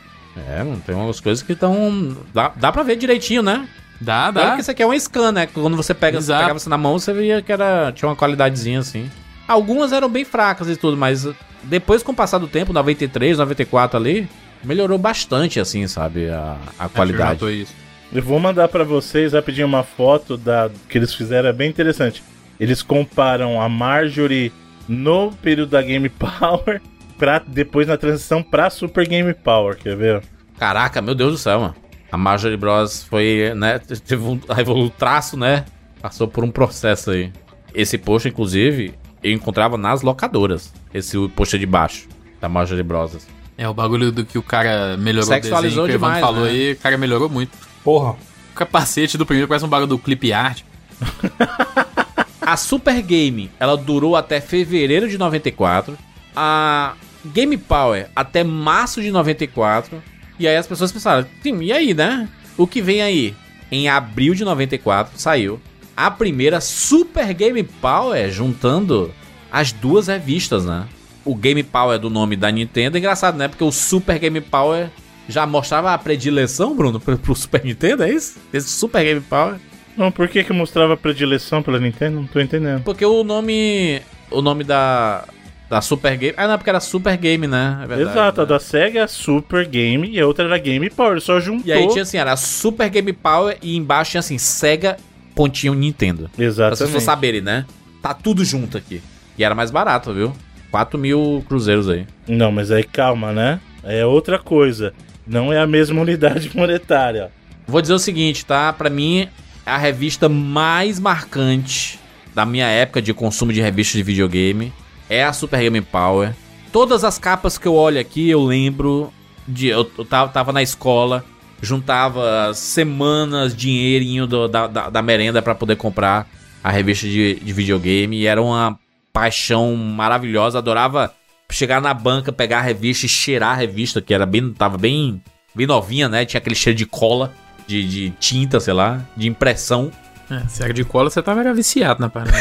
É, 0.49 0.63
mano, 0.63 0.81
tem 0.85 0.95
umas 0.95 1.19
coisas 1.19 1.43
que 1.43 1.53
estão. 1.53 2.17
Dá, 2.33 2.51
dá 2.55 2.71
pra 2.71 2.81
ver 2.81 2.95
direitinho, 2.95 3.43
né? 3.43 3.67
Dá, 4.01 4.31
Claro 4.33 4.49
dá. 4.49 4.55
que 4.55 4.61
isso 4.61 4.71
aqui 4.71 4.81
é 4.81 4.87
um 4.87 4.99
scan, 4.99 5.31
né? 5.31 5.45
Quando 5.45 5.77
você 5.77 5.93
pega, 5.93 6.19
você 6.19 6.33
pegava 6.33 6.57
você 6.59 6.67
na 6.67 6.77
mão, 6.77 6.97
você 6.97 7.13
via 7.13 7.41
que 7.41 7.51
era, 7.51 7.91
tinha 7.95 8.09
uma 8.09 8.15
qualidadezinha 8.15 8.79
assim. 8.79 9.09
Algumas 9.47 9.91
eram 9.91 10.09
bem 10.09 10.23
fracas 10.23 10.69
e 10.69 10.75
tudo, 10.75 10.95
mas 10.95 11.27
depois, 11.63 12.03
com 12.03 12.11
o 12.11 12.15
passar 12.15 12.37
do 12.37 12.47
tempo, 12.47 12.73
93, 12.73 13.37
94 13.37 13.97
ali, 13.97 14.27
melhorou 14.63 14.97
bastante, 14.97 15.59
assim, 15.59 15.87
sabe? 15.87 16.29
A, 16.29 16.57
a 16.77 16.89
qualidade. 16.89 17.33
Notou 17.33 17.51
isso. 17.51 17.73
Eu 18.11 18.21
vou 18.21 18.39
mandar 18.39 18.67
pra 18.67 18.83
vocês 18.83 19.33
rapidinho 19.33 19.65
uma 19.65 19.83
foto 19.83 20.37
da 20.37 20.69
que 20.87 20.97
eles 20.97 21.13
fizeram, 21.13 21.49
é 21.49 21.53
bem 21.53 21.69
interessante. 21.69 22.23
Eles 22.59 22.83
comparam 22.83 23.59
a 23.59 23.67
Marjorie 23.67 24.51
no 24.87 25.31
período 25.31 25.69
da 25.69 25.81
Game 25.81 26.07
Power 26.09 26.81
pra 27.17 27.39
depois 27.39 27.87
na 27.87 27.97
transição 27.97 28.43
pra 28.43 28.69
Super 28.69 29.07
Game 29.07 29.33
Power, 29.33 29.77
quer 29.77 29.95
ver? 29.95 30.21
Caraca, 30.59 31.01
meu 31.01 31.15
Deus 31.15 31.31
do 31.31 31.37
céu, 31.37 31.59
mano. 31.59 31.75
A 32.11 32.17
Marjorie 32.17 32.57
Bros 32.57 33.03
foi, 33.03 33.53
né? 33.55 33.79
Teve 33.79 34.21
um, 34.21 34.39
aí 34.47 34.63
o 34.67 34.89
traço, 34.91 35.35
né? 35.35 35.65
Passou 35.99 36.27
por 36.27 36.43
um 36.43 36.51
processo 36.51 37.09
aí. 37.09 37.31
Esse 37.73 37.97
post, 37.97 38.29
inclusive, 38.29 38.93
eu 39.23 39.31
encontrava 39.31 39.77
nas 39.77 40.01
locadoras. 40.01 40.73
Esse 40.93 41.17
post 41.29 41.57
de 41.57 41.65
baixo 41.65 42.07
da 42.41 42.49
Marjorie 42.49 42.83
Bros. 42.83 43.25
É, 43.57 43.67
o 43.69 43.73
bagulho 43.73 44.11
do 44.11 44.25
que 44.25 44.37
o 44.37 44.43
cara 44.43 44.97
melhorou 44.97 45.29
Sexualizou 45.29 45.83
o 45.83 45.87
desenho 45.87 45.99
que 45.99 46.05
o 46.05 46.07
demais, 46.09 46.19
falou 46.19 46.45
né? 46.45 46.49
aí, 46.49 46.71
o 46.73 46.77
cara 46.77 46.97
melhorou 46.97 47.29
muito. 47.29 47.51
Porra. 47.83 48.11
O 48.51 48.55
capacete 48.55 49.17
do 49.17 49.25
primeiro 49.25 49.47
parece 49.47 49.65
um 49.65 49.69
bagulho 49.69 49.87
do 49.87 49.97
clip 49.97 50.31
art. 50.31 50.61
A 52.41 52.57
Super 52.57 53.01
Game, 53.01 53.49
ela 53.59 53.77
durou 53.77 54.15
até 54.15 54.41
fevereiro 54.41 55.07
de 55.07 55.17
94. 55.17 55.97
A 56.35 56.93
Game 57.25 57.57
Power 57.57 58.09
até 58.15 58.43
março 58.43 59.01
de 59.01 59.11
94. 59.11 60.03
E 60.37 60.47
aí 60.47 60.57
as 60.57 60.67
pessoas 60.67 60.91
pensaram, 60.91 61.25
"Sim, 61.41 61.61
e 61.61 61.71
aí, 61.71 61.93
né? 61.93 62.27
O 62.57 62.67
que 62.67 62.81
vem 62.81 63.01
aí? 63.01 63.33
Em 63.71 63.87
abril 63.87 64.35
de 64.35 64.43
94 64.43 65.17
saiu 65.17 65.59
a 65.95 66.09
primeira 66.09 66.59
Super 66.59 67.33
Game 67.33 67.63
Power 67.63 68.31
juntando 68.31 69.11
as 69.51 69.71
duas 69.71 70.07
revistas, 70.07 70.65
né? 70.65 70.87
O 71.23 71.35
Game 71.35 71.63
Power 71.63 71.99
do 71.99 72.09
nome 72.09 72.35
da 72.35 72.51
Nintendo, 72.51 72.97
é 72.97 72.99
engraçado, 72.99 73.37
né? 73.37 73.47
Porque 73.47 73.63
o 73.63 73.71
Super 73.71 74.19
Game 74.19 74.41
Power 74.41 74.89
já 75.27 75.45
mostrava 75.45 75.93
a 75.93 75.97
predileção, 75.97 76.75
Bruno, 76.75 76.99
pro, 76.99 77.17
pro 77.17 77.35
Super 77.35 77.63
Nintendo, 77.63 78.03
é 78.03 78.11
isso? 78.11 78.37
Esse 78.51 78.69
Super 78.69 79.03
Game 79.03 79.21
Power. 79.21 79.55
Não, 79.95 80.11
por 80.11 80.27
que 80.27 80.43
que 80.43 80.51
mostrava 80.51 80.97
predileção 80.97 81.61
pela 81.61 81.79
Nintendo? 81.79 82.17
Não 82.19 82.27
tô 82.27 82.39
entendendo. 82.39 82.83
Porque 82.83 83.05
o 83.05 83.23
nome. 83.23 84.01
O 84.31 84.41
nome 84.41 84.63
da. 84.63 85.25
Da 85.69 85.81
Super 85.81 86.17
Game. 86.17 86.33
Ah, 86.37 86.47
não, 86.47 86.57
porque 86.57 86.69
era 86.69 86.79
Super 86.79 87.15
Game, 87.17 87.47
né? 87.47 87.79
É 87.83 87.87
verdade, 87.87 88.11
Exato, 88.11 88.41
a 88.41 88.43
né? 88.43 88.49
da 88.49 88.59
Sega 88.59 88.99
é 88.99 89.03
a 89.03 89.07
Super 89.07 89.65
Game 89.65 90.09
e 90.09 90.19
a 90.19 90.27
outra 90.27 90.45
era 90.45 90.57
Game 90.57 90.87
Power, 90.89 91.19
só 91.21 91.39
juntou. 91.39 91.65
E 91.65 91.71
aí 91.71 91.87
tinha 91.87 92.03
assim, 92.03 92.17
era 92.17 92.35
Super 92.35 92.89
Game 92.89 93.13
Power 93.13 93.57
e 93.61 93.75
embaixo 93.75 94.11
tinha 94.11 94.19
assim, 94.19 94.37
Sega 94.37 94.97
pontinho 95.35 95.73
Nintendo. 95.73 96.29
Pra 96.35 96.45
Exatamente. 96.45 96.79
pessoas 96.79 97.03
saberem, 97.03 97.41
né? 97.41 97.65
Tá 98.01 98.13
tudo 98.13 98.43
junto 98.43 98.77
aqui. 98.77 99.01
E 99.37 99.43
era 99.43 99.55
mais 99.55 99.71
barato, 99.71 100.13
viu? 100.13 100.33
4 100.71 100.97
mil 100.97 101.43
cruzeiros 101.47 101.89
aí. 101.89 102.05
Não, 102.27 102.51
mas 102.51 102.71
aí 102.71 102.83
calma, 102.83 103.31
né? 103.31 103.59
É 103.83 104.05
outra 104.05 104.39
coisa. 104.39 104.93
Não 105.25 105.51
é 105.53 105.59
a 105.59 105.67
mesma 105.67 106.01
unidade 106.01 106.51
monetária. 106.55 107.31
Vou 107.67 107.81
dizer 107.81 107.93
o 107.93 107.99
seguinte, 107.99 108.45
tá? 108.45 108.73
Pra 108.73 108.89
mim, 108.89 109.27
é 109.65 109.71
a 109.71 109.77
revista 109.77 110.27
mais 110.27 110.99
marcante 110.99 111.99
da 112.33 112.45
minha 112.45 112.67
época 112.67 113.01
de 113.01 113.13
consumo 113.13 113.53
de 113.53 113.61
revistas 113.61 113.97
de 113.97 114.03
videogame 114.03 114.73
é 115.09 115.23
a 115.23 115.33
Super 115.33 115.59
Game 115.59 115.81
Power. 115.81 116.33
Todas 116.71 117.03
as 117.03 117.19
capas 117.19 117.57
que 117.57 117.67
eu 117.67 117.75
olho 117.75 117.99
aqui, 117.99 118.29
eu 118.29 118.43
lembro 118.43 119.13
de. 119.47 119.67
Eu, 119.67 119.89
eu 119.97 120.05
tava, 120.05 120.31
tava 120.31 120.51
na 120.51 120.63
escola, 120.63 121.23
juntava 121.63 122.51
semanas, 122.53 123.55
dinheirinho 123.55 124.27
do- 124.27 124.47
da, 124.47 124.67
da, 124.67 124.89
da 124.89 125.01
merenda 125.01 125.41
pra 125.41 125.55
poder 125.55 125.75
comprar 125.77 126.27
a 126.63 126.69
revista 126.71 127.07
de, 127.07 127.35
de 127.35 127.53
videogame. 127.53 128.17
E 128.17 128.27
era 128.27 128.41
uma 128.41 128.77
paixão 129.11 129.75
maravilhosa. 129.75 130.57
Adorava 130.59 131.13
chegar 131.51 131.81
na 131.81 131.93
banca, 131.93 132.31
pegar 132.31 132.59
a 132.59 132.61
revista 132.61 133.05
e 133.05 133.09
cheirar 133.09 133.51
a 133.51 133.55
revista, 133.55 134.01
que 134.01 134.13
era 134.13 134.25
bem. 134.25 134.51
tava 134.53 134.77
bem, 134.77 135.21
bem 135.55 135.65
novinha, 135.67 136.09
né? 136.09 136.25
Tinha 136.25 136.39
aquele 136.39 136.55
cheiro 136.55 136.77
de 136.77 136.85
cola, 136.85 137.31
de, 137.67 137.87
de 137.87 138.09
tinta, 138.19 138.59
sei 138.59 138.73
lá, 138.73 138.99
de 139.15 139.27
impressão. 139.27 139.91
É, 140.31 140.47
se 140.47 140.63
era 140.63 140.73
de 140.73 140.83
cola, 140.83 141.09
você 141.09 141.21
tava 141.21 141.41
era 141.41 141.53
viciado 141.53 141.99
na 142.01 142.09
parada. 142.09 142.31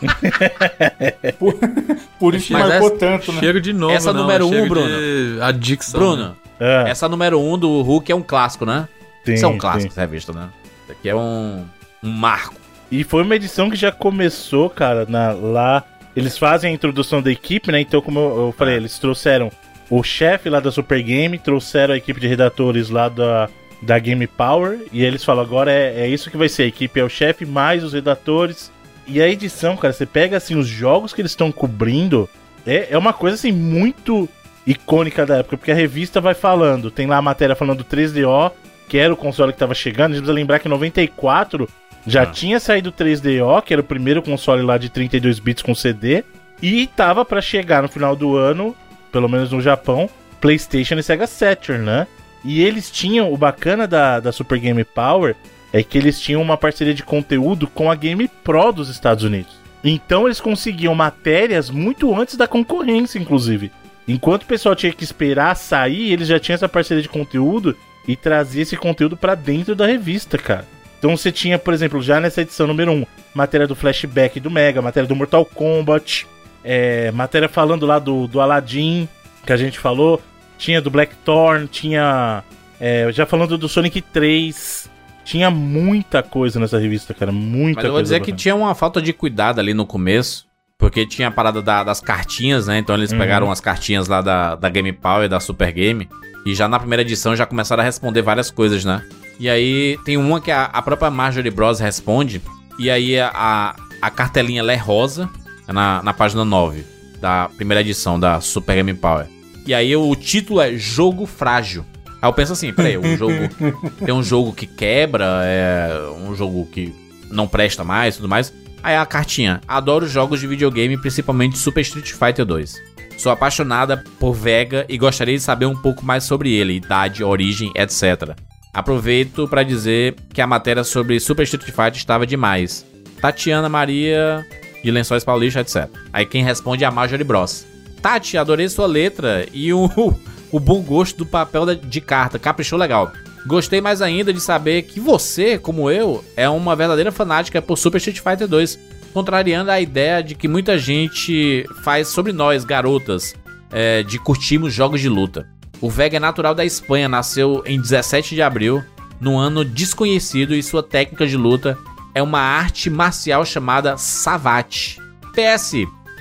Né? 0.00 1.32
Por, 1.38 1.54
por 2.18 2.34
isso 2.34 2.46
que 2.46 2.52
Mas 2.52 2.68
marcou 2.68 2.88
essa- 2.88 2.96
tanto, 2.98 3.32
né? 3.32 3.40
Cheiro 3.40 3.60
de 3.60 3.72
novo, 3.72 3.92
Essa 3.94 4.12
não, 4.12 4.22
número 4.22 4.46
um, 4.46 4.68
Bruno. 4.68 5.42
Adicção. 5.42 6.16
né? 6.16 6.32
Ah, 6.62 6.88
essa 6.88 7.08
número 7.08 7.40
1 7.40 7.52
um 7.52 7.58
do 7.58 7.82
Hulk 7.82 8.12
é 8.12 8.14
um 8.14 8.22
clássico, 8.22 8.64
né? 8.64 8.88
Isso 9.26 9.44
é 9.44 9.48
um 9.48 9.52
sim. 9.52 9.58
clássico 9.58 9.92
essa 9.92 10.00
revista, 10.00 10.32
né? 10.32 10.48
Isso 10.84 10.92
aqui 10.92 11.08
é 11.08 11.14
um, 11.14 11.64
um 12.02 12.10
marco. 12.10 12.54
E 12.90 13.02
foi 13.04 13.22
uma 13.22 13.34
edição 13.34 13.70
que 13.70 13.76
já 13.76 13.90
começou, 13.90 14.70
cara, 14.70 15.06
na- 15.08 15.32
lá. 15.32 15.84
Eles 16.14 16.36
fazem 16.36 16.70
a 16.70 16.74
introdução 16.74 17.22
da 17.22 17.30
equipe, 17.30 17.72
né? 17.72 17.80
Então, 17.80 18.00
como 18.02 18.18
eu, 18.18 18.46
eu 18.46 18.54
falei, 18.56 18.76
eles 18.76 18.98
trouxeram 18.98 19.50
o 19.88 20.02
chefe 20.02 20.50
lá 20.50 20.60
da 20.60 20.70
Super 20.70 21.02
Game, 21.02 21.38
trouxeram 21.38 21.94
a 21.94 21.96
equipe 21.96 22.20
de 22.20 22.26
redatores 22.26 22.90
lá 22.90 23.08
da, 23.08 23.48
da 23.80 23.98
Game 23.98 24.26
Power. 24.26 24.80
E 24.92 25.04
eles 25.04 25.24
falam: 25.24 25.42
agora 25.42 25.72
é, 25.72 26.02
é 26.02 26.08
isso 26.08 26.30
que 26.30 26.36
vai 26.36 26.48
ser. 26.48 26.64
A 26.64 26.66
equipe 26.66 27.00
é 27.00 27.04
o 27.04 27.08
chefe 27.08 27.46
mais 27.46 27.82
os 27.82 27.92
redatores. 27.92 28.70
E 29.06 29.20
a 29.20 29.28
edição, 29.28 29.76
cara, 29.76 29.92
você 29.92 30.06
pega 30.06 30.36
assim 30.36 30.54
os 30.54 30.66
jogos 30.68 31.12
que 31.12 31.20
eles 31.20 31.32
estão 31.32 31.50
cobrindo. 31.50 32.28
É, 32.66 32.88
é 32.90 32.98
uma 32.98 33.12
coisa 33.12 33.34
assim 33.34 33.50
muito 33.50 34.28
icônica 34.66 35.24
da 35.26 35.38
época, 35.38 35.56
porque 35.56 35.72
a 35.72 35.74
revista 35.74 36.20
vai 36.20 36.34
falando. 36.34 36.90
Tem 36.90 37.06
lá 37.06 37.16
a 37.16 37.22
matéria 37.22 37.54
falando 37.56 37.78
do 37.78 37.84
3DO, 37.84 38.52
que 38.88 38.98
era 38.98 39.12
o 39.12 39.16
console 39.16 39.52
que 39.52 39.58
tava 39.58 39.74
chegando. 39.74 40.12
A 40.12 40.14
gente 40.14 40.18
precisa 40.18 40.32
lembrar 40.32 40.58
que 40.58 40.68
em 40.68 40.70
94 40.70 41.68
já 42.06 42.22
Ah. 42.22 42.26
tinha 42.26 42.58
saído 42.60 42.90
o 42.90 42.92
3DO, 42.92 43.62
que 43.62 43.72
era 43.72 43.80
o 43.80 43.84
primeiro 43.84 44.22
console 44.22 44.62
lá 44.62 44.76
de 44.78 44.88
32 44.88 45.38
bits 45.38 45.62
com 45.62 45.74
CD, 45.74 46.24
e 46.60 46.86
tava 46.86 47.24
pra 47.24 47.40
chegar 47.40 47.82
no 47.82 47.88
final 47.88 48.14
do 48.14 48.36
ano, 48.36 48.74
pelo 49.10 49.28
menos 49.28 49.50
no 49.52 49.60
Japão, 49.60 50.08
PlayStation 50.40 50.94
e 50.96 51.02
Sega 51.02 51.26
Saturn, 51.26 51.84
né? 51.84 52.06
E 52.44 52.62
eles 52.62 52.90
tinham, 52.90 53.32
o 53.32 53.36
bacana 53.36 53.86
da, 53.86 54.18
da 54.18 54.32
Super 54.32 54.58
Game 54.58 54.82
Power 54.84 55.36
é 55.72 55.82
que 55.82 55.96
eles 55.96 56.20
tinham 56.20 56.42
uma 56.42 56.56
parceria 56.56 56.92
de 56.92 57.02
conteúdo 57.04 57.66
com 57.68 57.90
a 57.90 57.94
Game 57.94 58.28
Pro 58.42 58.72
dos 58.72 58.88
Estados 58.88 59.22
Unidos. 59.24 59.56
Então 59.84 60.26
eles 60.26 60.40
conseguiam 60.40 60.94
matérias 60.94 61.70
muito 61.70 62.14
antes 62.14 62.36
da 62.36 62.46
concorrência, 62.48 63.18
inclusive. 63.18 63.70
Enquanto 64.06 64.42
o 64.42 64.46
pessoal 64.46 64.74
tinha 64.74 64.92
que 64.92 65.04
esperar 65.04 65.54
sair, 65.54 66.12
eles 66.12 66.28
já 66.28 66.38
tinham 66.38 66.54
essa 66.54 66.68
parceria 66.68 67.02
de 67.02 67.08
conteúdo 67.08 67.76
e 68.06 68.16
trazia 68.16 68.62
esse 68.62 68.76
conteúdo 68.76 69.16
pra 69.16 69.34
dentro 69.34 69.74
da 69.74 69.86
revista, 69.86 70.36
cara. 70.36 70.66
Então 70.98 71.16
você 71.16 71.30
tinha, 71.32 71.58
por 71.58 71.72
exemplo, 71.74 72.00
já 72.02 72.20
nessa 72.20 72.42
edição 72.42 72.66
número 72.66 72.92
1, 72.92 73.06
matéria 73.34 73.66
do 73.66 73.74
flashback 73.74 74.38
do 74.40 74.50
Mega, 74.50 74.82
matéria 74.82 75.08
do 75.08 75.16
Mortal 75.16 75.44
Kombat, 75.44 76.26
é, 76.64 77.10
matéria 77.12 77.48
falando 77.48 77.86
lá 77.86 77.98
do, 77.98 78.26
do 78.26 78.40
Aladdin, 78.40 79.08
que 79.44 79.52
a 79.52 79.56
gente 79.56 79.78
falou, 79.78 80.20
tinha 80.58 80.80
do 80.80 80.90
Blackthorn, 80.90 81.66
tinha. 81.66 82.44
é, 82.80 83.10
já 83.12 83.26
falando 83.26 83.58
do 83.58 83.68
Sonic 83.68 84.00
3. 84.00 84.90
Tinha 85.24 85.50
muita 85.50 86.20
coisa 86.22 86.58
nessa 86.58 86.78
revista, 86.78 87.14
cara. 87.14 87.30
Muita 87.30 87.76
Mas 87.76 87.84
eu 87.84 87.90
coisa. 87.90 87.92
vou 87.92 88.02
dizer 88.02 88.16
que 88.16 88.32
bacana. 88.32 88.36
tinha 88.38 88.54
uma 88.56 88.74
falta 88.74 89.00
de 89.00 89.12
cuidado 89.12 89.60
ali 89.60 89.72
no 89.72 89.86
começo. 89.86 90.46
Porque 90.82 91.06
tinha 91.06 91.28
a 91.28 91.30
parada 91.30 91.62
da- 91.62 91.84
das 91.84 92.00
cartinhas, 92.00 92.66
né? 92.66 92.76
Então 92.76 92.96
eles 92.96 93.12
Uhum. 93.12 93.18
pegaram 93.18 93.52
as 93.52 93.60
cartinhas 93.60 94.08
lá 94.08 94.20
da, 94.20 94.56
da 94.56 94.68
Game 94.68 94.92
Power 94.92 95.26
e 95.26 95.28
da 95.28 95.38
Super 95.38 95.70
Game. 95.70 96.08
E 96.44 96.56
já 96.56 96.66
na 96.66 96.76
primeira 96.76 97.02
edição 97.02 97.36
já 97.36 97.46
começaram 97.46 97.82
a 97.82 97.84
responder 97.86 98.20
várias 98.20 98.50
coisas, 98.50 98.84
né? 98.84 99.00
E 99.38 99.48
aí 99.48 99.96
tem 100.04 100.16
uma 100.16 100.40
que 100.40 100.50
a, 100.50 100.64
a 100.64 100.82
própria 100.82 101.08
Marjorie 101.08 101.52
Bros 101.52 101.78
responde. 101.78 102.42
E 102.80 102.90
aí 102.90 103.16
a, 103.16 103.76
a, 104.02 104.10
cartelinha 104.10 104.58
ela 104.58 104.72
é 104.72 104.76
rosa 104.76 105.30
é 105.68 105.72
na, 105.72 106.02
na 106.02 106.12
página 106.12 106.44
9 106.44 106.84
da 107.20 107.48
primeira 107.56 107.80
edição 107.80 108.18
da 108.18 108.40
Super 108.40 108.74
Game 108.74 108.92
Power. 108.94 109.26
E 109.64 109.72
aí 109.72 109.94
o 109.94 110.12
título 110.16 110.60
é 110.60 110.76
Jogo 110.76 111.26
Frágil. 111.26 111.86
Aí 112.20 112.28
eu 112.28 112.32
penso 112.32 112.54
assim, 112.54 112.72
peraí, 112.72 112.98
um 112.98 113.16
jogo. 113.16 113.34
tem 114.04 114.12
um 114.12 114.22
jogo 114.22 114.52
que 114.52 114.66
quebra, 114.66 115.42
é 115.44 115.92
um 116.26 116.34
jogo 116.34 116.66
que 116.66 116.92
não 117.30 117.46
presta 117.46 117.84
mais 117.84 118.14
e 118.14 118.18
tudo 118.18 118.28
mais. 118.28 118.52
Aí 118.82 118.96
a 118.96 119.06
cartinha. 119.06 119.60
Adoro 119.66 120.06
jogos 120.06 120.40
de 120.40 120.46
videogame, 120.46 120.96
principalmente 120.96 121.56
Super 121.56 121.82
Street 121.82 122.12
Fighter 122.12 122.44
2. 122.44 122.74
Sou 123.16 123.30
apaixonada 123.30 124.02
por 124.18 124.32
Vega 124.32 124.84
e 124.88 124.98
gostaria 124.98 125.36
de 125.36 125.42
saber 125.42 125.66
um 125.66 125.76
pouco 125.76 126.04
mais 126.04 126.24
sobre 126.24 126.52
ele, 126.52 126.74
idade, 126.74 127.22
origem, 127.22 127.70
etc. 127.76 128.36
Aproveito 128.72 129.46
para 129.46 129.62
dizer 129.62 130.16
que 130.32 130.40
a 130.40 130.46
matéria 130.46 130.82
sobre 130.82 131.20
Super 131.20 131.44
Street 131.44 131.64
Fighter 131.64 131.96
estava 131.96 132.26
demais. 132.26 132.84
Tatiana 133.20 133.68
Maria 133.68 134.44
de 134.82 134.90
Lençóis 134.90 135.22
Paulista, 135.22 135.60
etc. 135.60 135.88
Aí 136.12 136.26
quem 136.26 136.42
responde 136.42 136.82
é 136.82 136.86
a 136.86 136.90
Marjorie 136.90 137.24
Bros. 137.24 137.64
Tati, 138.00 138.36
adorei 138.36 138.68
sua 138.68 138.86
letra 138.86 139.46
e 139.52 139.72
o, 139.72 139.88
o 140.50 140.58
bom 140.58 140.82
gosto 140.82 141.18
do 141.18 141.26
papel 141.26 141.76
de 141.76 142.00
carta. 142.00 142.38
Caprichou 142.38 142.78
legal. 142.78 143.12
Gostei 143.46 143.80
mais 143.80 144.00
ainda 144.00 144.32
de 144.32 144.40
saber 144.40 144.82
que 144.82 145.00
você, 145.00 145.58
como 145.58 145.90
eu, 145.90 146.24
é 146.36 146.48
uma 146.48 146.76
verdadeira 146.76 147.10
fanática 147.10 147.60
por 147.60 147.76
Super 147.76 147.98
Street 147.98 148.20
Fighter 148.20 148.46
2, 148.46 148.78
contrariando 149.12 149.70
a 149.70 149.80
ideia 149.80 150.22
de 150.22 150.34
que 150.34 150.46
muita 150.46 150.78
gente 150.78 151.66
faz 151.82 152.08
sobre 152.08 152.32
nós, 152.32 152.64
garotas, 152.64 153.34
é, 153.70 154.02
de 154.02 154.18
curtirmos 154.18 154.72
jogos 154.72 155.00
de 155.00 155.08
luta. 155.08 155.48
O 155.80 155.90
Vega 155.90 156.16
é 156.16 156.20
natural 156.20 156.54
da 156.54 156.64
Espanha, 156.64 157.08
nasceu 157.08 157.62
em 157.66 157.80
17 157.80 158.34
de 158.36 158.42
abril, 158.42 158.82
num 159.20 159.36
ano 159.36 159.64
desconhecido, 159.64 160.54
e 160.54 160.62
sua 160.62 160.82
técnica 160.82 161.26
de 161.26 161.36
luta 161.36 161.76
é 162.14 162.22
uma 162.22 162.40
arte 162.40 162.88
marcial 162.88 163.44
chamada 163.44 163.96
Savate. 163.96 165.00
PS, 165.34 165.74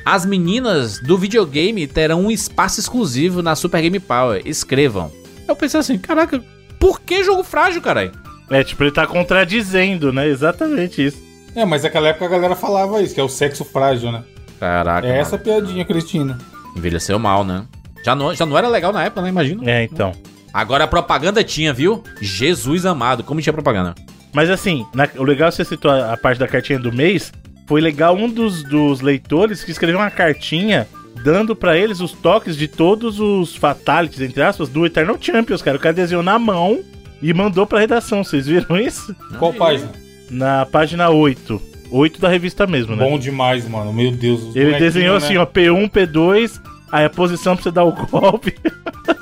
as 0.05 0.25
meninas 0.25 0.99
do 0.99 1.17
videogame 1.17 1.85
terão 1.85 2.25
um 2.25 2.31
espaço 2.31 2.79
exclusivo 2.79 3.41
na 3.41 3.55
Super 3.55 3.81
Game 3.81 3.99
Power. 3.99 4.41
Escrevam. 4.45 5.11
Eu 5.47 5.55
pensei 5.55 5.79
assim, 5.79 5.97
caraca, 5.97 6.43
por 6.81 6.99
que 6.99 7.23
jogo 7.23 7.43
frágil, 7.43 7.81
caralho? 7.81 8.11
É, 8.49 8.61
tipo, 8.65 8.83
ele 8.83 8.91
tá 8.91 9.07
contradizendo, 9.07 10.11
né? 10.11 10.27
Exatamente 10.27 11.05
isso. 11.05 11.17
É, 11.55 11.63
mas 11.63 11.83
naquela 11.83 12.09
época 12.09 12.25
a 12.25 12.29
galera 12.29 12.55
falava 12.55 13.01
isso, 13.01 13.13
que 13.15 13.19
é 13.21 13.23
o 13.23 13.29
sexo 13.29 13.63
frágil, 13.63 14.11
né? 14.11 14.23
Caraca, 14.59 15.07
É 15.07 15.17
essa 15.17 15.35
a 15.35 15.39
mano. 15.39 15.43
piadinha, 15.43 15.85
Cristina. 15.85 16.37
envelheceu 16.75 17.17
mal, 17.17 17.43
né? 17.43 17.65
Já 18.03 18.13
não, 18.15 18.33
já 18.33 18.45
não 18.45 18.57
era 18.57 18.67
legal 18.67 18.91
na 18.91 19.03
época, 19.03 19.21
né? 19.21 19.29
Imagina. 19.29 19.69
É, 19.71 19.83
então. 19.83 20.11
Agora 20.53 20.83
a 20.83 20.87
propaganda 20.87 21.43
tinha, 21.43 21.71
viu? 21.71 22.03
Jesus 22.19 22.85
amado, 22.85 23.23
como 23.23 23.41
tinha 23.41 23.53
propaganda. 23.53 23.95
Mas 24.33 24.49
assim, 24.49 24.85
na- 24.93 25.07
o 25.17 25.23
legal 25.23 25.47
é 25.49 25.51
você 25.51 25.63
citou 25.63 25.89
a, 25.91 26.13
a 26.13 26.17
parte 26.17 26.37
da 26.39 26.47
cartinha 26.47 26.79
do 26.79 26.91
mês. 26.91 27.31
Foi 27.67 27.79
legal 27.79 28.15
um 28.15 28.27
dos, 28.29 28.63
dos 28.63 28.99
leitores 29.01 29.63
que 29.63 29.71
escreveu 29.71 29.99
uma 29.99 30.11
cartinha 30.11 30.87
dando 31.23 31.55
pra 31.55 31.77
eles 31.77 31.99
os 31.99 32.11
toques 32.11 32.55
de 32.57 32.67
todos 32.67 33.19
os 33.19 33.55
fatalities, 33.55 34.21
entre 34.21 34.41
aspas, 34.41 34.69
do 34.69 34.85
Eternal 34.85 35.17
Champions, 35.19 35.61
cara. 35.61 35.77
O 35.77 35.79
cara 35.79 35.93
desenhou 35.93 36.23
na 36.23 36.37
mão 36.39 36.79
e 37.21 37.33
mandou 37.33 37.65
pra 37.65 37.79
redação. 37.79 38.23
Vocês 38.23 38.47
viram 38.47 38.77
isso? 38.77 39.15
Qual 39.37 39.53
página? 39.53 39.91
Na 40.29 40.65
página 40.65 41.09
8. 41.09 41.61
8 41.91 42.21
da 42.21 42.29
revista 42.29 42.65
mesmo, 42.65 42.95
né? 42.95 43.03
Bom 43.03 43.19
demais, 43.19 43.67
mano. 43.67 43.91
Meu 43.91 44.11
Deus. 44.11 44.55
Ele 44.55 44.79
desenhou 44.79 45.19
né? 45.19 45.25
assim, 45.25 45.37
ó, 45.37 45.45
P1, 45.45 45.89
P2, 45.89 46.61
aí 46.91 47.05
a 47.05 47.09
posição 47.09 47.55
pra 47.55 47.63
você 47.63 47.71
dar 47.71 47.83
o 47.83 47.91
golpe. 47.91 48.55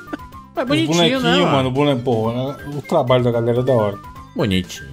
É 0.56 0.64
bonitinho, 0.64 1.20
né? 1.20 1.38
mano. 1.38 1.70
O, 1.70 1.72
bone... 1.72 1.98
Pô, 2.02 2.30
né? 2.30 2.56
o 2.76 2.82
trabalho 2.82 3.24
da 3.24 3.30
galera 3.30 3.60
é 3.60 3.62
da 3.62 3.72
hora. 3.72 3.98
Bonitinho, 4.36 4.90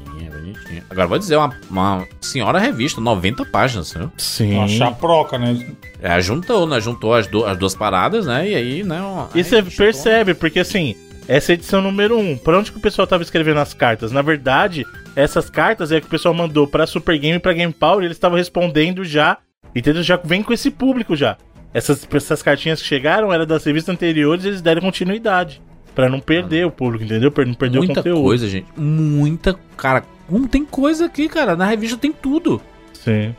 Agora 0.90 1.08
vou 1.08 1.18
dizer, 1.18 1.36
uma, 1.38 1.56
uma 1.70 2.08
senhora 2.22 2.60
revista, 2.60 3.00
90 3.02 3.46
páginas, 3.46 3.94
viu? 3.94 4.12
Sim. 4.18 4.56
Uma 4.56 4.68
chaproca, 4.68 5.38
né? 5.38 5.74
É, 6.02 6.20
juntou, 6.22 6.66
né? 6.68 6.80
Juntou 6.82 7.14
as, 7.14 7.28
du- 7.28 7.46
as 7.46 7.58
duas 7.58 7.76
paradas, 7.76 8.26
né? 8.26 8.50
E 8.50 8.56
aí, 8.56 8.84
né? 8.84 9.00
uma- 9.02 9.30
E 9.34 9.40
aí 9.40 9.44
você 9.44 9.62
percebe, 9.64 10.34
porque 10.34 10.60
assim, 10.60 10.96
essa 11.28 11.52
é 11.52 11.54
a 11.54 11.56
edição 11.56 11.82
número 11.82 12.18
1. 12.18 12.32
Um, 12.32 12.38
pra 12.38 12.58
onde 12.60 12.72
que 12.72 12.78
o 12.78 12.82
pessoal 12.82 13.08
tava 13.08 13.24
escrevendo 13.24 13.60
as 13.60 13.74
cartas? 13.74 14.12
Na 14.12 14.22
verdade, 14.22 14.86
essas 15.16 15.50
cartas 15.50 15.92
é 15.92 16.00
que 16.00 16.08
o 16.08 16.10
pessoal 16.10 16.34
mandou 16.34 16.68
pra 16.68 16.86
Super 16.88 17.18
Game 17.18 17.38
e 17.38 17.40
pra 17.40 17.54
Game 17.54 17.74
Power 17.74 18.02
e 18.04 18.06
eles 18.08 18.18
estavam 18.18 18.38
respondendo 18.38 19.04
já. 19.04 19.38
Entendeu? 19.76 20.02
Já 20.02 20.16
vem 20.24 20.42
com 20.42 20.54
esse 20.54 20.72
público 20.72 21.16
já. 21.16 21.38
Essas, 21.74 22.08
essas 22.12 22.42
cartinhas 22.42 22.82
que 22.82 22.88
chegaram 22.88 23.32
eram 23.32 23.46
das 23.46 23.64
revistas 23.64 23.94
anteriores 23.94 24.44
e 24.46 24.48
eles 24.48 24.62
deram 24.62 24.82
continuidade. 24.82 25.62
Pra 25.94 26.08
não 26.10 26.20
perder 26.20 26.66
o 26.66 26.72
público, 26.72 27.04
entendeu? 27.04 27.32
Pra 27.32 27.44
não 27.46 27.54
perder 27.54 27.78
o 27.80 27.82
Muita 27.82 27.96
conteúdo. 27.96 28.22
coisa, 28.24 28.48
gente. 28.48 28.68
Muita. 28.78 29.56
Cara, 29.76 30.04
como 30.30 30.48
tem 30.48 30.66
coisa 30.66 31.06
aqui, 31.06 31.28
cara. 31.28 31.56
Na 31.56 31.66
revista 31.66 31.98
tem 31.98 32.12
tudo. 32.12 32.62
Sim. 32.94 33.36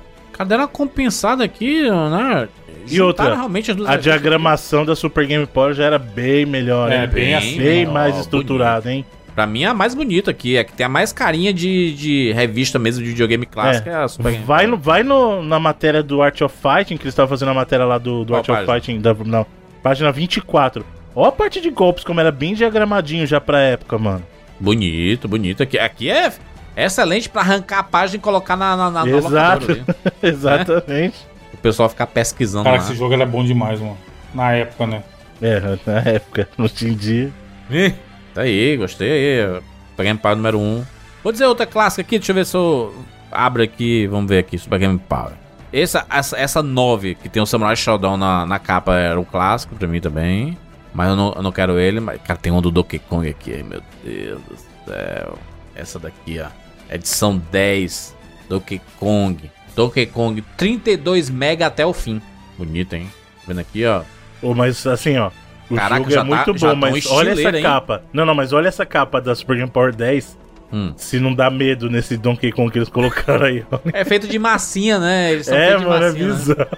Deram 0.47 0.63
uma 0.63 0.69
compensada 0.69 1.43
aqui, 1.43 1.83
né? 1.83 2.49
E 2.87 2.95
Juntaram 2.97 3.07
outra, 3.07 3.35
realmente 3.35 3.73
A 3.87 3.97
diagramação 3.97 4.85
da 4.85 4.95
Super 4.95 5.27
Game 5.27 5.47
Power 5.47 5.75
já 5.75 5.85
era 5.85 5.99
bem 5.99 6.47
melhor, 6.47 6.91
É, 6.93 7.03
hein? 7.03 7.09
bem 7.09 7.25
bem 7.25 7.35
assim. 7.35 7.59
Bem 7.59 7.87
ó, 7.89 7.93
mais 7.93 8.17
estruturada, 8.19 8.93
hein? 8.93 9.05
Pra 9.35 9.47
mim, 9.47 9.65
a 9.65 9.75
mais 9.75 9.95
bonita 9.95 10.31
aqui. 10.31 10.57
É 10.57 10.65
que 10.65 10.73
tem 10.73 10.87
a 10.87 10.89
mais 10.89 11.13
carinha 11.13 11.53
de, 11.53 11.93
de 11.95 12.33
revista 12.33 12.79
mesmo 12.79 13.03
de 13.03 13.11
videogame 13.11 13.47
clássica. 13.47 13.91
É, 13.91 13.95
a 13.97 14.09
Super 14.09 14.33
Game 14.33 14.45
Vai, 14.45 14.67
no, 14.67 14.77
vai 14.77 15.03
no, 15.03 15.43
na 15.43 15.59
matéria 15.59 16.03
do 16.03 16.23
Art 16.23 16.41
of 16.41 16.55
Fighting, 16.57 16.97
que 16.97 17.05
eles 17.05 17.13
estavam 17.13 17.29
fazendo 17.29 17.51
a 17.51 17.55
matéria 17.55 17.85
lá 17.85 17.99
do, 17.99 18.25
do 18.25 18.33
Qual 18.33 18.39
Art 18.39 18.49
of 18.49 18.67
página? 18.67 18.75
Fighting, 18.75 19.01
da, 19.01 19.15
não, 19.15 19.47
página 19.83 20.13
24. 20.13 20.85
Ó 21.15 21.25
a 21.25 21.33
parte 21.33 21.61
de 21.61 21.71
golpes, 21.71 22.05
como 22.05 22.21
era 22.21 22.31
bem 22.31 22.55
diagramadinho 22.55 23.27
já 23.27 23.41
pra 23.41 23.61
época, 23.61 23.99
mano. 23.99 24.25
Bonito, 24.59 25.27
bonito. 25.29 25.63
Aqui, 25.63 25.79
aqui 25.79 26.11
é 26.11 26.33
excelente 26.77 27.29
pra 27.29 27.43
arrancar 27.43 27.79
a 27.79 27.83
página 27.83 28.17
e 28.17 28.21
colocar 28.21 28.57
na, 28.57 28.77
na, 28.77 28.91
na 28.91 29.09
Exato. 29.09 29.73
ali. 29.73 29.85
Exatamente. 30.23 31.27
O 31.53 31.57
pessoal 31.59 31.89
ficar 31.89 32.07
pesquisando 32.07 32.65
Cara, 32.65 32.77
lá. 32.77 32.83
esse 32.83 32.95
jogo 32.95 33.15
era 33.15 33.27
bom 33.27 33.45
demais, 33.45 33.81
mano. 33.81 33.99
Na 34.35 34.53
época, 34.53 34.87
né? 34.87 35.03
É, 35.41 35.61
na 35.87 35.99
época, 36.01 36.49
em 36.83 36.95
dia. 36.95 37.33
Ih, 37.71 37.95
tá 38.35 38.43
aí, 38.43 38.77
gostei 38.77 39.11
aí. 39.11 39.61
Super 39.91 40.05
Game 40.05 40.19
Power 40.19 40.37
número 40.37 40.59
1. 40.59 40.85
Vou 41.23 41.33
dizer 41.33 41.47
outra 41.47 41.67
clássica 41.67 42.03
aqui, 42.03 42.19
deixa 42.19 42.31
eu 42.31 42.37
ver 42.37 42.47
se 42.47 42.57
eu 42.57 42.95
abro 43.33 43.63
aqui, 43.63 44.07
vamos 44.07 44.29
ver 44.29 44.39
aqui, 44.39 44.57
Super 44.57 44.79
Game 44.79 44.99
Power. 44.99 45.33
Essa, 45.73 46.07
essa, 46.09 46.39
essa 46.39 46.63
9, 46.63 47.17
que 47.17 47.29
tem 47.29 47.43
o 47.43 47.47
Samurai 47.47 47.77
Shodown 47.77 48.17
na, 48.17 48.47
na 48.47 48.59
capa, 48.59 48.95
era 48.95 49.21
um 49.21 49.25
clássico 49.25 49.75
pra 49.75 49.87
mim 49.89 50.01
também. 50.01 50.57
Mas 50.95 51.11
eu 51.11 51.17
não, 51.17 51.33
eu 51.35 51.43
não 51.43 51.53
quero 51.53 51.79
ele, 51.79 52.01
mas, 52.01 52.21
cara, 52.23 52.39
tem 52.39 52.51
um 52.51 52.61
do 52.63 52.71
Donkey 52.71 52.99
Kong 52.99 53.29
aqui, 53.29 53.55
ai, 53.55 53.63
meu 53.63 53.83
Deus. 54.03 54.41
do 54.49 54.57
céu. 54.91 55.39
Essa 55.79 55.99
daqui, 55.99 56.39
ó. 56.41 56.49
Edição 56.93 57.41
10. 57.51 58.15
Donkey 58.49 58.81
Kong. 58.99 59.51
Donkey 59.77 60.07
Kong 60.07 60.43
32 60.57 61.31
mega 61.31 61.67
até 61.67 61.87
o 61.87 61.93
fim. 61.93 62.21
Bonito, 62.59 62.95
hein? 62.95 63.09
Vendo 63.47 63.61
aqui, 63.61 63.87
ó. 63.87 64.03
Ô, 64.43 64.55
mas 64.55 64.85
assim, 64.87 65.17
ó. 65.17 65.31
O 65.71 65.75
Caraca, 65.77 65.97
jogo 65.99 66.11
já 66.11 66.21
é 66.21 66.25
muito 66.25 66.39
tá- 66.53 66.59
já 66.59 66.67
bom, 66.75 66.81
tá 66.81 66.87
um 66.89 66.91
mas 66.93 67.07
olha 67.07 67.31
essa 67.33 67.57
hein? 67.57 67.63
capa. 67.63 68.03
Não, 68.13 68.25
não, 68.27 68.35
mas 68.35 68.53
olha 68.53 68.69
essa 68.69 68.85
capa 68.87 69.21
da 69.21 69.35
Super 69.35 69.57
Game 69.57 69.71
Power 69.71 69.95
10. 69.95 70.37
Hum. 70.73 70.93
Se 70.97 71.19
não 71.21 71.33
dá 71.35 71.49
medo 71.51 71.89
nesse 71.89 72.17
Donkey 72.17 72.51
Kong 72.53 72.71
que 72.71 72.79
eles 72.79 72.89
colocaram 72.89 73.47
aí, 73.47 73.65
ó. 73.71 73.79
É 73.93 74.05
feito 74.05 74.27
de 74.27 74.39
massinha, 74.39 74.99
né? 74.99 75.33
Eles 75.33 75.47
são 75.47 75.57
É, 75.57 75.77
mano, 75.77 75.95
é 75.95 76.01
massinha, 76.09 76.27
né? 76.29 76.35
bizarro. 76.35 76.69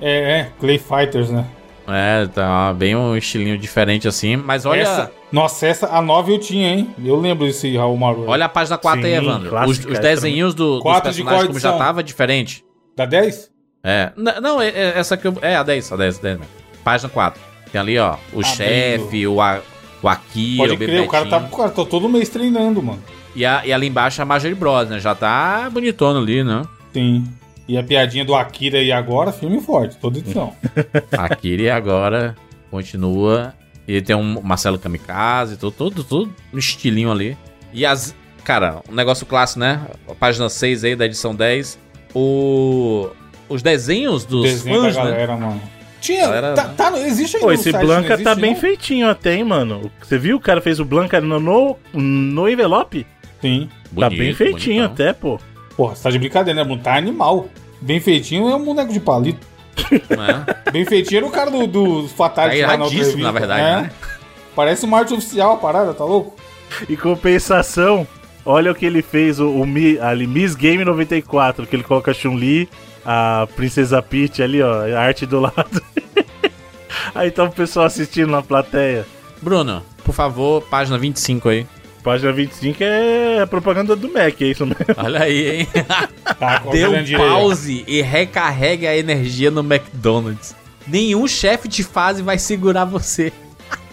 É, 0.00 0.40
é, 0.40 0.50
Clay 0.60 0.78
Fighters, 0.78 1.30
né? 1.30 1.44
É, 1.88 2.26
tá 2.26 2.72
bem 2.74 2.94
um 2.94 3.16
estilinho 3.16 3.56
diferente 3.56 4.06
assim. 4.06 4.36
Mas 4.36 4.66
olha, 4.66 4.82
Essa, 4.82 5.12
nossa, 5.32 5.66
essa, 5.66 5.86
a 5.88 6.02
9 6.02 6.34
eu 6.34 6.38
tinha, 6.38 6.68
hein? 6.70 6.94
Eu 7.02 7.16
lembro 7.18 7.46
desse 7.46 7.76
Raul 7.76 7.96
Maru. 7.96 8.24
olha 8.26 8.44
a 8.44 8.48
página 8.48 8.76
4 8.76 9.04
aí, 9.04 9.12
Sim, 9.12 9.16
Evandro. 9.18 9.46
Os, 9.46 9.50
clássica, 9.50 9.92
os 9.92 9.98
desenhos 9.98 10.54
do, 10.54 10.80
dos 10.80 11.00
personagens 11.00 11.46
como 11.46 11.58
já 11.58 11.72
tava 11.72 12.02
diferente. 12.02 12.64
Da 12.96 13.06
10? 13.06 13.50
É. 13.82 14.12
N- 14.16 14.40
não, 14.40 14.60
é, 14.60 14.68
é 14.68 14.98
essa 14.98 15.16
que 15.16 15.26
eu. 15.26 15.34
É 15.40 15.56
a 15.56 15.62
10, 15.62 15.92
a 15.92 15.96
10, 15.96 16.18
a 16.18 16.22
10 16.22 16.38
mesmo. 16.40 16.52
Página 16.84 17.08
4. 17.08 17.40
Tem 17.72 17.80
ali, 17.80 17.98
ó, 17.98 18.12
o 18.32 18.40
Abrindo. 18.40 18.44
chefe, 18.44 19.26
o, 19.26 19.40
a, 19.40 19.60
o 20.02 20.08
Akira, 20.08 20.62
Pode 20.68 20.74
o 20.74 20.78
crer, 20.78 21.00
o 21.02 21.08
cara 21.08 21.26
tá, 21.26 21.38
o 21.38 21.56
cara 21.56 21.70
tá 21.70 21.84
todo 21.84 22.08
mês 22.08 22.28
treinando, 22.28 22.82
mano. 22.82 23.02
E, 23.36 23.44
a, 23.46 23.64
e 23.64 23.72
ali 23.72 23.86
embaixo 23.86 24.20
a 24.20 24.24
Marjorie 24.24 24.54
Bros, 24.54 24.88
né? 24.88 24.98
Já 24.98 25.14
tá 25.14 25.68
bonitona 25.70 26.18
ali, 26.18 26.42
né? 26.42 26.62
Sim. 26.92 27.24
E 27.68 27.76
a 27.76 27.82
piadinha 27.82 28.24
do 28.24 28.34
Akira 28.34 28.82
e 28.82 28.90
agora, 28.90 29.30
filme 29.30 29.60
forte, 29.60 29.96
toda 29.98 30.18
edição. 30.18 30.54
Akira 31.12 31.76
agora 31.76 32.34
continua. 32.70 33.54
Ele 33.86 34.02
tem 34.02 34.16
um 34.16 34.40
Marcelo 34.42 34.78
Kamikaze, 34.78 35.56
tudo, 35.56 35.72
tudo, 35.72 36.04
tudo 36.04 36.34
no 36.52 36.58
estilinho 36.58 37.10
ali. 37.10 37.36
E 37.72 37.84
as. 37.84 38.14
Cara, 38.44 38.80
um 38.88 38.94
negócio 38.94 39.26
clássico, 39.26 39.60
né? 39.60 39.82
A 40.08 40.14
página 40.14 40.48
6 40.48 40.84
aí 40.84 40.96
da 40.96 41.04
edição 41.06 41.34
10. 41.34 41.78
O. 42.14 43.10
Os 43.48 43.62
desenhos 43.62 44.24
dos 44.24 44.42
Desenho 44.42 44.82
fãs, 44.82 44.94
da 44.94 45.04
né? 45.04 45.10
galera, 45.10 45.36
mano. 45.36 45.62
Tinha. 46.00 46.22
Galera, 46.22 46.54
tá, 46.54 46.64
né? 46.68 46.74
tá 46.76 46.98
existe 46.98 47.36
ainda 47.36 47.46
Pô, 47.46 47.52
no 47.52 47.54
esse 47.54 47.70
site, 47.70 47.84
Blanca 47.84 48.16
não 48.16 48.24
tá 48.24 48.30
existe, 48.32 48.40
bem 48.40 48.52
não? 48.52 48.60
feitinho 48.60 49.08
até, 49.08 49.34
hein, 49.34 49.44
mano. 49.44 49.90
Você 50.02 50.18
viu? 50.18 50.36
O 50.36 50.40
cara 50.40 50.60
fez 50.60 50.78
o 50.80 50.84
Blanca 50.84 51.20
no, 51.20 51.40
no, 51.40 51.76
no 51.94 52.48
envelope? 52.48 53.06
Sim. 53.40 53.68
tá 53.98 54.10
bem 54.10 54.34
feitinho 54.34 54.82
bonitão. 54.82 55.06
até, 55.06 55.12
pô. 55.12 55.40
Porra, 55.78 55.94
você 55.94 56.02
tá 56.02 56.10
de 56.10 56.18
brincadeira, 56.18 56.58
né, 56.60 56.64
Bruno? 56.64 56.82
Tá 56.82 56.96
animal. 56.96 57.48
Bem 57.80 58.00
feitinho 58.00 58.48
é 58.50 58.56
um 58.56 58.64
boneco 58.64 58.92
de 58.92 58.98
palito. 58.98 59.46
É. 59.90 60.70
Bem 60.72 60.84
feitinho 60.84 61.18
era 61.18 61.26
o 61.26 61.30
cara 61.30 61.50
do, 61.52 61.66
do 61.68 62.02
Tá 62.02 62.08
Fatality 62.16 62.62
lá 62.62 62.76
na 62.76 62.82
outra 62.84 62.96
iradíssimo, 62.98 63.22
na 63.22 63.30
verdade, 63.30 63.60
É. 63.60 63.82
né? 63.82 63.90
Parece 64.56 64.84
uma 64.84 64.98
arte 64.98 65.14
oficial 65.14 65.52
a 65.52 65.56
parada, 65.56 65.94
tá 65.94 66.04
louco? 66.04 66.34
Em 66.90 66.96
compensação, 66.96 68.04
olha 68.44 68.72
o 68.72 68.74
que 68.74 68.84
ele 68.84 69.02
fez, 69.02 69.38
o, 69.38 69.48
o 69.48 69.64
Mi- 69.64 70.00
ali, 70.00 70.26
Miss 70.26 70.56
Game 70.56 70.84
94, 70.84 71.64
que 71.64 71.76
ele 71.76 71.84
coloca 71.84 72.10
a 72.10 72.14
Chun-Li, 72.14 72.68
a 73.06 73.46
Princesa 73.54 74.02
Peach 74.02 74.42
ali, 74.42 74.60
ó, 74.60 74.82
a 74.96 75.00
arte 75.00 75.24
do 75.26 75.38
lado. 75.38 75.80
aí 77.14 77.30
tá 77.30 77.44
o 77.44 77.50
pessoal 77.52 77.86
assistindo 77.86 78.32
na 78.32 78.42
plateia. 78.42 79.06
Bruno, 79.40 79.82
por 80.04 80.12
favor, 80.12 80.60
página 80.62 80.98
25 80.98 81.48
aí. 81.48 81.64
Página 82.08 82.32
25 82.32 82.78
é 82.80 83.44
propaganda 83.44 83.94
do 83.94 84.10
Mac, 84.10 84.40
é 84.40 84.46
isso 84.46 84.64
mesmo. 84.64 84.82
Olha 84.96 85.24
aí, 85.24 85.60
hein? 85.60 85.68
Tá, 86.38 86.60
Dê 86.70 86.86
um 86.86 87.18
pause 87.18 87.84
e 87.86 88.00
recarregue 88.00 88.86
a 88.86 88.96
energia 88.96 89.50
no 89.50 89.60
McDonald's. 89.60 90.56
Nenhum 90.86 91.26
chefe 91.28 91.68
de 91.68 91.84
fase 91.84 92.22
vai 92.22 92.38
segurar 92.38 92.86
você. 92.86 93.30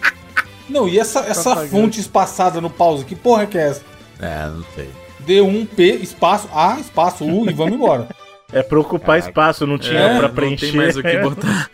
Não, 0.66 0.88
e 0.88 0.98
essa, 0.98 1.20
essa 1.20 1.42
Propaganda. 1.42 1.68
fonte 1.68 2.00
espaçada 2.00 2.58
no 2.58 2.70
pause? 2.70 3.04
Que 3.04 3.14
porra 3.14 3.44
que 3.44 3.58
é 3.58 3.68
essa? 3.68 3.82
É, 4.18 4.46
não 4.46 4.64
sei. 4.74 4.88
D1P, 5.26 6.00
espaço 6.02 6.48
A, 6.54 6.78
espaço 6.80 7.22
U 7.22 7.50
e 7.50 7.52
vamos 7.52 7.74
embora. 7.74 8.08
É 8.50 8.62
pra 8.62 8.80
ocupar 8.80 9.18
espaço, 9.18 9.66
não 9.66 9.76
tinha 9.78 10.00
É, 10.00 10.18
pra 10.18 10.28
não 10.28 10.34
preencher. 10.34 10.68
tem 10.68 10.76
mais 10.76 10.96
o 10.96 11.02
que 11.02 11.18
botar. 11.18 11.68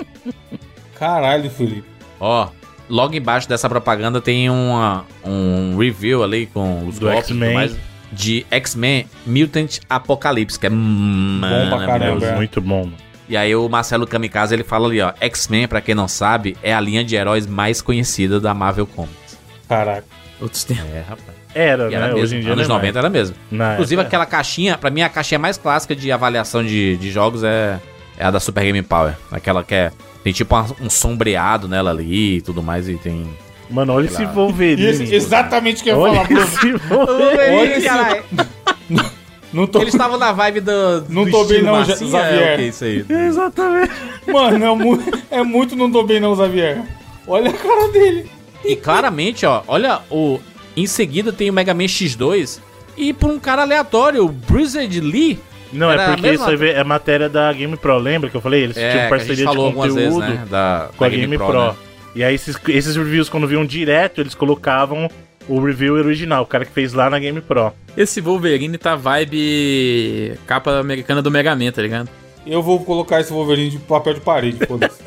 Caralho, 0.98 1.48
Felipe. 1.50 1.84
Ó, 2.18 2.48
logo 2.88 3.14
embaixo 3.14 3.48
dessa 3.48 3.68
propaganda 3.68 4.20
tem 4.20 4.48
uma, 4.50 5.04
um 5.24 5.76
review 5.78 6.22
ali 6.22 6.46
com 6.46 6.86
os 6.86 6.98
Do 6.98 7.06
golpes 7.06 7.30
e 7.30 7.32
tudo 7.34 7.52
mais 7.52 7.76
de 8.12 8.44
X-Men 8.50 9.06
Mutant 9.26 9.78
Apocalypse, 9.88 10.58
que 10.58 10.66
é 10.66 10.70
bom 10.70 11.40
pra 11.70 11.86
caramba. 11.86 12.26
é. 12.26 12.36
Muito 12.36 12.60
bom, 12.60 12.80
mano. 12.84 12.92
E 13.28 13.36
aí 13.36 13.54
o 13.56 13.66
Marcelo 13.68 14.06
Kamikaze 14.06 14.54
ele 14.54 14.64
fala 14.64 14.86
ali, 14.86 15.00
ó, 15.00 15.12
X-Men, 15.20 15.66
pra 15.66 15.80
quem 15.80 15.94
não 15.94 16.06
sabe, 16.06 16.54
é 16.62 16.74
a 16.74 16.80
linha 16.80 17.02
de 17.02 17.16
heróis 17.16 17.46
mais 17.46 17.80
conhecida 17.80 18.38
da 18.38 18.52
Marvel 18.52 18.86
Comics. 18.86 19.38
Caraca. 19.68 20.04
Outros 20.40 20.64
tempos. 20.64 20.84
É, 20.92 21.00
rapaz. 21.08 21.28
Era, 21.54 21.90
E 21.90 21.94
era 21.94 22.08
né? 22.08 22.12
mesmo. 22.14 22.22
Hoje 22.24 22.36
em 22.36 22.40
dia 22.40 22.52
Anos 22.52 22.68
não 22.68 22.76
é 22.76 22.78
90 22.80 22.98
era 22.98 23.08
mesmo. 23.08 23.36
Na 23.50 23.72
Inclusive 23.74 24.00
época- 24.00 24.08
aquela 24.08 24.26
caixinha, 24.26 24.76
pra 24.76 24.90
mim 24.90 25.00
a 25.02 25.08
caixinha 25.08 25.38
mais 25.38 25.56
clássica 25.56 25.94
de 25.96 26.10
avaliação 26.12 26.62
de, 26.64 26.96
de 26.98 27.10
jogos 27.10 27.42
é, 27.44 27.78
é 28.18 28.24
a 28.24 28.30
da 28.30 28.40
Super 28.40 28.64
Game 28.64 28.82
Power. 28.82 29.14
Aquela 29.30 29.62
que 29.64 29.74
é, 29.74 29.92
tem 30.22 30.32
tipo 30.32 30.54
um 30.80 30.90
sombreado 30.90 31.66
nela 31.68 31.90
ali 31.90 32.36
e 32.36 32.40
tudo 32.40 32.62
mais 32.62 32.88
e 32.88 32.94
tem... 32.94 33.28
Mano, 33.70 33.94
olha 33.94 34.06
esse. 34.06 34.24
Wolverine. 34.26 34.86
Esse- 34.86 35.14
exatamente 35.14 35.80
o 35.80 35.84
que 35.84 35.90
eu 35.90 36.06
ia 36.06 36.12
falar, 36.14 36.24
Bruno. 36.26 36.42
esse 36.42 36.72
Wolverine. 36.88 37.56
Olha 37.56 37.76
esse- 37.76 37.86
caralho. 37.86 38.24
Não 39.52 39.66
tô... 39.66 39.80
Eles 39.82 39.92
estavam 39.92 40.18
na 40.18 40.32
vibe 40.32 40.60
do. 40.60 41.04
Não 41.10 41.24
do 41.26 41.30
tô 41.30 41.44
bem 41.44 41.62
não, 41.62 41.72
massinha, 41.72 42.10
Xavier. 42.10 42.58
É 42.60 42.62
isso 42.62 42.84
aí? 42.84 43.04
Exatamente. 43.06 43.92
Mano, 44.26 44.64
é, 44.64 44.74
mu- 44.74 45.02
é 45.30 45.42
muito 45.42 45.76
não 45.76 45.90
tô 45.92 46.02
bem 46.04 46.18
não, 46.20 46.34
Xavier. 46.34 46.80
Olha 47.26 47.50
a 47.50 47.52
cara 47.52 47.88
dele. 47.88 48.30
E 48.64 48.74
claramente, 48.76 49.44
ó, 49.44 49.62
olha 49.68 50.00
o. 50.10 50.38
Em 50.74 50.86
seguida 50.86 51.34
tem 51.34 51.50
o 51.50 51.52
Mega 51.52 51.74
Man 51.74 51.84
X2 51.84 52.60
e 52.96 53.12
por 53.12 53.30
um 53.30 53.38
cara 53.38 53.60
aleatório, 53.60 54.24
o 54.24 54.28
Blizzard 54.30 54.98
Lee. 55.00 55.38
Não, 55.72 55.90
Era 55.90 56.02
é 56.02 56.06
porque 56.14 56.30
isso 56.30 56.44
aí 56.44 56.70
é 56.70 56.84
matéria 56.84 57.28
da 57.28 57.52
Game 57.52 57.76
Pro, 57.76 57.96
lembra 57.98 58.28
que 58.28 58.36
eu 58.36 58.40
falei? 58.40 58.64
Eles 58.64 58.76
É, 58.76 58.90
tinham 58.92 59.08
parceria 59.08 59.46
de 59.46 59.56
conteúdo 59.56 59.94
vezes, 59.94 60.18
né? 60.18 60.46
Da, 60.50 60.90
com 60.96 61.04
a 61.04 61.08
da 61.08 61.16
Game, 61.16 61.36
Pro. 61.38 61.52
né? 61.68 61.74
E 62.14 62.22
aí 62.22 62.34
esses, 62.34 62.56
esses 62.68 62.94
reviews, 62.94 63.28
quando 63.28 63.46
viam 63.46 63.64
direto, 63.64 64.20
eles 64.20 64.34
colocavam 64.34 65.08
o 65.48 65.60
review 65.64 65.94
original, 65.94 66.42
o 66.42 66.46
cara 66.46 66.64
que 66.64 66.72
fez 66.72 66.92
lá 66.92 67.08
na 67.08 67.18
Game 67.18 67.40
Pro. 67.40 67.72
Esse 67.96 68.20
Wolverine 68.20 68.76
tá 68.78 68.94
vibe 68.94 70.38
capa 70.46 70.78
americana 70.78 71.22
do 71.22 71.30
Mega 71.30 71.56
Man, 71.56 71.72
tá 71.72 71.80
ligado? 71.82 72.08
Eu 72.46 72.62
vou 72.62 72.84
colocar 72.84 73.20
esse 73.20 73.32
Wolverine 73.32 73.70
de 73.70 73.78
papel 73.78 74.14
de 74.14 74.20
parede, 74.20 74.58
foda-se. 74.66 75.00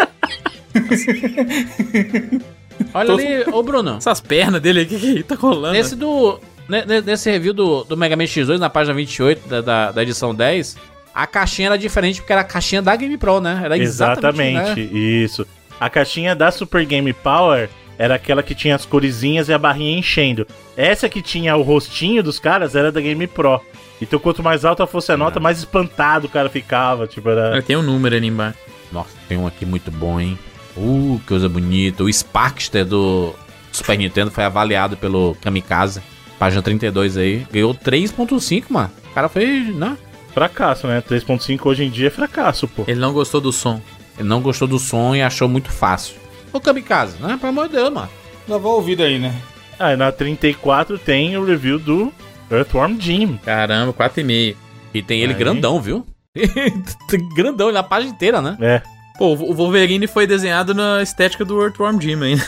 Olha 2.93 3.07
Tô- 3.07 3.13
ali, 3.13 3.43
ô 3.51 3.63
Bruno. 3.63 3.97
Essas 3.97 4.19
pernas 4.21 4.61
dele 4.61 4.81
aqui 4.81 4.97
que 4.99 5.23
tá 5.23 5.35
rolando. 5.35 5.73
Nesse 5.73 5.95
do. 5.95 6.39
Ne- 6.67 6.85
ne- 6.85 7.01
Nesse 7.01 7.29
review 7.31 7.53
do, 7.53 7.83
do 7.83 7.97
Mega 7.97 8.15
Man 8.15 8.23
X2, 8.23 8.57
na 8.57 8.69
página 8.69 8.93
28 8.95 9.47
da, 9.47 9.61
da, 9.61 9.91
da 9.91 10.03
edição 10.03 10.33
10, 10.33 10.77
a 11.13 11.25
caixinha 11.27 11.69
era 11.69 11.77
diferente 11.77 12.19
porque 12.21 12.33
era 12.33 12.41
a 12.41 12.45
caixinha 12.45 12.81
da 12.81 12.95
Game 12.95 13.17
Pro, 13.17 13.39
né? 13.39 13.61
Era 13.63 13.77
exatamente. 13.77 14.57
Exatamente, 14.57 14.81
né? 14.93 14.99
isso. 14.99 15.47
A 15.79 15.89
caixinha 15.89 16.35
da 16.35 16.51
Super 16.51 16.85
Game 16.85 17.11
Power 17.13 17.69
era 17.97 18.15
aquela 18.15 18.43
que 18.43 18.53
tinha 18.53 18.75
as 18.75 18.85
coresinhas 18.85 19.47
e 19.47 19.53
a 19.53 19.57
barrinha 19.57 19.97
enchendo. 19.97 20.45
Essa 20.75 21.07
que 21.07 21.21
tinha 21.21 21.55
o 21.55 21.61
rostinho 21.61 22.21
dos 22.21 22.39
caras 22.39 22.75
era 22.75 22.91
da 22.91 22.99
Game 23.01 23.25
Pro. 23.27 23.61
Então 24.01 24.19
quanto 24.19 24.43
mais 24.43 24.65
alta 24.65 24.85
fosse 24.85 25.11
a 25.11 25.17
nota, 25.17 25.39
mais 25.39 25.59
espantado 25.59 26.27
o 26.27 26.29
cara 26.29 26.49
ficava. 26.49 27.07
Tipo, 27.07 27.29
era. 27.29 27.61
Tem 27.61 27.77
um 27.77 27.81
número 27.81 28.15
ali 28.15 28.27
embaixo. 28.27 28.57
Nossa, 28.91 29.09
tem 29.27 29.37
um 29.37 29.47
aqui 29.47 29.65
muito 29.65 29.89
bom, 29.91 30.19
hein? 30.19 30.37
Uh, 30.75 31.17
que 31.21 31.27
coisa 31.27 31.47
bonita. 31.47 32.03
O 32.03 32.09
Sparkster 32.11 32.85
do 32.85 33.33
Super 33.71 33.97
Nintendo 33.97 34.29
foi 34.31 34.43
avaliado 34.43 34.97
pelo 34.97 35.35
Kamikaze. 35.41 36.01
Página 36.39 36.61
32 36.61 37.17
aí. 37.17 37.45
Ganhou 37.51 37.73
3.5, 37.73 38.65
mano. 38.69 38.91
O 39.11 39.13
cara 39.13 39.29
foi, 39.29 39.45
né? 39.73 39.97
Fracasso, 40.33 40.87
né? 40.87 41.01
3.5 41.01 41.65
hoje 41.65 41.83
em 41.85 41.89
dia 41.89 42.07
é 42.07 42.11
fracasso, 42.11 42.67
pô. 42.67 42.83
Ele 42.87 42.99
não 42.99 43.13
gostou 43.13 43.39
do 43.39 43.51
som. 43.51 43.81
Ele 44.17 44.27
não 44.27 44.41
gostou 44.41 44.67
do 44.67 44.77
som 44.77 45.15
e 45.15 45.21
achou 45.21 45.47
muito 45.47 45.71
fácil. 45.71 46.15
Ô 46.51 46.59
Kamikaze, 46.59 47.17
né? 47.21 47.37
Pelo 47.39 47.49
amor 47.49 47.67
de 47.67 47.75
Deus, 47.75 47.91
mano. 47.93 48.09
Dava 48.47 48.67
ouvido 48.67 49.03
aí, 49.03 49.17
né? 49.17 49.33
Ah, 49.79 49.93
e 49.93 49.97
na 49.97 50.11
34 50.11 50.97
tem 50.97 51.37
o 51.37 51.45
review 51.45 51.79
do 51.79 52.11
Earthworm 52.51 52.97
Jim. 52.99 53.37
Caramba, 53.43 53.93
4,5. 53.93 54.55
E 54.93 55.01
tem 55.01 55.21
ele 55.21 55.33
Aí. 55.33 55.39
grandão, 55.39 55.81
viu? 55.81 56.05
Grandão 57.35 57.71
na 57.71 57.83
página 57.83 58.11
inteira, 58.11 58.41
né? 58.41 58.57
É. 58.61 58.81
Pô, 59.17 59.33
o 59.33 59.53
Wolverine 59.53 60.07
foi 60.07 60.27
desenhado 60.27 60.73
na 60.73 61.01
estética 61.01 61.43
do 61.45 61.61
Earthworm 61.61 61.99
Jim 61.99 62.21
ainda. 62.21 62.43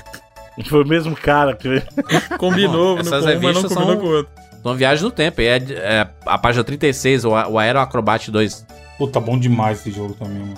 Foi 0.65 0.83
o 0.83 0.87
mesmo 0.87 1.15
cara 1.15 1.55
que. 1.55 1.81
Combinou, 2.37 2.97
Essas 2.99 3.25
no, 3.25 3.31
com 3.31 3.37
um, 3.37 3.41
mas 3.41 3.41
não 3.41 3.41
revistas 3.41 3.73
combinou 3.73 3.93
são- 3.93 3.97
com 4.01 4.07
o 4.07 4.11
outro. 4.17 4.31
Então, 4.59 4.75
viagem 4.75 5.03
no 5.03 5.11
tempo. 5.11 5.41
E 5.41 5.47
é, 5.47 5.57
é 5.57 6.07
a 6.25 6.37
página 6.37 6.63
36, 6.63 7.25
o, 7.25 7.29
o 7.29 7.59
Aero 7.59 7.79
Acrobat 7.79 8.29
2. 8.29 8.65
Puta, 8.97 9.19
bom 9.19 9.37
demais 9.37 9.79
esse 9.79 9.91
jogo 9.91 10.13
também, 10.15 10.39
mano. 10.39 10.57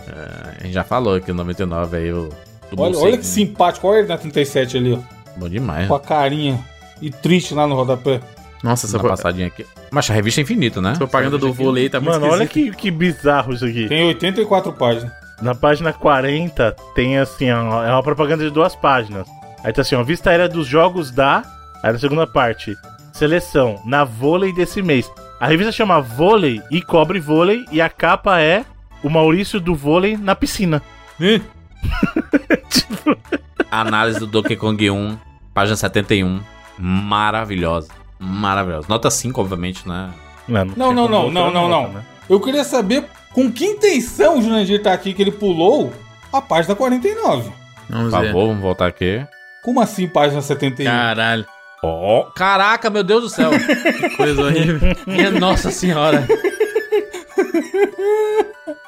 A 0.60 0.64
gente 0.64 0.74
já 0.74 0.84
falou 0.84 1.16
aqui 1.16 1.32
o 1.32 1.36
99 1.36 1.98
aí, 1.98 2.12
o. 2.14 2.30
do 2.72 2.82
Olha, 2.82 2.98
olha 2.98 3.18
que 3.18 3.26
simpático. 3.26 3.88
Olha 3.88 4.00
ele 4.00 4.08
na 4.08 4.18
37 4.18 4.78
ali, 4.78 4.94
ó. 4.94 5.00
Bom 5.38 5.50
demais. 5.50 5.88
Com 5.88 5.96
a 5.96 6.00
carinha. 6.00 6.60
E 7.02 7.10
triste 7.10 7.54
lá 7.54 7.68
no 7.68 7.76
rodapé. 7.76 8.20
Nossa, 8.64 8.88
essa, 8.88 9.00
passadinha 9.00 9.48
aqui. 9.48 9.66
Mas 9.92 10.10
a 10.10 10.14
revista 10.14 10.42
é 10.42 10.44
infinita, 10.44 10.82
né? 10.82 10.90
essa 10.92 11.00
propaganda 11.00 11.38
do 11.38 11.54
vôlei 11.54 11.90
tá 11.90 12.00
muito 12.00 12.20
Mano, 12.20 12.34
olha 12.34 12.46
que, 12.46 12.72
que 12.72 12.92
bizarro 12.92 13.54
isso 13.54 13.66
aqui. 13.66 13.88
Tem 13.88 14.06
84 14.08 14.74
páginas. 14.74 15.12
Na 15.42 15.56
página 15.56 15.94
40 15.94 16.76
tem 16.94 17.18
assim, 17.18 17.50
ó, 17.50 17.84
é 17.84 17.92
uma 17.92 18.04
propaganda 18.04 18.44
de 18.44 18.50
duas 18.50 18.76
páginas. 18.76 19.28
Aí 19.64 19.74
tá 19.74 19.82
assim, 19.82 19.96
ó, 19.96 20.04
vista 20.04 20.30
aérea 20.30 20.48
dos 20.50 20.68
jogos 20.68 21.12
da. 21.12 21.44
Aí 21.84 21.92
na 21.92 22.00
segunda 22.00 22.28
parte. 22.28 22.76
seleção 23.14 23.82
na 23.86 24.04
vôlei 24.04 24.54
desse 24.54 24.82
mês. 24.82 25.10
A 25.40 25.48
revista 25.48 25.72
chama 25.72 26.02
Vôlei 26.02 26.62
e 26.70 26.82
cobre 26.82 27.20
vôlei 27.20 27.66
e 27.72 27.82
a 27.82 27.90
capa 27.90 28.42
é 28.42 28.66
o 29.02 29.10
Maurício 29.10 29.60
do 29.60 29.74
vôlei 29.74 30.18
na 30.18 30.36
piscina. 30.36 30.82
Análise 33.72 34.20
do 34.20 34.28
Donkey 34.28 34.56
Kong 34.56 34.90
1, 34.90 35.18
página 35.54 35.76
71. 35.78 36.42
Maravilhosa. 36.78 37.90
Maravilhosa. 38.20 38.88
Nota 38.90 39.10
5, 39.10 39.40
obviamente, 39.40 39.88
né? 39.88 40.10
Não, 40.48 40.66
não, 40.66 40.94
não, 40.94 41.02
outra 41.02 41.12
não, 41.12 41.32
não, 41.32 41.70
nota, 41.70 41.70
não. 41.70 41.94
né? 41.94 42.06
Eu 42.30 42.40
queria 42.40 42.64
saber 42.64 43.06
com 43.34 43.52
que 43.52 43.66
intenção 43.66 44.40
o 44.40 44.42
Jurandir 44.42 44.82
tá 44.82 44.92
aqui 44.94 45.14
que 45.14 45.22
ele 45.22 45.32
pulou 45.32 45.94
a 46.34 46.42
página 46.42 46.76
49. 46.76 47.52
Vamos 47.90 48.12
Por 48.12 48.22
ver. 48.22 48.28
favor, 48.28 48.48
vamos 48.48 48.62
voltar 48.62 48.88
aqui. 48.88 49.26
Como 49.70 49.82
assim 49.82 50.08
página 50.08 50.42
71? 50.42 50.84
Caralho. 50.90 51.46
Ó, 51.84 52.24
caraca, 52.36 52.90
meu 52.90 53.04
Deus 53.04 53.22
do 53.22 53.30
céu. 53.30 53.52
Que 53.52 54.10
coisa 54.18 54.42
horrível. 54.44 54.80
Minha 55.06 55.30
nossa 55.30 55.70
senhora. 55.70 56.28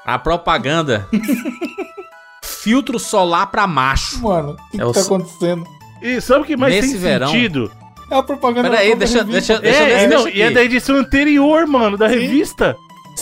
A 0.04 0.18
propaganda. 0.18 1.08
Filtro 2.44 2.98
solar 2.98 3.46
pra 3.52 3.68
macho. 3.68 4.24
Mano, 4.24 4.54
o 4.54 4.72
que, 4.72 4.82
É 4.82 4.86
que 4.88 4.92
tá 4.94 5.02
acontecendo? 5.02 5.68
E 6.02 6.20
sabe 6.20 6.42
o 6.42 6.46
que 6.46 6.58
mais 6.58 6.74
Nesse 6.74 6.94
tem 6.94 7.00
verão- 7.00 7.28
sentido? 7.28 7.72
É 8.10 8.16
a 8.16 8.24
propaganda 8.24 8.70
Pera 8.72 8.82
aí, 8.82 8.96
deixa- 8.96 9.20
revista. 9.24 9.30
deixa- 9.30 9.54
É, 9.54 9.60
deixa- 9.60 10.04
e 10.04 10.08
não, 10.08 10.24
deixa 10.24 10.38
e 10.40 10.42
é 10.42 10.50
da 10.50 10.64
edição 10.64 10.96
anterior, 10.96 11.68
mano, 11.68 11.96
da 11.96 12.08
revista. 12.08 12.76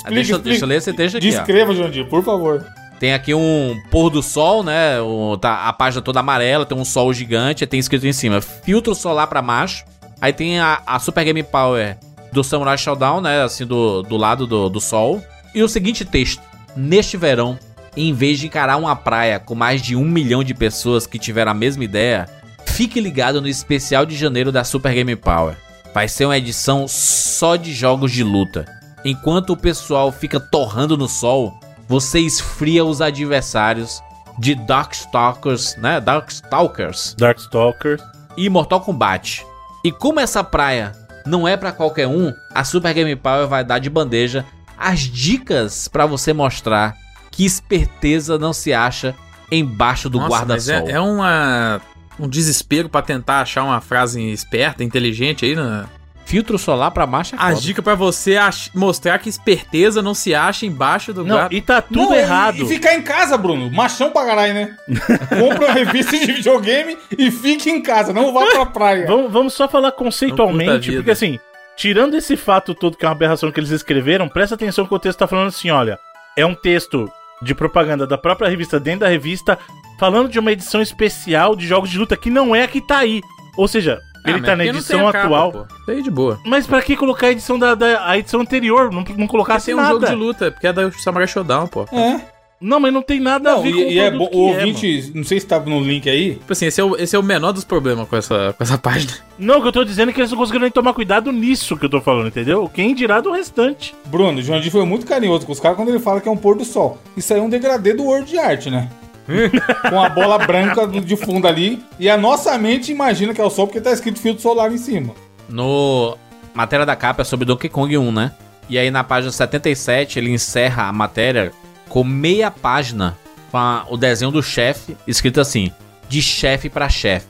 Ah, 0.05 0.09
deixa, 0.09 0.31
eu- 0.33 0.39
deixa 0.39 0.63
eu 0.63 0.69
ler 0.69 0.77
esse 0.77 0.93
texto 0.93 1.17
aqui, 1.17 1.27
ó. 1.27 1.31
Descreva, 1.31 1.75
Jurandir, 1.75 2.07
por 2.07 2.23
favor. 2.23 2.65
Tem 2.99 3.13
aqui 3.13 3.33
um 3.33 3.81
pôr 3.89 4.09
do 4.09 4.21
sol, 4.21 4.61
né? 4.63 4.99
O- 4.99 5.37
tá, 5.37 5.67
a 5.67 5.73
página 5.73 6.01
toda 6.01 6.19
amarela, 6.19 6.65
tem 6.65 6.77
um 6.77 6.83
sol 6.85 7.13
gigante, 7.13 7.65
tem 7.65 7.79
escrito 7.79 8.05
em 8.05 8.13
cima, 8.13 8.41
filtro 8.41 8.93
solar 8.93 9.27
pra 9.27 9.41
macho. 9.41 9.85
Aí 10.21 10.33
tem 10.33 10.59
a, 10.59 10.81
a 10.85 10.99
Super 10.99 11.23
Game 11.23 11.41
Power 11.43 11.97
do 12.33 12.43
Samurai 12.43 12.77
Showdown, 12.77 13.21
né? 13.21 13.41
Assim, 13.41 13.65
do, 13.65 14.01
do 14.03 14.17
lado 14.17 14.45
do, 14.45 14.69
do 14.69 14.81
sol. 14.81 15.23
E 15.55 15.63
o 15.63 15.69
seguinte 15.69 16.03
texto. 16.03 16.41
Neste 16.75 17.15
verão, 17.17 17.57
em 17.95 18.13
vez 18.13 18.37
de 18.39 18.47
encarar 18.47 18.77
uma 18.77 18.95
praia 18.95 19.39
com 19.39 19.55
mais 19.55 19.81
de 19.81 19.95
um 19.95 20.03
milhão 20.03 20.43
de 20.43 20.53
pessoas 20.53 21.07
que 21.07 21.17
tiveram 21.17 21.51
a 21.51 21.55
mesma 21.55 21.83
ideia, 21.83 22.27
fique 22.65 22.99
ligado 22.99 23.41
no 23.41 23.47
especial 23.47 24.05
de 24.05 24.15
janeiro 24.15 24.51
da 24.51 24.63
Super 24.63 24.93
Game 24.93 25.15
Power. 25.15 25.55
Vai 25.93 26.07
ser 26.07 26.25
uma 26.25 26.37
edição 26.37 26.85
só 26.87 27.55
de 27.55 27.73
jogos 27.73 28.11
de 28.11 28.23
luta. 28.23 28.65
Enquanto 29.03 29.51
o 29.51 29.57
pessoal 29.57 30.11
fica 30.11 30.39
torrando 30.39 30.95
no 30.97 31.07
sol, 31.07 31.57
você 31.89 32.19
esfria 32.19 32.85
os 32.85 33.01
adversários 33.01 34.01
de 34.37 34.55
Darkstalkers, 34.55 35.75
né? 35.77 35.99
Darkstalkers 35.99 37.15
Darkstalker. 37.17 37.99
e 38.37 38.47
Mortal 38.47 38.79
Kombat. 38.79 39.45
E 39.83 39.91
como 39.91 40.19
essa 40.19 40.43
praia 40.43 40.93
não 41.25 41.47
é 41.47 41.57
pra 41.57 41.71
qualquer 41.71 42.07
um, 42.07 42.31
a 42.53 42.63
Super 42.63 42.93
Game 42.93 43.15
Power 43.15 43.47
vai 43.47 43.63
dar 43.63 43.79
de 43.79 43.89
bandeja 43.89 44.45
as 44.77 45.01
dicas 45.01 45.87
pra 45.89 46.05
você 46.05 46.31
mostrar 46.31 46.95
que 47.31 47.43
esperteza 47.43 48.37
não 48.37 48.53
se 48.53 48.71
acha 48.71 49.13
embaixo 49.51 50.09
do 50.09 50.19
mas 50.19 50.29
guarda-sol. 50.29 50.87
é, 50.87 50.91
é 50.91 50.99
uma, 50.99 51.81
um 52.19 52.27
desespero 52.27 52.87
pra 52.87 53.01
tentar 53.01 53.41
achar 53.41 53.63
uma 53.63 53.81
frase 53.81 54.21
esperta, 54.31 54.83
inteligente 54.83 55.45
aí. 55.45 55.55
Na... 55.55 55.87
Filtro 56.29 56.59
solar 56.59 56.91
pra 56.91 57.07
macho 57.07 57.33
é 57.33 57.39
A 57.39 57.49
foda. 57.49 57.59
dica 57.59 57.81
pra 57.81 57.95
você 57.95 58.37
ach- 58.37 58.69
mostrar 58.75 59.17
que 59.17 59.27
esperteza 59.27 59.99
não 59.99 60.13
se 60.13 60.35
acha 60.35 60.63
embaixo 60.63 61.11
do 61.11 61.25
Não, 61.25 61.35
gato. 61.35 61.55
e 61.55 61.59
tá 61.59 61.81
tudo 61.81 62.11
Não, 62.11 62.15
e- 62.15 62.19
errado. 62.19 62.57
E 62.57 62.67
ficar 62.67 62.93
em 62.93 63.01
casa, 63.01 63.35
Bruno. 63.35 63.71
Machão 63.71 64.11
pra 64.11 64.25
caralho, 64.27 64.53
né? 64.53 64.77
Compra 65.27 65.65
uma 65.65 65.73
revista 65.73 66.15
de 66.19 66.31
videogame 66.33 66.95
e 67.17 67.31
fique 67.31 67.71
em 67.71 67.81
casa. 67.81 68.13
Não 68.13 68.31
vá 68.31 68.45
pra 68.45 68.65
praia. 68.67 69.07
Vamos, 69.07 69.31
vamos 69.31 69.53
só 69.55 69.67
falar 69.67 69.89
Não 69.89 69.97
conceitualmente, 69.97 70.89
vida. 70.91 70.97
porque 70.97 71.09
assim, 71.11 71.39
tirando 71.75 72.13
esse 72.15 72.37
fato 72.37 72.75
todo 72.75 72.95
que 72.95 73.03
é 73.05 73.07
uma 73.07 73.15
aberração 73.15 73.51
que 73.51 73.59
eles 73.59 73.71
escreveram, 73.71 74.29
presta 74.29 74.53
atenção 74.53 74.85
que 74.85 74.93
o 74.93 74.99
texto 74.99 75.17
tá 75.17 75.25
falando 75.27 75.47
assim, 75.47 75.71
olha, 75.71 75.97
é 76.37 76.45
um 76.45 76.53
texto 76.53 77.11
de 77.41 77.55
propaganda 77.55 78.05
da 78.05 78.19
própria 78.19 78.47
revista 78.49 78.79
dentro 78.79 78.99
da 78.99 79.07
revista, 79.07 79.57
falando 79.99 80.29
de 80.29 80.37
uma 80.37 80.51
edição 80.51 80.79
especial 80.79 81.55
de 81.55 81.65
jogos 81.65 81.89
de 81.89 81.97
luta 81.97 82.15
que 82.15 82.29
não 82.29 82.55
é 82.55 82.65
a 82.65 82.67
que 82.67 82.81
tá 82.81 82.99
aí. 82.99 83.19
Ou 83.57 83.67
seja, 83.67 83.99
ele 84.25 84.37
mas 84.37 84.45
tá 84.45 84.55
na 84.55 84.65
edição 84.65 84.99
tem 84.99 85.07
a 85.07 85.11
capa, 85.11 85.25
atual. 85.25 85.51
pô. 85.51 85.91
Aí 85.91 86.01
de 86.01 86.11
boa. 86.11 86.39
mas 86.45 86.67
pra 86.67 86.81
que 86.81 86.95
colocar 86.95 87.27
a 87.27 87.31
edição 87.31 87.57
da, 87.57 87.75
da- 87.75 88.07
a 88.07 88.17
edição 88.17 88.41
anterior? 88.41 88.91
Não, 88.91 89.03
não 89.17 89.27
colocasse 89.27 89.67
Tem 89.67 89.75
um 89.75 89.77
nada. 89.77 89.89
jogo 89.91 90.05
de 90.05 90.15
luta, 90.15 90.51
porque 90.51 90.67
é 90.67 90.73
da 90.73 90.91
Samurai 90.91 91.27
Showdown, 91.27 91.67
pô. 91.67 91.85
É. 91.91 92.19
Não, 92.61 92.77
mas 92.77 92.91
não 92.91 93.01
tem 93.01 93.21
nada 93.21 93.51
a 93.51 93.55
Não, 93.55 93.61
ver 93.63 93.69
e, 93.69 93.73
com 93.73 93.79
e 93.79 93.99
é 93.99 94.09
produto 94.11 94.31
bom. 94.31 94.37
O 94.49 94.49
que 94.49 94.57
é, 94.57 94.59
ouvinte, 94.65 95.11
não 95.15 95.23
sei 95.23 95.39
se 95.39 95.47
tava 95.47 95.69
no 95.69 95.79
link 95.79 96.09
aí. 96.09 96.35
Tipo 96.35 96.51
assim, 96.51 96.65
esse 96.65 96.81
é 96.81 96.83
o, 96.83 96.93
esse 96.97 97.15
é 97.15 97.19
o 97.19 97.23
menor 97.23 97.53
dos 97.53 97.63
problemas 97.63 98.05
com 98.05 98.17
essa, 98.17 98.53
com 98.57 98.61
essa 98.61 98.75
página. 98.77 99.13
Não, 99.37 99.59
o 99.59 99.61
que 99.61 99.69
eu 99.69 99.71
tô 99.71 99.85
dizendo 99.85 100.09
é 100.09 100.13
que 100.13 100.19
eles 100.19 100.29
não 100.29 100.37
conseguiram 100.37 100.63
nem 100.63 100.71
tomar 100.71 100.93
cuidado 100.93 101.31
nisso 101.31 101.77
que 101.77 101.85
eu 101.85 101.89
tô 101.89 102.01
falando, 102.01 102.27
entendeu? 102.27 102.69
Quem 102.73 102.93
dirá 102.93 103.21
do 103.21 103.31
restante. 103.31 103.95
Bruno, 104.07 104.39
o 104.39 104.41
João 104.41 104.61
foi 104.63 104.83
muito 104.85 105.05
carinhoso 105.05 105.45
com 105.45 105.53
os 105.53 105.59
caras 105.61 105.77
quando 105.77 105.87
ele 105.87 105.99
fala 105.99 106.19
que 106.19 106.27
é 106.27 106.31
um 106.31 106.35
pôr 106.35 106.57
do 106.57 106.65
sol. 106.65 106.97
Isso 107.15 107.33
aí 107.33 107.39
é 107.39 107.41
um 107.41 107.49
degradê 107.49 107.93
do 107.93 108.03
World 108.03 108.37
Art, 108.37 108.65
né? 108.65 108.89
com 109.89 110.01
a 110.01 110.09
bola 110.09 110.37
branca 110.39 110.87
de 110.87 111.15
fundo 111.15 111.47
ali. 111.47 111.83
E 111.99 112.09
a 112.09 112.17
nossa 112.17 112.57
mente 112.57 112.91
imagina 112.91 113.33
que 113.33 113.41
é 113.41 113.43
o 113.43 113.49
sol 113.49 113.67
porque 113.67 113.81
tá 113.81 113.91
escrito 113.91 114.19
filtro 114.19 114.41
solar 114.41 114.71
em 114.71 114.77
cima. 114.77 115.13
No 115.47 116.17
matéria 116.53 116.85
da 116.85 116.95
capa 116.95 117.21
é 117.21 117.25
sobre 117.25 117.45
Donkey 117.45 117.69
Kong 117.69 117.97
1, 117.97 118.11
né? 118.11 118.31
E 118.69 118.77
aí 118.77 118.91
na 118.91 119.03
página 119.03 119.31
77 119.31 120.19
ele 120.19 120.31
encerra 120.31 120.83
a 120.87 120.93
matéria 120.93 121.51
com 121.87 122.03
meia 122.03 122.51
página 122.51 123.17
com 123.51 123.57
a- 123.57 123.85
o 123.89 123.97
desenho 123.97 124.31
do 124.31 124.43
chefe 124.43 124.95
escrito 125.07 125.39
assim: 125.41 125.71
de 126.07 126.21
chefe 126.21 126.69
pra 126.69 126.87
chefe. 126.89 127.27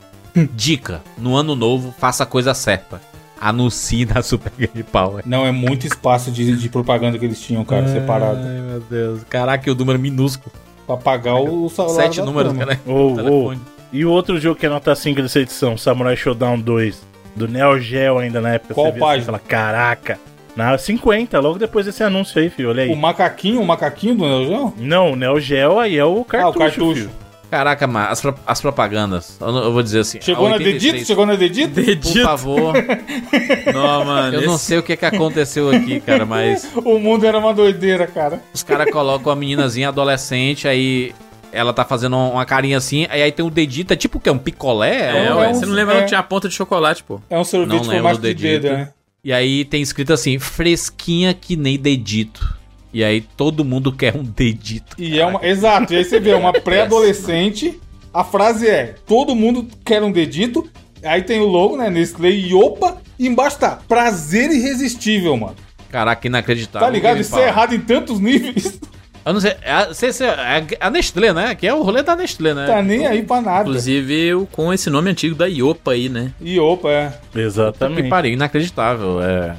Dica: 0.54 1.02
no 1.18 1.34
ano 1.36 1.54
novo 1.56 1.94
faça 1.98 2.22
a 2.24 2.26
coisa 2.26 2.52
certa. 2.54 3.00
Anuncie 3.40 4.04
na 4.04 4.22
Super 4.22 4.52
Game 4.58 4.82
Power. 4.82 5.22
Não, 5.26 5.46
é 5.46 5.50
muito 5.50 5.86
espaço 5.86 6.30
de, 6.30 6.54
de 6.56 6.68
propaganda 6.68 7.18
que 7.18 7.24
eles 7.24 7.40
tinham, 7.40 7.64
cara, 7.64 7.88
separado. 7.88 8.38
Ai 8.38 8.60
meu 8.60 8.80
Deus. 8.80 9.24
Caraca, 9.30 9.66
e 9.66 9.72
o 9.72 9.74
número 9.74 9.98
minúsculo. 9.98 10.54
Pra 10.90 10.96
pagar 10.96 11.36
o 11.36 11.68
salário. 11.68 11.94
Sete 11.96 12.18
da 12.18 12.24
números, 12.26 12.52
turma. 12.52 12.66
cara. 12.66 12.80
Ou, 12.84 13.10
ou. 13.10 13.16
Telefone. 13.16 13.60
E 13.92 14.04
o 14.04 14.10
outro 14.10 14.40
jogo 14.40 14.58
que 14.58 14.66
é 14.66 14.68
nota 14.68 14.94
5 14.94 15.22
dessa 15.22 15.38
edição, 15.40 15.76
Samurai 15.76 16.16
Showdown 16.16 16.58
2, 16.58 17.06
do 17.36 17.46
Neo 17.46 17.78
Geo 17.78 18.18
ainda 18.18 18.40
na 18.40 18.54
época. 18.54 18.74
Qual 18.74 18.92
página? 18.92 19.08
Assim, 19.14 19.24
fala, 19.26 19.38
Caraca. 19.38 20.18
Na 20.56 20.76
50, 20.76 21.38
logo 21.38 21.58
depois 21.58 21.86
desse 21.86 22.02
anúncio 22.02 22.40
aí, 22.40 22.50
filho, 22.50 22.70
olha 22.70 22.82
aí. 22.82 22.92
O 22.92 22.96
macaquinho, 22.96 23.60
o 23.60 23.66
macaquinho 23.66 24.16
do 24.16 24.24
Neo 24.24 24.46
Geo? 24.46 24.74
Não, 24.78 25.12
o 25.12 25.16
Neo 25.16 25.38
Geo 25.40 25.78
aí 25.78 25.96
é 25.96 26.04
o 26.04 26.24
cartucho, 26.24 26.46
ah, 26.46 26.50
o 26.50 26.58
cartucho. 26.58 26.94
filho. 26.94 27.10
Caraca, 27.50 27.86
mas 27.86 28.10
as, 28.12 28.20
pro- 28.20 28.34
as 28.46 28.60
propagandas. 28.60 29.36
Eu, 29.40 29.50
não- 29.52 29.64
eu 29.64 29.72
vou 29.72 29.82
dizer 29.82 30.00
assim. 30.00 30.20
Chegou 30.20 30.48
na 30.48 30.54
86, 30.56 30.82
Dedito? 30.92 31.06
Chegou 31.06 31.26
na 31.26 31.34
Dedito? 31.34 31.82
Por 32.12 32.22
favor. 32.22 32.74
Não, 33.74 34.04
mano. 34.04 34.36
Eu 34.36 34.42
não 34.46 34.54
esse- 34.54 34.64
sei 34.66 34.78
o 34.78 34.82
que, 34.82 34.96
que 34.96 35.04
aconteceu 35.04 35.70
aqui, 35.70 36.00
cara, 36.00 36.24
mas. 36.24 36.70
O 36.76 36.98
mundo 36.98 37.26
era 37.26 37.38
uma 37.38 37.52
doideira, 37.52 38.06
cara. 38.06 38.40
Os 38.54 38.62
caras 38.62 38.90
colocam 38.90 39.32
a 39.32 39.36
meninazinha 39.36 39.88
adolescente, 39.88 40.68
aí 40.68 41.12
ela 41.52 41.72
tá 41.72 41.84
fazendo 41.84 42.16
uma 42.16 42.44
carinha 42.44 42.76
assim, 42.78 43.06
aí, 43.10 43.22
aí 43.22 43.32
tem 43.32 43.44
um 43.44 43.50
dedito, 43.50 43.92
é 43.92 43.96
tipo 43.96 44.18
o 44.18 44.20
que? 44.20 44.30
Um 44.30 44.38
picolé? 44.38 44.94
É, 45.10 45.26
É 45.26 45.34
ué, 45.34 45.48
um- 45.48 45.54
você 45.54 45.66
não 45.66 45.74
lembra 45.74 45.96
é. 45.98 46.00
que 46.02 46.06
tinha 46.08 46.20
a 46.20 46.22
ponta 46.22 46.48
de 46.48 46.54
chocolate, 46.54 47.02
pô. 47.02 47.20
É 47.28 47.36
um 47.38 47.42
sorvete 47.44 47.86
Não 47.88 48.02
com 48.02 48.12
do 48.12 48.18
de 48.18 48.34
dedo, 48.34 48.62
dedito. 48.62 48.72
né? 48.72 48.90
E 49.24 49.32
aí 49.32 49.64
tem 49.64 49.82
escrito 49.82 50.12
assim, 50.12 50.38
fresquinha 50.38 51.34
que 51.34 51.56
nem 51.56 51.78
dedito. 51.78 52.56
E 52.92 53.04
aí 53.04 53.20
todo 53.20 53.64
mundo 53.64 53.92
quer 53.92 54.16
um 54.16 54.22
dedito. 54.22 54.96
E 54.98 55.20
é 55.20 55.26
uma. 55.26 55.44
Exato, 55.46 55.92
e 55.92 55.96
aí 55.96 56.04
você 56.04 56.18
vê 56.18 56.34
uma 56.34 56.52
pré-adolescente. 56.60 57.80
A 58.12 58.24
frase 58.24 58.66
é: 58.66 58.94
todo 59.06 59.34
mundo 59.34 59.66
quer 59.84 60.02
um 60.02 60.10
dedito. 60.10 60.68
Aí 61.02 61.22
tem 61.22 61.40
o 61.40 61.46
logo, 61.46 61.76
né? 61.76 61.88
Nestlé 61.88 62.30
e 62.30 62.52
opa. 62.52 62.98
E 63.18 63.26
embaixo 63.26 63.58
tá 63.58 63.78
prazer 63.88 64.50
irresistível, 64.50 65.36
mano. 65.36 65.56
Caraca, 65.90 66.26
inacreditável. 66.26 66.86
Tá 66.86 66.92
ligado? 66.92 67.20
Isso 67.20 67.38
é 67.38 67.48
errado 67.48 67.74
em 67.74 67.80
tantos 67.80 68.20
níveis. 68.20 68.78
Eu 69.24 69.34
não 69.34 69.40
sei, 69.40 69.54
é 69.60 69.70
a, 69.70 69.92
sei 69.92 70.10
é 70.26 70.76
a, 70.80 70.90
Nestlé, 70.90 71.32
né? 71.32 71.54
Que 71.54 71.66
é 71.66 71.74
o 71.74 71.82
rolê 71.82 72.02
da 72.02 72.16
Nestlé, 72.16 72.54
né? 72.54 72.66
Tá 72.66 72.82
nem 72.82 73.06
aí 73.06 73.22
pra 73.22 73.40
nada. 73.40 73.68
Inclusive 73.68 74.46
com 74.50 74.72
esse 74.72 74.88
nome 74.88 75.10
antigo 75.10 75.34
da 75.34 75.46
Iopa 75.46 75.92
aí, 75.92 76.08
né? 76.08 76.32
E 76.40 76.58
opa, 76.58 76.88
é. 76.90 77.12
Que 77.30 77.40
Exatamente. 77.40 78.08
pariu, 78.08 78.32
inacreditável, 78.32 79.22
é. 79.22 79.56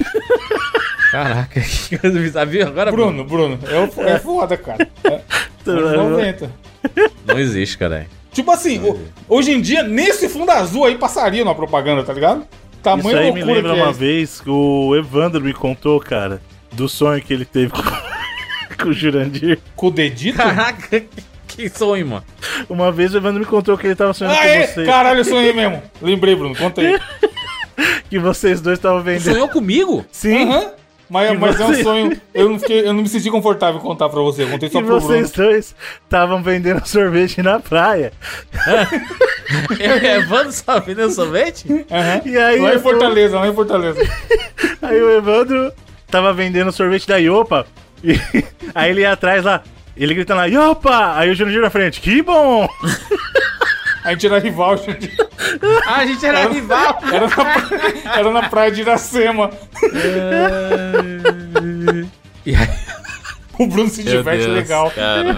Caraca, 1.10 1.60
que 1.88 1.98
coisa 1.98 2.18
bizarra. 2.18 2.46
Viu 2.46 2.66
agora, 2.66 2.90
Bruno, 2.90 3.24
Bruno, 3.24 3.58
é, 3.68 3.78
o- 3.78 4.04
é 4.08 4.18
foda, 4.18 4.56
cara. 4.56 4.88
É, 5.04 5.20
anos 5.70 6.10
90. 6.10 6.50
Não 7.26 7.38
existe, 7.38 7.78
cara. 7.78 8.06
Tipo 8.32 8.50
assim, 8.50 8.78
o- 8.80 8.98
hoje 9.28 9.52
em 9.52 9.60
dia, 9.60 9.82
nesse 9.82 10.28
fundo 10.28 10.50
azul 10.50 10.84
aí 10.84 10.96
passaria 10.96 11.44
numa 11.44 11.54
propaganda, 11.54 12.02
tá 12.04 12.12
ligado? 12.12 12.40
Isso 12.40 12.82
Tamanho 12.82 13.18
aí 13.18 13.32
me 13.32 13.42
lembra 13.42 13.62
que 13.74 13.80
é 13.80 13.82
uma 13.82 13.90
isso. 13.90 13.98
vez 13.98 14.40
que 14.40 14.50
o 14.50 14.94
Evandro 14.96 15.40
me 15.40 15.52
contou, 15.52 15.98
cara, 16.00 16.40
do 16.72 16.88
sonho 16.88 17.20
que 17.20 17.32
ele 17.34 17.44
teve 17.44 17.72
com, 17.72 17.82
com 18.82 18.88
o 18.90 18.92
Jurandir. 18.92 19.58
Com 19.74 19.88
o 19.88 19.90
dedito? 19.90 20.36
Caraca, 20.38 21.02
que 21.48 21.68
sonho, 21.68 22.06
mano. 22.06 22.24
Uma 22.68 22.92
vez 22.92 23.12
o 23.14 23.16
Evandro 23.16 23.40
me 23.40 23.46
contou 23.46 23.76
que 23.76 23.86
ele 23.86 23.96
tava 23.96 24.12
sonhando 24.14 24.36
Aê, 24.38 24.66
com 24.66 24.74
você. 24.74 24.84
caralho, 24.84 25.20
eu 25.20 25.24
sonhei 25.24 25.52
mesmo. 25.52 25.82
Lembrei, 26.00 26.36
Bruno, 26.36 26.54
conta 26.54 26.80
aí. 26.80 26.98
Que 28.08 28.18
vocês 28.18 28.60
dois 28.60 28.78
estavam 28.78 29.02
vendendo. 29.02 29.32
Sonhou 29.32 29.48
comigo? 29.48 30.04
Sim. 30.12 30.48
Aham. 30.50 30.70
Mas, 31.10 31.38
mas 31.38 31.58
é 31.60 31.64
um 31.64 31.74
sonho. 31.82 32.20
Eu 32.34 32.50
não, 32.50 32.58
fiquei, 32.58 32.80
eu 32.86 32.92
não 32.92 33.02
me 33.02 33.08
senti 33.08 33.30
confortável 33.30 33.80
em 33.80 33.82
contar 33.82 34.08
pra 34.08 34.20
você. 34.20 34.42
Eu 34.42 34.48
contei 34.48 34.68
só 34.68 34.78
E 34.78 34.82
pro 34.82 34.96
Bruno. 34.98 35.00
vocês 35.00 35.30
dois 35.30 35.74
estavam 36.04 36.42
vendendo 36.42 36.84
sorvete 36.86 37.42
na 37.42 37.58
praia. 37.60 38.12
Eu 39.78 39.96
e 39.98 40.06
Evandro 40.06 40.52
só 40.52 40.78
vendendo 40.80 41.10
sorvete? 41.10 41.86
Aham. 41.90 42.20
E 42.26 42.36
aí, 42.36 42.60
Lá 42.60 42.74
em 42.74 42.78
Fortaleza, 42.78 43.38
lá 43.38 43.48
em 43.48 43.54
Fortaleza. 43.54 44.00
Aí 44.82 45.00
o 45.02 45.10
Evandro 45.10 45.72
tava 46.10 46.32
vendendo 46.32 46.70
sorvete 46.72 47.08
da 47.08 47.16
Iopa. 47.16 47.66
E 48.04 48.12
aí 48.74 48.90
ele 48.90 49.00
ia 49.00 49.12
atrás 49.12 49.44
lá. 49.44 49.62
Ele 49.96 50.14
gritando 50.14 50.36
lá, 50.38 50.46
Iopa! 50.46 51.16
Aí 51.16 51.28
o 51.30 51.34
Júnior 51.34 51.62
na 51.62 51.70
frente, 51.70 52.00
que 52.00 52.22
bom! 52.22 52.68
A 54.08 54.12
gente 54.12 54.26
era 54.26 54.38
rival, 54.38 54.76
gente. 54.78 55.12
Ah, 55.86 55.96
a 55.96 56.06
gente 56.06 56.24
era 56.24 56.48
rival. 56.48 56.98
Era 57.12 57.26
na, 57.26 57.34
pra- 57.34 58.18
era 58.18 58.30
na 58.32 58.48
praia 58.48 58.70
de 58.72 58.80
Iracema. 58.80 59.50
E 62.46 62.54
aí... 62.54 62.68
O 63.58 63.66
Bruno 63.66 63.88
se 63.90 64.02
diverte 64.04 64.44
Deus, 64.44 64.56
legal. 64.56 64.90
Cara. 64.92 65.36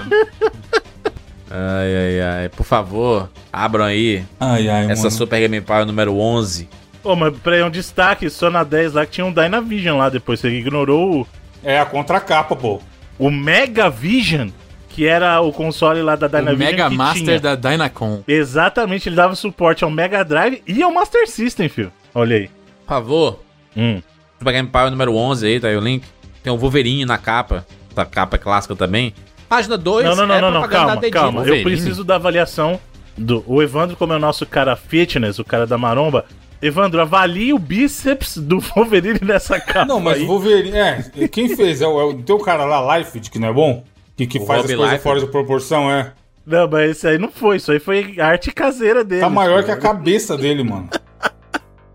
Ai, 1.51 1.97
ai, 1.97 2.21
ai. 2.21 2.49
Por 2.51 2.65
favor, 2.65 3.31
abram 3.53 3.85
aí 3.87 4.23
Ai, 4.39 4.69
ai, 4.69 4.91
essa 4.91 5.09
Super 5.11 5.41
Game 5.41 5.61
Power 5.63 5.87
número 5.87 6.17
11. 6.17 6.69
Ô, 7.03 7.17
mas 7.17 7.35
peraí, 7.39 7.63
um 7.63 7.71
destaque 7.71 8.29
só 8.29 8.51
na 8.51 8.63
10 8.63 8.93
lá 8.93 9.07
que 9.07 9.13
tinha 9.13 9.25
um 9.25 9.33
Dynavision 9.33 9.97
lá 9.99 10.11
depois. 10.11 10.39
Você 10.39 10.49
ignorou 10.51 11.23
o, 11.23 11.27
É 11.65 11.81
a 11.81 11.87
contracapa, 11.87 12.55
pô. 12.55 12.81
o 13.19 13.31
Mega 13.31 13.89
Vision, 13.89 14.51
que 14.91 15.07
era 15.07 15.41
o 15.41 15.53
console 15.53 16.03
lá 16.03 16.17
da 16.17 16.27
O 16.27 16.29
Dynavision. 16.29 16.59
Mega 16.59 16.91
que 16.91 16.97
Master 16.97 17.25
tinha. 17.25 17.41
da 17.41 17.55
Dynacon. 17.55 18.23
Exatamente, 18.29 19.09
ele 19.09 19.17
dava 19.17 19.35
suporte 19.35 19.85
ao 19.85 19.91
Mega 19.91 20.23
Drive 20.25 20.63
e 20.67 20.83
ao 20.83 20.93
Master 20.93 21.27
System, 21.29 21.69
filho. 21.69 21.93
Olha 22.15 22.37
aí. 22.37 22.49
Por 22.49 22.89
favor, 22.89 23.41
Hum. 23.77 24.03
Super 24.39 24.53
Game 24.53 24.69
Power 24.69 24.91
número 24.91 25.15
11 25.15 25.47
aí, 25.47 25.61
tá 25.61 25.69
aí 25.69 25.77
o 25.77 25.81
link. 25.81 26.05
Tem 26.43 26.53
o 26.53 26.57
Wolverine 26.57 27.05
na 27.05 27.17
capa. 27.19 27.65
Essa 27.93 28.05
capa 28.05 28.37
é 28.37 28.39
clássica 28.39 28.75
também. 28.75 29.15
Página 29.49 29.77
2 29.79 30.05
Não, 30.07 30.17
não, 30.17 30.27
não, 30.27 30.35
é 30.35 30.41
não, 30.41 30.51
não, 30.51 30.69
calma, 30.69 30.97
Dedinho. 30.97 31.13
calma. 31.13 31.41
Eu 31.43 31.45
Wolverine. 31.47 31.65
preciso 31.65 32.03
da 32.05 32.17
avaliação 32.17 32.81
do. 33.17 33.45
O 33.47 33.63
Evandro, 33.63 33.97
como 33.97 34.13
é 34.13 34.17
o 34.17 34.21
nosso 34.21 34.45
cara 34.47 34.75
fitness, 34.77 35.39
o 35.39 35.45
cara 35.45 35.67
da 35.67 35.77
maromba. 35.79 36.25
Evandro, 36.63 37.01
avalie 37.01 37.53
o 37.53 37.59
bíceps 37.59 38.37
do 38.39 38.59
Wolverine 38.75 39.21
nessa 39.23 39.59
capa. 39.61 39.85
Não, 39.87 40.01
mas 40.01 40.19
aí. 40.19 40.25
o 40.25 40.27
Wolverine. 40.27 40.77
É, 40.77 41.29
quem 41.31 41.55
fez? 41.55 41.81
É 41.81 41.87
o, 41.87 42.01
é 42.01 42.05
o 42.05 42.15
teu 42.23 42.39
cara 42.39 42.65
lá, 42.65 42.99
Life, 42.99 43.19
que 43.21 43.39
não 43.39 43.49
é 43.49 43.53
bom? 43.53 43.85
Que, 44.21 44.27
que 44.27 44.39
O 44.39 44.45
faz 44.45 44.61
Rob 44.61 44.71
as 44.73 44.77
coisas 44.79 45.03
fora 45.03 45.21
de 45.21 45.27
proporção, 45.29 45.91
é. 45.91 46.13
Não, 46.45 46.69
mas 46.69 46.91
esse 46.91 47.09
aí 47.09 47.17
não 47.17 47.31
foi. 47.31 47.57
Isso 47.57 47.73
aí 47.73 47.79
foi 47.79 48.17
arte 48.21 48.53
caseira 48.53 49.03
dele. 49.03 49.23
Tá 49.23 49.31
maior 49.31 49.65
que 49.65 49.71
a 49.71 49.79
cabeça 49.79 50.37
dele, 50.37 50.63
mano. 50.63 50.91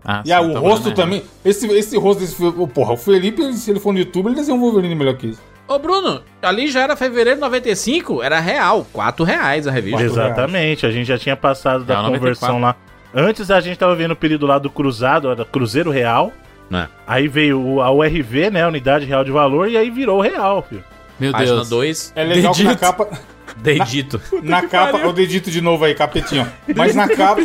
Ah, 0.04 0.22
E 0.24 0.32
ah, 0.32 0.40
o 0.40 0.52
tá 0.52 0.58
rosto 0.58 0.92
também. 0.92 1.22
Esse, 1.44 1.68
esse 1.68 1.96
rosto 1.96 2.20
desse. 2.20 2.44
oh, 2.44 2.66
Porra, 2.66 2.94
o 2.94 2.96
Felipe, 2.96 3.52
se 3.52 3.70
ele 3.70 3.78
for 3.78 3.92
no 3.92 4.00
YouTube, 4.00 4.26
ele 4.26 4.34
desenha 4.34 4.56
um 4.56 4.60
Wolverine 4.60 4.96
melhor 4.96 5.16
que 5.16 5.28
isso. 5.28 5.40
Ô, 5.68 5.78
Bruno, 5.78 6.20
ali 6.42 6.66
já 6.66 6.80
era 6.80 6.96
fevereiro 6.96 7.36
de 7.36 7.40
95, 7.42 8.20
era 8.20 8.40
real. 8.40 8.84
4 8.92 9.24
reais 9.24 9.68
a 9.68 9.70
revista. 9.70 10.02
Exatamente, 10.02 10.84
a 10.84 10.90
gente 10.90 11.06
já 11.06 11.18
tinha 11.18 11.36
passado 11.36 11.84
da 11.84 11.94
É, 11.94 12.00
o 12.00 12.12
conversão 12.12 12.60
lá. 12.60 12.74
Antes 13.14 13.52
a 13.52 13.60
gente 13.60 13.78
tava 13.78 13.94
vendo 13.94 14.12
o 14.12 14.16
período 14.16 14.46
lá 14.46 14.58
do 14.58 14.68
cruzado, 14.68 15.30
era 15.30 15.44
Cruzeiro 15.44 15.92
Real. 15.92 16.32
É. 16.72 16.88
Aí 17.06 17.28
veio 17.28 17.80
a 17.80 17.90
URV, 17.92 18.50
né? 18.50 18.66
Unidade 18.66 19.04
Real 19.06 19.22
de 19.22 19.30
Valor, 19.30 19.68
e 19.68 19.76
aí 19.76 19.90
virou 19.90 20.20
real, 20.20 20.62
filho. 20.62 20.82
Meu 21.18 21.32
Página 21.32 21.56
Deus. 21.56 21.68
2, 21.68 22.12
É 22.14 22.24
legal 22.24 22.52
que 22.54 22.62
na 22.62 22.70
Dedito. 22.70 22.80
capa. 22.80 23.08
dedito. 23.56 24.20
Na 24.42 24.62
capa. 24.66 25.06
O 25.06 25.12
dedito 25.12 25.50
de 25.50 25.60
novo 25.60 25.84
aí, 25.84 25.94
capetinho. 25.94 26.46
ó. 26.68 26.72
Mas 26.76 26.94
na 26.94 27.08
capa. 27.08 27.42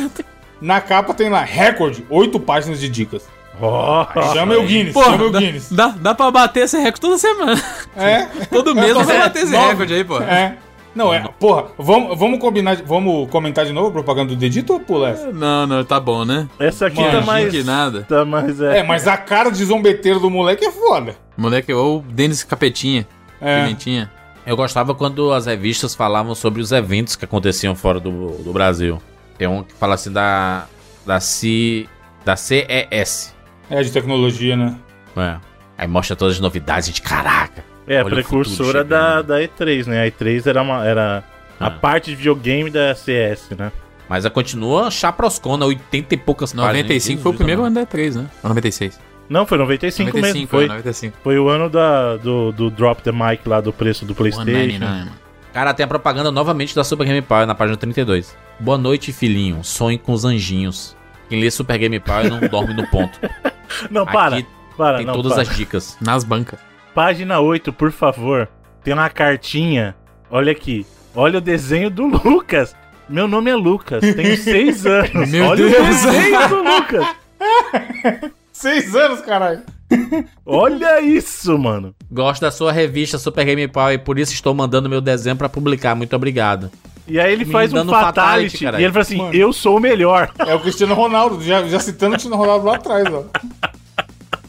Na 0.61 0.79
capa 0.81 1.13
tem 1.13 1.29
lá, 1.29 1.41
recorde, 1.43 2.05
8 2.09 2.39
páginas 2.39 2.79
de 2.79 2.87
dicas. 2.89 3.27
Ó, 3.59 4.05
Chama 4.33 4.55
o 4.57 4.63
Guinness, 4.65 4.93
Pô, 4.93 5.03
chama 5.03 5.25
o 5.25 5.29
dá, 5.31 5.39
Guinness. 5.39 5.71
dá, 5.71 5.87
dá 5.89 6.15
pra 6.15 6.31
bater 6.31 6.63
esse 6.63 6.77
recorde 6.77 7.01
toda 7.01 7.17
semana. 7.17 7.61
É, 7.95 8.23
Todo 8.51 8.73
mês 8.75 8.95
dá 8.95 9.03
pra 9.03 9.19
bater 9.19 9.43
esse 9.43 9.51
Nove. 9.51 9.67
recorde 9.69 9.93
aí, 9.93 10.03
pô. 10.03 10.19
é. 10.19 10.57
Não, 10.93 11.13
é. 11.13 11.23
Porra, 11.39 11.67
vamos, 11.77 12.19
vamos 12.19 12.37
combinar. 12.39 12.75
Vamos 12.85 13.29
comentar 13.29 13.65
de 13.65 13.71
novo 13.71 13.87
a 13.87 13.91
propaganda 13.91 14.29
do 14.29 14.35
dedito 14.35 14.73
ou 14.73 14.79
pula 14.79 15.09
essa? 15.11 15.31
Não, 15.31 15.65
não, 15.65 15.83
tá 15.85 15.99
bom, 16.01 16.25
né? 16.25 16.49
essa 16.59 16.87
aqui 16.87 16.99
Mano, 16.99 17.19
tá 17.21 17.25
mais. 17.25 17.49
que 17.49 17.63
nada. 17.63 18.01
Tá 18.09 18.25
mais. 18.25 18.59
É. 18.59 18.79
É, 18.79 18.83
mas 18.83 19.07
a 19.07 19.15
cara 19.15 19.49
de 19.49 19.63
zombeteiro 19.63 20.19
do 20.19 20.29
moleque 20.29 20.65
é 20.65 20.71
foda. 20.71 21.15
Moleque, 21.37 21.71
ou 21.71 21.99
o 21.99 22.01
Denis 22.01 22.43
Capetinha. 22.43 23.07
É. 23.41 23.63
Pimentinha. 23.63 24.11
Eu 24.45 24.55
gostava 24.55 24.93
quando 24.95 25.31
as 25.33 25.45
revistas 25.45 25.93
falavam 25.93 26.33
sobre 26.33 26.61
os 26.61 26.71
eventos 26.71 27.15
que 27.15 27.25
aconteciam 27.25 27.75
fora 27.75 27.99
do, 27.99 28.37
do 28.37 28.51
Brasil. 28.53 29.01
Tem 29.37 29.47
um 29.47 29.63
que 29.63 29.73
fala 29.73 29.95
assim 29.95 30.11
da. 30.11 30.65
Da, 31.05 31.19
C, 31.19 31.87
da 32.23 32.35
CES. 32.35 33.35
É, 33.69 33.81
de 33.81 33.91
tecnologia, 33.91 34.55
né? 34.55 34.75
É. 35.17 35.37
Aí 35.77 35.87
mostra 35.87 36.15
todas 36.15 36.35
as 36.35 36.39
novidades, 36.39 36.87
gente. 36.87 37.01
Caraca. 37.01 37.63
É, 37.87 38.03
precursora 38.03 38.83
da, 38.83 39.21
da 39.23 39.39
E3, 39.39 39.87
né? 39.87 40.03
A 40.03 40.11
E3 40.11 40.45
era, 40.45 40.61
uma, 40.61 40.85
era 40.85 41.23
a 41.59 41.67
Ah. 41.67 41.71
parte 41.71 42.11
de 42.11 42.15
videogame 42.15 42.69
da 42.69 42.93
CS, 42.93 43.49
né? 43.57 43.71
Mas 44.07 44.25
ela 44.25 44.33
continua 44.33 44.91
chaproscona, 44.91 45.65
80 45.65 46.13
e 46.13 46.17
poucas 46.17 46.51
páginas. 46.53 46.73
95 46.75 47.21
foi 47.23 47.31
o 47.31 47.35
primeiro 47.35 47.63
ano 47.63 47.75
da 47.75 47.81
E3, 47.85 48.15
né? 48.15 48.29
Ou 48.43 48.49
96? 48.49 48.99
Não, 49.31 49.45
foi 49.45 49.57
95, 49.57 50.17
95, 50.17 50.33
mesmo. 50.33 50.47
Foi, 50.49 50.65
é, 50.65 50.67
95. 50.67 51.17
foi 51.23 51.39
o 51.39 51.47
ano 51.47 51.69
da, 51.69 52.17
do, 52.17 52.51
do 52.51 52.69
Drop 52.69 53.01
the 53.01 53.13
Mic 53.13 53.47
lá 53.47 53.61
do 53.61 53.71
preço 53.71 54.03
do 54.03 54.13
PlayStation. 54.13 54.43
199, 54.51 55.05
mano. 55.05 55.11
Cara, 55.53 55.73
tem 55.73 55.85
a 55.85 55.87
propaganda 55.87 56.29
novamente 56.29 56.75
da 56.75 56.83
Super 56.83 57.07
Game 57.07 57.21
Power 57.21 57.47
na 57.47 57.55
página 57.55 57.77
32. 57.77 58.37
Boa 58.59 58.77
noite, 58.77 59.13
filhinho. 59.13 59.63
Sonhe 59.63 59.97
com 59.97 60.11
os 60.11 60.25
anjinhos. 60.25 60.97
Quem 61.29 61.39
lê 61.39 61.49
Super 61.49 61.77
Game 61.77 61.97
Power 62.01 62.29
não 62.29 62.41
dorme 62.41 62.73
no 62.73 62.85
ponto. 62.87 63.17
Não, 63.89 64.05
para. 64.05 64.39
Aqui 64.39 64.47
para, 64.75 64.97
tem 64.97 65.05
não, 65.05 65.13
todas 65.13 65.31
para. 65.31 65.43
as 65.43 65.55
dicas. 65.55 65.97
Nas 66.01 66.25
bancas. 66.25 66.59
Página 66.93 67.39
8, 67.39 67.71
por 67.71 67.89
favor. 67.89 68.49
Tem 68.83 68.93
uma 68.93 69.09
cartinha. 69.09 69.95
Olha 70.29 70.51
aqui. 70.51 70.85
Olha 71.15 71.37
o 71.37 71.41
desenho 71.41 71.89
do 71.89 72.05
Lucas. 72.05 72.75
Meu 73.07 73.29
nome 73.29 73.49
é 73.49 73.55
Lucas. 73.55 74.01
Tenho 74.01 74.35
seis 74.43 74.85
anos. 74.85 75.29
Meu 75.29 75.45
Olha 75.45 75.69
Deus. 75.69 75.77
o 75.77 75.83
desenho 75.83 76.49
do 76.49 76.63
Lucas. 76.67 78.35
Seis 78.51 78.95
anos, 78.95 79.21
caralho. 79.21 79.61
Olha 80.45 81.01
isso, 81.01 81.57
mano. 81.57 81.93
Gosto 82.11 82.41
da 82.41 82.51
sua 82.51 82.71
revista 82.71 83.17
Super 83.17 83.45
Game 83.45 83.67
Power 83.67 83.93
e 83.93 83.97
por 83.97 84.17
isso 84.19 84.33
estou 84.33 84.53
mandando 84.53 84.89
meu 84.89 85.01
desenho 85.01 85.35
pra 85.35 85.49
publicar. 85.49 85.95
Muito 85.95 86.15
obrigado. 86.15 86.71
E 87.07 87.19
aí 87.19 87.33
ele 87.33 87.45
Me 87.45 87.51
faz 87.51 87.73
um 87.73 87.77
fatality. 87.85 88.57
fatality, 88.57 88.65
e 88.81 88.83
ele 88.85 88.91
fala 88.93 89.01
assim: 89.01 89.17
Mano. 89.17 89.33
Eu 89.33 89.51
sou 89.51 89.77
o 89.77 89.79
melhor. 89.79 90.31
É 90.47 90.53
o 90.55 90.59
Cristiano 90.59 90.93
Ronaldo, 90.93 91.41
já, 91.43 91.63
já 91.67 91.79
citando 91.79 92.11
o 92.11 92.13
Cristiano 92.13 92.37
Ronaldo 92.37 92.65
lá 92.65 92.75
atrás, 92.75 93.05
ó. 93.11 93.23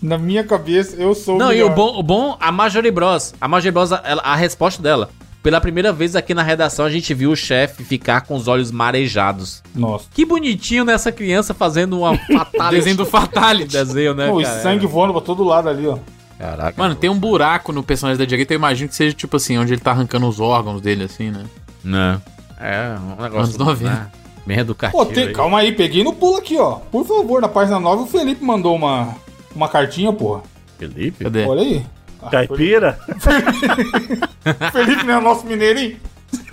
Na 0.00 0.18
minha 0.18 0.42
cabeça, 0.44 0.96
eu 1.00 1.14
sou 1.14 1.38
Não, 1.38 1.52
e 1.52 1.56
melhor. 1.56 1.70
o 1.70 1.74
bom, 1.74 1.98
o 1.98 2.02
bom, 2.02 2.36
a 2.40 2.50
Marjorie 2.52 2.90
Bros. 2.90 3.34
A 3.40 3.46
Marjorie 3.48 3.72
Bros, 3.72 3.92
ela- 3.92 4.22
a 4.22 4.34
resposta 4.36 4.82
dela. 4.82 5.08
Pela 5.42 5.60
primeira 5.60 5.92
vez 5.92 6.14
aqui 6.14 6.32
na 6.34 6.42
redação, 6.42 6.84
a 6.84 6.90
gente 6.90 7.12
viu 7.12 7.32
o 7.32 7.36
chefe 7.36 7.82
ficar 7.82 8.20
com 8.20 8.36
os 8.36 8.46
olhos 8.46 8.70
marejados. 8.70 9.60
Nossa. 9.74 10.06
Que 10.14 10.24
bonitinho 10.24 10.84
nessa 10.84 11.10
criança 11.10 11.52
fazendo 11.52 11.98
uma 11.98 12.16
fatality. 12.30 12.76
Desenho 12.76 12.96
do 12.96 13.06
Fatality. 13.06 13.72
desenho, 13.72 14.14
né, 14.14 14.28
Pô, 14.28 14.40
cara? 14.40 14.62
sangue 14.62 14.86
voando 14.86 15.12
pra 15.12 15.20
todo 15.22 15.42
lado 15.42 15.68
ali, 15.68 15.86
ó. 15.86 15.98
Caraca. 16.38 16.80
Mano, 16.80 16.94
tem 16.94 17.10
um 17.10 17.18
buraco 17.18 17.72
no 17.72 17.82
personagem 17.82 18.18
da 18.18 18.24
direita, 18.24 18.52
eu 18.54 18.58
imagino 18.58 18.88
que 18.88 18.94
seja 18.94 19.14
tipo 19.14 19.36
assim, 19.36 19.58
onde 19.58 19.72
ele 19.72 19.80
tá 19.80 19.90
arrancando 19.90 20.28
os 20.28 20.38
órgãos 20.38 20.80
dele, 20.80 21.04
assim, 21.04 21.30
né? 21.30 21.44
Não. 21.82 22.22
É, 22.60 22.96
um 23.00 23.22
negócio... 23.22 23.38
Anos 23.38 23.56
90. 23.56 23.84
né, 23.84 24.06
Bem 24.46 24.58
educativo. 24.58 25.04
Pô, 25.04 25.06
tem, 25.12 25.28
aí. 25.28 25.32
calma 25.32 25.58
aí, 25.58 25.72
peguei 25.72 26.02
no 26.04 26.12
pulo 26.12 26.36
aqui, 26.36 26.56
ó. 26.58 26.76
Por 26.90 27.04
favor, 27.04 27.40
na 27.40 27.48
página 27.48 27.78
9 27.80 28.02
o 28.04 28.06
Felipe 28.06 28.44
mandou 28.44 28.74
uma, 28.76 29.14
uma 29.54 29.68
cartinha, 29.68 30.12
porra. 30.12 30.42
Felipe? 30.78 31.24
Cadê? 31.24 31.44
Olha 31.46 31.62
aí. 31.62 31.84
Ah, 32.22 32.30
Caipira? 32.30 32.98
Felipe 34.72 35.04
não 35.04 35.14
é 35.18 35.20
nosso 35.20 35.46
mineirinho? 35.46 35.96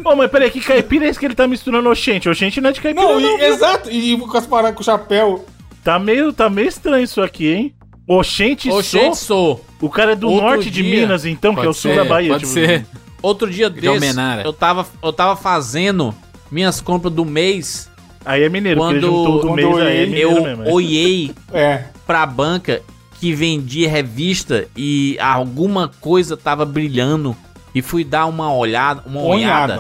Ô, 0.04 0.16
mas 0.16 0.30
peraí, 0.30 0.50
que 0.52 0.60
caipira 0.60 1.06
é 1.06 1.10
esse 1.10 1.20
que 1.20 1.26
ele 1.26 1.36
tá 1.36 1.48
misturando 1.48 1.90
oxente? 1.90 2.28
Oxente 2.28 2.60
não 2.60 2.70
é 2.70 2.74
de 2.74 2.82
caipira, 2.82 3.06
Não, 3.06 3.20
não. 3.20 3.38
e- 3.40 3.44
exato. 3.44 3.90
E 3.92 4.18
com 4.18 4.38
as 4.38 4.46
paradas 4.46 4.76
com 4.76 4.82
o 4.82 4.86
chapéu. 4.86 5.46
Tá 5.84 5.98
meio, 5.98 6.34
tá 6.34 6.50
meio 6.50 6.68
estranho 6.68 7.04
isso 7.04 7.22
aqui, 7.22 7.48
hein? 7.48 7.74
Oxente, 8.08 8.70
Oxente, 8.70 9.18
sou. 9.18 9.56
sou. 9.56 9.66
O 9.80 9.90
cara 9.90 10.14
é 10.14 10.16
do 10.16 10.30
Outro 10.30 10.46
norte 10.48 10.70
de 10.70 10.82
dia. 10.84 11.02
Minas, 11.02 11.26
então, 11.26 11.54
que 11.54 11.60
é 11.60 11.64
o 11.64 11.66
Pode 11.68 11.78
sul 11.78 11.92
ser, 11.92 11.98
da 11.98 12.04
Bahia. 12.06 12.32
Pode 12.32 12.44
tipo, 12.44 12.54
ser. 12.54 12.86
Outro 13.22 13.50
dia 13.50 13.70
De 13.70 13.76
desse, 13.76 13.88
Almenara. 13.88 14.42
eu 14.44 14.52
tava, 14.54 14.86
eu 15.04 15.14
tava 15.14 15.36
fazendo 15.36 16.14
minhas 16.52 16.82
compras 16.82 17.14
do 17.14 17.24
mês. 17.24 17.90
Aí 18.26 18.44
é 18.44 18.50
mineiro, 18.50 18.80
porque 18.82 18.96
ele 18.96 19.06
Quando- 19.06 19.16
juntou 19.18 19.34
do 19.42 19.48
quando 19.48 19.56
mês 19.56 19.78
aí, 19.78 20.14
é 20.16 20.26
Eu 20.26 20.42
mesmo. 20.44 20.64
é. 20.64 20.72
olhei 20.72 21.32
É. 21.54 21.84
pra 22.08 22.26
banca 22.26 22.82
que 23.20 23.34
vendia 23.34 23.90
revista 23.90 24.68
e 24.76 25.18
alguma 25.20 25.92
coisa 26.00 26.38
tava 26.38 26.66
brilhando. 26.66 27.36
E 27.76 27.82
fui 27.82 28.04
dar 28.04 28.26
uma 28.26 28.54
olhada, 28.54 29.04
uma 29.06 29.22
olhada. 29.22 29.76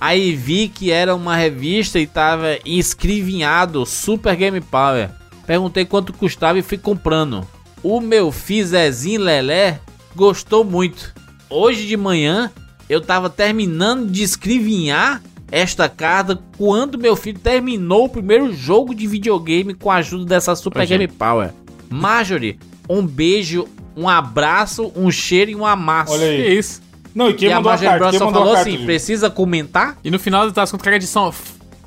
Aí 0.00 0.34
vi 0.34 0.68
que 0.68 0.90
era 0.90 1.14
uma 1.14 1.36
revista 1.36 1.98
e 1.98 2.06
tava 2.06 2.58
escrivinhado 2.64 3.86
Super 3.86 4.34
Game 4.34 4.60
Power. 4.60 5.10
Perguntei 5.46 5.84
quanto 5.84 6.12
custava 6.12 6.58
e 6.58 6.62
fui 6.62 6.78
comprando. 6.78 7.46
O 7.82 8.00
meu 8.00 8.32
Fizezinho 8.32 9.20
Lelé 9.20 9.78
gostou 10.16 10.64
muito. 10.64 11.14
Hoje 11.48 11.86
de 11.86 11.96
manhã 11.96 12.50
eu 12.88 13.00
tava 13.00 13.30
terminando 13.30 14.10
de 14.10 14.22
escrevinhar 14.22 15.22
esta 15.50 15.88
carta 15.88 16.38
quando 16.56 16.98
meu 16.98 17.14
filho 17.14 17.38
terminou 17.38 18.06
o 18.06 18.08
primeiro 18.08 18.52
jogo 18.52 18.94
de 18.94 19.06
videogame 19.06 19.74
com 19.74 19.90
a 19.90 19.96
ajuda 19.96 20.24
dessa 20.24 20.56
Super 20.56 20.86
Game 20.86 21.06
Power. 21.08 21.52
Marjorie, 21.90 22.58
um 22.88 23.04
beijo 23.06 23.66
um 23.96 24.08
abraço, 24.08 24.92
um 24.96 25.10
cheiro 25.10 25.50
e 25.50 25.56
um 25.56 25.64
amasso. 25.64 26.12
Olha 26.12 26.26
aí. 26.26 26.42
Que 26.42 26.48
isso? 26.48 26.82
Não, 27.14 27.30
e 27.30 27.34
quem 27.34 27.48
e 27.48 27.52
a 27.52 27.56
mandou 27.56 27.70
a 27.70 27.72
Marjorie 27.72 27.88
carta? 27.90 27.98
Bros 28.04 28.10
Quem 28.10 28.18
só 28.18 28.24
mandou 28.26 28.42
a 28.42 28.44
falou 28.44 28.56
carta, 28.56 28.70
assim: 28.70 28.84
precisa 28.84 29.30
comentar? 29.30 29.96
E 30.02 30.10
no 30.10 30.18
final 30.18 30.50
das 30.50 30.70
contas, 30.70 30.84
cara 30.84 30.98
de 30.98 31.06
São... 31.06 31.32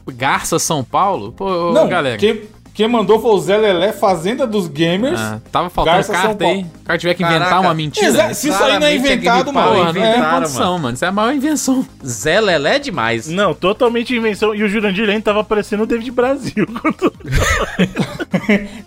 Garça, 0.09 0.57
São 0.57 0.85
Paulo? 0.85 1.33
Pô, 1.33 1.73
Não, 1.73 1.85
galera. 1.89 2.17
quem, 2.17 2.43
quem 2.77 2.87
mandou 2.87 3.19
foi 3.19 3.31
o 3.31 3.39
Zé 3.39 3.57
Lelé, 3.57 3.91
Fazenda 3.91 4.45
dos 4.45 4.67
Gamers. 4.67 5.19
Ah, 5.19 5.39
tava 5.51 5.67
faltando 5.67 5.95
Garça, 5.95 6.13
carta 6.13 6.45
aí. 6.45 6.61
O 6.61 6.85
cara 6.85 6.99
tiver 6.99 7.15
que 7.15 7.23
inventar 7.23 7.49
Caraca. 7.49 7.61
uma 7.61 7.73
mentira. 7.73 8.05
Exa- 8.05 8.33
se 8.35 8.49
isso 8.49 8.63
aí 8.63 8.77
não 8.79 8.85
é 8.85 8.91
é 8.91 8.95
inventado, 8.95 9.51
mano. 9.51 9.71
Porra, 9.75 9.93
não 9.93 9.93
tem 9.93 10.29
condição, 10.29 10.77
mano. 10.77 10.93
Isso 10.93 11.03
é 11.03 11.07
a 11.07 11.11
maior 11.11 11.33
invenção. 11.33 11.83
Zé 12.05 12.39
Lelé 12.39 12.75
é 12.75 12.79
demais. 12.79 13.27
Não, 13.29 13.55
totalmente 13.55 14.15
invenção. 14.15 14.53
E 14.53 14.61
o 14.61 14.69
Jurandir 14.69 15.07
Lane 15.07 15.23
tava 15.23 15.43
parecendo 15.43 15.83
o 15.83 15.85
David 15.87 16.11
Brasil. 16.11 16.67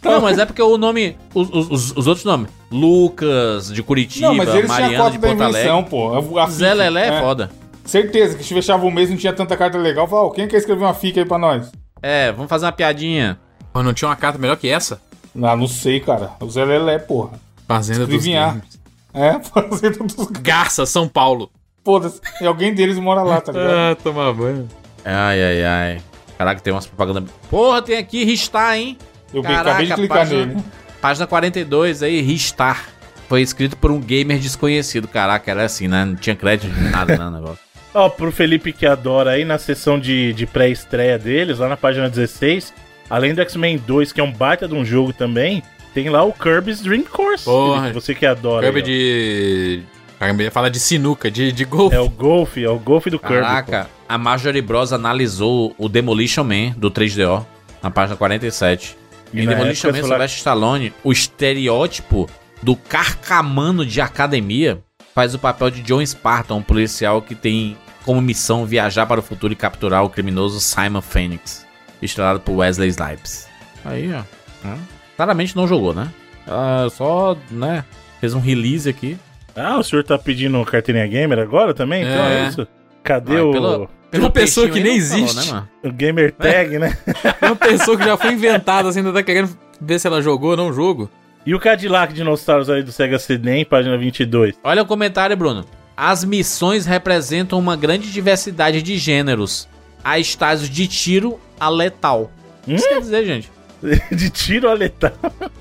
Não, 0.03 0.21
mas 0.21 0.39
é 0.39 0.47
porque 0.47 0.63
o 0.63 0.79
nome. 0.79 1.17
Os, 1.35 1.49
os- 1.51 1.71
os- 1.71 1.97
os 1.97 2.07
outros 2.07 2.25
nomes. 2.25 2.49
Lucas, 2.71 3.73
de 3.73 3.83
Curitiba, 3.83 4.29
Não, 4.29 4.35
mas 4.37 4.49
eles 4.55 4.69
Mariana 4.69 5.11
de 5.11 5.19
Porto 5.19 5.33
invenção, 5.35 5.73
Alegre. 5.79 5.91
pô. 5.91 6.39
A- 6.39 6.45
a 6.45 6.49
Zé 6.49 6.73
Lelé 6.75 7.09
é 7.09 7.21
foda. 7.21 7.51
Certeza 7.85 8.39
que 8.39 8.45
se 8.45 8.55
fechava 8.55 8.87
o 8.87 8.91
mês 8.91 9.11
não 9.11 9.17
tinha 9.17 9.33
tanta 9.33 9.57
carta 9.57 9.77
legal. 9.77 10.07
Fala, 10.07 10.27
ó, 10.27 10.31
quem 10.31 10.47
quer 10.47 10.59
escrever 10.59 10.85
uma 10.85 10.95
fica 10.95 11.19
aí 11.21 11.27
pra 11.27 11.39
nós? 11.39 11.73
É, 12.01 12.31
vamos 12.31 12.49
fazer 12.49 12.67
uma 12.67 12.73
piadinha. 12.73 13.37
Pô, 13.73 13.83
não 13.83 13.93
tinha 13.95 14.09
uma 14.09 14.17
carta 14.17 14.39
melhor 14.39 14.57
que 14.57 14.69
essa? 14.69 15.01
Ah, 15.43 15.57
não 15.57 15.67
sei, 15.69 16.01
cara. 16.01 16.33
O 16.41 16.51
Zé 16.51 16.65
Lelé, 16.65 16.99
porra. 16.99 17.39
Fazenda 17.69 18.07
dos. 18.07 18.27
Games. 18.27 18.81
É, 19.15 19.39
Fazenda 19.41 19.99
dos... 20.05 20.27
Garça, 20.41 20.85
São 20.87 21.09
Paulo. 21.09 21.51
Foda-se. 21.85 22.21
E 22.41 22.47
alguém 22.47 22.75
deles 22.75 22.99
mora 22.99 23.23
lá, 23.23 23.41
tá 23.41 23.53
ligado? 23.53 23.71
Ah, 23.71 23.97
tomar 24.03 24.33
banho. 24.33 24.69
Ai, 25.05 25.43
ai, 25.43 25.65
ai. 25.65 26.03
Caraca, 26.37 26.61
tem 26.61 26.73
umas 26.73 26.87
propagandas. 26.87 27.31
Porra, 27.49 27.81
tem 27.83 27.97
aqui 27.99 28.25
Ristar, 28.25 28.77
hein? 28.77 28.99
Eu 29.33 29.43
Caraca, 29.43 29.71
acabei 29.71 29.87
de 29.87 29.95
clicar 29.95 30.19
página- 30.19 30.47
nele. 30.47 30.65
Página 31.01 31.27
42 31.27 32.03
aí, 32.03 32.21
Ristar. 32.21 32.89
Foi 33.29 33.41
escrito 33.43 33.77
por 33.77 33.91
um 33.91 34.01
gamer 34.01 34.39
desconhecido. 34.39 35.07
Caraca, 35.07 35.51
era 35.51 35.65
assim, 35.65 35.87
né? 35.87 36.05
Não 36.05 36.17
tinha 36.17 36.35
crédito 36.35 36.73
de 36.73 36.81
nada, 36.89 37.17
né? 37.17 37.27
o 37.27 37.31
negócio. 37.31 37.59
Ó, 37.95 38.09
pro 38.09 38.31
Felipe 38.33 38.73
que 38.73 38.87
adora 38.87 39.31
aí, 39.33 39.45
na 39.45 39.59
sessão 39.59 39.99
de, 39.99 40.33
de 40.33 40.47
pré-estreia 40.47 41.19
deles, 41.19 41.59
lá 41.59 41.69
na 41.69 41.77
página 41.77 42.09
16, 42.09 42.73
além 43.11 43.35
do 43.35 43.43
X-Men 43.43 43.79
2, 43.79 44.13
que 44.13 44.21
é 44.21 44.25
um 44.25 44.33
baita 44.33 44.67
de 44.67 44.75
um 44.75 44.85
jogo 44.85 45.13
também, 45.13 45.63
tem 45.93 46.09
lá 46.09 46.23
o 46.23 46.33
Kirby's 46.33 46.81
Dream 46.81 47.03
Course. 47.03 47.45
Porra. 47.45 47.93
Você 47.93 48.15
que 48.15 48.25
adora. 48.25 48.65
Kirby 48.65 48.79
aí, 48.81 48.85
de. 48.87 49.83
Caramba, 50.19 50.43
ia 50.43 50.51
falar 50.51 50.69
de 50.69 50.79
sinuca, 50.79 51.31
de, 51.31 51.51
de 51.51 51.65
golfe. 51.65 51.97
É 51.97 52.01
o 52.01 52.09
Golf, 52.09 52.59
é 52.59 52.69
o 52.69 52.79
Golf 52.79 53.07
do 53.07 53.19
Kirby. 53.19 53.41
Caraca, 53.41 53.89
a 54.07 54.19
Marjorie 54.19 54.61
Bros 54.61 54.93
analisou 54.93 55.75
o 55.79 55.89
Demolition 55.89 56.45
Man 56.45 56.75
do 56.77 56.91
3DO 56.91 57.45
na 57.83 57.91
página 57.91 58.17
47. 58.17 58.97
E 59.33 59.41
em 59.41 59.47
Demolition 59.47 59.89
Man, 59.89 59.95
Sylvester 59.95 60.39
Stallone, 60.39 60.93
o 61.03 61.11
estereótipo 61.11 62.29
do 62.63 62.77
carcamano 62.77 63.87
de 63.87 64.01
academia 64.01 64.83
faz 65.15 65.35
o 65.35 65.39
papel 65.39 65.71
de 65.71 65.81
John 65.83 66.05
Spartan, 66.05 66.57
um 66.57 66.63
policial 66.63 67.23
que 67.23 67.35
tem 67.35 67.77
como 68.05 68.21
missão 68.21 68.67
viajar 68.67 69.07
para 69.07 69.21
o 69.21 69.23
futuro 69.23 69.53
e 69.53 69.57
capturar 69.57 70.05
o 70.05 70.11
criminoso 70.11 70.61
Simon 70.61 71.01
Phoenix, 71.01 71.67
estrelado 72.03 72.41
por 72.41 72.57
Wesley 72.57 72.89
Snipes. 72.89 73.49
Aí, 73.85 74.13
ó. 74.13 74.23
Hã? 74.67 74.77
Claramente 75.17 75.57
não 75.57 75.67
jogou, 75.67 75.93
né? 75.95 76.09
Ah, 76.47 76.87
só, 76.91 77.37
né? 77.51 77.85
Fez 78.21 78.35
um 78.35 78.41
release 78.41 78.89
aqui. 78.89 79.17
Ah, 79.57 79.79
o 79.79 79.83
senhor 79.83 80.05
tá 80.05 80.19
pedindo 80.19 80.65
carteirinha 80.65 81.07
gamer 81.07 81.39
agora 81.39 81.75
também? 81.75 82.03
Então 82.03 82.25
é 82.25 82.45
É. 82.45 82.49
isso? 82.49 82.67
Cadê 83.03 83.39
Ah, 83.39 83.45
o, 83.45 83.53
pelo- 83.53 83.89
Uma 84.15 84.31
pessoa 84.31 84.69
que 84.69 84.81
nem 84.81 84.99
não 84.99 85.07
falou, 85.07 85.25
existe. 85.25 85.47
né, 85.49 85.53
mano? 85.53 85.69
o 85.85 85.93
gamer 85.93 86.33
tag, 86.33 86.79
né? 86.79 86.97
Uma 87.43 87.57
pessoa 87.57 87.97
que 87.97 88.05
já 88.05 88.17
foi 88.17 88.33
inventada, 88.33 88.89
assim, 88.89 89.01
ainda 89.01 89.13
tá 89.13 89.23
querendo 89.23 89.57
ver 89.81 89.99
se 89.99 90.07
ela 90.07 90.21
jogou 90.23 90.51
ou 90.51 90.57
não 90.57 90.73
jogo. 90.73 91.11
E 91.47 91.55
o 91.55 91.61
Cadillac 91.61 92.13
Dinossauros 92.13 92.69
aí 92.69 92.83
do 92.83 92.93
Sega 92.93 93.19
CD, 93.19 93.65
página 93.65 93.97
22. 93.97 94.57
Olha 94.63 94.83
o 94.83 94.87
comentário, 94.87 95.37
Bruno. 95.37 95.65
As 95.97 96.25
missões 96.25 96.85
representam 96.87 97.59
uma 97.59 97.77
grande 97.77 98.11
diversidade 98.13 98.83
de 98.83 98.97
gêneros. 98.99 99.69
Há 100.03 100.19
estágios 100.19 100.69
de 100.71 100.87
tiro 100.87 101.39
a 101.59 101.69
letal. 101.69 102.31
O 102.63 102.67
que 102.67 102.75
isso 102.75 102.89
quer 102.89 103.01
dizer, 103.01 103.25
gente? 103.27 103.51
de 104.13 104.31
tiro 104.31 104.69
a 104.69 104.75
letal. 104.75 105.13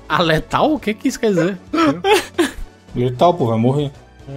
A 0.08 0.22
letal? 0.22 0.72
O 0.74 0.78
que, 0.78 0.92
que 0.94 1.08
isso 1.08 1.18
quer 1.20 1.30
dizer? 1.30 1.58
Letal, 2.94 3.32
pô, 3.34 3.46
vai 3.46 3.58
morrer. 3.58 3.90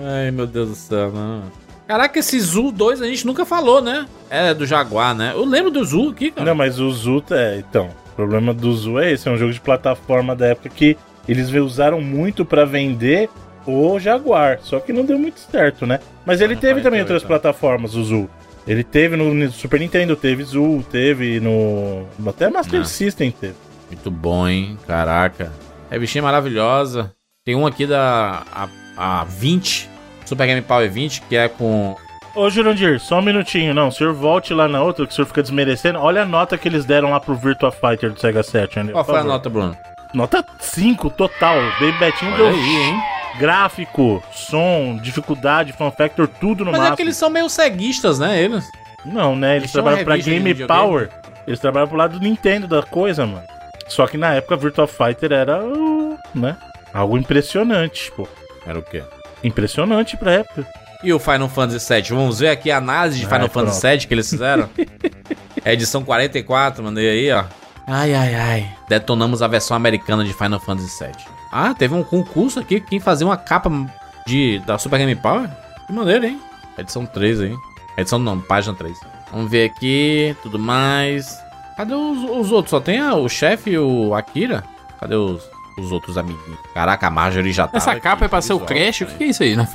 Ai, 0.05 0.31
meu 0.31 0.45
Deus 0.45 0.69
do 0.69 0.75
céu, 0.75 1.11
não. 1.11 1.43
Caraca, 1.87 2.17
esse 2.19 2.39
Zul 2.39 2.71
2 2.71 3.01
a 3.01 3.07
gente 3.07 3.25
nunca 3.25 3.45
falou, 3.45 3.81
né? 3.81 4.05
É 4.29 4.53
do 4.53 4.65
Jaguar, 4.65 5.13
né? 5.13 5.31
Eu 5.33 5.43
lembro 5.43 5.69
do 5.71 5.83
Zul 5.83 6.11
aqui, 6.11 6.31
cara. 6.31 6.45
Não, 6.47 6.55
mas 6.55 6.79
o 6.79 6.89
Zu, 6.91 7.23
é, 7.31 7.57
então, 7.57 7.89
o 8.11 8.15
problema 8.15 8.53
do 8.53 8.71
Zu 8.73 8.99
é 8.99 9.11
esse, 9.11 9.27
é 9.27 9.31
um 9.31 9.37
jogo 9.37 9.51
de 9.51 9.59
plataforma 9.59 10.35
da 10.35 10.47
época 10.47 10.69
que 10.69 10.97
eles 11.27 11.49
usaram 11.51 11.99
muito 11.99 12.45
pra 12.45 12.63
vender 12.63 13.29
o 13.65 13.99
Jaguar, 13.99 14.59
só 14.61 14.79
que 14.79 14.93
não 14.93 15.03
deu 15.05 15.17
muito 15.19 15.39
certo, 15.39 15.85
né? 15.85 15.99
Mas 16.25 16.41
ele 16.41 16.53
Ah, 16.53 16.57
teve 16.57 16.81
também 16.81 17.01
48, 17.01 17.11
outras 17.11 17.23
plataformas, 17.23 17.95
o 17.95 18.03
Zu. 18.03 18.29
Ele 18.67 18.83
teve 18.83 19.15
no 19.17 19.51
Super 19.51 19.79
Nintendo, 19.79 20.15
teve 20.15 20.43
Zu, 20.43 20.83
teve 20.91 21.39
no. 21.39 22.05
Até 22.27 22.49
Master 22.49 22.81
Ah. 22.81 22.85
System 22.85 23.31
teve. 23.31 23.55
Muito 23.89 24.09
bom, 24.09 24.47
hein? 24.47 24.77
Caraca. 24.87 25.51
É 25.91 25.99
bichinha 25.99 26.23
maravilhosa. 26.23 27.11
Tem 27.45 27.55
um 27.55 27.67
aqui 27.67 27.85
da 27.85 28.43
a, 28.55 28.67
a 29.21 29.23
20, 29.25 29.89
Super 30.25 30.47
Game 30.47 30.61
Power 30.61 30.89
20, 30.89 31.21
que 31.23 31.35
é 31.35 31.49
com 31.49 31.95
Ô 32.35 32.49
Jurandir, 32.49 32.99
só 32.99 33.19
um 33.19 33.21
minutinho, 33.21 33.73
não. 33.75 33.89
O 33.89 33.91
senhor 33.91 34.11
volte 34.13 34.53
lá 34.53 34.67
na 34.67 34.81
outra, 34.81 35.05
que 35.05 35.11
o 35.11 35.15
senhor 35.15 35.27
fica 35.27 35.41
desmerecendo. 35.43 35.99
Olha 35.99 36.23
a 36.23 36.25
nota 36.25 36.57
que 36.57 36.67
eles 36.67 36.83
deram 36.85 37.11
lá 37.11 37.19
pro 37.19 37.35
Virtua 37.35 37.71
Fighter 37.71 38.11
do 38.11 38.19
Sega 38.19 38.41
Saturn. 38.41 38.91
Qual 38.91 39.03
por 39.03 39.11
foi 39.11 39.19
a 39.19 39.23
favor. 39.23 39.33
nota, 39.33 39.49
Bruno? 39.49 39.77
Nota 40.15 40.43
5 40.59 41.09
total. 41.11 41.57
Baby 41.79 41.91
Betinho 41.99 42.31
Olha 42.33 42.37
deu 42.37 42.47
aí, 42.47 42.75
hein? 42.75 42.95
Gráfico, 43.37 44.23
som, 44.31 44.97
dificuldade, 45.01 45.73
fan 45.73 45.91
factor, 45.91 46.27
tudo 46.27 46.63
no 46.65 46.71
Mas 46.71 46.79
máximo. 46.79 46.93
é 46.93 46.97
que 46.97 47.01
eles 47.03 47.17
são 47.17 47.29
meio 47.29 47.49
ceguistas, 47.49 48.19
né, 48.19 48.41
eles? 48.41 48.65
Não, 49.05 49.35
né? 49.35 49.51
Eles 49.57 49.63
Eles 49.63 49.71
trabalham 49.71 50.03
pra 50.03 50.17
Game. 50.17 50.53
Power. 50.67 51.09
Eles 51.45 51.59
trabalham 51.59 51.87
pro 51.87 51.97
lado 51.97 52.17
do 52.19 52.23
Nintendo 52.23 52.67
da 52.67 52.81
coisa, 52.83 53.25
mano. 53.25 53.43
Só 53.87 54.07
que 54.07 54.17
na 54.17 54.33
época 54.35 54.55
Virtua 54.55 54.87
Fighter 54.87 55.31
era, 55.33 55.59
né? 56.33 56.55
Algo 56.93 57.17
impressionante, 57.17 58.11
pô. 58.15 58.27
Era 58.65 58.79
o 58.79 58.83
quê? 58.83 59.03
Impressionante 59.43 60.15
pra 60.15 60.31
época. 60.31 60.65
E 61.03 61.11
o 61.11 61.19
Final 61.19 61.49
Fantasy 61.49 61.93
VII? 61.93 62.09
Vamos 62.15 62.39
ver 62.39 62.47
aqui 62.49 62.71
a 62.71 62.77
análise 62.77 63.19
de 63.19 63.25
Ai, 63.25 63.31
Final 63.33 63.49
Fantasy 63.49 63.81
pronto. 63.81 63.91
VII 63.99 64.07
que 64.07 64.13
eles 64.13 64.29
fizeram? 64.29 64.69
é 65.65 65.73
edição 65.73 66.01
44, 66.01 66.81
mandei 66.81 67.09
aí, 67.09 67.31
ó. 67.33 67.43
Ai, 67.85 68.13
ai, 68.13 68.35
ai. 68.35 68.71
Detonamos 68.87 69.41
a 69.41 69.47
versão 69.47 69.75
americana 69.75 70.23
de 70.23 70.31
Final 70.33 70.61
Fantasy 70.61 71.03
VII. 71.03 71.11
Ah, 71.53 71.73
teve 71.73 71.93
um 71.93 72.03
concurso 72.03 72.59
aqui. 72.59 72.79
Quem 72.79 72.99
fazia 72.99 73.27
uma 73.27 73.37
capa 73.37 73.69
de, 74.25 74.59
da 74.65 74.77
Super 74.77 74.97
Game 74.97 75.15
Power? 75.15 75.49
Que 75.85 75.93
maneiro, 75.93 76.25
hein? 76.25 76.41
Edição 76.77 77.05
3 77.05 77.41
aí. 77.41 77.55
Edição 77.97 78.17
não, 78.17 78.39
página 78.39 78.73
3. 78.75 78.97
Vamos 79.31 79.51
ver 79.51 79.69
aqui, 79.69 80.35
tudo 80.41 80.57
mais. 80.57 81.39
Cadê 81.77 81.93
os, 81.93 82.17
os 82.23 82.51
outros? 82.51 82.69
Só 82.71 82.79
tem 82.79 82.99
a- 82.99 83.15
o 83.15 83.27
chefe 83.29 83.71
e 83.71 83.77
o 83.77 84.13
Akira? 84.15 84.63
Cadê 84.99 85.15
os, 85.15 85.43
os 85.77 85.91
outros 85.91 86.17
amiguinhos? 86.17 86.59
Caraca, 86.73 87.07
a 87.07 87.09
Marjorie 87.11 87.51
já 87.53 87.67
tá. 87.67 87.77
Essa 87.77 87.99
capa 87.99 88.25
é 88.25 88.27
pra 88.27 88.41
ser 88.41 88.53
o 88.53 88.59
Crash? 88.59 89.01
O 89.01 89.05
que 89.05 89.23
é 89.23 89.27
isso 89.27 89.43
aí? 89.43 89.55
Não, 89.55 89.67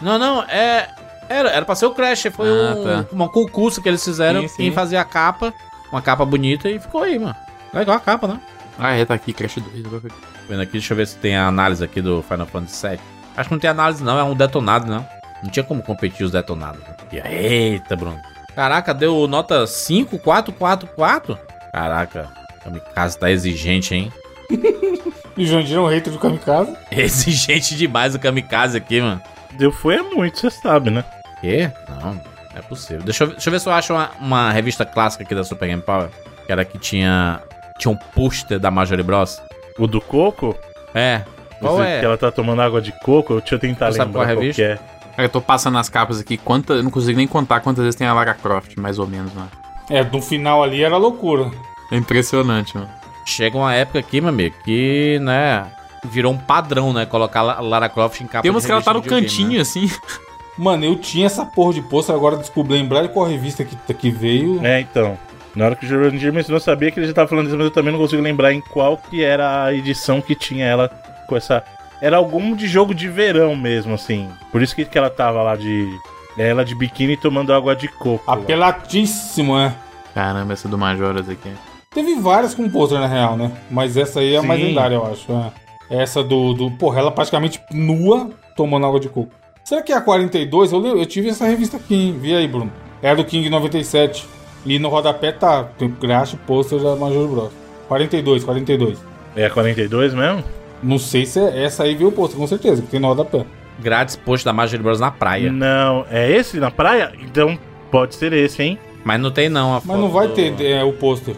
Não, 0.00 0.18
não, 0.18 0.42
é. 0.44 0.88
Era, 1.28 1.50
era 1.50 1.64
pra 1.64 1.74
ser 1.76 1.86
o 1.86 1.92
Crash, 1.94 2.26
foi 2.32 2.48
Ah, 2.48 2.74
um, 2.76 2.84
tá. 3.04 3.24
um 3.24 3.28
concurso 3.28 3.80
que 3.80 3.88
eles 3.88 4.04
fizeram. 4.04 4.42
Sim, 4.42 4.48
sim. 4.48 4.56
Quem 4.56 4.72
fazia 4.72 5.00
a 5.00 5.04
capa, 5.04 5.54
uma 5.90 6.02
capa 6.02 6.24
bonita 6.24 6.68
e 6.68 6.78
ficou 6.80 7.02
aí, 7.04 7.18
mano. 7.18 7.36
Legal 7.72 7.96
a 7.96 8.00
capa, 8.00 8.26
né? 8.28 8.40
Ah, 8.78 8.92
é, 8.94 9.04
tá 9.04 9.14
aqui, 9.14 9.32
Crash 9.32 9.56
2. 9.56 9.82
Tô 9.84 10.08
Vendo 10.48 10.62
aqui, 10.62 10.72
deixa 10.72 10.92
eu 10.92 10.96
ver 10.96 11.06
se 11.06 11.16
tem 11.18 11.36
a 11.36 11.46
análise 11.46 11.84
aqui 11.84 12.00
do 12.00 12.22
Final 12.22 12.46
Fantasy 12.46 12.88
VII. 12.88 13.00
Acho 13.36 13.48
que 13.48 13.54
não 13.54 13.60
tem 13.60 13.70
análise, 13.70 14.02
não, 14.02 14.18
é 14.18 14.24
um 14.24 14.34
detonado, 14.34 14.86
não. 14.90 15.06
Não 15.42 15.50
tinha 15.50 15.64
como 15.64 15.82
competir 15.82 16.24
os 16.24 16.32
detonados. 16.32 16.80
né? 16.80 17.22
Eita, 17.30 17.96
Bruno. 17.96 18.18
Caraca, 18.54 18.92
deu 18.92 19.26
nota 19.26 19.66
5, 19.66 20.18
4, 20.18 20.52
4, 20.52 20.86
4? 20.88 21.38
Caraca, 21.72 22.28
o 22.60 22.64
Kamikaze 22.64 23.18
tá 23.18 23.30
exigente, 23.30 23.94
hein? 23.94 24.12
E 25.34 25.46
Jandir 25.46 25.78
é 25.78 25.80
um 25.80 25.86
hater 25.86 26.12
do 26.12 26.18
Kamikaze. 26.18 26.76
Exigente 26.92 27.74
demais 27.74 28.14
o 28.14 28.18
Kamikaze 28.18 28.76
aqui, 28.76 29.00
mano. 29.00 29.18
Deu 29.52 29.72
foi 29.72 29.94
é 29.96 30.02
muito, 30.02 30.38
você 30.38 30.50
sabe, 30.50 30.90
né? 30.90 31.02
Quê? 31.40 31.70
Não, 31.88 32.12
não 32.14 32.20
é 32.54 32.60
possível. 32.60 33.02
Deixa 33.02 33.24
eu, 33.24 33.28
ver- 33.28 33.32
deixa 33.36 33.48
eu 33.48 33.52
ver 33.52 33.60
se 33.60 33.66
eu 33.66 33.72
acho 33.72 33.94
uma, 33.94 34.10
uma 34.20 34.52
revista 34.52 34.84
clássica 34.84 35.24
aqui 35.24 35.34
da 35.34 35.42
Super 35.42 35.68
Game 35.68 35.80
Power. 35.80 36.10
Que 36.44 36.52
era 36.52 36.66
que 36.66 36.78
tinha. 36.78 37.40
Tinha 37.78 37.92
um 37.92 37.96
pôster 37.96 38.58
da 38.58 38.70
Marjorie 38.70 39.02
Bros. 39.04 39.40
O 39.78 39.86
do 39.86 40.00
coco, 40.00 40.56
É. 40.94 41.22
Qual 41.60 41.76
você- 41.76 41.82
é? 41.88 42.00
que 42.00 42.04
ela 42.06 42.18
tá 42.18 42.30
tomando 42.30 42.60
água 42.60 42.80
de 42.82 42.92
coco, 43.04 43.38
deixa 43.38 43.54
eu 43.54 43.58
tentar 43.58 43.90
Você 43.92 43.98
sabe 43.98 44.08
lembrar 44.08 44.20
qual 44.24 44.28
é 44.28 44.32
a 44.32 44.34
qual 44.34 44.42
revista? 44.42 44.62
que 44.62 45.20
é. 45.20 45.24
Eu 45.24 45.28
tô 45.28 45.40
passando 45.40 45.78
as 45.78 45.88
capas 45.88 46.18
aqui. 46.18 46.36
Quanta, 46.36 46.72
eu 46.74 46.82
não 46.82 46.90
consigo 46.90 47.16
nem 47.18 47.26
contar 47.28 47.60
quantas 47.60 47.84
vezes 47.84 47.96
tem 47.98 48.06
a 48.06 48.12
Lara 48.14 48.34
Croft, 48.34 48.76
mais 48.76 48.98
ou 48.98 49.06
menos, 49.06 49.32
né? 49.34 49.46
É, 49.90 50.02
no 50.02 50.20
final 50.22 50.62
ali 50.62 50.82
era 50.82 50.96
loucura. 50.96 51.50
É 51.90 51.96
impressionante, 51.96 52.74
mano. 52.76 52.88
Chega 53.26 53.56
uma 53.56 53.72
época 53.74 53.98
aqui, 54.00 54.20
meu 54.20 54.30
amigo, 54.30 54.56
que, 54.64 55.18
né. 55.20 55.66
Virou 56.04 56.32
um 56.32 56.38
padrão, 56.38 56.92
né? 56.92 57.06
Colocar 57.06 57.42
La- 57.42 57.60
Lara 57.60 57.88
Croft 57.88 58.20
em 58.22 58.26
capa 58.26 58.42
Tem 58.42 58.50
umas 58.50 58.62
de 58.64 58.66
que 58.66 58.72
ela 58.72 58.82
tá 58.82 58.92
no 58.92 59.00
de 59.00 59.08
cantinho, 59.08 59.60
assim. 59.60 59.88
Mano, 60.58 60.84
eu 60.84 60.96
tinha 60.96 61.26
essa 61.26 61.46
porra 61.46 61.72
de 61.74 61.80
pôster, 61.82 62.14
agora 62.14 62.36
descobri 62.36 62.74
lembrar 62.74 63.06
qual 63.08 63.26
revista 63.26 63.64
que, 63.64 63.76
que 63.94 64.10
veio. 64.10 64.64
É, 64.66 64.80
então. 64.80 65.16
Na 65.54 65.66
hora 65.66 65.76
que 65.76 65.84
o 65.84 65.88
Jurandir 65.88 66.32
mencionou, 66.32 66.56
eu 66.56 66.62
sabia 66.62 66.90
que 66.90 66.98
ele 66.98 67.06
já 67.06 67.12
tava 67.12 67.28
falando 67.28 67.46
disso, 67.46 67.56
mas 67.58 67.66
eu 67.66 67.72
também 67.72 67.92
não 67.92 68.00
consigo 68.00 68.22
lembrar 68.22 68.52
em 68.52 68.60
qual 68.60 68.96
que 68.96 69.22
era 69.22 69.64
a 69.64 69.74
edição 69.74 70.20
que 70.20 70.34
tinha 70.34 70.64
ela 70.64 70.88
com 71.28 71.36
essa 71.36 71.62
era 72.02 72.16
algum 72.16 72.56
de 72.56 72.66
jogo 72.66 72.92
de 72.92 73.08
verão 73.08 73.54
mesmo, 73.54 73.94
assim. 73.94 74.28
Por 74.50 74.60
isso 74.60 74.74
que, 74.74 74.84
que 74.84 74.98
ela 74.98 75.08
tava 75.08 75.40
lá 75.40 75.54
de. 75.54 75.88
Ela 76.36 76.64
de 76.64 76.74
biquíni 76.74 77.16
tomando 77.16 77.52
água 77.52 77.76
de 77.76 77.86
coco. 77.86 78.28
Apelatíssimo, 78.28 79.56
é. 79.56 79.72
Caramba, 80.12 80.52
essa 80.52 80.68
do 80.68 80.76
Majoras 80.76 81.28
aqui. 81.28 81.52
Teve 81.94 82.16
várias 82.16 82.54
com 82.54 82.68
pôster, 82.68 82.98
na 82.98 83.06
real, 83.06 83.36
né? 83.36 83.52
Mas 83.70 83.96
essa 83.96 84.18
aí 84.18 84.34
é 84.34 84.38
a 84.38 84.42
mais 84.42 84.60
lendária, 84.60 84.96
eu 84.96 85.06
acho. 85.06 85.30
é. 85.30 86.02
Essa 86.02 86.24
do, 86.24 86.54
do. 86.54 86.70
Porra, 86.72 86.98
ela 86.98 87.12
praticamente 87.12 87.60
nua 87.70 88.30
tomando 88.56 88.86
água 88.86 88.98
de 88.98 89.08
coco. 89.08 89.32
Será 89.62 89.80
que 89.80 89.92
é 89.92 89.96
a 89.96 90.00
42? 90.00 90.72
Eu, 90.72 90.84
eu 90.84 91.06
tive 91.06 91.28
essa 91.28 91.46
revista 91.46 91.76
aqui, 91.76 91.94
hein? 91.94 92.18
Vi 92.18 92.34
aí, 92.34 92.48
Bruno. 92.48 92.72
É 93.00 93.10
a 93.10 93.14
do 93.14 93.24
King 93.24 93.48
97. 93.48 94.26
E 94.64 94.78
no 94.78 94.88
rodapé 94.88 95.32
tá. 95.32 95.64
Tem 95.78 95.88
graxa, 96.00 96.38
pôster 96.46 96.80
da 96.80 96.94
Major 96.96 97.26
Bros. 97.28 97.50
42, 97.88 98.44
42. 98.44 98.98
É 99.34 99.46
a 99.46 99.50
42 99.50 100.14
mesmo? 100.14 100.44
Não 100.82 100.98
sei 100.98 101.26
se 101.26 101.38
é 101.38 101.64
essa 101.64 101.84
aí 101.84 101.94
viu 101.94 102.08
o 102.08 102.12
pôster, 102.12 102.38
com 102.38 102.46
certeza, 102.46 102.82
que 102.82 102.88
tem 102.88 103.00
no 103.00 103.08
rodapé. 103.08 103.44
Grátis 103.78 104.16
post 104.16 104.44
da 104.44 104.52
Marjorie 104.52 104.82
Bros 104.82 105.00
na 105.00 105.10
praia. 105.10 105.50
Não, 105.50 106.04
é 106.10 106.30
esse 106.30 106.58
na 106.58 106.70
praia? 106.70 107.12
Então 107.20 107.58
pode 107.90 108.14
ser 108.14 108.32
esse, 108.32 108.62
hein? 108.62 108.78
Mas 109.04 109.20
não 109.20 109.30
tem 109.30 109.48
não 109.48 109.70
a 109.70 109.74
Mas 109.74 109.84
foto 109.84 109.98
não 109.98 110.08
vai 110.08 110.28
do 110.28 110.34
ter 110.34 110.64
é, 110.64 110.84
o 110.84 110.92
pôster. 110.92 111.34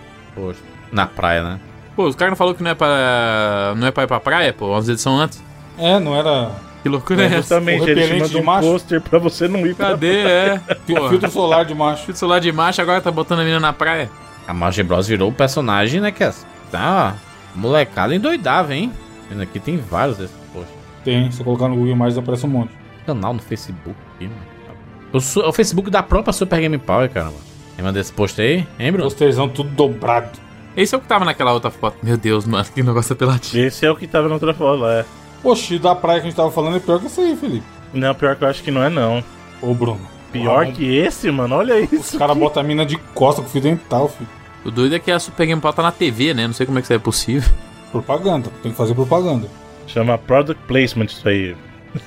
Na 0.93 1.07
praia, 1.07 1.43
né? 1.43 1.61
Pô, 1.97 2.07
os 2.07 2.17
caras 2.17 2.33
não 2.33 2.37
falaram 2.37 2.57
que 2.57 2.63
não 2.63 2.71
é 2.71 2.75
pra. 2.75 3.75
não 3.77 3.87
é 3.87 3.91
pra 3.91 4.05
ir 4.05 4.07
pra 4.07 4.21
praia, 4.21 4.53
pô, 4.53 4.69
umas 4.73 4.89
edições 4.89 5.21
antes. 5.21 5.45
É, 5.79 5.99
não 5.99 6.15
era. 6.15 6.51
Que 6.85 6.89
loucura 6.91 7.23
é, 7.23 7.27
essa? 7.27 7.37
Justamente, 7.37 7.81
O 7.81 7.89
ele 7.89 7.95
te 7.95 8.01
repelente 8.01 8.21
mandou 8.21 8.29
de 8.29 8.37
um 8.37 8.45
macho? 8.45 8.69
pôster 8.69 9.01
pra 9.01 9.19
você 9.19 9.49
não 9.49 9.67
ir 9.67 9.75
pra 9.75 9.89
Cadê? 9.93 10.19
É. 10.19 10.61
Filtro 10.85 11.31
solar 11.31 11.65
de 11.65 11.75
macho. 11.75 12.05
filtro 12.05 12.21
solar 12.21 12.41
de 12.43 12.53
macho, 12.53 12.83
agora 12.83 13.01
tá 13.01 13.11
botando 13.11 13.39
a 13.39 13.43
menina 13.43 13.59
na 13.59 13.73
praia. 13.73 14.11
A 14.47 14.53
Marjorie 14.53 14.87
Bros 14.87 15.09
virou 15.09 15.31
o 15.31 15.33
personagem, 15.33 15.99
né? 15.99 16.13
Que 16.13 16.23
é, 16.23 16.35
tá 16.71 17.15
molecada 17.55 18.15
endoidava, 18.15 18.75
hein? 18.75 18.93
Vendo 19.31 19.41
aqui 19.41 19.59
tem 19.59 19.79
vários 19.79 20.19
desses 20.19 20.37
posts. 20.53 20.75
Tem, 21.03 21.31
se 21.31 21.43
colocar 21.43 21.69
no 21.69 21.77
Google 21.77 21.93
Imagens 21.93 22.19
aparece 22.19 22.45
um 22.45 22.51
monte. 22.51 22.73
Canal 23.07 23.33
no 23.33 23.41
Facebook 23.41 23.97
aqui, 24.15 24.29
mano. 24.29 25.49
O, 25.49 25.53
Facebook 25.55 25.89
da 25.89 26.03
própria 26.03 26.35
Super 26.35 26.61
Game 26.61 26.77
Power, 26.77 27.09
caramba. 27.09 27.39
Lembra 27.79 27.93
desse 27.93 28.13
post 28.13 28.39
aí? 28.43 28.69
Hein, 28.79 28.93
Bruno? 28.93 29.05
Posterzão 29.05 29.49
tudo 29.49 29.71
dobrado. 29.71 30.39
Esse 30.77 30.95
é 30.95 30.99
o 30.99 31.01
que 31.01 31.09
tava 31.09 31.25
naquela 31.25 31.55
outra 31.55 31.71
foto. 31.71 31.97
Meu 32.03 32.19
Deus, 32.19 32.45
mano, 32.45 32.67
que 32.75 32.83
negócio 32.83 33.15
apelativo. 33.15 33.65
Esse 33.65 33.87
é 33.87 33.91
o 33.91 33.97
que 33.97 34.07
tava 34.07 34.29
na 34.29 34.35
outra 34.35 34.53
foto. 34.53 34.85
É. 34.85 35.07
Oxi, 35.45 35.79
da 35.79 35.95
praia 35.95 36.21
que 36.21 36.27
a 36.27 36.31
gente 36.31 36.37
tava 36.37 36.51
falando 36.51 36.77
é 36.77 36.81
pior 36.81 36.99
que 36.99 37.07
essa 37.07 37.21
aí, 37.21 37.37
Felipe. 37.37 37.65
Não, 37.93 38.15
pior 38.15 38.35
que 38.37 38.45
eu 38.45 38.49
acho 38.49 38.63
que 38.63 38.71
não 38.71 38.83
é, 38.83 38.89
não. 38.91 39.23
Ô, 39.63 39.73
Bruno. 39.75 40.01
Pior 40.33 40.65
Ah, 40.67 40.73
que 40.73 40.97
esse, 40.97 41.31
mano, 41.31 41.55
olha 41.57 41.77
Os 41.85 41.93
isso. 41.93 42.19
caras 42.19 42.37
botam 42.37 42.61
a 42.63 42.67
mina 42.67 42.85
de 42.85 42.97
costa 43.15 43.41
com 43.41 43.49
fio 43.49 43.61
dental, 43.61 44.09
filho. 44.09 44.29
O 44.65 44.71
doido 44.71 44.95
é 44.97 44.99
que 44.99 45.11
a 45.13 45.19
Super 45.21 45.47
Game 45.47 45.61
Power 45.61 45.75
tá 45.77 45.83
na 45.83 45.93
TV, 45.93 46.35
né? 46.35 46.47
Não 46.47 46.55
sei 46.55 46.67
como 46.67 46.79
é 46.79 46.83
que 46.83 46.87
isso 46.87 46.93
é 46.93 46.99
possível. 46.99 47.49
Propaganda. 47.93 48.51
Tem 48.63 48.73
que 48.73 48.77
fazer 48.79 48.95
propaganda. 48.95 49.47
Chama 49.87 50.19
Product 50.19 50.61
Placement 50.67 51.07
isso 51.07 51.29
aí. 51.29 51.55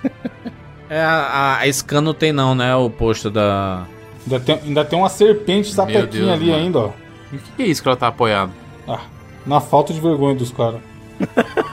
É, 0.90 1.02
a, 1.02 1.58
a 1.60 1.74
Scan 1.74 2.00
não 2.00 2.14
tem 2.14 2.32
não, 2.32 2.56
né? 2.56 2.74
O 2.74 2.90
post 2.90 3.30
da... 3.30 3.84
Ainda 4.26 4.40
tem, 4.40 4.56
ainda 4.64 4.86
tem 4.86 4.98
uma 4.98 5.10
serpente 5.10 5.70
sapequinha 5.74 6.32
ali 6.32 6.46
mano. 6.50 6.64
ainda, 6.64 6.80
ó. 6.80 6.92
E 7.30 7.36
o 7.36 7.40
que 7.40 7.52
que 7.58 7.64
é 7.64 7.66
isso 7.66 7.82
que 7.82 7.90
ela 7.90 7.98
tá 7.98 8.08
apoiando? 8.08 8.54
Ah, 8.88 9.02
na 9.46 9.60
falta 9.60 9.94
de 9.94 10.00
vergonha 10.00 10.36
dos 10.36 10.50
caras. 10.50 10.80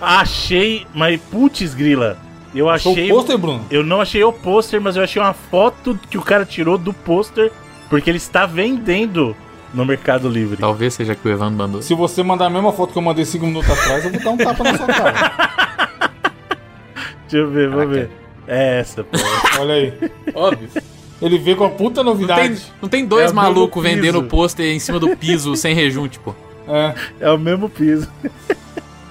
Achei, 0.00 0.86
mas 0.94 1.20
putz 1.20 1.74
grila. 1.74 2.18
Eu 2.54 2.68
Achou 2.70 2.92
achei. 2.92 3.10
o 3.10 3.14
pôster, 3.14 3.36
Bruno? 3.38 3.66
Eu 3.70 3.82
não 3.82 4.00
achei 4.00 4.22
o 4.24 4.32
pôster, 4.32 4.80
mas 4.80 4.96
eu 4.96 5.02
achei 5.02 5.20
uma 5.20 5.34
foto 5.34 5.98
que 6.08 6.16
o 6.16 6.22
cara 6.22 6.44
tirou 6.44 6.78
do 6.78 6.92
pôster 6.92 7.52
porque 7.90 8.08
ele 8.10 8.16
está 8.16 8.46
vendendo 8.46 9.36
no 9.74 9.84
Mercado 9.84 10.28
Livre. 10.28 10.56
Talvez 10.56 10.94
seja 10.94 11.14
que 11.14 11.26
o 11.28 11.30
Evandro 11.30 11.56
mandou. 11.58 11.82
Se 11.82 11.92
você 11.94 12.22
mandar 12.22 12.46
a 12.46 12.50
mesma 12.50 12.72
foto 12.72 12.92
que 12.92 12.98
eu 12.98 13.02
mandei 13.02 13.24
5 13.24 13.44
minutos 13.46 13.70
atrás, 13.70 14.04
eu 14.04 14.10
vou 14.12 14.20
dar 14.22 14.30
um 14.30 14.36
tapa 14.38 14.64
na 14.64 14.76
sua 14.76 14.86
cara. 14.86 15.32
Deixa 17.28 17.36
eu 17.38 17.50
ver, 17.50 17.68
vamos 17.68 17.90
ver. 17.94 18.10
É 18.46 18.78
essa, 18.78 19.04
pô. 19.04 19.18
Olha 19.60 19.74
aí. 19.74 19.92
Óbvio. 20.34 20.68
Ele 21.20 21.38
veio 21.38 21.56
com 21.56 21.64
a 21.64 21.70
puta 21.70 22.02
Não 22.04 22.12
novidade. 22.12 22.48
tem, 22.48 22.58
não 22.80 22.88
tem 22.88 23.04
dois 23.06 23.30
É 23.30 23.34
malucos 23.34 23.82
vendendo 23.82 24.22
pôster 24.24 24.66
em 24.66 24.78
cima 24.78 24.98
do 25.00 25.16
piso 25.16 25.56
sem 25.56 25.74
rejunte, 25.74 26.18
pô. 26.18 26.34
É. 26.68 26.94
É 27.20 27.30
o 27.30 27.38
mesmo 27.38 27.68
piso. 27.68 28.08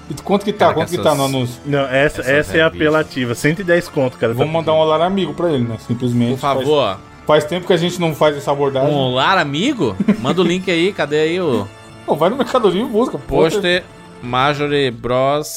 E 0.10 0.14
quanto 0.22 0.46
que 0.46 0.54
tá? 0.54 0.66
Caraca, 0.68 0.80
Quanto 0.82 0.90
que 0.90 0.96
essas- 0.96 1.06
tá 1.06 1.16
no 1.16 1.26
anúncio? 1.26 1.60
Não, 1.66 1.80
essa, 1.82 2.22
Essas 2.22 2.28
essa 2.28 2.58
é 2.58 2.62
a 2.62 2.68
apelativa. 2.68 3.34
110 3.34 3.88
conto, 3.90 4.18
cara. 4.18 4.34
Vamos 4.34 4.54
mandar 4.54 4.74
um 4.74 4.78
olá 4.78 5.04
amigo 5.06 5.34
pra 5.34 5.52
ele, 5.52 5.64
né? 5.64 5.78
Simplesmente. 5.88 6.32
Por 6.32 6.40
favor, 6.40 6.86
Faz, 6.96 7.00
faz 7.26 7.44
tempo 7.46 7.66
que 7.66 7.74
a 7.74 7.78
gente 7.78 8.00
não 8.00 8.14
faz 8.14 8.38
essa 8.38 8.52
abordagem. 8.52 8.94
um 8.94 8.98
olá 8.98 9.40
amigo? 9.40 9.96
Manda 10.20 10.42
o 10.42 10.44
link 10.44 10.70
aí, 10.70 10.94
cadê 10.94 11.20
aí 11.22 11.42
o 11.42 11.68
Pô, 12.06 12.16
vai 12.16 12.30
no 12.30 12.36
Mercado 12.36 12.68
Livre 12.70 12.88
e 12.88 12.92
busca. 12.92 13.18
Pôster. 13.18 13.52
pôster 13.82 13.84
Marjorie 14.22 14.92
Bros 14.92 15.48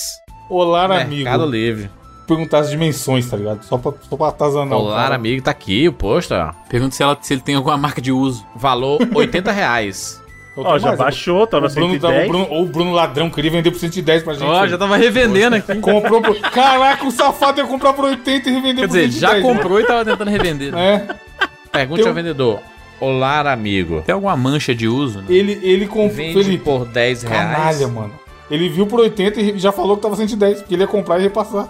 Olá 0.49 0.85
amigo. 0.85 1.11
Mercado 1.25 1.45
Livre. 1.47 1.91
Perguntar 2.27 2.59
as 2.61 2.71
dimensões, 2.71 3.29
tá 3.29 3.37
ligado? 3.37 3.63
Só 3.65 3.77
pra, 3.79 3.93
só 4.09 4.17
pra 4.17 4.29
atazanar 4.29 4.79
Olá 4.79 4.97
cara. 5.03 5.15
amigo, 5.15 5.43
tá 5.43 5.51
aqui 5.51 5.89
o 5.89 5.93
pôster, 5.93 6.39
ó. 6.39 6.53
Pergunta 6.69 6.95
se, 6.95 7.03
ela, 7.03 7.17
se 7.21 7.33
ele 7.35 7.41
tem 7.43 7.55
alguma 7.55 7.77
marca 7.77 8.01
de 8.03 8.13
uso. 8.13 8.45
Valor 8.57 8.99
80 9.15 9.51
reais. 9.53 10.23
Eu 10.61 10.65
Ó, 10.65 10.79
já 10.79 10.87
mais, 10.89 10.99
baixou, 10.99 11.47
tava 11.47 11.67
o 11.67 11.71
Bruno, 11.71 12.01
tá- 12.01 12.09
110. 12.09 12.25
o 12.25 12.29
Bruno, 12.29 12.47
ou 12.51 12.63
o 12.65 12.67
Bruno 12.67 12.93
Ladrão 12.93 13.31
queria 13.31 13.51
vender 13.51 13.71
por 13.71 13.79
110 13.79 14.23
pra 14.25 14.35
gente. 14.35 14.45
Ó, 14.45 14.67
já 14.67 14.77
tava 14.77 14.97
revendendo 14.97 15.55
aqui. 15.57 15.75
Comprou 15.81 16.21
por... 16.21 16.37
Caraca, 16.41 17.07
o 17.07 17.11
safado 17.13 17.61
ia 17.61 17.67
comprar 17.67 17.93
por 17.93 18.07
80 18.07 18.49
e 18.49 18.53
revender 18.53 18.77
Quer 18.85 18.89
por 18.89 18.97
dizer, 18.99 19.13
110. 19.13 19.21
já 19.21 19.35
né? 19.35 19.41
comprou 19.41 19.81
e 19.81 19.85
tava 19.87 20.05
tentando 20.05 20.31
revender. 20.31 20.73
né? 20.73 21.07
É. 21.41 21.47
Pergunte 21.71 22.01
Tem 22.03 22.09
ao 22.09 22.15
vendedor. 22.15 22.61
Olá 23.01 23.53
amigo. 23.53 24.03
Tem 24.05 24.13
alguma 24.13 24.37
mancha 24.37 24.75
de 24.75 24.89
uso, 24.89 25.21
né? 25.21 25.27
Ele, 25.29 25.61
ele 25.63 25.87
comprou. 25.87 26.11
Vende 26.11 26.43
Felipe, 26.43 26.65
por 26.65 26.85
10 26.87 27.23
reais. 27.23 27.57
canalha, 27.57 27.87
mano. 27.89 28.13
Ele 28.51 28.69
viu 28.69 28.87
por 28.87 28.99
80 28.99 29.41
e 29.41 29.59
já 29.59 29.71
falou 29.71 29.97
que 29.97 30.03
tava 30.03 30.17
110, 30.17 30.61
porque 30.63 30.75
ele 30.75 30.83
ia 30.83 30.89
comprar 30.89 31.21
e 31.21 31.23
repassar. 31.23 31.69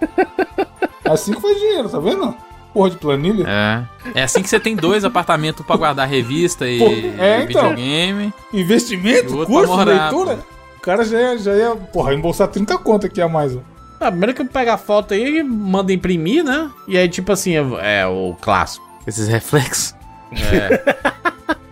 assim 1.04 1.34
que 1.34 1.40
faz 1.42 1.58
dinheiro, 1.58 1.88
tá 1.88 1.98
vendo? 1.98 2.34
Porra 2.72 2.90
de 2.90 2.96
planilha. 2.96 3.44
É. 3.46 4.20
É 4.20 4.22
assim 4.22 4.42
que 4.42 4.48
você 4.48 4.58
tem 4.58 4.74
dois 4.74 5.04
apartamentos 5.04 5.64
pra 5.64 5.76
guardar 5.76 6.08
revista 6.08 6.66
e, 6.66 6.78
Pô, 6.78 6.86
é, 7.22 7.40
e 7.40 7.44
então. 7.44 7.68
videogame. 7.70 8.32
Investimento, 8.52 9.42
E 9.42 9.46
curso, 9.46 9.76
morar, 9.76 10.10
leitura. 10.10 10.38
O 10.78 10.80
cara 10.80 11.04
já 11.04 11.20
ia, 11.20 11.38
já 11.38 11.54
ia, 11.54 11.76
porra, 11.76 12.14
embolsar 12.14 12.48
30 12.48 12.76
conto 12.78 13.06
aqui 13.06 13.20
a 13.20 13.28
mais, 13.28 13.54
ó. 13.54 13.60
Ah, 14.00 14.10
primeiro 14.10 14.34
que 14.34 14.44
pega 14.44 14.74
a 14.74 14.78
foto 14.78 15.14
aí, 15.14 15.42
manda 15.42 15.92
imprimir, 15.92 16.42
né? 16.42 16.68
E 16.88 16.98
aí, 16.98 17.08
tipo 17.08 17.30
assim, 17.30 17.54
é, 17.56 18.00
é 18.00 18.06
o 18.06 18.34
clássico. 18.40 18.84
Esses 19.06 19.28
reflexos. 19.28 19.94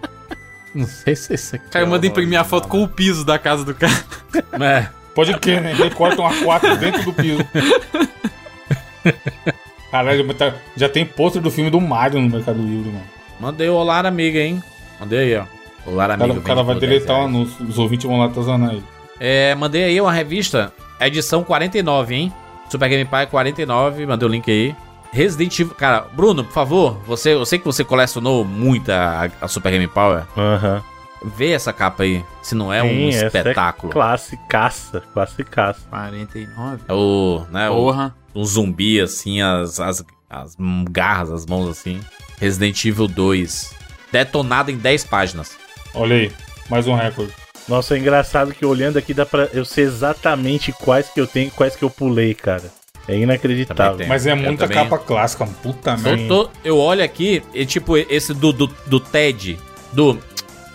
Não 0.73 0.87
sei 0.87 1.17
se 1.17 1.35
isso 1.35 1.57
aqui. 1.57 1.67
O 1.67 1.71
cara 1.71 1.85
é 1.85 1.89
manda 1.89 2.07
imprimir 2.07 2.39
a 2.39 2.45
foto 2.45 2.69
com 2.69 2.85
o 2.85 2.89
piso 2.89 3.25
da 3.25 3.39
casa 3.39 3.65
do 3.65 3.75
cara. 3.75 3.93
É. 4.61 4.87
Pode 5.15 5.37
crer, 5.39 5.61
né? 5.61 5.75
Corta 5.97 6.21
uma 6.21 6.33
4 6.33 6.77
dentro 6.77 7.03
do 7.03 7.13
piso. 7.13 7.45
Caralho, 9.91 10.25
mas 10.27 10.37
tá- 10.37 10.55
já 10.77 10.89
tem 10.89 11.05
pôster 11.05 11.41
do 11.43 11.51
filme 11.51 11.71
do 11.71 11.81
Mario 11.81 12.21
no 12.21 12.29
Mercado 12.31 12.59
Livre, 12.63 12.91
mano. 12.91 13.05
Mandei 13.41 13.69
o 13.69 13.75
Olá 13.75 13.99
amiga, 14.01 14.39
hein? 14.39 14.63
Mandei 14.99 15.19
aí, 15.19 15.37
ó. 15.37 15.45
Olá 15.91 16.05
O 16.05 16.19
cara, 16.19 16.33
o 16.35 16.41
cara 16.43 16.63
vai 16.63 16.75
deletar 16.77 17.17
o 17.17 17.29
10 17.29 17.33
reais. 17.33 17.35
anúncio. 17.57 17.67
Os 17.67 17.79
ouvintes 17.79 18.07
vão 18.07 18.19
lá 18.19 18.27
atazanar 18.27 18.71
ele. 18.73 18.85
É, 19.19 19.55
mandei 19.55 19.85
aí 19.85 20.01
uma 20.01 20.13
revista, 20.13 20.73
edição 21.01 21.43
49, 21.43 22.15
hein? 22.15 22.33
Super 22.71 22.89
Game 22.89 23.05
Pai 23.05 23.27
49, 23.27 24.07
mandei 24.07 24.29
o 24.29 24.31
link 24.31 24.51
aí. 24.51 24.75
Resident 25.13 25.59
Evil. 25.59 25.75
Cara, 25.75 26.07
Bruno, 26.13 26.45
por 26.45 26.53
favor, 26.53 26.99
você, 27.07 27.35
eu 27.35 27.45
sei 27.45 27.59
que 27.59 27.65
você 27.65 27.83
colecionou 27.83 28.45
muito 28.45 28.91
a, 28.93 29.29
a 29.41 29.49
Super 29.49 29.73
Game 29.73 29.89
Power. 29.89 30.23
Aham. 30.37 30.83
Vê 31.23 31.51
essa 31.53 31.73
capa 31.73 32.03
aí, 32.05 32.25
se 32.43 32.55
não 32.55 32.73
é 32.73 32.83
um 32.83 32.89
Sim, 32.89 33.09
essa 33.11 33.27
espetáculo. 33.27 33.91
É 33.91 33.93
classicaça, 33.93 35.03
classicaça. 35.13 35.81
49. 35.91 36.83
É 36.89 36.93
o, 36.93 37.45
né, 37.51 37.69
o, 37.69 37.75
Porra. 37.75 38.17
um 38.35 38.45
zumbi 38.45 39.01
assim, 39.01 39.43
as, 39.43 39.79
as, 39.81 40.03
as 40.31 40.57
garras, 40.91 41.31
as 41.31 41.47
mãos 41.47 41.69
assim. 41.69 42.01
Resident 42.41 42.83
Evil 42.85 43.07
2. 43.07 43.75
Detonado 44.11 44.71
em 44.71 44.77
10 44.79 45.05
páginas. 45.05 45.57
Olha 45.95 46.17
aí, 46.17 46.33
mais 46.71 46.87
um 46.89 46.95
recorde. 46.95 47.33
Nossa, 47.69 47.95
é 47.95 47.99
engraçado 47.99 48.53
que 48.55 48.65
olhando 48.65 48.97
aqui 48.99 49.13
dá 49.13 49.27
pra 49.27 49.45
eu 49.53 49.65
sei 49.65 49.85
exatamente 49.85 50.73
quais 50.73 51.09
que 51.11 51.21
eu 51.21 51.27
tenho 51.27 51.49
e 51.49 51.51
quais 51.51 51.77
que 51.77 51.83
eu 51.85 51.91
pulei, 51.91 52.35
cara. 52.35 52.65
É 53.07 53.17
inacreditável. 53.17 54.07
Mas 54.07 54.27
é 54.27 54.33
Eu 54.33 54.37
muita 54.37 54.67
também- 54.69 54.83
capa 54.85 54.99
clássica. 54.99 55.47
Puta 55.63 55.91
Eu, 55.93 55.99
merda. 55.99 56.29
tô- 56.29 56.51
eu 56.65 56.79
olho 56.79 57.05
aqui, 57.05 57.43
e 57.53 57.67
tipo, 57.67 57.97
esse 57.97 58.33
do, 58.33 58.53
do, 58.53 58.67
do 58.87 58.99
Ted. 59.01 59.59
Do. 59.93 60.19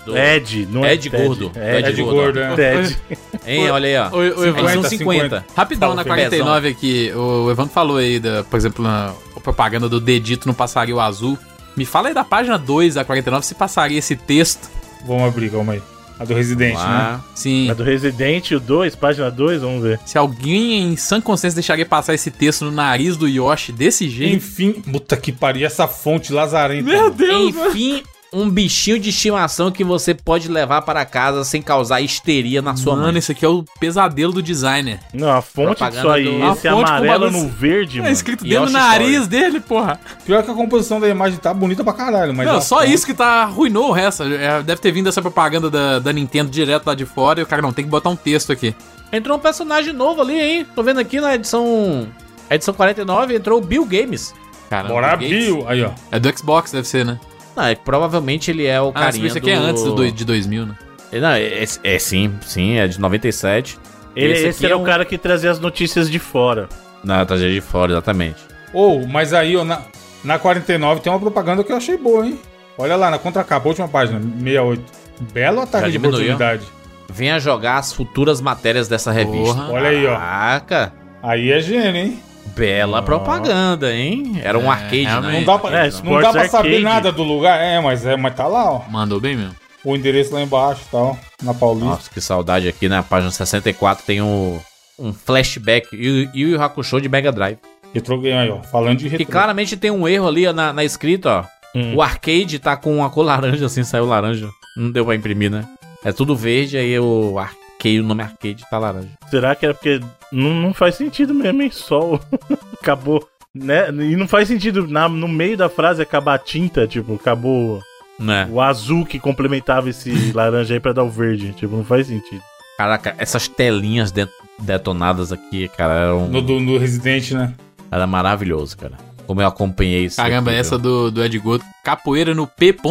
Do 0.05 0.17
Ed, 0.17 0.67
não 0.71 0.85
é 0.85 0.93
Ed 0.93 1.09
Ted. 1.09 1.23
Gordo. 1.23 1.51
Ed 1.55 1.89
Ed 1.89 2.01
Gordo. 2.01 2.15
Gordo, 2.15 2.39
é. 2.39 2.55
Ted. 2.55 2.97
Hein, 3.47 3.69
olha 3.69 3.87
aí, 3.87 3.97
ó. 3.97 4.17
Oi, 4.17 4.31
oi, 4.31 4.47
Evandro. 4.47 4.71
Edição 4.71 4.83
50, 4.83 4.97
50. 4.97 5.45
Rapidão, 5.55 5.89
Fala, 5.89 6.03
na 6.03 6.03
Felipe. 6.03 6.29
49 6.29 6.67
aqui, 6.67 7.11
o 7.13 7.51
Evandro 7.51 7.71
falou 7.71 7.97
aí, 7.97 8.19
da, 8.19 8.43
por 8.43 8.57
exemplo, 8.57 8.83
na 8.83 9.13
a 9.37 9.39
propaganda 9.39 9.87
do 9.87 9.99
dedito 9.99 10.47
no 10.47 10.53
passarinho 10.53 10.99
azul. 10.99 11.37
Me 11.77 11.85
fala 11.85 12.07
aí 12.07 12.13
da 12.13 12.23
página 12.23 12.57
2 12.57 12.95
da 12.95 13.05
49 13.05 13.45
se 13.45 13.53
passaria 13.53 13.99
esse 13.99 14.15
texto. 14.15 14.67
Vamos 15.05 15.27
abrir, 15.27 15.51
calma 15.51 15.73
aí. 15.73 15.81
A 16.17 16.23
do 16.23 16.33
Resident, 16.33 16.75
né? 16.75 17.19
Sim. 17.35 17.69
A 17.69 17.73
do 17.73 17.83
Resident, 17.83 18.51
o 18.51 18.59
2, 18.59 18.95
página 18.95 19.29
2, 19.29 19.61
vamos 19.61 19.83
ver. 19.83 19.99
Se 20.05 20.17
alguém 20.17 20.93
em 20.93 20.95
sã 20.95 21.19
consciência 21.19 21.55
deixaria 21.55 21.85
passar 21.85 22.13
esse 22.13 22.31
texto 22.31 22.63
no 22.63 22.71
nariz 22.71 23.17
do 23.17 23.27
Yoshi 23.27 23.73
desse 23.73 24.09
jeito. 24.09 24.37
Enfim, 24.37 24.71
puta 24.71 25.17
que 25.17 25.33
pariu, 25.33 25.67
essa 25.67 25.87
fonte 25.87 26.31
lazarenta. 26.31 26.89
Meu 26.89 27.03
mano. 27.03 27.15
Deus! 27.15 27.55
Enfim, 27.67 28.01
um 28.37 28.49
bichinho 28.49 28.99
de 28.99 29.09
estimação 29.11 29.71
que 29.71 29.83
você 29.83 30.13
pode 30.13 30.49
levar 30.49 30.81
para 30.81 31.05
casa 31.05 31.43
sem 31.45 31.61
causar 31.61 32.01
histeria 32.01 32.61
na 32.61 32.75
sua 32.75 32.93
Mano, 32.95 33.07
mãe. 33.07 33.17
esse 33.17 33.31
aqui 33.31 33.45
é 33.45 33.47
o 33.47 33.63
pesadelo 33.79 34.33
do 34.33 34.43
designer. 34.43 34.99
Não, 35.13 35.31
a 35.31 35.41
fonte 35.41 35.77
Propaganda 35.77 35.95
disso 36.01 36.09
aí, 36.09 36.23
do- 36.25 36.51
esse 36.51 36.67
A 36.67 36.71
fonte 36.73 36.83
com 36.91 36.95
amarelo 36.97 37.31
no 37.31 37.47
verde, 37.47 37.99
É 37.99 38.01
mano. 38.01 38.13
escrito 38.13 38.43
dentro 38.43 38.65
do 38.65 38.71
nariz 38.73 39.27
dele, 39.27 39.59
porra. 39.61 39.99
Pior 40.25 40.43
que 40.43 40.51
a 40.51 40.53
composição 40.53 40.99
da 40.99 41.07
imagem 41.07 41.39
tá 41.39 41.53
bonita 41.53 41.83
pra 41.83 41.93
caralho, 41.93 42.33
mas. 42.33 42.45
não, 42.45 42.61
só 42.61 42.79
fonte- 42.79 42.93
isso 42.93 43.05
que 43.05 43.13
tá 43.13 43.43
arruinou 43.43 43.89
o 43.89 43.91
resto. 43.93 44.23
É, 44.23 44.61
deve 44.61 44.81
ter 44.81 44.91
vindo 44.91 45.07
essa 45.07 45.21
propaganda 45.21 45.69
da, 45.69 45.99
da 45.99 46.11
Nintendo 46.11 46.51
direto 46.51 46.87
lá 46.87 46.93
de 46.95 47.05
fora 47.05 47.39
e 47.39 47.43
o 47.43 47.47
cara 47.47 47.61
não 47.61 47.71
tem 47.71 47.85
que 47.85 47.91
botar 47.91 48.09
um 48.09 48.15
texto 48.15 48.51
aqui. 48.51 48.75
Entrou 49.13 49.37
um 49.37 49.39
personagem 49.39 49.93
novo 49.93 50.21
ali, 50.21 50.37
hein? 50.37 50.67
Tô 50.75 50.83
vendo 50.83 50.99
aqui 50.99 51.21
na 51.21 51.35
edição. 51.35 52.07
Edição 52.49 52.73
49, 52.73 53.33
entrou 53.35 53.59
o 53.59 53.61
Bill 53.65 53.85
Games. 53.85 54.33
Cara, 54.69 54.87
Bora. 54.89 55.15
Bill! 55.15 55.63
Aí, 55.67 55.83
ó. 55.83 55.91
É 56.11 56.19
do 56.19 56.37
Xbox, 56.37 56.71
deve 56.71 56.87
ser, 56.87 57.05
né? 57.05 57.17
Não, 57.55 57.63
é, 57.65 57.75
provavelmente 57.75 58.51
ele 58.51 58.65
é 58.65 58.81
o 58.81 58.89
Ah, 58.89 58.93
carinha 58.93 59.27
isso 59.27 59.37
aqui 59.37 59.49
é 59.51 59.57
do- 59.57 59.63
antes 59.65 59.83
do, 59.83 60.11
de 60.11 60.25
2000, 60.25 60.65
né? 60.65 60.75
Não, 61.13 61.29
é, 61.29 61.43
é- 61.63 61.65
é 61.83 61.99
sim, 61.99 62.33
sim, 62.41 62.77
é 62.77 62.87
de 62.87 62.99
97. 62.99 63.77
Ele, 64.15 64.33
Esse 64.33 64.47
esse, 64.47 64.65
era 64.65 64.73
é 64.73 64.77
o 64.77 64.81
um- 64.81 64.83
cara 64.83 65.05
que 65.05 65.17
trazia 65.17 65.51
as 65.51 65.59
notícias 65.59 66.09
de 66.09 66.19
fora. 66.19 66.67
Na 67.03 67.25
trajetória 67.25 67.53
de 67.55 67.61
fora, 67.61 67.91
exatamente. 67.93 68.37
Ou, 68.73 69.05
mas 69.07 69.33
aí, 69.33 69.55
ó, 69.55 69.63
na, 69.63 69.81
na 70.23 70.37
49 70.39 71.01
tem 71.01 71.11
uma 71.11 71.19
propaganda 71.19 71.63
que 71.63 71.71
eu 71.71 71.77
achei 71.77 71.97
boa, 71.97 72.25
hein? 72.25 72.39
Olha 72.77 72.95
lá, 72.95 73.09
na 73.11 73.17
contracapa, 73.17 73.67
última 73.67 73.87
página, 73.87 74.19
68. 74.19 74.83
Belo 75.31 75.61
ataque 75.61 75.91
de 75.91 75.97
oportunidade. 75.97 76.63
Venha 77.09 77.39
jogar 77.39 77.77
as 77.77 77.93
futuras 77.93 78.41
matérias 78.41 78.87
dessa 78.89 79.11
revista. 79.11 79.53
Porra. 79.53 79.71
Olha 79.71 79.89
aí, 79.89 80.05
ó. 80.05 80.17
Caraca, 80.17 80.93
Aí 81.23 81.51
é 81.51 81.59
gênio, 81.61 81.95
hein? 81.95 82.19
Bela 82.55 83.01
propaganda, 83.01 83.93
hein? 83.93 84.39
Era 84.43 84.57
um 84.57 84.65
É, 84.65 84.69
arcade, 84.69 85.03
né? 85.21 85.31
Não 85.39 85.43
dá 85.43 85.59
pra, 85.59 85.85
É, 85.85 85.91
não 86.03 86.21
dá 86.21 86.31
pra 86.31 86.47
saber 86.49 86.79
nada 86.79 87.11
do 87.11 87.23
lugar. 87.23 87.59
É, 87.59 87.79
mas, 87.79 88.05
é, 88.05 88.15
mas 88.15 88.35
tá 88.35 88.47
lá, 88.47 88.71
ó. 88.71 88.81
Mandou 88.89 89.19
bem 89.19 89.35
mesmo. 89.35 89.55
O 89.83 89.95
endereço 89.95 90.33
lá 90.33 90.41
embaixo 90.41 90.81
e 90.87 90.91
tal, 90.91 91.17
na 91.43 91.53
Paulista. 91.53 91.89
Nossa, 91.89 92.09
que 92.09 92.19
saudade 92.19 92.67
aqui 92.67 92.89
na 92.89 93.03
página 93.03 93.29
64 93.29 94.03
tem 94.03 94.19
um, 94.21 94.59
um 94.97 95.13
flashback 95.13 95.87
e 95.93 96.27
o 96.33 96.37
Yu 96.37 96.61
Hakusho 96.61 96.99
de 96.99 97.07
Mega 97.07 97.31
Drive. 97.31 97.57
Retro 97.93 98.19
Game 98.19 98.37
aí, 98.37 98.49
ó. 98.49 98.61
Falando 98.63 98.97
de 98.97 99.05
Que 99.05 99.17
retro. 99.17 99.27
claramente 99.31 99.77
tem 99.77 99.91
um 99.91 100.07
erro 100.07 100.27
ali 100.27 100.47
ó, 100.47 100.53
na, 100.53 100.73
na 100.73 100.83
escrita, 100.83 101.29
ó. 101.29 101.43
Hum. 101.77 101.95
O 101.95 102.01
arcade 102.01 102.57
tá 102.57 102.75
com 102.75 102.95
uma 102.97 103.09
cor 103.09 103.23
laranja, 103.25 103.65
assim, 103.67 103.83
saiu 103.83 104.05
laranja. 104.05 104.49
Não 104.75 104.89
deu 104.91 105.05
pra 105.05 105.13
imprimir, 105.15 105.51
né? 105.51 105.65
É 106.03 106.11
tudo 106.11 106.35
verde, 106.35 106.77
aí 106.77 106.97
o 106.99 107.37
arcade, 107.37 107.99
o 107.99 108.03
nome 108.03 108.23
arcade 108.23 108.63
tá 108.69 108.77
laranja. 108.79 109.09
Será 109.29 109.53
que 109.55 109.65
era 109.65 109.73
porque 109.75 109.99
não, 110.31 110.53
não 110.53 110.73
faz 110.73 110.95
sentido 110.95 111.33
mesmo, 111.33 111.61
hein? 111.61 111.71
Sol 111.71 112.19
acabou, 112.81 113.27
né? 113.53 113.89
E 113.89 114.15
não 114.15 114.27
faz 114.27 114.47
sentido 114.47 114.87
na, 114.87 115.07
no 115.09 115.27
meio 115.27 115.55
da 115.57 115.69
frase 115.69 116.01
acabar 116.01 116.35
a 116.35 116.39
tinta, 116.39 116.87
tipo, 116.87 117.15
acabou 117.15 117.81
Né? 118.19 118.47
o 118.51 118.61
azul 118.61 119.05
que 119.05 119.19
complementava 119.19 119.89
esse 119.89 120.11
laranja 120.33 120.73
aí 120.73 120.79
pra 120.79 120.93
dar 120.93 121.03
o 121.03 121.09
verde. 121.09 121.53
Tipo, 121.53 121.75
não 121.77 121.83
faz 121.85 122.07
sentido. 122.07 122.41
Caraca, 122.77 123.15
essas 123.17 123.47
telinhas 123.47 124.11
de- 124.11 124.27
detonadas 124.59 125.31
aqui, 125.31 125.67
cara, 125.69 125.93
eram, 125.93 126.27
No, 126.27 126.41
do, 126.41 126.59
no 126.59 126.77
Resident, 126.77 127.31
né? 127.31 127.53
era 127.91 128.05
maravilhoso, 128.05 128.77
cara. 128.77 128.93
Como 129.25 129.41
eu 129.41 129.47
acompanhei 129.47 130.05
isso. 130.05 130.17
Caramba, 130.17 130.51
aqui, 130.51 130.59
essa 130.59 130.77
viu? 130.77 131.09
do, 131.09 131.11
do 131.11 131.23
Ed 131.23 131.39
Goto. 131.39 131.63
Capoeira 131.83 132.35
no 132.35 132.45
P. 132.45 132.75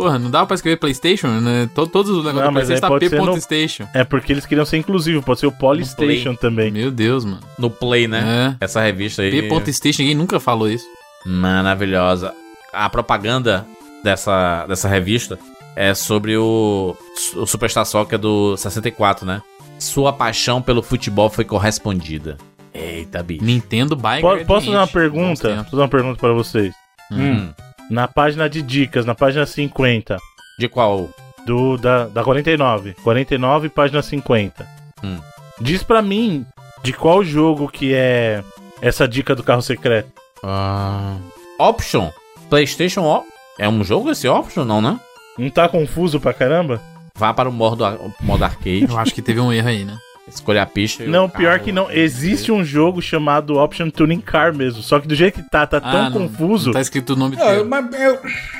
Porra, 0.00 0.18
não 0.18 0.30
dava 0.30 0.46
pra 0.46 0.54
escrever 0.54 0.76
PlayStation, 0.76 1.26
né? 1.28 1.68
To- 1.74 1.86
Todos 1.86 2.10
os 2.10 2.24
negócios 2.24 2.48
do 2.48 2.52
mas 2.52 2.66
PlayStation 2.66 2.80
tá 2.80 2.88
pode 2.88 3.08
P. 3.08 3.16
ser 3.16 3.22
no-. 3.22 3.88
É 3.94 4.04
porque 4.04 4.32
eles 4.32 4.46
queriam 4.46 4.64
ser 4.64 4.78
inclusivos, 4.78 5.24
pode 5.24 5.40
ser 5.40 5.46
o 5.46 5.52
Polystation 5.52 6.34
também. 6.34 6.70
Meu 6.70 6.90
Deus, 6.90 7.24
mano. 7.24 7.40
No 7.58 7.68
Play, 7.70 8.08
né? 8.08 8.56
É. 8.60 8.64
Essa 8.64 8.80
revista 8.80 9.22
aí. 9.22 9.48
P. 9.48 9.72
Station, 9.72 10.02
ninguém 10.02 10.14
nunca 10.16 10.40
falou 10.40 10.68
isso. 10.70 10.84
Maravilhosa. 11.26 12.32
A 12.72 12.88
propaganda 12.88 13.66
dessa, 14.04 14.64
dessa 14.66 14.88
revista 14.88 15.38
é 15.76 15.94
sobre 15.94 16.36
o, 16.36 16.96
o 17.36 17.46
Superstar 17.46 17.84
Soccer 17.84 18.18
do 18.18 18.56
64, 18.56 19.26
né? 19.26 19.42
Sua 19.78 20.12
paixão 20.12 20.60
pelo 20.62 20.82
futebol 20.82 21.28
foi 21.30 21.44
correspondida. 21.44 22.36
Eita, 22.72 23.22
bicho. 23.22 23.44
Nintendo 23.44 23.96
by 23.96 24.20
posso 24.46 24.66
fazer 24.66 24.70
uma 24.76 24.86
pergunta? 24.86 25.48
Posso 25.56 25.70
fazer 25.70 25.82
uma 25.82 25.88
pergunta 25.88 26.18
pra 26.20 26.32
vocês? 26.32 26.74
Hum. 27.10 27.50
Na 27.90 28.06
página 28.06 28.48
de 28.48 28.62
dicas, 28.62 29.04
na 29.04 29.14
página 29.14 29.44
50, 29.44 30.16
De 30.58 30.68
qual? 30.68 31.10
do, 31.44 31.76
da, 31.76 32.06
da 32.06 32.22
49. 32.22 32.94
49, 33.02 33.68
página 33.68 34.00
50. 34.02 34.66
Hum. 35.02 35.18
Diz 35.60 35.82
pra 35.82 36.00
mim 36.00 36.46
de 36.82 36.92
qual 36.92 37.24
jogo 37.24 37.68
que 37.68 37.92
é 37.94 38.42
essa 38.80 39.08
dica 39.08 39.34
do 39.34 39.42
carro 39.42 39.62
secreto. 39.62 40.10
Ah, 40.42 41.16
Option. 41.58 42.10
PlayStation 42.48 43.02
Op 43.04 43.26
É 43.58 43.68
um 43.68 43.84
jogo 43.84 44.10
esse 44.10 44.26
Option, 44.28 44.64
não, 44.64 44.80
né? 44.80 44.98
Não 45.38 45.50
tá 45.50 45.68
confuso 45.68 46.18
pra 46.20 46.32
caramba? 46.32 46.80
Vá 47.14 47.34
para 47.34 47.48
o 47.48 47.52
modo, 47.52 47.84
modo 48.20 48.44
arcade, 48.44 48.86
Eu 48.88 48.98
acho 48.98 49.12
que 49.14 49.20
teve 49.22 49.40
um 49.40 49.52
erro 49.52 49.68
aí, 49.68 49.84
né? 49.84 49.98
Escolha 50.34 50.62
a 50.62 50.66
pista. 50.66 51.04
o 51.04 51.08
Não, 51.08 51.28
pior 51.28 51.52
carro. 51.54 51.64
que 51.64 51.72
não. 51.72 51.90
Existe 51.90 52.50
um 52.52 52.64
jogo 52.64 53.00
chamado 53.02 53.58
Option 53.58 53.90
Tuning 53.90 54.20
Car 54.20 54.54
mesmo. 54.54 54.82
Só 54.82 54.98
que 55.00 55.06
do 55.08 55.14
jeito 55.14 55.42
que 55.42 55.50
tá, 55.50 55.66
tá 55.66 55.80
tão 55.80 55.90
Ah, 55.90 56.10
não- 56.10 56.28
confuso. 56.28 56.66
Não 56.66 56.72
tá 56.74 56.80
escrito 56.80 57.14
o 57.14 57.16
nome 57.16 57.36
eu, 57.38 57.46
dele. 57.46 57.64
mas 57.64 58.00
eu, 58.00 58.18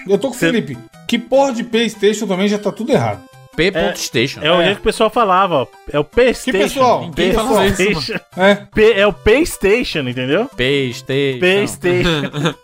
eu 0.08 0.18
tô 0.18 0.28
com 0.28 0.34
o 0.34 0.38
Cê- 0.38 0.46
Felipe. 0.46 0.78
Que 1.08 1.18
porra 1.18 1.52
de 1.52 1.64
Playstation 1.64 2.26
também 2.26 2.48
já 2.48 2.58
tá 2.58 2.70
tudo 2.72 2.92
errado. 2.92 3.20
P.Station. 3.56 4.40
É 4.42 4.50
o 4.50 4.60
É. 4.60 4.64
jeito 4.66 4.76
que 4.76 4.82
o 4.82 4.84
pessoal 4.84 5.10
falava, 5.10 5.54
ó. 5.56 5.66
É 5.92 5.98
o 5.98 6.04
PlayStation. 6.04 6.56
Que 6.58 6.64
pessoal? 6.64 7.00
Ninguém 7.02 7.28
Que 7.30 7.34
fala 7.34 7.48
pessoal? 7.48 7.66
isso, 7.66 7.76
PlayStation. 7.76 8.20
É. 8.36 8.54
P- 8.54 8.92
é 8.92 9.06
o 9.06 9.12
PlayStation, 9.12 9.98
entendeu? 10.08 10.46
PlayStation. 10.56 11.38
PlayStation. 11.40 12.54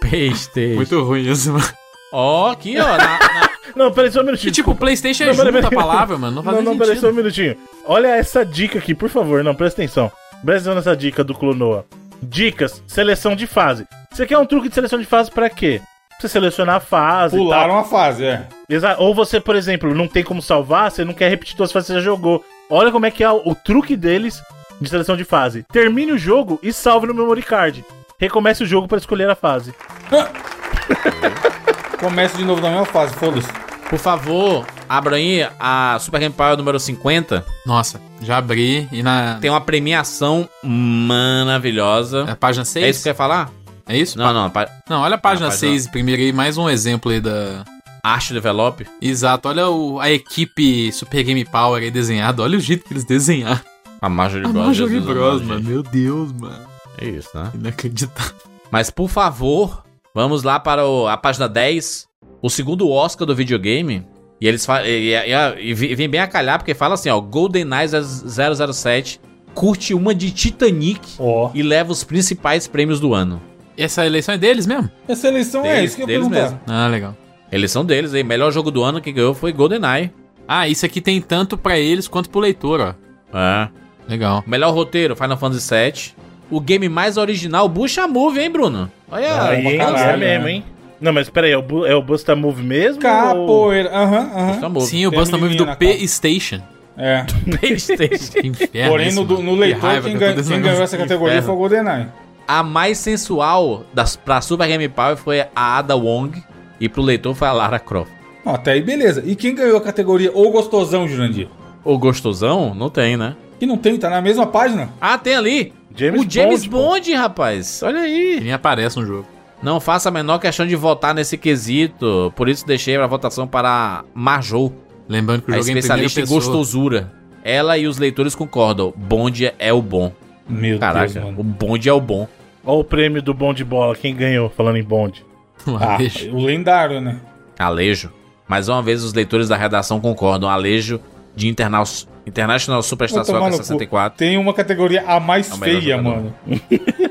PlayStation. 0.00 0.76
Muito 0.76 1.02
ruim 1.02 1.28
isso, 1.30 1.52
mano. 1.52 1.68
Ó, 2.12 2.50
aqui, 2.50 2.78
ó. 2.78 2.86
na- 2.86 2.96
na- 2.98 3.50
Não, 3.76 3.92
peraí 3.92 4.10
só 4.10 4.20
um 4.20 4.24
minutinho. 4.24 4.48
E 4.50 4.52
tipo, 4.52 4.74
PlayStation 4.74 5.24
é 5.24 5.32
junto 5.34 5.66
a 5.66 5.70
palavra, 5.70 6.18
mano. 6.18 6.36
Não 6.36 6.42
faz 6.42 6.56
não, 6.56 6.62
não, 6.62 6.78
peraí 6.78 6.98
só 6.98 7.08
um 7.08 7.12
minutinho. 7.12 7.56
Olha 7.84 8.08
essa 8.08 8.44
dica 8.44 8.78
aqui, 8.78 8.94
por 8.94 9.08
favor. 9.08 9.42
Não, 9.44 9.54
presta 9.54 9.80
atenção. 9.82 10.10
Presta 10.44 10.70
atenção 10.70 10.74
nessa 10.74 10.96
dica 10.96 11.22
do 11.24 11.34
Clonoa. 11.34 11.84
Dicas, 12.22 12.82
seleção 12.86 13.34
de 13.34 13.46
fase. 13.46 13.86
Você 14.12 14.26
quer 14.26 14.38
um 14.38 14.46
truque 14.46 14.68
de 14.68 14.74
seleção 14.74 14.98
de 14.98 15.04
fase 15.06 15.30
pra 15.30 15.48
quê? 15.50 15.80
Pra 16.10 16.20
você 16.20 16.28
selecionar 16.28 16.76
a 16.76 16.80
fase 16.80 17.36
Pularam 17.36 17.68
tal. 17.70 17.76
uma 17.78 17.84
fase, 17.84 18.24
é. 18.24 18.46
Exa- 18.68 18.96
Ou 18.98 19.12
você, 19.14 19.40
por 19.40 19.56
exemplo, 19.56 19.92
não 19.94 20.06
tem 20.06 20.22
como 20.22 20.40
salvar, 20.40 20.90
você 20.90 21.04
não 21.04 21.14
quer 21.14 21.28
repetir 21.28 21.56
todas 21.56 21.70
as 21.70 21.72
fases 21.72 21.86
que 21.88 21.92
você 21.94 21.98
já 21.98 22.04
jogou. 22.04 22.44
Olha 22.70 22.92
como 22.92 23.06
é 23.06 23.10
que 23.10 23.24
é 23.24 23.30
o, 23.30 23.42
o 23.44 23.54
truque 23.56 23.96
deles 23.96 24.40
de 24.80 24.88
seleção 24.88 25.16
de 25.16 25.24
fase. 25.24 25.64
Termine 25.72 26.12
o 26.12 26.18
jogo 26.18 26.60
e 26.62 26.72
salve 26.72 27.06
no 27.08 27.14
memory 27.14 27.42
card. 27.42 27.84
Recomece 28.18 28.62
o 28.62 28.66
jogo 28.66 28.86
pra 28.86 28.98
escolher 28.98 29.28
a 29.28 29.34
fase. 29.34 29.74
Começa 32.02 32.36
de 32.36 32.44
novo 32.44 32.60
na 32.60 32.68
mesma 32.70 32.84
fase, 32.86 33.14
foda-se. 33.14 33.46
Por 33.88 33.98
favor, 33.98 34.66
abra 34.88 35.16
aí 35.16 35.46
a 35.60 35.96
Super 36.00 36.18
Game 36.20 36.34
Power 36.34 36.56
número 36.56 36.80
50. 36.80 37.44
Nossa, 37.64 38.00
já 38.22 38.38
abri 38.38 38.88
e 38.90 39.02
na, 39.02 39.38
Tem 39.40 39.50
uma 39.50 39.60
premiação 39.60 40.48
maravilhosa. 40.62 42.24
na 42.24 42.34
página 42.34 42.64
6. 42.64 42.84
É 42.84 42.88
isso 42.90 42.98
que 42.98 43.02
você 43.04 43.08
ia 43.10 43.14
falar? 43.14 43.50
É 43.86 43.96
isso? 43.96 44.18
Não, 44.18 44.32
não. 44.32 44.50
pa- 44.50 44.68
Não, 44.88 45.00
olha 45.02 45.14
a 45.16 45.18
página 45.18 45.48
Ah, 45.48 45.50
página- 45.50 45.70
6 45.72 45.86
primeiro 45.88 46.22
aí, 46.22 46.32
mais 46.32 46.56
um 46.58 46.68
exemplo 46.68 47.12
aí 47.12 47.20
da. 47.20 47.64
Arte 48.04 48.32
Develop. 48.34 48.84
Exato, 49.00 49.48
olha 49.48 49.68
o- 49.68 50.00
a 50.00 50.10
equipe 50.10 50.90
Super 50.90 51.22
Game 51.22 51.44
Power 51.44 51.80
aí 51.82 51.90
desenhada, 51.90 52.42
olha 52.42 52.58
o 52.58 52.60
jeito 52.60 52.84
que 52.84 52.92
eles 52.92 53.04
desenharam. 53.04 53.60
A 54.00 54.08
Marjorie 54.08 54.46
A 54.46 54.48
Bros. 54.48 54.66
Marjorie 54.66 54.94
Jesus 54.94 55.06
Bros, 55.14 55.42
mano. 55.42 55.62
Meu 55.62 55.82
Deus, 55.84 56.32
mano. 56.32 56.66
É 56.98 57.06
isso, 57.06 57.28
né? 57.34 57.50
Inacreditável. 57.54 58.32
Mas, 58.72 58.90
por 58.90 59.08
favor, 59.08 59.84
vamos 60.14 60.42
lá 60.42 60.58
para 60.60 60.86
o- 60.86 61.06
a 61.08 61.16
página 61.16 61.48
10. 61.48 62.06
O 62.40 62.48
segundo 62.50 62.88
Oscar 62.90 63.26
do 63.26 63.34
videogame. 63.34 64.06
E 64.40 64.48
eles 64.48 64.66
falam. 64.66 64.84
E, 64.86 65.14
e- 65.14 65.70
e 65.70 65.74
vem 65.94 66.08
bem 66.08 66.20
a 66.20 66.26
calhar, 66.26 66.58
porque 66.58 66.74
fala 66.74 66.94
assim, 66.94 67.08
ó. 67.08 67.20
GoldenEye 67.20 67.88
007 67.88 69.20
curte 69.54 69.94
uma 69.94 70.14
de 70.14 70.30
Titanic 70.30 71.00
Ó. 71.18 71.50
e 71.54 71.62
leva 71.62 71.92
os 71.92 72.02
principais 72.02 72.66
prêmios 72.66 72.98
do 72.98 73.14
ano. 73.14 73.40
Essa 73.76 74.04
eleição 74.04 74.34
é 74.34 74.38
deles 74.38 74.66
mesmo? 74.66 74.90
Essa 75.06 75.28
eleição 75.28 75.64
é 75.64 75.74
Deles- 75.76 75.90
isso 75.90 75.96
que 75.96 76.02
eu 76.02 76.06
deles 76.06 76.28
mesmo. 76.28 76.60
Ah, 76.66 76.86
legal. 76.88 77.16
Eles 77.50 77.70
são 77.70 77.84
deles, 77.84 78.12
aí. 78.14 78.24
Melhor 78.24 78.50
jogo 78.50 78.70
do 78.70 78.82
ano 78.82 79.00
que 79.00 79.12
ganhou 79.12 79.34
foi 79.34 79.52
GoldenEye. 79.52 80.10
Ah, 80.48 80.66
isso 80.68 80.84
aqui 80.84 81.00
tem 81.00 81.20
tanto 81.20 81.56
pra 81.56 81.78
eles 81.78 82.08
quanto 82.08 82.28
pro 82.30 82.40
leitor, 82.40 82.80
ó. 82.80 83.38
É. 83.38 83.68
Legal. 84.08 84.42
Melhor 84.46 84.74
roteiro, 84.74 85.14
Final 85.14 85.36
Fantasy 85.36 85.68
VII. 85.74 86.14
O 86.52 86.60
game 86.60 86.88
mais 86.88 87.16
original, 87.16 87.68
Bucha 87.68 88.06
Move, 88.06 88.38
hein, 88.40 88.50
Bruno? 88.50 88.90
Olha, 89.10 89.42
Aí, 89.48 89.76
caralho, 89.78 90.12
é 90.12 90.16
mesmo, 90.16 90.48
hein? 90.48 90.64
Não, 91.00 91.12
mas 91.12 91.28
peraí, 91.28 91.50
é 91.52 91.58
o, 91.58 91.86
é 91.86 91.94
o 91.94 92.02
Busta 92.02 92.36
Move 92.36 92.62
mesmo? 92.62 92.96
ou- 92.96 93.00
Capoeira. 93.00 93.90
Aham, 93.90 94.24
Bucha 94.24 94.66
aham. 94.66 94.80
Sim, 94.80 95.06
o 95.06 95.10
Tem 95.10 95.18
Busta 95.18 95.36
Move 95.38 95.56
do 95.56 95.66
na 95.66 95.74
P-Station. 95.76 96.60
É. 96.96 97.24
PlayStation. 97.58 98.32
Que 98.40 98.46
inferno. 98.46 98.90
Porém, 98.90 99.08
isso, 99.08 99.24
no, 99.24 99.42
no 99.42 99.52
Que 99.54 99.58
leitor, 99.58 99.80
raiva 99.82 100.08
quem, 100.08 100.18
ganha- 100.18 100.34
quem 100.42 100.60
ganhou 100.60 100.82
essa 100.82 100.96
categoria 100.98 101.38
inferno. 101.38 101.46
foi 101.46 101.54
o 101.54 101.58
GoldenEye. 101.58 102.06
A 102.46 102.62
mais 102.62 102.98
sensual 102.98 103.84
das, 103.94 104.14
pra 104.14 104.40
Super 104.40 104.68
Game 104.68 104.88
Power 104.88 105.16
foi 105.16 105.40
a 105.40 105.78
Ada 105.78 105.96
Wong. 105.96 106.42
E 106.78 106.88
pro 106.88 107.00
leitor 107.00 107.34
foi 107.34 107.48
a 107.48 107.52
Lara 107.52 107.78
Croft. 107.78 108.10
Ó, 108.44 108.54
até 108.54 108.72
aí, 108.72 108.82
beleza. 108.82 109.22
E 109.24 109.34
quem 109.36 109.54
ganhou 109.54 109.76
a 109.78 109.80
categoria 109.80 110.30
O 110.34 110.50
Gostosão, 110.50 111.06
Jurandir? 111.08 111.48
O 111.84 111.96
gostosão? 111.98 112.74
Não 112.74 112.90
tem, 112.90 113.16
né? 113.16 113.34
Que 113.62 113.66
não 113.66 113.76
tem, 113.76 113.96
tá 113.96 114.10
na 114.10 114.20
mesma 114.20 114.44
página. 114.44 114.88
Ah, 115.00 115.16
tem 115.16 115.36
ali. 115.36 115.72
James 115.94 116.20
o 116.22 116.28
James 116.28 116.66
Bond. 116.66 116.84
Bond, 116.98 117.14
rapaz. 117.14 117.80
Olha 117.84 118.00
aí. 118.00 118.40
nem 118.42 118.52
aparece 118.52 118.98
no 118.98 119.06
jogo. 119.06 119.24
Não 119.62 119.78
faço 119.78 120.08
a 120.08 120.10
menor 120.10 120.40
questão 120.40 120.66
de 120.66 120.74
votar 120.74 121.14
nesse 121.14 121.38
quesito, 121.38 122.32
por 122.34 122.48
isso 122.48 122.66
deixei 122.66 122.96
a 122.96 123.06
votação 123.06 123.46
para 123.46 124.02
Marjou, 124.12 124.72
Lembrando 125.08 125.42
que 125.42 125.52
o 125.52 125.54
a 125.54 125.58
jogo 125.58 125.68
é 125.68 125.72
em 125.74 125.78
especialista 125.78 126.18
em 126.18 126.22
pessoa. 126.24 126.40
gostosura. 126.40 127.12
Ela 127.44 127.78
e 127.78 127.86
os 127.86 127.98
leitores 127.98 128.34
concordam. 128.34 128.92
Bond 128.96 129.52
é 129.56 129.72
o 129.72 129.80
bom. 129.80 130.10
Meu 130.48 130.80
Caraca, 130.80 131.12
Deus, 131.12 131.24
o 131.24 131.28
mano. 131.28 131.44
Bond 131.44 131.88
é 131.88 131.92
o 131.92 132.00
bom. 132.00 132.26
Olha 132.64 132.78
o 132.80 132.82
prêmio 132.82 133.22
do 133.22 133.32
bom 133.32 133.54
de 133.54 133.64
bola. 133.64 133.94
Quem 133.94 134.12
ganhou, 134.16 134.50
falando 134.50 134.78
em 134.78 134.82
bonde? 134.82 135.24
Ah, 135.80 135.98
Deixa. 135.98 136.28
o 136.32 136.44
lendário, 136.44 137.00
né? 137.00 137.20
Alejo. 137.56 138.10
Mais 138.48 138.68
uma 138.68 138.82
vez, 138.82 139.04
os 139.04 139.14
leitores 139.14 139.46
da 139.46 139.56
redação 139.56 140.00
concordam. 140.00 140.50
Alejo 140.50 141.00
de 141.34 141.48
Internal, 141.48 141.84
International 142.26 142.82
Superstar 142.82 143.24
Soccer 143.24 143.40
no 143.42 143.50
cu. 143.50 143.56
64. 143.56 144.18
Tem 144.18 144.36
uma 144.38 144.52
categoria 144.54 145.02
a 145.06 145.18
mais 145.20 145.50
É 145.50 145.56
feia, 145.56 145.80
jogador. 145.96 146.02
mano. 146.02 146.34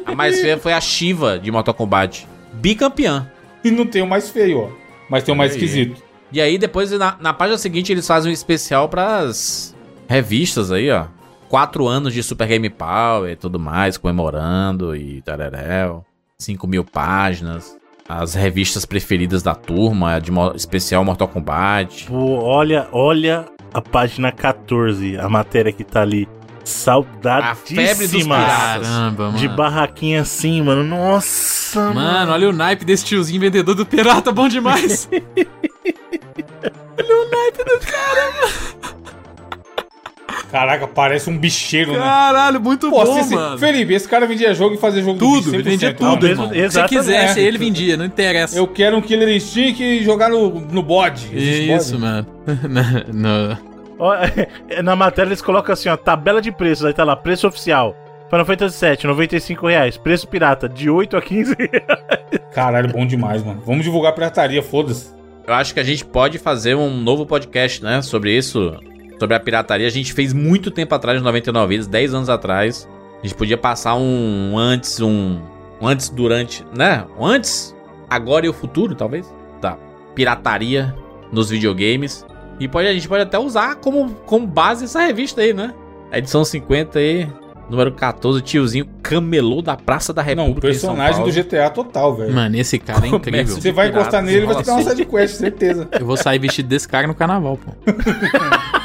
A 0.06 0.16
mais 0.16 0.40
feia 0.42 0.58
foi 0.60 0.74
a 0.74 0.82
Shiva 0.82 1.40
de 1.40 1.52
Mortal 1.52 1.74
Kombat. 1.74 2.28
Bicampeã. 2.54 3.30
E 3.64 3.72
não 3.72 3.86
tem 3.86 4.02
o 4.02 4.08
mais 4.08 4.30
feio, 4.30 4.60
ó. 4.60 4.70
Mas 5.10 5.24
tem 5.24 5.34
o 5.34 5.38
mais 5.38 5.52
Aí. 5.52 5.58
esquisito. 5.58 6.02
E 6.32 6.40
aí, 6.40 6.58
depois, 6.58 6.92
na, 6.92 7.18
na 7.20 7.34
página 7.34 7.58
seguinte, 7.58 7.92
eles 7.92 8.08
fazem 8.08 8.30
um 8.32 8.34
especial 8.34 8.88
pras 8.88 9.76
revistas 10.08 10.72
aí, 10.72 10.90
ó. 10.90 11.06
Quatro 11.50 11.86
anos 11.88 12.14
de 12.14 12.24
Super 12.24 12.48
Game 12.48 12.70
Power 12.70 13.30
e 13.32 13.36
tudo 13.36 13.60
mais, 13.60 13.98
comemorando 13.98 14.96
e 14.96 15.22
tareréu. 15.22 16.06
5 16.38 16.66
mil 16.68 16.84
páginas. 16.86 17.76
As 18.08 18.34
revistas 18.34 18.86
preferidas 18.86 19.44
da 19.44 19.54
turma, 19.54 20.20
de 20.20 20.32
mo- 20.32 20.54
especial 20.56 21.04
Mortal 21.04 21.28
Kombat. 21.28 22.06
Pô, 22.08 22.40
olha, 22.44 22.88
olha 22.92 23.46
a 23.74 23.82
página 23.82 24.32
14, 24.32 25.18
a 25.18 25.30
matéria 25.30 25.72
que 25.72 25.84
tá 25.84 26.02
ali. 26.02 26.28
A 26.64 27.56
febre 27.56 28.08
dos 28.08 28.24
Saudadíssima. 28.24 28.36
Caramba, 28.36 29.26
mano. 29.26 29.38
De 29.38 29.48
barraquinha 29.48 30.22
assim, 30.22 30.62
mano. 30.62 30.84
Nossa, 30.84 31.92
Mano, 31.92 32.32
olha 32.32 32.50
o 32.50 32.54
naipe 32.54 32.86
desse 32.86 33.04
tiozinho 33.04 33.42
vendedor 33.42 33.74
do 33.74 33.86
pirata, 33.86 34.32
bom 34.32 34.48
demais. 34.48 35.10
Caraca, 40.52 40.86
parece 40.88 41.30
um 41.30 41.38
bicheiro, 41.38 41.94
né? 41.94 42.00
Caralho, 42.00 42.60
muito 42.60 42.90
Pô, 42.90 43.06
bom, 43.06 43.14
se 43.14 43.20
esse- 43.22 43.34
mano. 43.36 43.58
Felipe, 43.58 43.94
esse 43.94 44.08
cara 44.08 44.26
vendia 44.28 44.54
jogo 44.54 44.76
e 44.76 44.78
fazia 44.78 45.02
jogo 45.02 45.14
do 45.18 45.20
Tudo, 45.26 45.44
bicho 45.46 45.56
ele 45.56 45.64
vendia 45.64 45.94
100%. 45.94 45.96
tudo, 45.98 46.28
mesmo- 46.28 46.54
irmão. 46.54 46.70
Se 46.72 46.84
quisesse, 46.86 47.40
ele 47.40 47.58
vendia, 47.58 47.96
não 47.96 48.04
interessa. 48.06 48.58
Eu 48.58 48.68
quero 48.68 48.98
um 48.98 49.02
Killer 49.02 49.30
Instinct 49.30 49.82
e 49.82 50.04
jogar 50.04 50.30
no, 50.30 50.50
no 50.60 50.84
bode. 50.84 51.28
Isso, 51.32 51.94
bode? 51.94 52.02
mano. 52.04 52.28
no, 53.14 53.14
no- 53.50 53.72
Ó, 53.98 54.14
Na 54.84 54.96
matéria 54.96 55.30
eles 55.30 55.42
colocam 55.42 55.72
assim, 55.74 55.88
ó, 55.88 55.96
tabela 55.96 56.42
de 56.42 56.52
preços. 56.52 56.84
Aí 56.86 56.94
tá 56.94 57.04
lá, 57.04 57.16
preço 57.16 57.48
oficial. 57.48 57.96
Final 58.30 58.46
Fantasy 58.46 58.86
VII, 58.86 58.98
95 59.08 59.68
reais. 59.68 59.98
Preço 59.98 60.28
pirata, 60.28 60.68
de 60.68 60.90
8 60.90 61.18
a 61.18 61.22
15 61.22 61.54
reais. 61.58 61.84
Caralho, 62.54 62.90
bom 62.90 63.06
demais, 63.06 63.44
mano. 63.44 63.62
Vamos 63.66 63.84
divulgar 63.84 64.14
pirataria, 64.14 64.62
foda-se. 64.64 65.08
Eu 65.48 65.54
acho 65.54 65.74
que 65.74 65.80
a 65.80 65.84
gente 65.84 66.06
pode 66.06 66.38
fazer 66.38 66.76
um 66.76 66.90
novo 66.98 67.26
podcast, 67.26 67.84
né? 67.84 68.02
Sobre 68.02 68.36
isso. 68.38 68.78
Sobre 69.22 69.36
a 69.36 69.40
pirataria. 69.40 69.86
A 69.86 69.92
gente 69.92 70.14
fez 70.14 70.34
muito 70.34 70.72
tempo 70.72 70.96
atrás, 70.96 71.20
no 71.20 71.26
99 71.26 71.76
Vidas, 71.76 71.86
10 71.86 72.14
anos 72.16 72.28
atrás. 72.28 72.90
A 73.20 73.28
gente 73.28 73.36
podia 73.36 73.56
passar 73.56 73.94
um 73.94 74.58
antes, 74.58 75.00
um. 75.00 75.40
um 75.80 75.88
antes, 75.88 76.10
durante, 76.10 76.66
né? 76.76 77.06
Um 77.20 77.24
antes, 77.24 77.76
agora 78.10 78.48
e 78.48 78.50
o 78.50 78.54
futuro, 78.54 78.96
talvez. 78.96 79.32
Da 79.62 79.78
pirataria 80.16 80.96
nos 81.32 81.52
videogames. 81.52 82.26
E 82.60 82.68
pode, 82.68 82.88
a 82.88 82.94
gente 82.94 83.08
pode 83.08 83.22
até 83.22 83.38
usar 83.38 83.76
como, 83.76 84.10
como 84.26 84.48
base 84.48 84.86
essa 84.86 85.02
revista 85.02 85.42
aí, 85.42 85.54
né? 85.54 85.72
A 86.12 86.18
edição 86.18 86.44
50 86.44 86.98
aí, 86.98 87.30
número 87.70 87.92
14, 87.92 88.42
tiozinho 88.42 88.88
camelô 89.04 89.62
da 89.62 89.78
Praça 89.78 90.12
da 90.12 90.24
República. 90.24 90.50
Não, 90.50 90.58
o 90.58 90.62
personagem 90.62 91.24
do 91.24 91.32
GTA 91.32 91.70
total, 91.70 92.16
velho. 92.16 92.34
Mano, 92.34 92.56
esse 92.56 92.80
cara 92.80 93.06
é 93.06 93.10
incrível. 93.10 93.56
Você 93.56 93.72
vai 93.72 93.90
encostar 93.90 94.24
nele, 94.24 94.38
ele 94.40 94.46
vai 94.48 94.56
ter 94.56 94.62
que 94.64 94.68
dar 94.68 94.78
uma 94.78 94.90
sidequest, 94.90 95.36
certeza. 95.36 95.88
Eu 95.92 96.08
vou 96.08 96.18
sair 96.18 96.40
vestido 96.40 96.68
desse 96.68 96.88
cara 96.88 97.06
no 97.06 97.14
carnaval, 97.14 97.56
pô. 97.56 97.72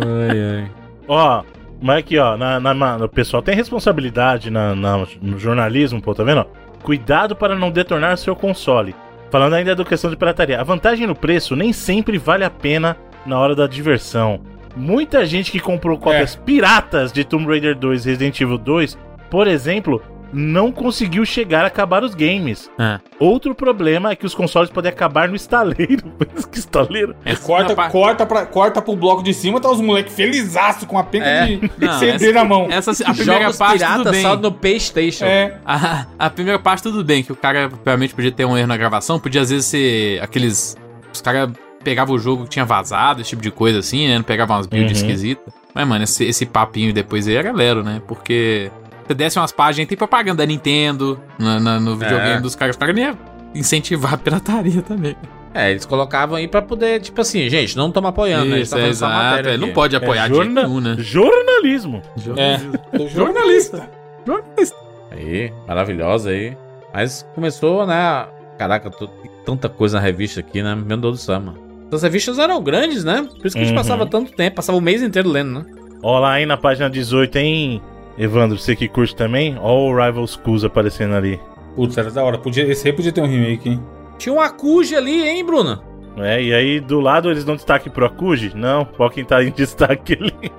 Ai, 0.00 0.60
ai. 0.62 0.70
Ó, 1.08 1.42
mas 1.80 1.98
aqui, 1.98 2.18
ó, 2.18 2.36
na, 2.36 2.60
na- 2.60 2.74
na- 2.74 2.96
o 2.96 3.08
pessoal 3.08 3.42
tem 3.42 3.54
responsabilidade 3.54 4.50
na, 4.50 4.74
na- 4.74 5.06
no 5.20 5.38
jornalismo, 5.38 6.00
pô, 6.00 6.14
tá 6.14 6.22
vendo? 6.24 6.46
Cuidado 6.82 7.34
para 7.36 7.54
não 7.54 7.70
detonar 7.70 8.16
seu 8.16 8.34
console. 8.34 8.94
Falando 9.30 9.54
ainda 9.54 9.74
da 9.74 9.84
questão 9.84 10.10
de 10.10 10.16
pirataria. 10.16 10.60
A 10.60 10.64
vantagem 10.64 11.06
no 11.06 11.14
preço 11.14 11.56
nem 11.56 11.72
sempre 11.72 12.18
vale 12.18 12.44
a 12.44 12.50
pena 12.50 12.96
na 13.24 13.38
hora 13.38 13.54
da 13.54 13.66
diversão. 13.66 14.40
Muita 14.76 15.24
gente 15.24 15.50
que 15.50 15.60
comprou 15.60 15.96
cópias 15.98 16.34
piratas 16.36 17.12
de 17.12 17.24
Tomb 17.24 17.46
Raider 17.46 17.76
2 17.76 18.04
e 18.04 18.10
Resident 18.10 18.40
Evil 18.40 18.58
2, 18.58 18.98
por 19.30 19.46
exemplo, 19.46 20.02
não 20.32 20.72
conseguiu 20.72 21.24
chegar 21.24 21.64
a 21.64 21.66
acabar 21.66 22.02
os 22.02 22.14
games. 22.14 22.70
Ah. 22.78 23.00
Outro 23.18 23.54
problema 23.54 24.10
é 24.12 24.16
que 24.16 24.24
os 24.24 24.34
consoles 24.34 24.70
podem 24.70 24.90
acabar 24.90 25.28
no 25.28 25.36
estaleiro. 25.36 26.04
que 26.50 26.58
estaleiro? 26.58 27.14
Essa 27.24 27.42
Corta, 27.42 27.74
pa- 27.74 27.90
corta, 27.90 28.26
pra, 28.26 28.46
corta 28.46 28.80
pro 28.82 28.96
bloco 28.96 29.22
de 29.22 29.34
cima, 29.34 29.60
tá 29.60 29.70
os 29.70 29.80
moleques 29.80 30.14
felizaço 30.14 30.86
com 30.86 30.96
a 30.98 31.04
penca 31.04 31.26
É. 31.26 31.46
de 31.46 31.70
Não, 31.78 31.98
CD 31.98 32.12
essa- 32.28 32.32
na 32.32 32.44
mão. 32.44 32.66
Essa, 32.70 32.90
a 32.90 33.14
primeira 33.14 33.42
Jogos 33.44 33.56
parte, 33.58 33.78
tudo 33.78 33.88
piratas 33.88 34.12
bem. 34.12 34.22
só 34.22 34.36
no 34.36 34.52
PlayStation. 34.52 35.24
É, 35.24 35.58
A, 35.64 36.06
a 36.18 36.30
primeira 36.30 36.58
parte, 36.58 36.82
tudo 36.82 37.04
bem, 37.04 37.22
que 37.22 37.32
o 37.32 37.36
cara 37.36 37.68
provavelmente 37.68 38.14
podia 38.14 38.32
ter 38.32 38.44
um 38.44 38.56
erro 38.56 38.68
na 38.68 38.76
gravação, 38.76 39.20
podia 39.20 39.40
às 39.42 39.50
vezes 39.50 39.66
ser 39.66 40.22
aqueles. 40.22 40.76
Os 41.12 41.20
caras 41.20 41.50
pegavam 41.84 42.14
o 42.14 42.18
jogo 42.18 42.44
que 42.44 42.50
tinha 42.50 42.64
vazado, 42.64 43.20
esse 43.20 43.30
tipo 43.30 43.42
de 43.42 43.50
coisa 43.50 43.80
assim, 43.80 44.08
né? 44.08 44.16
Não 44.16 44.22
pegavam 44.22 44.56
umas 44.56 44.66
builds 44.66 45.00
Uhum. 45.02 45.06
esquisitas. 45.08 45.52
Mas, 45.74 45.86
mano, 45.88 46.04
esse, 46.04 46.24
esse 46.24 46.46
papinho 46.46 46.92
depois 46.92 47.26
aí 47.26 47.34
era 47.34 47.50
lero, 47.52 47.82
né? 47.82 48.00
Porque 48.06 48.70
você 49.06 49.14
desce 49.14 49.38
umas 49.38 49.52
páginas, 49.52 49.88
tem 49.88 49.96
propaganda 49.98 50.42
da 50.42 50.46
Nintendo 50.46 51.20
na, 51.38 51.58
na- 51.60 51.80
no 51.80 51.96
videogame 51.96 52.36
É. 52.36 52.40
dos 52.40 52.54
caras. 52.54 52.74
Os 52.76 52.78
caras 52.78 52.94
nem 52.94 53.04
ia 53.04 53.18
incentivar 53.54 54.14
a 54.14 54.16
pirataria 54.16 54.82
também. 54.82 55.16
É, 55.54 55.70
eles 55.70 55.84
colocavam 55.84 56.36
aí 56.36 56.48
pra 56.48 56.62
poder, 56.62 57.00
tipo 57.00 57.20
assim, 57.20 57.48
gente, 57.50 57.76
não 57.76 57.88
estamos 57.88 58.08
apoiando, 58.08 58.46
né? 58.46 58.54
A 58.54 58.56
gente 58.56 58.64
Isso, 58.66 58.74
tá 58.74 58.80
é 58.80 58.88
exato. 58.88 59.48
é, 59.50 59.56
não 59.58 59.70
pode 59.72 59.94
apoiar 59.94 60.24
É 60.24 60.28
de 60.28 60.34
jeito 60.34 60.46
jorna- 60.46 60.62
nenhum, 60.66 60.80
né? 60.80 60.96
Jornalismo. 60.98 62.02
é. 62.38 62.58
Sou 62.98 63.08
jornalista. 63.10 63.90
Jornalista. 64.26 64.76
Aí, 65.10 65.52
maravilhosa 65.68 66.30
aí. 66.30 66.56
Mas 66.94 67.26
começou, 67.34 67.86
né? 67.86 68.26
Caraca, 68.58 68.90
tô- 68.90 69.06
tem 69.08 69.30
tanta 69.44 69.68
coisa 69.68 69.98
na 69.98 70.02
revista 70.04 70.40
aqui, 70.40 70.62
né? 70.62 70.74
Meu 70.74 70.96
Deus 70.96 71.18
do 71.18 71.22
céu, 71.22 71.40
mano. 71.40 71.58
As 71.92 72.02
revistas 72.02 72.38
eram 72.38 72.62
grandes, 72.62 73.04
né? 73.04 73.28
Por 73.36 73.46
isso 73.46 73.54
que 73.54 73.60
a 73.62 73.64
gente 73.66 73.72
Uhum. 73.76 73.82
passava 73.82 74.06
tanto 74.06 74.32
tempo, 74.32 74.56
passava 74.56 74.78
o 74.78 74.80
mês 74.80 75.02
inteiro 75.02 75.28
lendo, 75.28 75.58
né? 75.60 75.66
Ó 76.02 76.18
lá 76.18 76.32
aí 76.32 76.46
na 76.46 76.56
página 76.56 76.88
18, 76.88 77.36
hein, 77.36 77.82
Evandro, 78.18 78.58
você 78.58 78.76
que 78.76 78.88
curte 78.88 79.16
também? 79.16 79.56
Ó 79.58 79.88
o 79.88 79.96
Rival 79.96 80.26
Schools 80.26 80.64
aparecendo 80.64 81.14
ali. 81.14 81.40
Putz, 81.74 81.96
era 81.96 82.10
da 82.10 82.22
hora. 82.22 82.38
Podia, 82.38 82.64
esse 82.64 82.86
aí 82.86 82.92
podia 82.92 83.12
ter 83.12 83.22
um 83.22 83.26
remake, 83.26 83.68
hein? 83.70 83.82
Tinha 84.18 84.34
um 84.34 84.40
Akuji 84.40 84.94
ali, 84.94 85.26
hein, 85.26 85.44
Bruno? 85.44 85.82
É, 86.18 86.42
e 86.42 86.52
aí 86.52 86.80
do 86.80 87.00
lado 87.00 87.30
eles 87.30 87.44
dão 87.44 87.56
destaque 87.56 87.88
pro 87.88 88.04
Akuji? 88.04 88.52
Não, 88.54 88.84
qual 88.84 89.10
quem 89.10 89.24
tá 89.24 89.42
em 89.42 89.50
destaque 89.52 90.18
ali? 90.20 90.52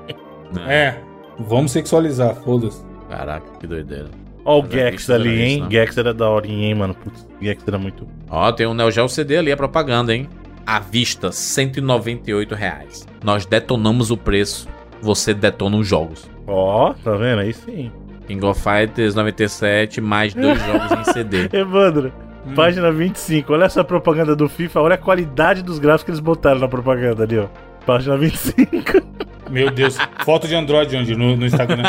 É. 0.67 0.95
Vamos 1.39 1.71
sexualizar, 1.71 2.35
foda-se. 2.35 2.83
Caraca, 3.09 3.45
que 3.59 3.67
doideira. 3.67 4.09
Ó 4.45 4.59
o 4.59 4.63
a 4.63 4.69
Gex 4.69 5.09
ali, 5.09 5.29
era 5.29 5.39
hein? 5.39 5.53
isso, 5.53 5.63
né? 5.63 5.71
Gex 5.71 5.97
era 5.97 6.13
da 6.13 6.29
horinha, 6.29 6.67
hein, 6.67 6.75
mano? 6.75 6.93
Putz, 6.95 7.27
Gex 7.41 7.63
era 7.67 7.77
muito... 7.77 8.07
Ó, 8.29 8.51
tem 8.51 8.67
um 8.67 8.73
Neo 8.73 8.91
Geo 8.91 9.07
CD 9.07 9.37
ali, 9.37 9.51
a 9.51 9.57
propaganda, 9.57 10.13
hein? 10.13 10.27
À 10.65 10.79
vista, 10.79 11.31
198 11.31 12.55
reais. 12.55 13.07
Nós 13.23 13.45
detonamos 13.45 14.11
o 14.11 14.17
preço, 14.17 14.67
você 15.01 15.33
detona 15.33 15.77
os 15.77 15.87
jogos. 15.87 16.29
Ó, 16.47 16.93
tá 16.93 17.11
vendo? 17.15 17.39
Aí 17.39 17.53
sim. 17.53 17.91
King 18.27 18.45
of 18.45 18.61
Fighters 18.61 19.15
97, 19.15 19.99
mais 20.01 20.33
dois 20.33 20.59
jogos 20.65 20.91
em 20.91 21.13
CD. 21.13 21.49
Evandro, 21.51 22.11
Hum. 22.45 22.53
página 22.55 22.91
25, 22.91 23.53
olha 23.53 23.63
essa 23.65 23.83
propaganda 23.85 24.35
do 24.35 24.49
FIFA, 24.49 24.81
olha 24.81 24.95
a 24.95 24.97
qualidade 24.97 25.61
dos 25.63 25.79
gráficos 25.79 26.03
que 26.03 26.11
eles 26.11 26.19
botaram 26.19 26.59
na 26.59 26.67
propaganda 26.67 27.23
ali, 27.23 27.39
ó. 27.39 27.47
Página 27.85 28.17
25. 28.17 29.01
Meu 29.49 29.69
Deus. 29.71 29.97
Foto 30.25 30.45
de 30.47 30.53
Android 30.55 30.95
onde? 30.97 31.15
No, 31.15 31.37
no 31.37 31.45
Instagram. 31.45 31.83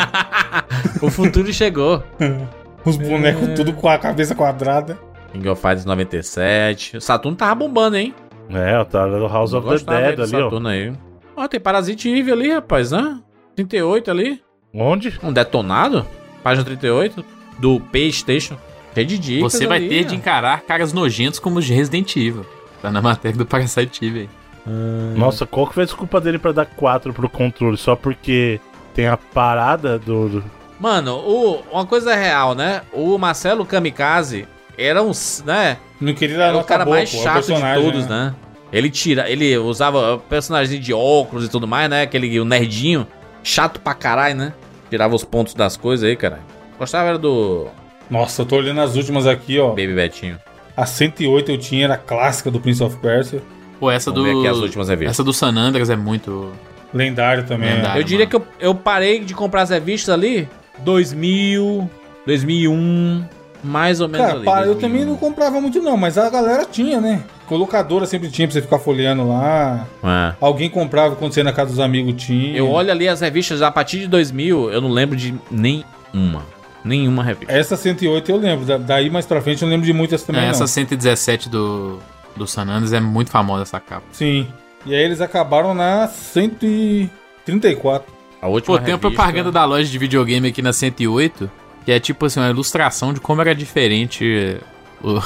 o 1.01 1.09
futuro 1.09 1.51
chegou. 1.51 2.01
Os 2.85 2.95
bonecos 2.97 3.49
tudo 3.55 3.73
com 3.73 3.89
a 3.89 3.97
cabeça 3.97 4.35
quadrada. 4.35 4.97
King 5.33 5.49
of 5.49 5.59
Fighters 5.61 5.85
97. 5.85 6.97
O 6.97 7.01
Saturno 7.01 7.35
tava 7.35 7.55
bombando, 7.55 7.97
hein? 7.97 8.13
É, 8.49 8.77
ó, 8.77 8.85
tá 8.85 9.07
do 9.07 9.27
House 9.27 9.53
of 9.53 9.67
the 9.67 9.83
Dead 9.83 10.19
ali, 10.19 10.35
ó. 10.35 10.43
Saturno 10.43 10.67
aí. 10.69 10.93
Ó, 11.35 11.47
tem 11.47 11.59
Parasite 11.59 12.09
Eve 12.09 12.31
ali, 12.31 12.51
rapaz, 12.51 12.91
né? 12.91 13.19
38 13.55 14.11
ali. 14.11 14.39
Onde? 14.75 15.17
Um 15.23 15.31
detonado. 15.31 16.05
Página 16.43 16.65
38. 16.65 17.23
Do 17.59 17.79
PlayStation. 17.79 18.57
Cheio 18.93 19.07
de 19.07 19.17
dicas 19.17 19.51
Você 19.53 19.67
vai 19.67 19.77
ali, 19.77 19.89
ter 19.89 20.05
ó. 20.05 20.07
de 20.09 20.15
encarar 20.15 20.61
caras 20.61 20.93
nojentos 20.93 21.39
como 21.39 21.59
os 21.59 21.65
de 21.65 21.73
Resident 21.73 22.15
Evil. 22.15 22.45
Tá 22.81 22.91
na 22.91 23.01
matéria 23.01 23.37
do 23.37 23.45
Parasite 23.45 24.05
Eve 24.05 24.19
aí. 24.21 24.29
Nossa, 25.15 25.45
qual 25.45 25.67
que 25.67 25.73
foi 25.73 25.83
a 25.83 25.85
desculpa 25.85 26.19
dele 26.19 26.37
pra 26.39 26.51
dar 26.51 26.65
4 26.65 27.13
pro 27.13 27.29
controle? 27.29 27.77
Só 27.77 27.95
porque 27.95 28.59
tem 28.93 29.07
a 29.07 29.17
parada 29.17 29.97
do. 29.99 30.29
do- 30.29 30.43
Mano, 30.79 31.15
o, 31.17 31.63
uma 31.71 31.85
coisa 31.85 32.11
é 32.13 32.15
real, 32.21 32.53
né? 32.55 32.81
O 32.91 33.17
Marcelo 33.17 33.65
Kamikaze 33.65 34.47
era 34.77 35.01
um, 35.01 35.11
né? 35.45 35.77
Não 36.01 36.13
queria 36.13 36.37
dar 36.37 36.47
Era 36.47 36.57
o 36.57 36.63
cara 36.63 36.83
boa, 36.83 36.97
mais 36.97 37.13
é 37.13 37.17
chato 37.23 37.45
de 37.45 37.73
todos, 37.81 38.07
né? 38.07 38.33
Ele 38.73 38.89
tira, 38.89 39.29
ele 39.29 39.57
usava 39.57 40.17
personagem 40.17 40.79
de 40.81 40.93
óculos 40.93 41.45
e 41.45 41.49
tudo 41.49 41.67
mais, 41.67 41.89
né? 41.89 42.01
Aquele 42.01 42.39
o 42.39 42.45
nerdinho, 42.45 43.07
chato 43.45 43.79
pra 43.79 43.93
caralho, 43.93 44.35
né? 44.35 44.53
Tirava 44.89 45.15
os 45.15 45.23
pontos 45.23 45.53
das 45.53 45.77
coisas 45.77 46.07
aí, 46.09 46.15
cara. 46.15 46.39
Gostava 46.77 47.07
era 47.09 47.17
do 47.17 47.67
Nossa, 48.09 48.41
eu 48.41 48.45
tô 48.45 48.57
olhando 48.57 48.81
as 48.81 48.95
últimas 48.95 49.25
aqui, 49.27 49.59
ó. 49.59 49.69
Baby 49.69 49.93
Betinho. 49.93 50.37
A 50.75 50.85
108 50.85 51.51
eu 51.51 51.57
tinha, 51.57 51.85
era 51.85 51.95
clássica 51.97 52.51
do 52.51 52.59
Prince 52.59 52.83
of 52.83 52.97
Persia. 52.97 53.41
Pô, 53.79 53.89
essa 53.89 54.11
Vamos 54.11 54.25
ver 54.25 54.33
do. 54.33 54.39
aqui 54.39 54.47
as 54.49 54.57
últimas 54.57 54.89
revistas. 54.89 55.15
Essa 55.15 55.23
do 55.23 55.31
San 55.31 55.55
Andreas 55.55 55.89
é 55.89 55.95
muito. 55.95 56.51
Lendário 56.93 57.45
também. 57.45 57.69
é. 57.69 57.75
Lendário. 57.75 57.99
Eu 58.01 58.03
diria 58.03 58.25
que 58.25 58.35
eu, 58.35 58.45
eu 58.59 58.75
parei 58.75 59.19
de 59.19 59.33
comprar 59.33 59.61
as 59.61 59.69
revistas 59.69 60.13
ali 60.13 60.49
2000, 60.79 61.89
2001, 62.25 63.25
mais 63.65 63.99
ou 64.01 64.07
menos 64.07 64.25
Cara, 64.25 64.37
ali. 64.37 64.45
pá, 64.45 64.59
eu 64.61 64.75
2001. 64.75 64.79
também 64.81 65.05
não 65.05 65.15
comprava 65.17 65.59
muito 65.59 65.81
não, 65.81 65.97
mas 65.97 66.17
a 66.17 66.29
galera 66.29 66.65
tinha, 66.65 67.01
né? 67.01 67.23
Colocadora 67.47 68.05
sempre 68.05 68.29
tinha 68.29 68.47
pra 68.47 68.53
você 68.53 68.61
ficar 68.61 68.79
folheando 68.79 69.27
lá. 69.27 69.85
É. 70.03 70.35
Alguém 70.39 70.69
comprava 70.69 71.15
quando 71.15 71.33
você 71.33 71.39
ia 71.41 71.43
na 71.43 71.53
casa 71.53 71.71
dos 71.71 71.79
amigos 71.79 72.23
tinha. 72.23 72.55
Eu 72.57 72.69
olho 72.69 72.91
ali 72.91 73.07
as 73.07 73.21
revistas 73.21 73.61
a 73.61 73.69
partir 73.71 73.99
de 73.99 74.07
2000, 74.07 74.71
eu 74.71 74.81
não 74.81 74.89
lembro 74.89 75.15
de 75.17 75.33
nenhuma. 75.51 76.43
Nenhuma 76.83 77.23
revista. 77.23 77.51
Essa 77.51 77.75
108 77.75 78.29
eu 78.31 78.37
lembro. 78.37 78.63
Da- 78.65 78.77
Daí 78.77 79.09
mais 79.09 79.25
pra 79.25 79.41
frente 79.41 79.61
eu 79.63 79.67
não 79.67 79.71
lembro 79.73 79.85
de 79.87 79.93
muitas 79.93 80.21
também 80.23 80.41
É, 80.41 80.45
não. 80.45 80.51
essa 80.51 80.67
117 80.67 81.49
do, 81.49 81.97
do 82.35 82.45
San 82.45 82.61
Andreas 82.63 82.93
é 82.93 82.99
muito 82.99 83.31
famosa 83.31 83.63
essa 83.63 83.79
capa. 83.79 84.03
Sim. 84.11 84.47
E 84.85 84.93
aí 84.93 85.01
eles 85.03 85.19
acabaram 85.19 85.73
na 85.73 86.07
134. 86.07 88.13
A 88.41 88.47
última 88.47 88.77
Pô, 88.77 88.83
tem 88.83 88.93
uma 88.93 88.99
propaganda 88.99 89.51
da 89.51 89.65
loja 89.65 89.89
de 89.89 89.97
videogame 89.97 90.47
aqui 90.49 90.61
na 90.61 90.71
108, 90.73 91.49
que 91.85 91.91
é 91.91 91.99
tipo 91.99 92.25
assim, 92.25 92.39
uma 92.39 92.49
ilustração 92.49 93.13
de 93.13 93.21
como 93.21 93.39
era 93.41 93.53
diferente 93.53 94.59
o, 95.03 95.21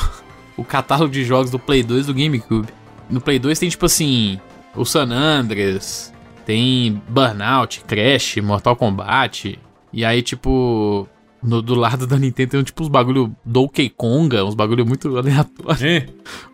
o 0.61 0.63
catálogo 0.63 1.11
de 1.11 1.23
jogos 1.23 1.49
do 1.49 1.57
Play 1.57 1.81
2 1.81 2.03
e 2.03 2.07
do 2.07 2.13
GameCube. 2.13 2.67
No 3.09 3.21
Play 3.21 3.39
2 3.39 3.57
tem 3.57 3.69
tipo 3.69 3.85
assim, 3.85 4.39
o 4.75 4.83
San 4.85 5.09
Andreas, 5.09 6.13
tem 6.45 7.01
Burnout, 7.07 7.83
Crash, 7.85 8.37
Mortal 8.37 8.75
Kombat, 8.75 9.57
e 9.91 10.03
aí 10.03 10.21
tipo, 10.21 11.07
no, 11.41 11.61
do 11.61 11.75
lado 11.75 12.05
da 12.05 12.17
Nintendo 12.17 12.51
tem 12.51 12.63
tipo 12.63 12.83
uns 12.83 12.89
bagulho 12.89 13.33
Donkey 13.45 13.89
Konga, 13.89 14.43
uns 14.43 14.53
bagulho 14.53 14.85
muito 14.85 15.17
aleatórios. 15.17 16.05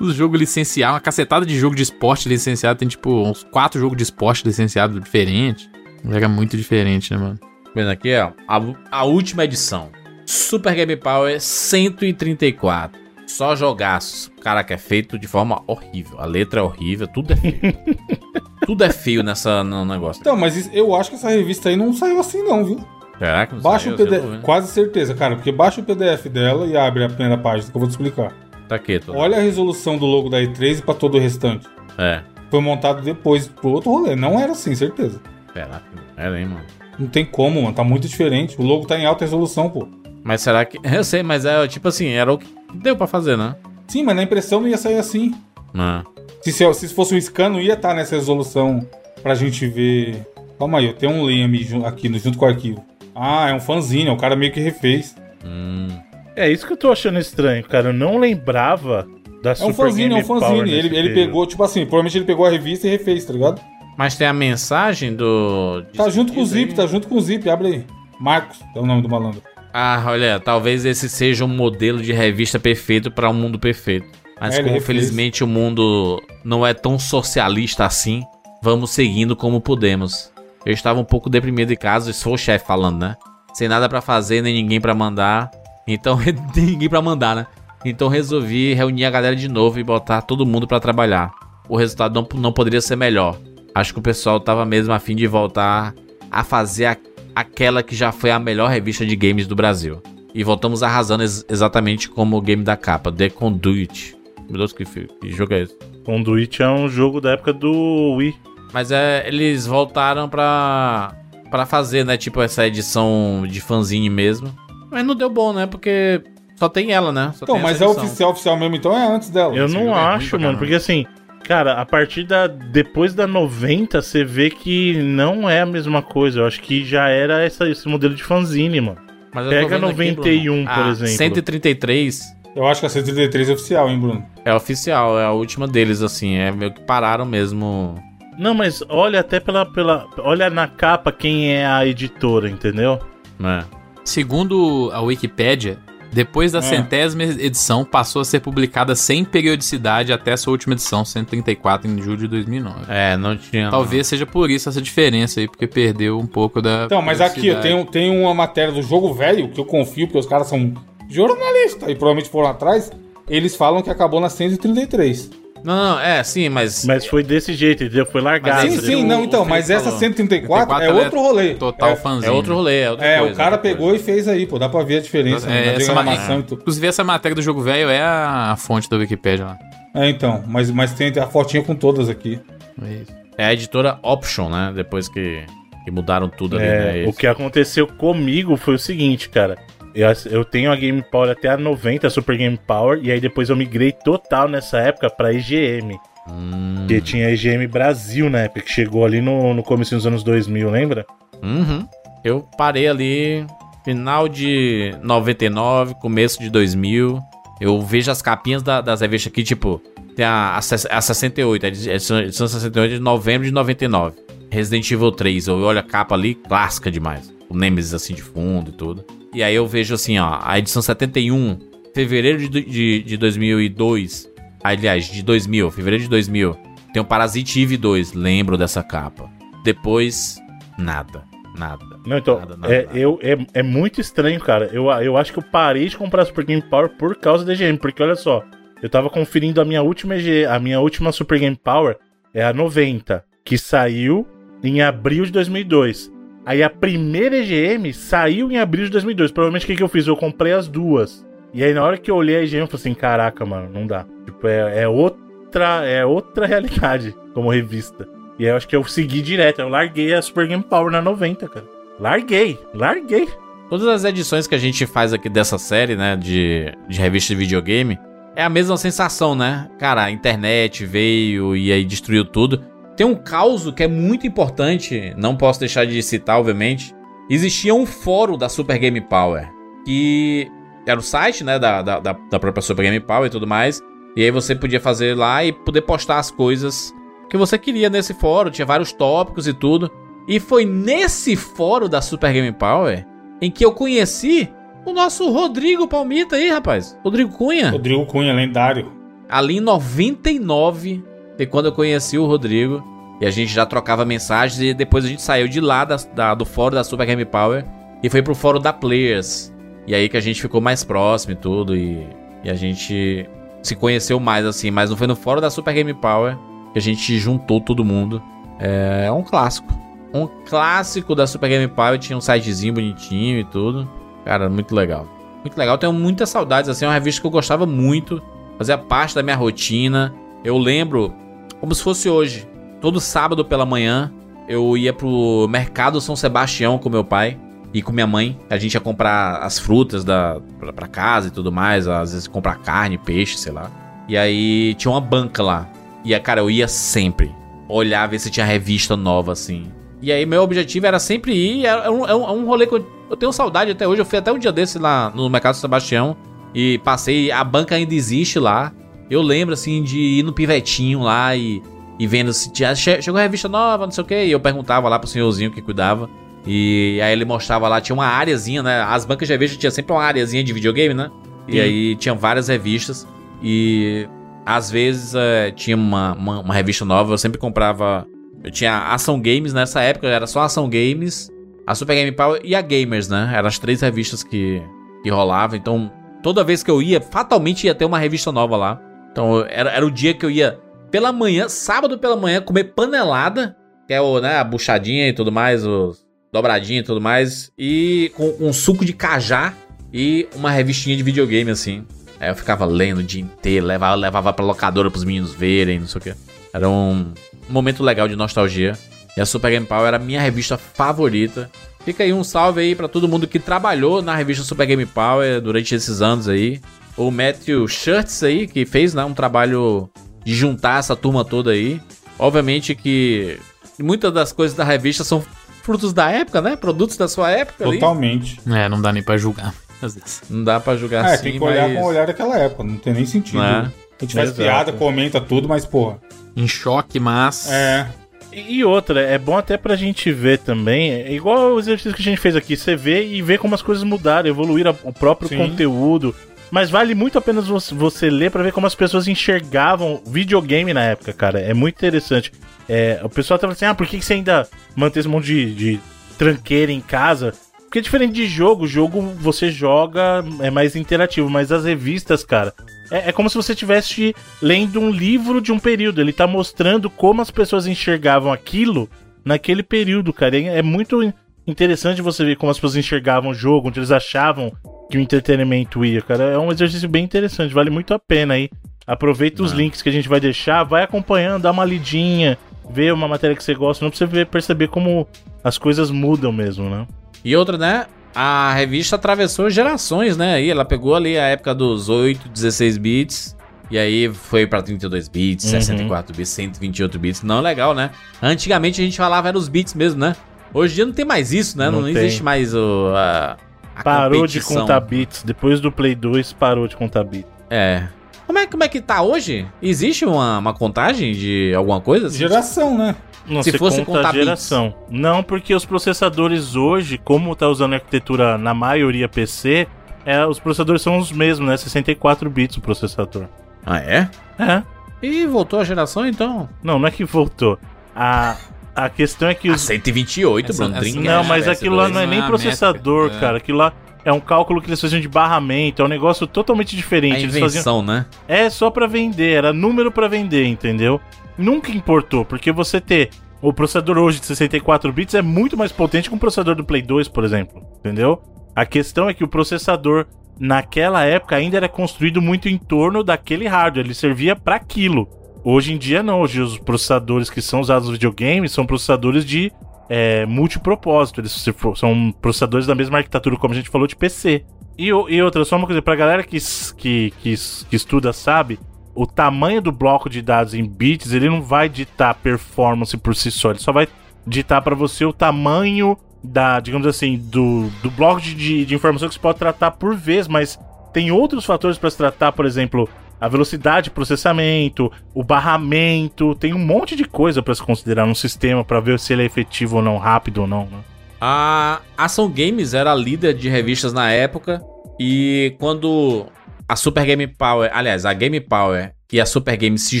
Os 0.00 0.14
jogos 0.14 0.38
licenciados, 0.38 0.94
uma 0.94 1.00
cacetada 1.00 1.46
de 1.46 1.56
jogo 1.56 1.76
de 1.76 1.84
esporte 1.84 2.28
licenciado, 2.28 2.78
tem 2.78 2.88
tipo 2.88 3.22
uns 3.22 3.44
quatro 3.44 3.80
jogos 3.80 3.96
de 3.96 4.02
esporte 4.02 4.44
licenciados 4.44 5.00
diferentes. 5.00 5.70
Era 6.04 6.28
muito 6.28 6.56
diferente, 6.56 7.12
né, 7.12 7.18
mano? 7.18 7.51
Vendo 7.74 7.90
aqui, 7.90 8.14
ó. 8.16 8.32
A, 8.48 8.60
a 8.90 9.04
última 9.04 9.44
edição. 9.44 9.90
Super 10.26 10.74
Game 10.74 10.96
Power 10.96 11.40
134. 11.40 13.00
Só 13.26 13.56
jogaços. 13.56 14.30
Caraca, 14.40 14.74
é 14.74 14.78
feito 14.78 15.18
de 15.18 15.26
forma 15.26 15.62
horrível. 15.66 16.20
A 16.20 16.26
letra 16.26 16.60
é 16.60 16.62
horrível, 16.62 17.06
tudo 17.08 17.32
é 17.32 17.36
feio. 17.36 17.56
tudo 18.66 18.84
é 18.84 18.90
feio 18.90 19.22
nessa, 19.22 19.64
no 19.64 19.84
negócio. 19.84 20.20
Então, 20.20 20.36
mas 20.36 20.70
eu 20.74 20.94
acho 20.94 21.10
que 21.10 21.16
essa 21.16 21.30
revista 21.30 21.68
aí 21.68 21.76
não 21.76 21.92
saiu 21.92 22.20
assim 22.20 22.42
não, 22.42 22.64
viu? 22.64 22.80
Será 23.18 23.46
que 23.46 23.54
não 23.54 23.62
Baixa 23.62 23.84
saiu? 23.84 23.94
o 23.94 23.98
PDF, 23.98 24.24
vê? 24.24 24.38
quase 24.42 24.68
certeza, 24.72 25.14
cara, 25.14 25.36
porque 25.36 25.52
baixa 25.52 25.80
o 25.80 25.84
PDF 25.84 26.26
dela 26.26 26.66
e 26.66 26.76
abre 26.76 27.04
a 27.04 27.08
primeira 27.08 27.38
página 27.38 27.70
que 27.70 27.76
eu 27.76 27.80
vou 27.80 27.88
te 27.88 27.92
explicar. 27.92 28.32
Tá 28.68 28.76
aqui, 28.76 28.98
tô... 28.98 29.14
Olha 29.14 29.36
a 29.38 29.40
resolução 29.40 29.96
do 29.96 30.06
logo 30.06 30.28
da 30.28 30.40
E3 30.40 30.78
e 30.78 30.82
pra 30.82 30.94
todo 30.94 31.16
o 31.16 31.20
restante. 31.20 31.66
É. 31.96 32.22
Foi 32.50 32.60
montado 32.60 33.00
depois 33.00 33.46
pro 33.46 33.70
outro 33.70 33.90
rolê. 33.92 34.16
Não 34.16 34.38
era 34.38 34.52
assim, 34.52 34.74
certeza. 34.74 35.20
Será 35.52 35.80
que 35.80 35.96
não 35.96 36.02
era, 36.24 36.38
hein, 36.40 36.46
mano? 36.46 36.64
Não 37.02 37.08
tem 37.08 37.24
como, 37.24 37.62
mano. 37.62 37.74
Tá 37.74 37.84
muito 37.84 38.08
diferente. 38.08 38.56
O 38.60 38.64
logo 38.64 38.86
tá 38.86 38.98
em 38.98 39.04
alta 39.06 39.24
resolução, 39.24 39.68
pô. 39.68 39.86
Mas 40.24 40.40
será 40.40 40.64
que. 40.64 40.78
Eu 40.86 41.04
sei, 41.04 41.22
mas 41.22 41.44
é 41.44 41.66
tipo 41.68 41.88
assim, 41.88 42.08
era 42.08 42.32
o 42.32 42.38
que 42.38 42.46
deu 42.74 42.96
pra 42.96 43.06
fazer, 43.06 43.36
né? 43.36 43.54
Sim, 43.88 44.02
mas 44.04 44.16
na 44.16 44.22
impressão 44.22 44.60
não 44.60 44.68
ia 44.68 44.78
sair 44.78 44.96
assim. 44.98 45.34
Não. 45.74 46.04
Se, 46.40 46.50
se, 46.52 46.72
se 46.74 46.88
fosse 46.94 47.14
um 47.14 47.20
scan, 47.20 47.48
não 47.50 47.60
ia 47.60 47.74
estar 47.74 47.94
nessa 47.94 48.14
resolução 48.16 48.86
pra 49.22 49.34
gente 49.34 49.66
ver. 49.66 50.26
Calma 50.58 50.78
aí, 50.78 50.86
eu 50.86 50.92
tenho 50.94 51.12
um 51.12 51.24
leme 51.24 51.66
aqui 51.84 52.08
no- 52.08 52.18
junto 52.18 52.38
com 52.38 52.44
o 52.44 52.48
arquivo. 52.48 52.82
Ah, 53.14 53.50
é 53.50 53.54
um 53.54 53.60
fanzine, 53.60 54.08
o 54.10 54.16
cara 54.16 54.34
meio 54.36 54.52
que 54.52 54.60
refez. 54.60 55.14
Hum. 55.44 55.88
É 56.34 56.50
isso 56.50 56.66
que 56.66 56.72
eu 56.72 56.76
tô 56.76 56.90
achando 56.90 57.18
estranho, 57.18 57.62
cara. 57.64 57.90
Eu 57.90 57.92
não 57.92 58.16
lembrava 58.18 59.06
da 59.42 59.50
É 59.50 59.52
um 59.52 59.56
Super 59.56 59.74
fanzine, 59.74 60.04
é 60.04 60.08
Game 60.08 60.22
um 60.22 60.26
Power 60.26 60.40
fanzine. 60.40 60.62
nesse 60.62 60.74
Ele, 60.74 60.86
ele 60.96 61.08
período. 61.08 61.14
pegou, 61.26 61.46
tipo 61.46 61.62
assim, 61.64 61.80
provavelmente 61.80 62.16
ele 62.18 62.24
pegou 62.24 62.46
a 62.46 62.50
revista 62.50 62.86
e 62.86 62.90
refez, 62.90 63.24
tá 63.24 63.32
ligado? 63.32 63.60
Mas 63.96 64.16
tem 64.16 64.26
a 64.26 64.32
mensagem 64.32 65.14
do. 65.14 65.82
Tá 65.96 66.08
junto 66.08 66.32
com 66.32 66.40
o 66.40 66.46
zip, 66.46 66.74
tá 66.74 66.86
junto 66.86 67.08
com 67.08 67.16
o 67.16 67.20
zip, 67.20 67.48
abre 67.48 67.66
aí. 67.68 67.86
Marcos, 68.18 68.58
é 68.74 68.78
o 68.80 68.86
nome 68.86 69.02
do 69.02 69.08
malandro. 69.08 69.42
Ah, 69.74 70.02
olha, 70.06 70.38
talvez 70.38 70.84
esse 70.84 71.08
seja 71.08 71.44
um 71.44 71.48
modelo 71.48 72.02
de 72.02 72.12
revista 72.12 72.58
perfeito 72.58 73.10
para 73.10 73.28
um 73.30 73.34
mundo 73.34 73.58
perfeito. 73.58 74.06
Mas 74.40 74.54
É, 74.54 74.58
como 74.58 74.74
refez. 74.74 74.86
felizmente 74.86 75.44
o 75.44 75.46
mundo 75.46 76.20
não 76.44 76.66
é 76.66 76.74
tão 76.74 76.98
socialista 76.98 77.84
assim, 77.86 78.22
vamos 78.62 78.90
seguindo 78.90 79.34
como 79.36 79.60
podemos. 79.60 80.30
Eu 80.66 80.72
estava 80.72 81.00
um 81.00 81.04
pouco 81.04 81.30
deprimido 81.30 81.72
em 81.72 81.76
casa, 81.76 82.10
e 82.10 82.14
sou 82.14 82.34
o 82.34 82.38
chefe 82.38 82.66
falando, 82.66 82.98
né? 83.00 83.16
Sem 83.54 83.68
nada 83.68 83.88
pra 83.88 84.00
fazer, 84.00 84.42
nem 84.42 84.54
ninguém 84.54 84.80
pra 84.80 84.94
mandar. 84.94 85.50
Então, 85.86 86.18
ninguém 86.56 86.88
pra 86.88 87.02
mandar, 87.02 87.34
né? 87.36 87.46
Então 87.84 88.08
resolvi 88.08 88.74
reunir 88.74 89.04
a 89.04 89.10
galera 89.10 89.34
de 89.34 89.48
novo 89.48 89.78
e 89.80 89.84
botar 89.84 90.22
todo 90.22 90.46
mundo 90.46 90.66
pra 90.66 90.78
trabalhar. 90.80 91.30
O 91.68 91.76
resultado 91.76 92.14
não, 92.14 92.40
não 92.40 92.52
poderia 92.52 92.80
ser 92.80 92.96
melhor. 92.96 93.36
Acho 93.74 93.92
que 93.94 93.98
o 93.98 94.02
pessoal 94.02 94.38
tava 94.40 94.64
mesmo 94.64 94.92
a 94.92 94.98
fim 94.98 95.16
de 95.16 95.26
voltar 95.26 95.94
a 96.30 96.44
fazer 96.44 96.86
a- 96.86 96.96
aquela 97.34 97.82
que 97.82 97.94
já 97.94 98.12
foi 98.12 98.30
a 98.30 98.38
melhor 98.38 98.68
revista 98.70 99.04
de 99.06 99.16
games 99.16 99.46
do 99.46 99.54
Brasil. 99.54 100.02
E 100.34 100.42
voltamos 100.44 100.82
arrasando 100.82 101.22
ex- 101.22 101.44
exatamente 101.48 102.08
como 102.08 102.36
o 102.36 102.40
game 102.40 102.62
da 102.64 102.76
capa, 102.76 103.10
The 103.12 103.30
Conduit. 103.30 104.16
Meu 104.48 104.58
Deus, 104.58 104.72
que, 104.72 104.84
que 104.84 105.30
jogo 105.30 105.54
é 105.54 105.62
esse? 105.62 105.76
Conduit 106.04 106.62
é 106.62 106.68
um 106.68 106.88
jogo 106.88 107.20
da 107.20 107.32
época 107.32 107.52
do 107.52 108.14
Wii. 108.16 108.34
Mas 108.72 108.90
é, 108.90 109.24
eles 109.26 109.66
voltaram 109.66 110.28
pra, 110.28 111.14
pra 111.50 111.66
fazer, 111.66 112.04
né? 112.04 112.16
Tipo, 112.16 112.40
essa 112.42 112.66
edição 112.66 113.44
de 113.46 113.60
fanzine 113.60 114.08
mesmo. 114.10 114.52
Mas 114.90 115.04
não 115.04 115.14
deu 115.14 115.28
bom, 115.30 115.52
né? 115.52 115.66
Porque 115.66 116.22
só 116.56 116.68
tem 116.68 116.92
ela, 116.92 117.12
né? 117.12 117.32
Só 117.36 117.44
Então, 117.44 117.54
tem 117.56 117.62
mas 117.64 117.80
é 117.82 117.86
oficial, 117.86 118.30
oficial 118.30 118.56
mesmo, 118.56 118.76
então 118.76 118.96
é 118.96 119.06
antes 119.14 119.28
dela. 119.30 119.54
Eu 119.54 119.68
não 119.68 119.94
é 119.96 120.00
acho, 120.00 120.38
mano, 120.40 120.56
porque 120.58 120.74
assim, 120.74 121.06
cara, 121.42 121.74
a 121.74 121.84
partir 121.86 122.24
da. 122.24 122.46
Depois 122.46 123.14
da 123.14 123.26
90, 123.26 124.00
você 124.00 124.24
vê 124.24 124.48
que 124.50 124.94
não 125.02 125.48
é 125.48 125.60
a 125.60 125.66
mesma 125.66 126.00
coisa. 126.02 126.40
Eu 126.40 126.46
acho 126.46 126.60
que 126.60 126.84
já 126.84 127.08
era 127.08 127.42
essa, 127.42 127.68
esse 127.68 127.86
modelo 127.88 128.14
de 128.14 128.22
fanzine, 128.24 128.80
mano. 128.80 128.98
Mas 129.34 129.48
Pega 129.48 129.68
vendo 129.78 129.86
aqui, 129.86 129.92
91, 129.94 130.52
Bruno. 130.54 130.64
por 130.76 130.84
Ah, 130.84 130.88
exemplo. 130.90 131.14
133 131.14 132.36
Eu 132.54 132.66
acho 132.66 132.80
que 132.80 132.86
a 132.86 132.88
133 132.90 133.48
é 133.48 133.52
oficial, 133.54 133.88
hein, 133.88 133.98
Bruno? 133.98 134.26
é 134.44 134.52
oficial, 134.54 135.18
é 135.18 135.24
a 135.24 135.32
última 135.32 135.66
deles, 135.66 136.02
assim. 136.02 136.34
É 136.36 136.50
meio 136.52 136.72
que 136.72 136.80
pararam 136.82 137.24
mesmo. 137.24 137.94
Não, 138.38 138.54
mas 138.54 138.82
olha 138.88 139.20
até 139.20 139.38
pela, 139.40 139.64
pela. 139.66 140.06
Olha 140.18 140.48
na 140.50 140.66
capa 140.66 141.10
quem 141.12 141.52
é 141.52 141.66
a 141.66 141.86
editora, 141.86 142.48
entendeu? 142.48 142.98
Né? 143.38 143.64
Segundo 144.04 144.90
a 144.92 145.00
Wikipédia, 145.00 145.78
depois 146.12 146.52
da 146.52 146.58
É. 146.58 146.62
centésima 146.62 147.22
edição, 147.24 147.84
passou 147.84 148.20
a 148.20 148.24
ser 148.24 148.40
publicada 148.40 148.94
sem 148.94 149.24
periodicidade 149.24 150.12
até 150.12 150.36
sua 150.36 150.52
última 150.52 150.74
edição, 150.74 151.04
134, 151.04 151.90
em 151.90 152.00
julho 152.02 152.18
de 152.18 152.28
2009. 152.28 152.84
É, 152.88 153.16
não 153.16 153.36
tinha. 153.36 153.70
Talvez 153.70 154.06
seja 154.06 154.26
por 154.26 154.50
isso 154.50 154.68
essa 154.68 154.80
diferença 154.82 155.40
aí, 155.40 155.48
porque 155.48 155.66
perdeu 155.66 156.18
um 156.18 156.26
pouco 156.26 156.60
da. 156.60 156.84
Então, 156.86 157.00
mas 157.00 157.20
aqui, 157.20 157.46
eu 157.46 157.60
tenho, 157.60 157.84
tenho 157.86 158.14
uma 158.22 158.34
matéria 158.34 158.72
do 158.72 158.82
jogo 158.82 159.12
velho, 159.14 159.48
que 159.48 159.58
eu 159.60 159.64
confio, 159.64 160.06
porque 160.06 160.18
os 160.18 160.26
caras 160.26 160.48
são 160.48 160.72
jornalistas 161.08 161.88
e 161.88 161.94
provavelmente 161.94 162.28
foram 162.28 162.48
atrás. 162.48 162.90
Eles 163.28 163.54
falam 163.56 163.82
que 163.82 163.88
acabou 163.90 164.20
na 164.20 164.28
133. 164.28 165.30
Não, 165.64 165.94
não, 165.94 166.00
é, 166.00 166.22
sim, 166.24 166.48
mas. 166.48 166.84
Mas 166.84 167.06
foi 167.06 167.22
desse 167.22 167.52
jeito, 167.54 167.84
entendeu? 167.84 168.04
Foi 168.04 168.20
largado. 168.20 168.62
Mas 168.66 168.74
sim, 168.74 168.80
sim, 168.80 169.04
não, 169.04 169.22
então, 169.24 169.44
mas 169.44 169.70
essa 169.70 169.84
falou. 169.84 169.98
134 169.98 170.62
é 170.74 170.78
134 170.78 171.04
outro 171.04 171.20
rolê. 171.20 171.54
Total 171.54 171.90
é, 171.90 171.96
fãzinho. 171.96 172.28
É 172.28 172.30
outro 172.32 172.54
rolê, 172.54 172.80
é 172.80 172.90
outra 172.90 173.06
É, 173.06 173.18
coisa, 173.18 173.32
o 173.32 173.36
cara 173.36 173.56
outra 173.56 173.62
coisa. 173.62 173.76
pegou 173.76 173.94
e 173.94 173.98
fez 173.98 174.26
aí, 174.28 174.46
pô. 174.46 174.58
Dá 174.58 174.68
pra 174.68 174.82
ver 174.82 174.96
a 174.98 175.00
diferença 175.00 175.46
É, 175.46 175.50
né, 175.50 175.66
na 175.66 175.72
essa 175.72 175.78
diagramação 175.92 176.34
ma- 176.36 176.40
e 176.40 176.42
tudo. 176.42 176.60
Inclusive, 176.62 176.86
essa 176.86 177.04
matéria 177.04 177.34
do 177.36 177.42
jogo 177.42 177.60
velho 177.60 177.88
é 177.88 178.00
a, 178.02 178.52
a 178.52 178.56
fonte 178.56 178.90
da 178.90 178.96
Wikipédia 178.96 179.44
lá. 179.46 179.58
É, 179.94 180.08
então. 180.08 180.42
Mas, 180.48 180.70
mas 180.70 180.92
tem 180.94 181.12
a 181.18 181.26
fotinha 181.26 181.62
com 181.62 181.74
todas 181.76 182.08
aqui. 182.08 182.40
É 182.82 182.92
isso. 182.94 183.12
É 183.38 183.44
a 183.46 183.52
editora 183.52 183.98
Option, 184.02 184.48
né? 184.50 184.72
Depois 184.74 185.08
que, 185.08 185.42
que 185.84 185.90
mudaram 185.90 186.28
tudo 186.28 186.56
ali, 186.56 186.64
É, 186.66 186.92
né? 187.02 187.04
o 187.06 187.12
que 187.12 187.26
aconteceu 187.26 187.86
comigo 187.86 188.56
foi 188.56 188.74
o 188.74 188.78
seguinte, 188.78 189.28
cara. 189.28 189.56
Eu, 189.94 190.08
eu 190.30 190.44
tenho 190.44 190.70
a 190.72 190.76
Game 190.76 191.02
Power 191.10 191.30
até 191.30 191.48
a 191.48 191.56
90, 191.56 192.06
a 192.06 192.10
Super 192.10 192.36
Game 192.36 192.58
Power, 192.66 192.98
e 193.02 193.10
aí 193.12 193.20
depois 193.20 193.48
eu 193.50 193.56
migrei 193.56 193.92
total 193.92 194.48
nessa 194.48 194.78
época 194.78 195.10
pra 195.10 195.32
EGM. 195.32 195.98
Hum, 196.28 196.74
Porque 196.78 197.00
tinha 197.00 197.26
a 197.26 197.30
EGM 197.32 197.66
Brasil 197.66 198.30
na 198.30 198.40
época, 198.40 198.60
que 198.62 198.70
chegou 198.70 199.04
ali 199.04 199.20
no, 199.20 199.52
no 199.52 199.62
começo 199.62 199.94
dos 199.94 200.06
anos 200.06 200.22
2000, 200.22 200.70
lembra? 200.70 201.04
uhum. 201.42 201.86
Eu 202.24 202.46
parei 202.56 202.86
ali 202.86 203.44
final 203.84 204.28
de 204.28 204.94
99, 205.02 205.94
começo 205.96 206.38
de 206.40 206.48
2000. 206.48 207.18
Eu 207.60 207.80
vejo 207.82 208.12
as 208.12 208.22
capinhas 208.22 208.62
da- 208.62 208.80
das 208.80 209.00
revistas 209.00 209.32
aqui, 209.32 209.42
tipo, 209.42 209.82
tem 210.14 210.24
a, 210.24 210.54
a, 210.54 210.58
a 210.58 211.00
68, 211.00 211.64
a 211.64 211.68
edição, 211.68 212.16
a 212.18 212.22
edição 212.22 212.46
68 212.46 212.94
de 212.94 213.00
novembro 213.00 213.44
de 213.46 213.52
99. 213.52 214.16
Resident 214.50 214.88
Evil 214.90 215.10
3, 215.10 215.48
eu 215.48 215.56
olho 215.58 215.80
a 215.80 215.82
capa 215.82 216.14
ali, 216.14 216.36
clássica 216.36 216.90
demais. 216.92 217.32
O 217.48 217.56
Nemesis 217.56 217.92
assim 217.94 218.14
de 218.14 218.22
fundo 218.22 218.70
e 218.70 218.72
tudo. 218.72 219.04
E 219.34 219.42
aí 219.42 219.54
eu 219.54 219.66
vejo 219.66 219.94
assim, 219.94 220.18
ó, 220.18 220.38
a 220.42 220.58
edição 220.58 220.82
71, 220.82 221.58
fevereiro 221.94 222.38
de, 222.38 222.48
de, 222.48 223.02
de 223.02 223.16
2002. 223.16 224.30
Aliás, 224.62 225.06
de 225.06 225.22
2000, 225.22 225.70
fevereiro 225.70 226.04
de 226.04 226.10
2000. 226.10 226.56
Tem 226.92 227.00
o 227.00 227.04
Parasite 227.04 227.60
Eve 227.60 227.76
2, 227.76 228.12
lembro 228.12 228.58
dessa 228.58 228.82
capa. 228.82 229.30
Depois, 229.64 230.38
nada. 230.78 231.24
Nada. 231.56 231.84
Não, 232.06 232.18
então, 232.18 232.38
Nada, 232.38 232.56
nada, 232.56 232.74
é, 232.74 232.86
nada. 232.86 232.98
Eu, 232.98 233.18
é, 233.22 233.38
é 233.54 233.62
muito 233.62 234.00
estranho, 234.00 234.40
cara. 234.40 234.70
Eu, 234.72 234.90
eu 234.90 235.16
acho 235.16 235.32
que 235.32 235.38
eu 235.38 235.42
parei 235.42 235.88
de 235.88 235.96
comprar 235.96 236.24
Super 236.24 236.44
Game 236.44 236.62
Power 236.62 236.90
por 236.90 237.16
causa 237.16 237.44
da 237.44 237.52
EGM, 237.52 237.78
porque 237.78 238.02
olha 238.02 238.16
só, 238.16 238.44
eu 238.82 238.88
tava 238.88 239.08
conferindo 239.08 239.60
a 239.60 239.64
minha 239.64 239.82
última 239.82 240.16
EG, 240.16 240.44
a 240.44 240.58
minha 240.58 240.80
última 240.80 241.12
Super 241.12 241.38
Game 241.38 241.56
Power 241.56 241.96
é 242.34 242.44
a 242.44 242.52
90, 242.52 243.24
que 243.44 243.56
saiu 243.56 244.26
em 244.62 244.82
abril 244.82 245.24
de 245.24 245.32
2002. 245.32 246.10
Aí 246.44 246.62
a 246.62 246.70
primeira 246.70 247.36
EGM 247.36 247.92
saiu 247.92 248.50
em 248.50 248.58
abril 248.58 248.84
de 248.84 248.90
2002. 248.90 249.30
Provavelmente 249.30 249.64
o 249.64 249.66
que, 249.66 249.76
que 249.76 249.82
eu 249.82 249.88
fiz? 249.88 250.06
Eu 250.06 250.16
comprei 250.16 250.52
as 250.52 250.68
duas. 250.68 251.24
E 251.54 251.62
aí 251.62 251.72
na 251.72 251.84
hora 251.84 251.98
que 251.98 252.10
eu 252.10 252.16
olhei 252.16 252.36
a 252.36 252.42
EGM, 252.42 252.60
eu 252.60 252.66
falei 252.66 252.80
assim, 252.80 252.94
caraca, 252.94 253.44
mano, 253.44 253.70
não 253.72 253.86
dá. 253.86 254.04
Tipo, 254.24 254.48
é, 254.48 254.82
é 254.82 254.88
outra, 254.88 255.84
é 255.86 256.04
outra 256.04 256.46
realidade 256.46 257.14
como 257.32 257.50
revista. 257.50 258.08
E 258.38 258.44
aí 258.44 258.50
eu 258.50 258.56
acho 258.56 258.66
que 258.66 258.74
eu 258.74 258.82
segui 258.84 259.22
direto, 259.22 259.60
eu 259.60 259.68
larguei 259.68 260.12
a 260.14 260.22
Super 260.22 260.48
Game 260.48 260.62
Power 260.62 260.90
na 260.90 261.00
90, 261.00 261.48
cara. 261.48 261.66
Larguei, 262.00 262.58
larguei. 262.74 263.28
Todas 263.68 263.86
as 263.86 264.04
edições 264.04 264.46
que 264.46 264.54
a 264.54 264.58
gente 264.58 264.84
faz 264.86 265.12
aqui 265.12 265.28
dessa 265.28 265.58
série, 265.58 265.94
né, 265.94 266.16
de, 266.16 266.72
de 266.88 266.98
revista 266.98 267.32
de 267.32 267.40
videogame, 267.40 267.98
é 268.34 268.42
a 268.42 268.48
mesma 268.48 268.76
sensação, 268.76 269.34
né? 269.34 269.70
Cara, 269.78 270.04
a 270.04 270.10
internet 270.10 270.84
veio 270.84 271.54
e 271.54 271.70
aí 271.70 271.84
destruiu 271.84 272.24
tudo. 272.24 272.64
Tem 273.02 273.10
um 273.10 273.16
caos 273.16 273.68
que 273.72 273.82
é 273.82 273.88
muito 273.88 274.28
importante, 274.28 275.12
não 275.16 275.36
posso 275.36 275.58
deixar 275.58 275.84
de 275.84 276.00
citar, 276.04 276.38
obviamente. 276.38 276.94
Existia 277.28 277.74
um 277.74 277.84
fórum 277.84 278.38
da 278.38 278.48
Super 278.48 278.78
Game 278.78 279.00
Power, 279.00 279.52
que 279.84 280.48
era 280.86 281.00
o 281.00 281.02
site, 281.02 281.42
né, 281.42 281.58
da, 281.58 281.82
da, 281.82 281.98
da 281.98 282.38
própria 282.38 282.62
Super 282.62 282.84
Game 282.84 283.00
Power 283.00 283.26
e 283.26 283.30
tudo 283.30 283.44
mais. 283.44 283.82
E 284.14 284.22
aí 284.22 284.30
você 284.30 284.54
podia 284.54 284.78
fazer 284.78 285.16
lá 285.16 285.44
e 285.44 285.50
poder 285.50 285.82
postar 285.82 286.20
as 286.20 286.30
coisas 286.30 286.94
que 287.28 287.36
você 287.36 287.58
queria 287.58 287.90
nesse 287.90 288.14
fórum, 288.14 288.50
tinha 288.50 288.64
vários 288.64 288.92
tópicos 288.92 289.48
e 289.48 289.52
tudo. 289.52 289.90
E 290.28 290.38
foi 290.38 290.64
nesse 290.64 291.34
fórum 291.34 291.88
da 291.88 292.00
Super 292.00 292.32
Game 292.32 292.52
Power 292.52 293.04
em 293.40 293.50
que 293.50 293.64
eu 293.64 293.72
conheci 293.72 294.48
o 294.86 294.92
nosso 294.92 295.28
Rodrigo 295.28 295.88
Palmita 295.88 296.36
aí, 296.36 296.50
rapaz. 296.50 296.96
Rodrigo 297.02 297.32
Cunha. 297.32 297.68
Rodrigo 297.68 298.06
Cunha, 298.06 298.32
lendário. 298.32 298.92
Ali 299.28 299.56
em 299.56 299.60
99 299.60 301.02
foi 301.36 301.46
quando 301.46 301.66
eu 301.66 301.72
conheci 301.72 302.16
o 302.16 302.26
Rodrigo. 302.26 302.91
E 303.22 303.26
a 303.26 303.30
gente 303.30 303.52
já 303.52 303.64
trocava 303.64 304.04
mensagens 304.04 304.60
e 304.60 304.74
depois 304.74 305.04
a 305.04 305.08
gente 305.08 305.22
saiu 305.22 305.46
de 305.46 305.60
lá 305.60 305.84
da, 305.84 305.94
da- 306.12 306.34
do 306.34 306.44
fórum 306.44 306.74
da 306.74 306.82
Super 306.82 307.06
Game 307.06 307.24
Power 307.24 307.64
e 308.02 308.10
foi 308.10 308.20
pro 308.20 308.34
fórum 308.34 308.58
da 308.58 308.72
Players. 308.72 309.54
E 309.86 309.94
aí 309.94 310.08
que 310.08 310.16
a 310.16 310.20
gente 310.20 310.42
ficou 310.42 310.60
mais 310.60 310.82
próximo 310.82 311.32
e 311.32 311.36
tudo. 311.36 311.76
E, 311.76 312.04
e 312.42 312.50
a 312.50 312.54
gente 312.54 313.30
se 313.62 313.76
conheceu 313.76 314.18
mais 314.18 314.44
assim. 314.44 314.72
Mas 314.72 314.90
não 314.90 314.96
foi 314.96 315.06
no 315.06 315.14
fórum 315.14 315.40
da 315.40 315.50
Super 315.50 315.72
Game 315.72 315.94
Power 315.94 316.36
que 316.72 316.80
a 316.80 316.82
gente 316.82 317.16
juntou 317.16 317.60
todo 317.60 317.84
mundo. 317.84 318.20
É, 318.58 319.04
é 319.06 319.12
um 319.12 319.22
clássico. 319.22 319.72
Um 320.12 320.26
clássico 320.48 321.14
da 321.14 321.24
Super 321.24 321.48
Game 321.48 321.68
Power. 321.68 321.98
Tinha 322.00 322.16
um 322.16 322.20
sitezinho 322.20 322.74
bonitinho 322.74 323.38
e 323.38 323.44
tudo. 323.44 323.88
Cara, 324.24 324.48
muito 324.50 324.74
legal. 324.74 325.06
Muito 325.44 325.56
legal. 325.56 325.78
Tenho 325.78 325.92
muitas 325.92 326.28
saudades. 326.28 326.68
Assim, 326.68 326.84
é 326.84 326.88
uma 326.88 326.94
revista 326.94 327.20
que 327.20 327.26
eu 327.26 327.30
gostava 327.30 327.66
muito. 327.66 328.20
Fazia 328.58 328.76
parte 328.76 329.14
da 329.14 329.22
minha 329.22 329.36
rotina. 329.36 330.12
Eu 330.44 330.58
lembro 330.58 331.14
como 331.60 331.72
se 331.72 331.82
fosse 331.84 332.08
hoje. 332.08 332.48
Todo 332.82 333.00
sábado 333.00 333.44
pela 333.44 333.64
manhã 333.64 334.12
eu 334.48 334.76
ia 334.76 334.92
pro 334.92 335.46
Mercado 335.48 336.00
São 336.00 336.16
Sebastião 336.16 336.76
com 336.78 336.90
meu 336.90 337.04
pai 337.04 337.38
e 337.72 337.80
com 337.80 337.92
minha 337.92 338.08
mãe. 338.08 338.36
A 338.50 338.58
gente 338.58 338.74
ia 338.74 338.80
comprar 338.80 339.36
as 339.36 339.56
frutas 339.56 340.02
da, 340.02 340.40
pra, 340.58 340.72
pra 340.72 340.88
casa 340.88 341.28
e 341.28 341.30
tudo 341.30 341.52
mais. 341.52 341.86
Às 341.86 342.12
vezes 342.12 342.26
comprar 342.26 342.56
carne, 342.56 342.98
peixe, 342.98 343.38
sei 343.38 343.52
lá. 343.52 343.70
E 344.08 344.16
aí 344.16 344.74
tinha 344.74 344.90
uma 344.90 345.00
banca 345.00 345.44
lá. 345.44 345.70
E, 346.04 346.18
cara, 346.18 346.40
eu 346.40 346.50
ia 346.50 346.66
sempre 346.66 347.32
olhar, 347.68 348.06
ver 348.08 348.18
se 348.18 348.30
tinha 348.30 348.44
revista 348.44 348.96
nova, 348.96 349.30
assim. 349.30 349.66
E 350.02 350.10
aí 350.10 350.26
meu 350.26 350.42
objetivo 350.42 350.84
era 350.84 350.98
sempre 350.98 351.32
ir. 351.32 351.64
É 351.64 351.88
um, 351.88 352.04
é 352.04 352.14
um, 352.14 352.24
é 352.24 352.32
um 352.32 352.46
rolê 352.46 352.66
que 352.66 352.74
eu, 352.74 352.84
eu 353.08 353.16
tenho 353.16 353.32
saudade 353.32 353.70
até 353.70 353.86
hoje. 353.86 354.00
Eu 354.00 354.04
fui 354.04 354.18
até 354.18 354.32
um 354.32 354.38
dia 354.38 354.50
desse 354.50 354.78
lá 354.80 355.12
no 355.14 355.30
Mercado 355.30 355.54
São 355.54 355.62
Sebastião. 355.62 356.16
E 356.52 356.78
passei. 356.78 357.30
A 357.30 357.44
banca 357.44 357.76
ainda 357.76 357.94
existe 357.94 358.40
lá. 358.40 358.72
Eu 359.08 359.22
lembro, 359.22 359.54
assim, 359.54 359.82
de 359.84 359.98
ir 359.98 360.22
no 360.24 360.32
pivetinho 360.32 361.00
lá 361.00 361.36
e, 361.36 361.62
e 361.98 362.06
vendo 362.06 362.32
se 362.32 362.50
tinha. 362.52 362.74
che- 362.74 363.00
Chegou 363.02 363.18
a 363.18 363.22
revista 363.22 363.48
nova, 363.48 363.84
não 363.84 363.92
sei 363.92 364.02
o 364.02 364.06
que. 364.06 364.24
E 364.24 364.30
eu 364.32 364.40
perguntava 364.40 364.88
lá 364.88 364.98
pro 364.98 365.08
senhorzinho 365.08 365.50
que 365.50 365.60
cuidava. 365.62 366.08
E 366.46 366.98
aí 367.02 367.12
ele 367.12 367.24
mostrava 367.24 367.68
lá, 367.68 367.80
tinha 367.80 367.94
uma 367.94 368.06
áreazinha, 368.06 368.62
né? 368.62 368.80
As 368.82 369.04
bancas 369.04 369.28
de 369.28 369.34
revista 369.34 369.56
tinha 369.56 369.70
sempre 369.70 369.92
uma 369.92 370.02
áreazinha 370.02 370.42
de 370.42 370.52
videogame, 370.52 370.92
né? 370.94 371.10
E 371.46 371.52
Sim. 371.52 371.60
aí 371.60 371.96
tinha 371.96 372.14
várias 372.14 372.48
revistas. 372.48 373.06
E 373.42 374.08
às 374.44 374.70
vezes 374.70 375.14
eh, 375.14 375.52
tinha 375.54 375.76
uma, 375.76 376.14
uma, 376.14 376.40
uma 376.40 376.54
revista 376.54 376.84
nova, 376.84 377.12
eu 377.12 377.18
sempre 377.18 377.38
comprava. 377.38 378.06
Eu 378.42 378.50
tinha 378.50 378.76
Ação 378.92 379.20
Games 379.20 379.52
nessa 379.52 379.80
época, 379.82 380.08
era 380.08 380.26
só 380.26 380.40
Ação 380.40 380.68
Games, 380.68 381.30
a 381.64 381.76
Super 381.76 381.94
Game 381.94 382.10
Power 382.10 382.40
e 382.42 382.56
a 382.56 382.60
Gamers, 382.60 383.08
né? 383.08 383.30
Eram 383.34 383.46
as 383.46 383.58
três 383.58 383.80
revistas 383.80 384.24
que, 384.24 384.60
que 385.04 385.10
rolavam. 385.10 385.56
Então, 385.56 385.92
toda 386.24 386.42
vez 386.42 386.62
que 386.64 386.70
eu 386.70 386.82
ia, 386.82 387.00
fatalmente 387.00 387.68
ia 387.68 387.74
ter 387.74 387.84
uma 387.84 387.98
revista 388.00 388.32
nova 388.32 388.56
lá. 388.56 388.80
Então, 389.12 389.46
era, 389.48 389.70
era 389.70 389.86
o 389.86 389.90
dia 389.92 390.12
que 390.12 390.26
eu 390.26 390.30
ia 390.30 390.58
pela 390.92 391.10
manhã, 391.10 391.48
sábado 391.48 391.98
pela 391.98 392.14
manhã, 392.14 392.42
comer 392.42 392.64
panelada, 392.64 393.56
que 393.88 393.94
é 393.94 394.00
o, 394.00 394.20
né, 394.20 394.36
a 394.36 394.44
buchadinha 394.44 395.08
e 395.08 395.12
tudo 395.14 395.32
mais, 395.32 395.66
os 395.66 396.06
dobradinha 396.30 396.80
e 396.80 396.82
tudo 396.82 397.00
mais, 397.00 397.50
e 397.58 398.12
com 398.14 398.36
um 398.38 398.52
suco 398.52 398.84
de 398.84 398.92
cajá 398.92 399.54
e 399.92 400.28
uma 400.34 400.50
revistinha 400.50 400.96
de 400.96 401.02
videogame, 401.02 401.50
assim. 401.50 401.84
Aí 402.20 402.28
eu 402.28 402.36
ficava 402.36 402.64
lendo 402.64 402.98
o 402.98 403.02
dia 403.02 403.22
inteiro, 403.22 403.66
levava, 403.66 403.96
levava 403.96 404.32
pra 404.32 404.44
locadora 404.44 404.90
pros 404.90 405.02
meninos 405.02 405.32
verem, 405.32 405.80
não 405.80 405.86
sei 405.88 405.98
o 405.98 406.02
quê. 406.02 406.14
Era 406.54 406.68
um 406.68 407.12
momento 407.48 407.82
legal 407.82 408.06
de 408.06 408.14
nostalgia. 408.14 408.78
E 409.16 409.20
a 409.20 409.26
Super 409.26 409.50
Game 409.50 409.66
Power 409.66 409.88
era 409.88 409.96
a 409.96 410.00
minha 410.00 410.20
revista 410.20 410.56
favorita. 410.56 411.50
Fica 411.84 412.04
aí 412.04 412.12
um 412.12 412.22
salve 412.22 412.60
aí 412.60 412.74
pra 412.74 412.86
todo 412.86 413.08
mundo 413.08 413.26
que 413.26 413.38
trabalhou 413.38 414.00
na 414.00 414.14
revista 414.14 414.44
Super 414.44 414.66
Game 414.66 414.86
Power 414.86 415.40
durante 415.40 415.74
esses 415.74 416.00
anos 416.00 416.28
aí. 416.28 416.60
O 416.96 417.10
Matthew 417.10 417.66
Shirts 417.66 418.22
aí, 418.22 418.46
que 418.46 418.64
fez 418.64 418.94
né, 418.94 419.04
um 419.04 419.12
trabalho 419.12 419.90
de 420.24 420.34
juntar 420.34 420.78
essa 420.78 420.94
turma 420.96 421.24
toda 421.24 421.50
aí. 421.50 421.80
Obviamente 422.18 422.74
que 422.74 423.38
muitas 423.78 424.12
das 424.12 424.32
coisas 424.32 424.56
da 424.56 424.64
revista 424.64 425.04
são 425.04 425.24
frutos 425.62 425.92
da 425.92 426.10
época, 426.10 426.40
né? 426.40 426.56
Produtos 426.56 426.96
da 426.96 427.08
sua 427.08 427.30
época 427.30 427.64
ali. 427.64 427.78
Totalmente. 427.78 428.40
É, 428.46 428.68
não 428.68 428.80
dá 428.80 428.92
nem 428.92 429.02
pra 429.02 429.16
julgar. 429.16 429.54
Às 429.80 429.94
vezes. 429.94 430.22
Não 430.30 430.44
dá 430.44 430.60
pra 430.60 430.76
julgar 430.76 431.04
É, 431.04 431.14
assim, 431.14 431.24
tem 431.24 431.32
que 431.38 431.44
olhar 431.44 431.68
mas... 431.68 431.76
com 431.78 431.84
o 431.84 431.86
olhar 431.86 432.06
daquela 432.06 432.38
época, 432.38 432.62
não 432.62 432.76
tem 432.76 432.92
nem 432.92 433.04
sentido. 433.06 433.42
É. 433.42 433.46
A 433.48 433.70
gente 434.00 434.14
faz 434.14 434.28
Exato. 434.30 434.42
piada, 434.42 434.72
comenta 434.72 435.20
tudo, 435.20 435.48
mas 435.48 435.64
porra. 435.66 435.98
Em 436.36 436.46
choque, 436.46 436.98
mas. 437.00 437.50
É. 437.50 437.86
E 438.32 438.64
outra, 438.64 439.00
é 439.02 439.18
bom 439.18 439.36
até 439.36 439.58
pra 439.58 439.76
gente 439.76 440.10
ver 440.10 440.38
também, 440.38 440.90
é 440.90 441.12
igual 441.12 441.52
o 441.52 441.58
exercício 441.58 441.92
que 441.94 442.00
a 442.00 442.04
gente 442.04 442.18
fez 442.18 442.34
aqui, 442.34 442.56
você 442.56 442.74
vê 442.74 443.06
e 443.06 443.20
vê 443.20 443.36
como 443.36 443.54
as 443.54 443.60
coisas 443.60 443.84
mudaram, 443.84 444.26
evoluíram 444.26 444.74
o 444.84 444.92
próprio 444.92 445.28
Sim. 445.28 445.36
conteúdo. 445.36 446.14
Mas 446.52 446.68
vale 446.68 446.94
muito 446.94 447.16
a 447.16 447.20
pena 447.22 447.40
você, 447.40 448.10
ler 448.10 448.30
pra 448.30 448.42
ver 448.42 448.52
como 448.52 448.66
as 448.66 448.74
pessoas 448.74 449.08
enxergavam 449.08 450.02
videogame 450.06 450.74
na 450.74 450.82
época, 450.82 451.10
cara. 451.10 451.40
É 451.40 451.54
muito 451.54 451.76
interessante. 451.76 452.30
É, 452.68 453.00
o 453.02 453.08
pessoal 453.08 453.38
tava 453.38 453.54
assim, 453.54 453.64
ah, 453.64 453.74
por 453.74 453.86
que 453.86 454.02
você 454.02 454.12
ainda 454.12 454.46
mantém 454.76 455.00
esse 455.00 455.08
monte 455.08 455.24
de, 455.24 455.54
de 455.54 455.80
tranqueira 456.18 456.70
em 456.70 456.82
casa? 456.82 457.32
Porque 457.62 457.78
é 457.78 457.82
diferente 457.82 458.12
de 458.12 458.26
jogo, 458.26 458.66
jogo 458.66 459.00
você 459.18 459.50
joga, 459.50 460.22
é 460.40 460.50
mais 460.50 460.76
interativo, 460.76 461.30
mas 461.30 461.50
as 461.50 461.64
revistas, 461.64 462.22
cara, 462.22 462.52
é, 462.90 463.08
é 463.08 463.12
como 463.12 463.30
se 463.30 463.36
você 463.36 463.52
estivesse 463.52 464.14
lendo 464.42 464.78
um 464.78 464.90
livro 464.90 465.40
de 465.40 465.52
um 465.52 465.58
período. 465.58 466.02
Ele 466.02 466.12
tá 466.12 466.26
mostrando 466.26 466.90
como 466.90 467.22
as 467.22 467.30
pessoas 467.30 467.66
enxergavam 467.66 468.30
aquilo 468.30 468.90
naquele 469.24 469.62
período, 469.62 470.12
cara. 470.12 470.36
É, 470.36 470.58
é 470.58 470.62
muito 470.62 471.14
interessante 471.46 472.00
você 472.02 472.24
ver 472.24 472.36
como 472.36 472.50
as 472.50 472.56
pessoas 472.58 472.76
enxergavam 472.76 473.30
o 473.30 473.34
jogo, 473.34 473.68
onde 473.68 473.78
eles 473.78 473.90
achavam 473.90 474.52
que 474.90 474.98
o 474.98 475.00
entretenimento 475.00 475.84
ia, 475.84 476.02
cara. 476.02 476.24
É 476.24 476.38
um 476.38 476.50
exercício 476.52 476.88
bem 476.88 477.04
interessante, 477.04 477.52
vale 477.54 477.70
muito 477.70 477.92
a 477.94 477.98
pena 477.98 478.34
aí. 478.34 478.48
Aproveita 478.86 479.42
os 479.42 479.52
links 479.52 479.80
que 479.80 479.88
a 479.88 479.92
gente 479.92 480.08
vai 480.08 480.20
deixar, 480.20 480.64
vai 480.64 480.82
acompanhando, 480.82 481.42
dá 481.42 481.50
uma 481.50 481.64
lidinha, 481.64 482.36
vê 482.68 482.90
uma 482.90 483.06
matéria 483.06 483.36
que 483.36 483.42
você 483.44 483.54
gosta, 483.54 483.84
não 483.84 483.90
pra 483.90 483.98
você 483.98 484.06
ver, 484.06 484.26
perceber 484.26 484.68
como 484.68 485.06
as 485.42 485.56
coisas 485.56 485.90
mudam 485.90 486.32
mesmo, 486.32 486.68
né? 486.68 486.86
E 487.24 487.34
outra, 487.36 487.56
né? 487.56 487.86
A 488.14 488.52
revista 488.52 488.96
atravessou 488.96 489.48
gerações, 489.48 490.16
né? 490.16 490.34
Aí 490.34 490.50
ela 490.50 490.64
pegou 490.64 490.94
ali 490.94 491.16
a 491.16 491.24
época 491.28 491.54
dos 491.54 491.88
8, 491.88 492.28
16 492.28 492.76
bits. 492.76 493.36
E 493.70 493.78
aí 493.78 494.12
foi 494.12 494.46
pra 494.46 494.60
32 494.60 495.08
bits, 495.08 495.46
Uhum. 495.46 495.50
64 495.52 496.14
bits, 496.14 496.28
128 496.28 496.98
bits. 496.98 497.22
Não, 497.22 497.40
legal, 497.40 497.74
né? 497.74 497.90
Antigamente 498.20 498.82
a 498.82 498.84
gente 498.84 498.98
falava 498.98 499.28
era 499.28 499.38
os 499.38 499.48
bits 499.48 499.72
mesmo, 499.72 499.98
né? 499.98 500.14
Hoje 500.54 500.72
em 500.72 500.76
dia 500.76 500.86
não 500.86 500.92
tem 500.92 501.04
mais 501.04 501.32
isso, 501.32 501.56
né? 501.58 501.70
Não, 501.70 501.80
Não 501.82 501.88
existe 501.88 502.22
mais 502.22 502.54
o. 502.54 502.92
A, 502.94 503.36
a 503.74 503.82
Parou 503.82 504.26
de 504.26 504.38
competição. 504.38 504.62
contar 504.62 504.80
bits. 504.80 505.22
Depois 505.22 505.60
do 505.60 505.72
Play 505.72 505.94
2, 505.94 506.32
parou 506.34 506.68
de 506.68 506.76
contar 506.76 507.04
bits. 507.04 507.30
É. 507.50 507.84
Como 508.26 508.38
é, 508.38 508.46
como 508.46 508.64
é 508.64 508.68
que 508.68 508.80
tá 508.80 509.02
hoje? 509.02 509.46
Existe 509.60 510.04
uma, 510.04 510.38
uma 510.38 510.54
contagem 510.54 511.12
de 511.12 511.52
alguma 511.54 511.80
coisa? 511.80 512.06
assim? 512.06 512.18
Geração, 512.18 512.76
né? 512.76 512.94
Não, 513.26 513.42
Se 513.42 513.52
você 513.52 513.58
fosse 513.58 513.84
conta 513.84 514.00
a 514.00 514.02
contar 514.04 514.12
geração. 514.14 514.74
Não, 514.90 515.22
porque 515.22 515.54
os 515.54 515.64
processadores 515.64 516.56
hoje, 516.56 516.98
como 516.98 517.36
tá 517.36 517.48
usando 517.48 517.74
arquitetura 517.74 518.36
na 518.36 518.52
maioria 518.52 519.08
PC, 519.08 519.66
é, 520.04 520.26
os 520.26 520.38
processadores 520.38 520.82
são 520.82 520.98
os 520.98 521.12
mesmos, 521.12 521.48
né? 521.48 521.56
64 521.56 522.28
bits 522.28 522.56
o 522.56 522.60
processador. 522.60 523.26
Ah, 523.64 523.78
é? 523.78 524.08
É. 524.38 524.62
E 525.02 525.26
voltou 525.26 525.60
a 525.60 525.64
geração 525.64 526.06
então? 526.06 526.48
Não, 526.62 526.78
não 526.78 526.88
é 526.88 526.90
que 526.90 527.04
voltou. 527.04 527.58
A, 527.94 528.36
A 528.74 528.88
questão 528.88 529.28
é 529.28 529.34
que 529.34 529.48
A 529.48 529.52
os. 529.52 529.60
128, 529.60 530.50
Essa- 530.50 530.62
Bruno. 530.64 530.76
essa- 530.78 530.80
Dreamcast, 530.80 531.08
Não, 531.08 531.24
mas 531.24 531.44
PS2. 531.44 531.52
aquilo 531.58 531.76
lá 531.76 531.88
não 531.88 532.00
é 532.00 532.04
não 532.04 532.10
nem 532.10 532.20
é 532.20 532.22
a 532.22 532.26
processador, 532.26 533.02
métrica, 533.04 533.16
é. 533.16 533.20
cara. 533.20 533.36
Aquilo 533.36 533.58
lá 533.58 533.72
é 534.04 534.12
um 534.12 534.20
cálculo 534.20 534.60
que 534.62 534.68
eles 534.68 534.80
faziam 534.80 535.00
de 535.00 535.08
barramento. 535.08 535.82
É 535.82 535.84
um 535.84 535.88
negócio 535.88 536.26
totalmente 536.26 536.74
A 536.74 536.76
diferente. 536.76 537.16
Eles 537.22 537.38
faziam. 537.38 537.46
invenção, 537.48 537.82
né? 537.82 538.06
É 538.26 538.48
só 538.48 538.70
pra 538.70 538.86
vender, 538.86 539.32
era 539.36 539.52
número 539.52 539.92
pra 539.92 540.08
vender, 540.08 540.46
entendeu? 540.46 541.00
Nunca 541.36 541.70
importou, 541.70 542.24
porque 542.24 542.50
você 542.52 542.80
ter 542.80 543.10
o 543.40 543.52
processador 543.52 543.98
hoje 543.98 544.20
de 544.20 544.26
64 544.26 544.92
bits 544.92 545.14
é 545.14 545.22
muito 545.22 545.56
mais 545.56 545.72
potente 545.72 546.08
que 546.08 546.14
um 546.14 546.18
processador 546.18 546.54
do 546.54 546.64
Play 546.64 546.80
2, 546.82 547.08
por 547.08 547.24
exemplo, 547.24 547.60
entendeu? 547.80 548.22
A 548.54 548.64
questão 548.64 549.08
é 549.08 549.14
que 549.14 549.24
o 549.24 549.28
processador 549.28 550.06
naquela 550.38 551.04
época 551.04 551.36
ainda 551.36 551.56
era 551.56 551.68
construído 551.68 552.20
muito 552.22 552.48
em 552.48 552.56
torno 552.56 553.02
daquele 553.02 553.46
hardware, 553.46 553.84
ele 553.84 553.94
servia 553.94 554.34
pra 554.36 554.56
aquilo. 554.56 555.08
Hoje 555.44 555.72
em 555.72 555.78
dia 555.78 556.02
não, 556.02 556.20
hoje 556.20 556.40
os 556.40 556.58
processadores 556.58 557.28
que 557.28 557.42
são 557.42 557.60
usados 557.60 557.88
nos 557.88 557.96
videogames 557.96 558.52
são 558.52 558.64
processadores 558.64 559.24
de 559.24 559.52
é, 559.88 560.24
multipropósito, 560.24 561.20
eles 561.20 561.32
são 561.76 562.14
processadores 562.20 562.66
da 562.66 562.74
mesma 562.74 562.98
arquitetura 562.98 563.36
como 563.36 563.52
a 563.52 563.56
gente 563.56 563.68
falou 563.68 563.86
de 563.86 563.96
PC. 563.96 564.44
E, 564.78 564.86
e 564.86 565.22
outra, 565.22 565.44
só 565.44 565.56
uma 565.56 565.66
coisa, 565.66 565.82
pra 565.82 565.96
galera 565.96 566.22
que, 566.22 566.38
que, 566.76 567.12
que, 567.18 567.34
que 567.68 567.76
estuda 567.76 568.12
sabe, 568.12 568.58
o 568.94 569.06
tamanho 569.06 569.60
do 569.60 569.72
bloco 569.72 570.08
de 570.08 570.22
dados 570.22 570.54
em 570.54 570.64
bits, 570.64 571.12
ele 571.12 571.28
não 571.28 571.42
vai 571.42 571.68
ditar 571.68 572.14
performance 572.14 572.96
por 572.96 573.14
si 573.14 573.30
só, 573.30 573.50
ele 573.50 573.58
só 573.58 573.72
vai 573.72 573.88
ditar 574.26 574.62
pra 574.62 574.74
você 574.74 575.04
o 575.04 575.12
tamanho 575.12 575.96
da, 576.22 576.60
digamos 576.60 576.86
assim, 576.86 577.18
do, 577.18 577.68
do 577.82 577.90
bloco 577.90 578.20
de, 578.20 578.34
de, 578.34 578.64
de 578.64 578.74
informação 578.74 579.08
que 579.08 579.14
você 579.14 579.20
pode 579.20 579.38
tratar 579.38 579.72
por 579.72 579.96
vez, 579.96 580.28
mas 580.28 580.58
tem 580.92 581.10
outros 581.10 581.44
fatores 581.44 581.78
pra 581.78 581.90
se 581.90 581.96
tratar, 581.96 582.32
por 582.32 582.46
exemplo, 582.46 582.88
a 583.22 583.28
velocidade 583.28 583.84
de 583.84 583.90
processamento, 583.92 584.90
o 585.14 585.22
barramento, 585.22 586.34
tem 586.34 586.52
um 586.52 586.58
monte 586.58 586.96
de 586.96 587.04
coisa 587.04 587.40
pra 587.40 587.54
se 587.54 587.62
considerar 587.62 588.04
num 588.04 588.16
sistema 588.16 588.64
pra 588.64 588.80
ver 588.80 588.98
se 588.98 589.12
ele 589.12 589.22
é 589.22 589.26
efetivo 589.26 589.76
ou 589.76 589.82
não, 589.82 589.96
rápido 589.96 590.38
ou 590.38 590.46
não, 590.48 590.64
né? 590.64 590.78
A 591.20 591.80
Ação 591.96 592.28
Games 592.28 592.74
era 592.74 592.92
líder 592.96 593.32
de 593.34 593.48
revistas 593.48 593.92
na 593.92 594.10
época 594.10 594.60
e 594.98 595.54
quando 595.60 596.26
a 596.68 596.74
Super 596.74 597.06
Game 597.06 597.28
Power, 597.28 597.70
aliás, 597.72 598.04
a 598.04 598.12
Game 598.12 598.40
Power 598.40 598.92
e 599.12 599.20
a 599.20 599.24
Super 599.24 599.56
Game 599.56 599.78
se 599.78 600.00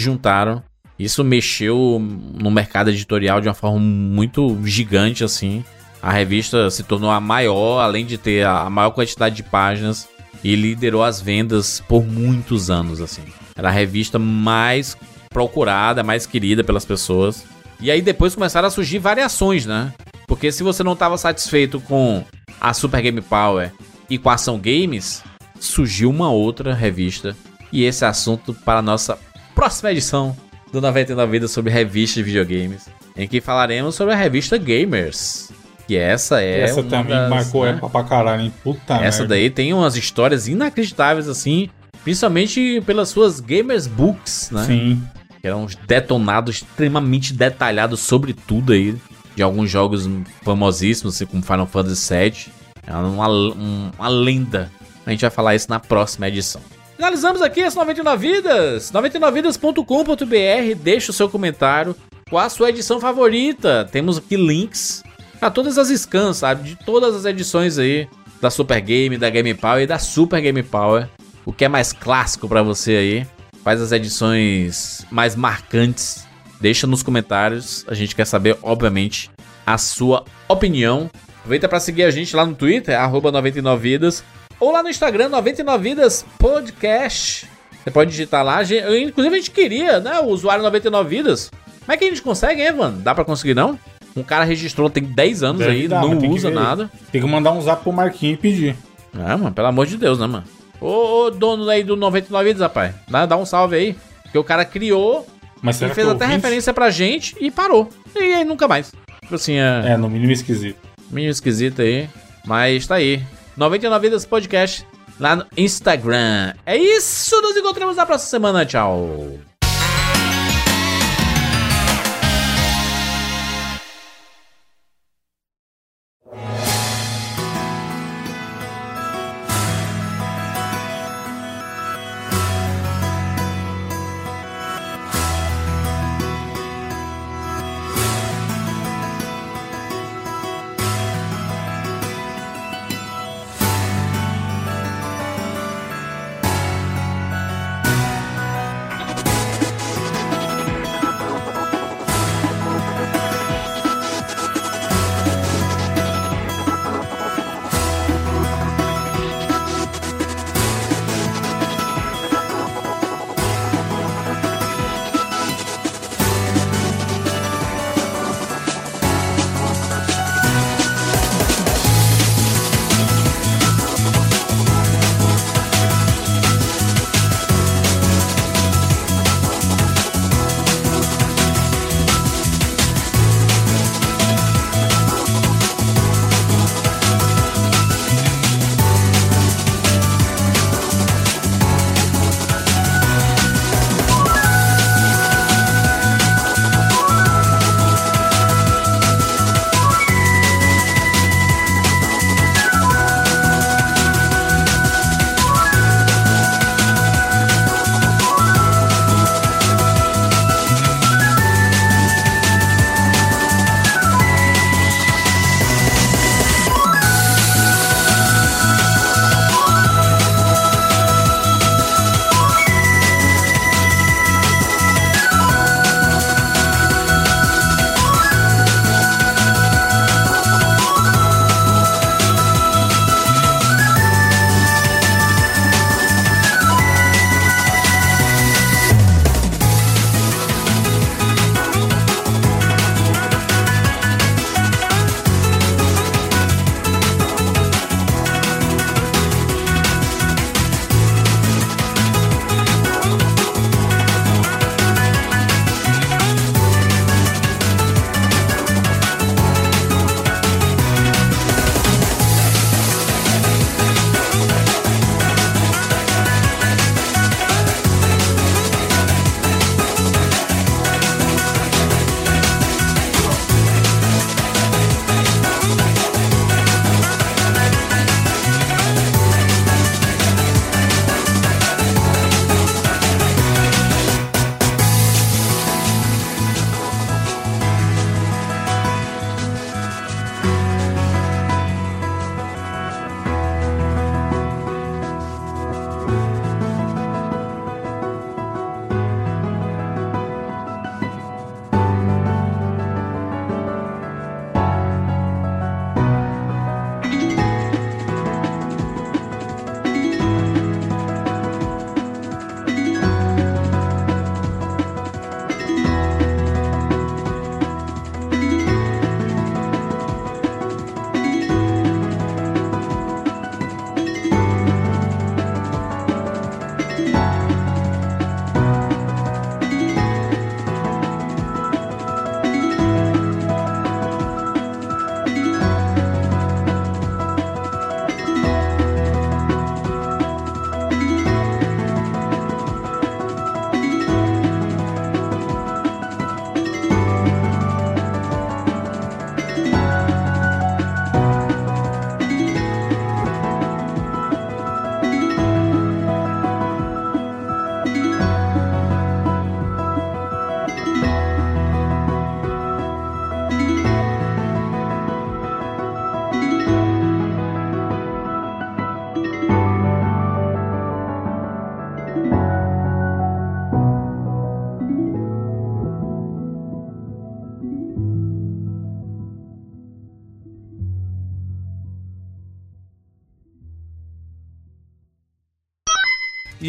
juntaram, 0.00 0.60
isso 0.98 1.22
mexeu 1.22 2.00
no 2.00 2.50
mercado 2.50 2.90
editorial 2.90 3.40
de 3.40 3.46
uma 3.46 3.54
forma 3.54 3.78
muito 3.78 4.58
gigante 4.64 5.22
assim. 5.22 5.64
A 6.02 6.10
revista 6.10 6.68
se 6.70 6.82
tornou 6.82 7.12
a 7.12 7.20
maior, 7.20 7.82
além 7.82 8.04
de 8.04 8.18
ter 8.18 8.44
a 8.44 8.68
maior 8.68 8.90
quantidade 8.90 9.36
de 9.36 9.44
páginas 9.44 10.08
e 10.42 10.56
liderou 10.56 11.02
as 11.02 11.20
vendas 11.20 11.82
por 11.88 12.04
muitos 12.04 12.70
anos 12.70 13.00
assim. 13.00 13.22
Era 13.56 13.68
a 13.68 13.72
revista 13.72 14.18
mais 14.18 14.96
procurada, 15.30 16.02
mais 16.02 16.26
querida 16.26 16.64
pelas 16.64 16.84
pessoas. 16.84 17.44
E 17.80 17.90
aí 17.90 18.00
depois 18.00 18.34
começaram 18.34 18.68
a 18.68 18.70
surgir 18.70 18.98
variações, 18.98 19.66
né? 19.66 19.92
Porque 20.26 20.52
se 20.52 20.62
você 20.62 20.82
não 20.82 20.92
estava 20.92 21.18
satisfeito 21.18 21.80
com 21.80 22.24
a 22.60 22.72
Super 22.72 23.02
Game 23.02 23.20
Power 23.20 23.72
e 24.08 24.18
com 24.18 24.30
a 24.30 24.34
Ação 24.34 24.58
Games, 24.58 25.22
surgiu 25.58 26.10
uma 26.10 26.30
outra 26.30 26.74
revista. 26.74 27.36
E 27.72 27.84
esse 27.84 28.04
é 28.04 28.08
assunto 28.08 28.54
para 28.54 28.78
a 28.78 28.82
nossa 28.82 29.18
próxima 29.54 29.90
edição 29.90 30.36
do 30.72 30.80
99 30.80 31.30
Vidas 31.30 31.50
sobre 31.50 31.72
revistas 31.72 32.16
de 32.16 32.22
videogames, 32.22 32.88
em 33.16 33.28
que 33.28 33.40
falaremos 33.40 33.94
sobre 33.94 34.14
a 34.14 34.16
revista 34.16 34.56
Gamers. 34.56 35.50
Que 35.92 35.98
essa 35.98 36.42
é 36.42 36.60
Essa 36.60 36.82
também 36.82 37.14
das, 37.14 37.28
marcou 37.28 37.64
né? 37.64 37.78
pra 37.92 38.02
caralho, 38.04 38.42
hein? 38.42 38.52
Puta 38.62 38.94
Essa 38.94 39.18
merda. 39.20 39.34
daí 39.34 39.50
tem 39.50 39.74
umas 39.74 39.94
histórias 39.96 40.48
inacreditáveis 40.48 41.28
assim, 41.28 41.68
principalmente 42.02 42.80
pelas 42.86 43.10
suas 43.10 43.40
Gamers 43.40 43.86
Books, 43.86 44.50
né? 44.50 44.64
Sim. 44.64 45.02
que 45.40 45.46
eram 45.46 45.64
uns 45.64 45.74
detonados 45.74 46.56
extremamente 46.56 47.32
detalhados 47.34 48.00
sobre 48.00 48.32
tudo 48.32 48.72
aí, 48.72 48.94
de 49.36 49.42
alguns 49.42 49.70
jogos 49.70 50.08
famosíssimos, 50.42 51.14
assim, 51.16 51.26
como 51.26 51.42
Final 51.42 51.66
Fantasy 51.66 52.14
VII. 52.14 52.46
É 52.86 52.94
uma, 52.96 53.28
um- 53.28 53.90
uma 53.98 54.08
lenda. 54.08 54.70
A 55.04 55.10
gente 55.10 55.20
vai 55.22 55.30
falar 55.30 55.54
isso 55.54 55.68
na 55.68 55.78
próxima 55.80 56.28
edição. 56.28 56.60
Finalizamos 56.96 57.42
aqui 57.42 57.60
as 57.62 57.74
99 57.74 58.32
Vidas. 58.32 58.90
99vidas.com.br. 58.92 60.74
Deixa 60.82 61.10
o 61.10 61.14
seu 61.14 61.28
comentário. 61.28 61.94
Qual 62.30 62.44
a 62.44 62.48
sua 62.48 62.70
edição 62.70 63.00
favorita? 63.00 63.86
Temos 63.90 64.18
aqui 64.18 64.36
links 64.36 65.02
para 65.42 65.50
todas 65.50 65.76
as 65.76 65.88
scans, 65.88 66.36
sabe? 66.36 66.70
De 66.70 66.76
todas 66.76 67.16
as 67.16 67.24
edições 67.24 67.76
aí 67.76 68.08
da 68.40 68.48
Super 68.48 68.80
Game, 68.80 69.18
da 69.18 69.28
Game 69.28 69.52
Power 69.54 69.82
e 69.82 69.88
da 69.88 69.98
Super 69.98 70.40
Game 70.40 70.62
Power. 70.62 71.08
O 71.44 71.52
que 71.52 71.64
é 71.64 71.68
mais 71.68 71.92
clássico 71.92 72.48
para 72.48 72.62
você 72.62 72.92
aí? 72.92 73.26
Quais 73.64 73.80
as 73.80 73.90
edições 73.90 75.04
mais 75.10 75.34
marcantes? 75.34 76.24
Deixa 76.60 76.86
nos 76.86 77.02
comentários. 77.02 77.84
A 77.88 77.94
gente 77.94 78.14
quer 78.14 78.24
saber, 78.24 78.56
obviamente, 78.62 79.32
a 79.66 79.76
sua 79.78 80.24
opinião. 80.46 81.10
Aproveita 81.38 81.68
para 81.68 81.80
seguir 81.80 82.04
a 82.04 82.10
gente 82.12 82.36
lá 82.36 82.46
no 82.46 82.54
Twitter, 82.54 82.96
arroba 82.96 83.32
99vidas. 83.32 84.22
Ou 84.60 84.70
lá 84.70 84.80
no 84.80 84.90
Instagram, 84.90 85.28
99vidas 85.28 86.24
podcast. 86.38 87.48
Você 87.82 87.90
pode 87.90 88.12
digitar 88.12 88.44
lá. 88.44 88.58
A 88.58 88.96
inclusive, 88.96 89.34
a 89.34 89.38
gente 89.38 89.50
queria, 89.50 89.98
né? 89.98 90.20
O 90.20 90.26
usuário 90.26 90.62
99vidas. 90.62 91.50
Como 91.80 91.92
é 91.92 91.96
que 91.96 92.04
a 92.04 92.08
gente 92.08 92.22
consegue, 92.22 92.62
hein, 92.62 92.68
Evan? 92.68 92.92
Dá 92.98 93.12
pra 93.12 93.24
conseguir, 93.24 93.54
não? 93.54 93.76
Um 94.16 94.22
cara 94.22 94.44
registrou 94.44 94.90
tem 94.90 95.02
10 95.02 95.42
anos 95.42 95.58
Deve 95.60 95.70
aí, 95.72 95.88
dar, 95.88 96.02
não 96.02 96.30
usa 96.30 96.50
nada. 96.50 96.90
Tem 97.10 97.20
que 97.20 97.26
mandar 97.26 97.52
um 97.52 97.60
zap 97.60 97.82
pro 97.82 97.92
Marquinhos 97.92 98.38
e 98.38 98.40
pedir. 98.40 98.76
É, 99.14 99.36
mano, 99.36 99.52
pelo 99.52 99.66
amor 99.66 99.86
de 99.86 99.96
Deus, 99.96 100.18
né, 100.18 100.26
mano? 100.26 100.44
Ô, 100.80 101.26
ô, 101.26 101.30
dono 101.30 101.68
aí 101.68 101.82
do 101.84 101.96
99 101.96 102.44
vidas, 102.44 102.62
rapaz. 102.62 102.94
Dá, 103.08 103.24
dá 103.24 103.36
um 103.36 103.46
salve 103.46 103.76
aí. 103.76 103.96
Porque 104.24 104.38
o 104.38 104.44
cara 104.44 104.64
criou 104.64 105.26
Mas 105.60 105.80
e 105.80 105.88
fez 105.90 106.08
até 106.08 106.26
referência 106.26 106.72
pra 106.74 106.90
gente 106.90 107.36
e 107.40 107.50
parou. 107.50 107.88
E 108.16 108.34
aí 108.34 108.44
nunca 108.44 108.66
mais. 108.66 108.92
Tipo 109.22 109.34
assim, 109.34 109.54
é, 109.54 109.92
É, 109.92 109.96
no 109.96 110.08
mínimo 110.10 110.32
esquisito. 110.32 110.78
meio 111.10 111.30
esquisito 111.30 111.80
aí. 111.82 112.08
Mas 112.44 112.86
tá 112.86 112.96
aí. 112.96 113.22
99 113.56 114.08
Vidas 114.08 114.24
Podcast 114.26 114.86
lá 115.20 115.36
no 115.36 115.46
Instagram. 115.56 116.54
É 116.66 116.76
isso, 116.76 117.40
nos 117.40 117.56
encontramos 117.56 117.96
na 117.96 118.04
próxima 118.06 118.30
semana. 118.30 118.66
Tchau. 118.66 119.38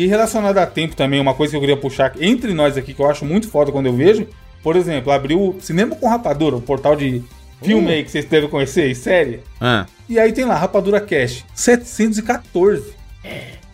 E 0.04 0.08
relacionado 0.08 0.58
a 0.58 0.66
tempo 0.66 0.98
também, 0.98 1.22
uma 1.22 1.34
coisa 1.34 1.52
que 1.52 1.56
eu 1.56 1.62
queria 1.62 1.78
puxar 1.78 2.12
entre 2.20 2.54
nós 2.54 2.76
aqui, 2.76 2.94
que 2.94 3.02
eu 3.02 3.10
acho 3.10 3.24
muito 3.24 3.48
foda 3.48 3.72
quando 3.72 3.86
eu 3.86 3.94
vejo, 3.94 4.28
por 4.62 4.76
exemplo, 4.76 5.14
abriu 5.14 5.40
o 5.40 5.62
Cinema 5.62 5.96
com 5.96 6.10
Rapadura, 6.10 6.58
o 6.58 6.62
portal 6.62 6.94
de 6.94 7.24
filme 7.62 7.90
aí 7.90 8.04
que 8.04 8.12
vocês 8.12 8.26
devem 8.26 8.50
conhecer, 8.50 8.90
e 8.92 8.96
série. 8.96 9.40
Ah, 9.62 9.86
E 10.10 10.20
aí 10.20 10.34
tem 10.34 10.44
lá, 10.44 10.56
Rapadura 10.56 11.00
Cash, 11.00 11.46
714. 11.56 12.94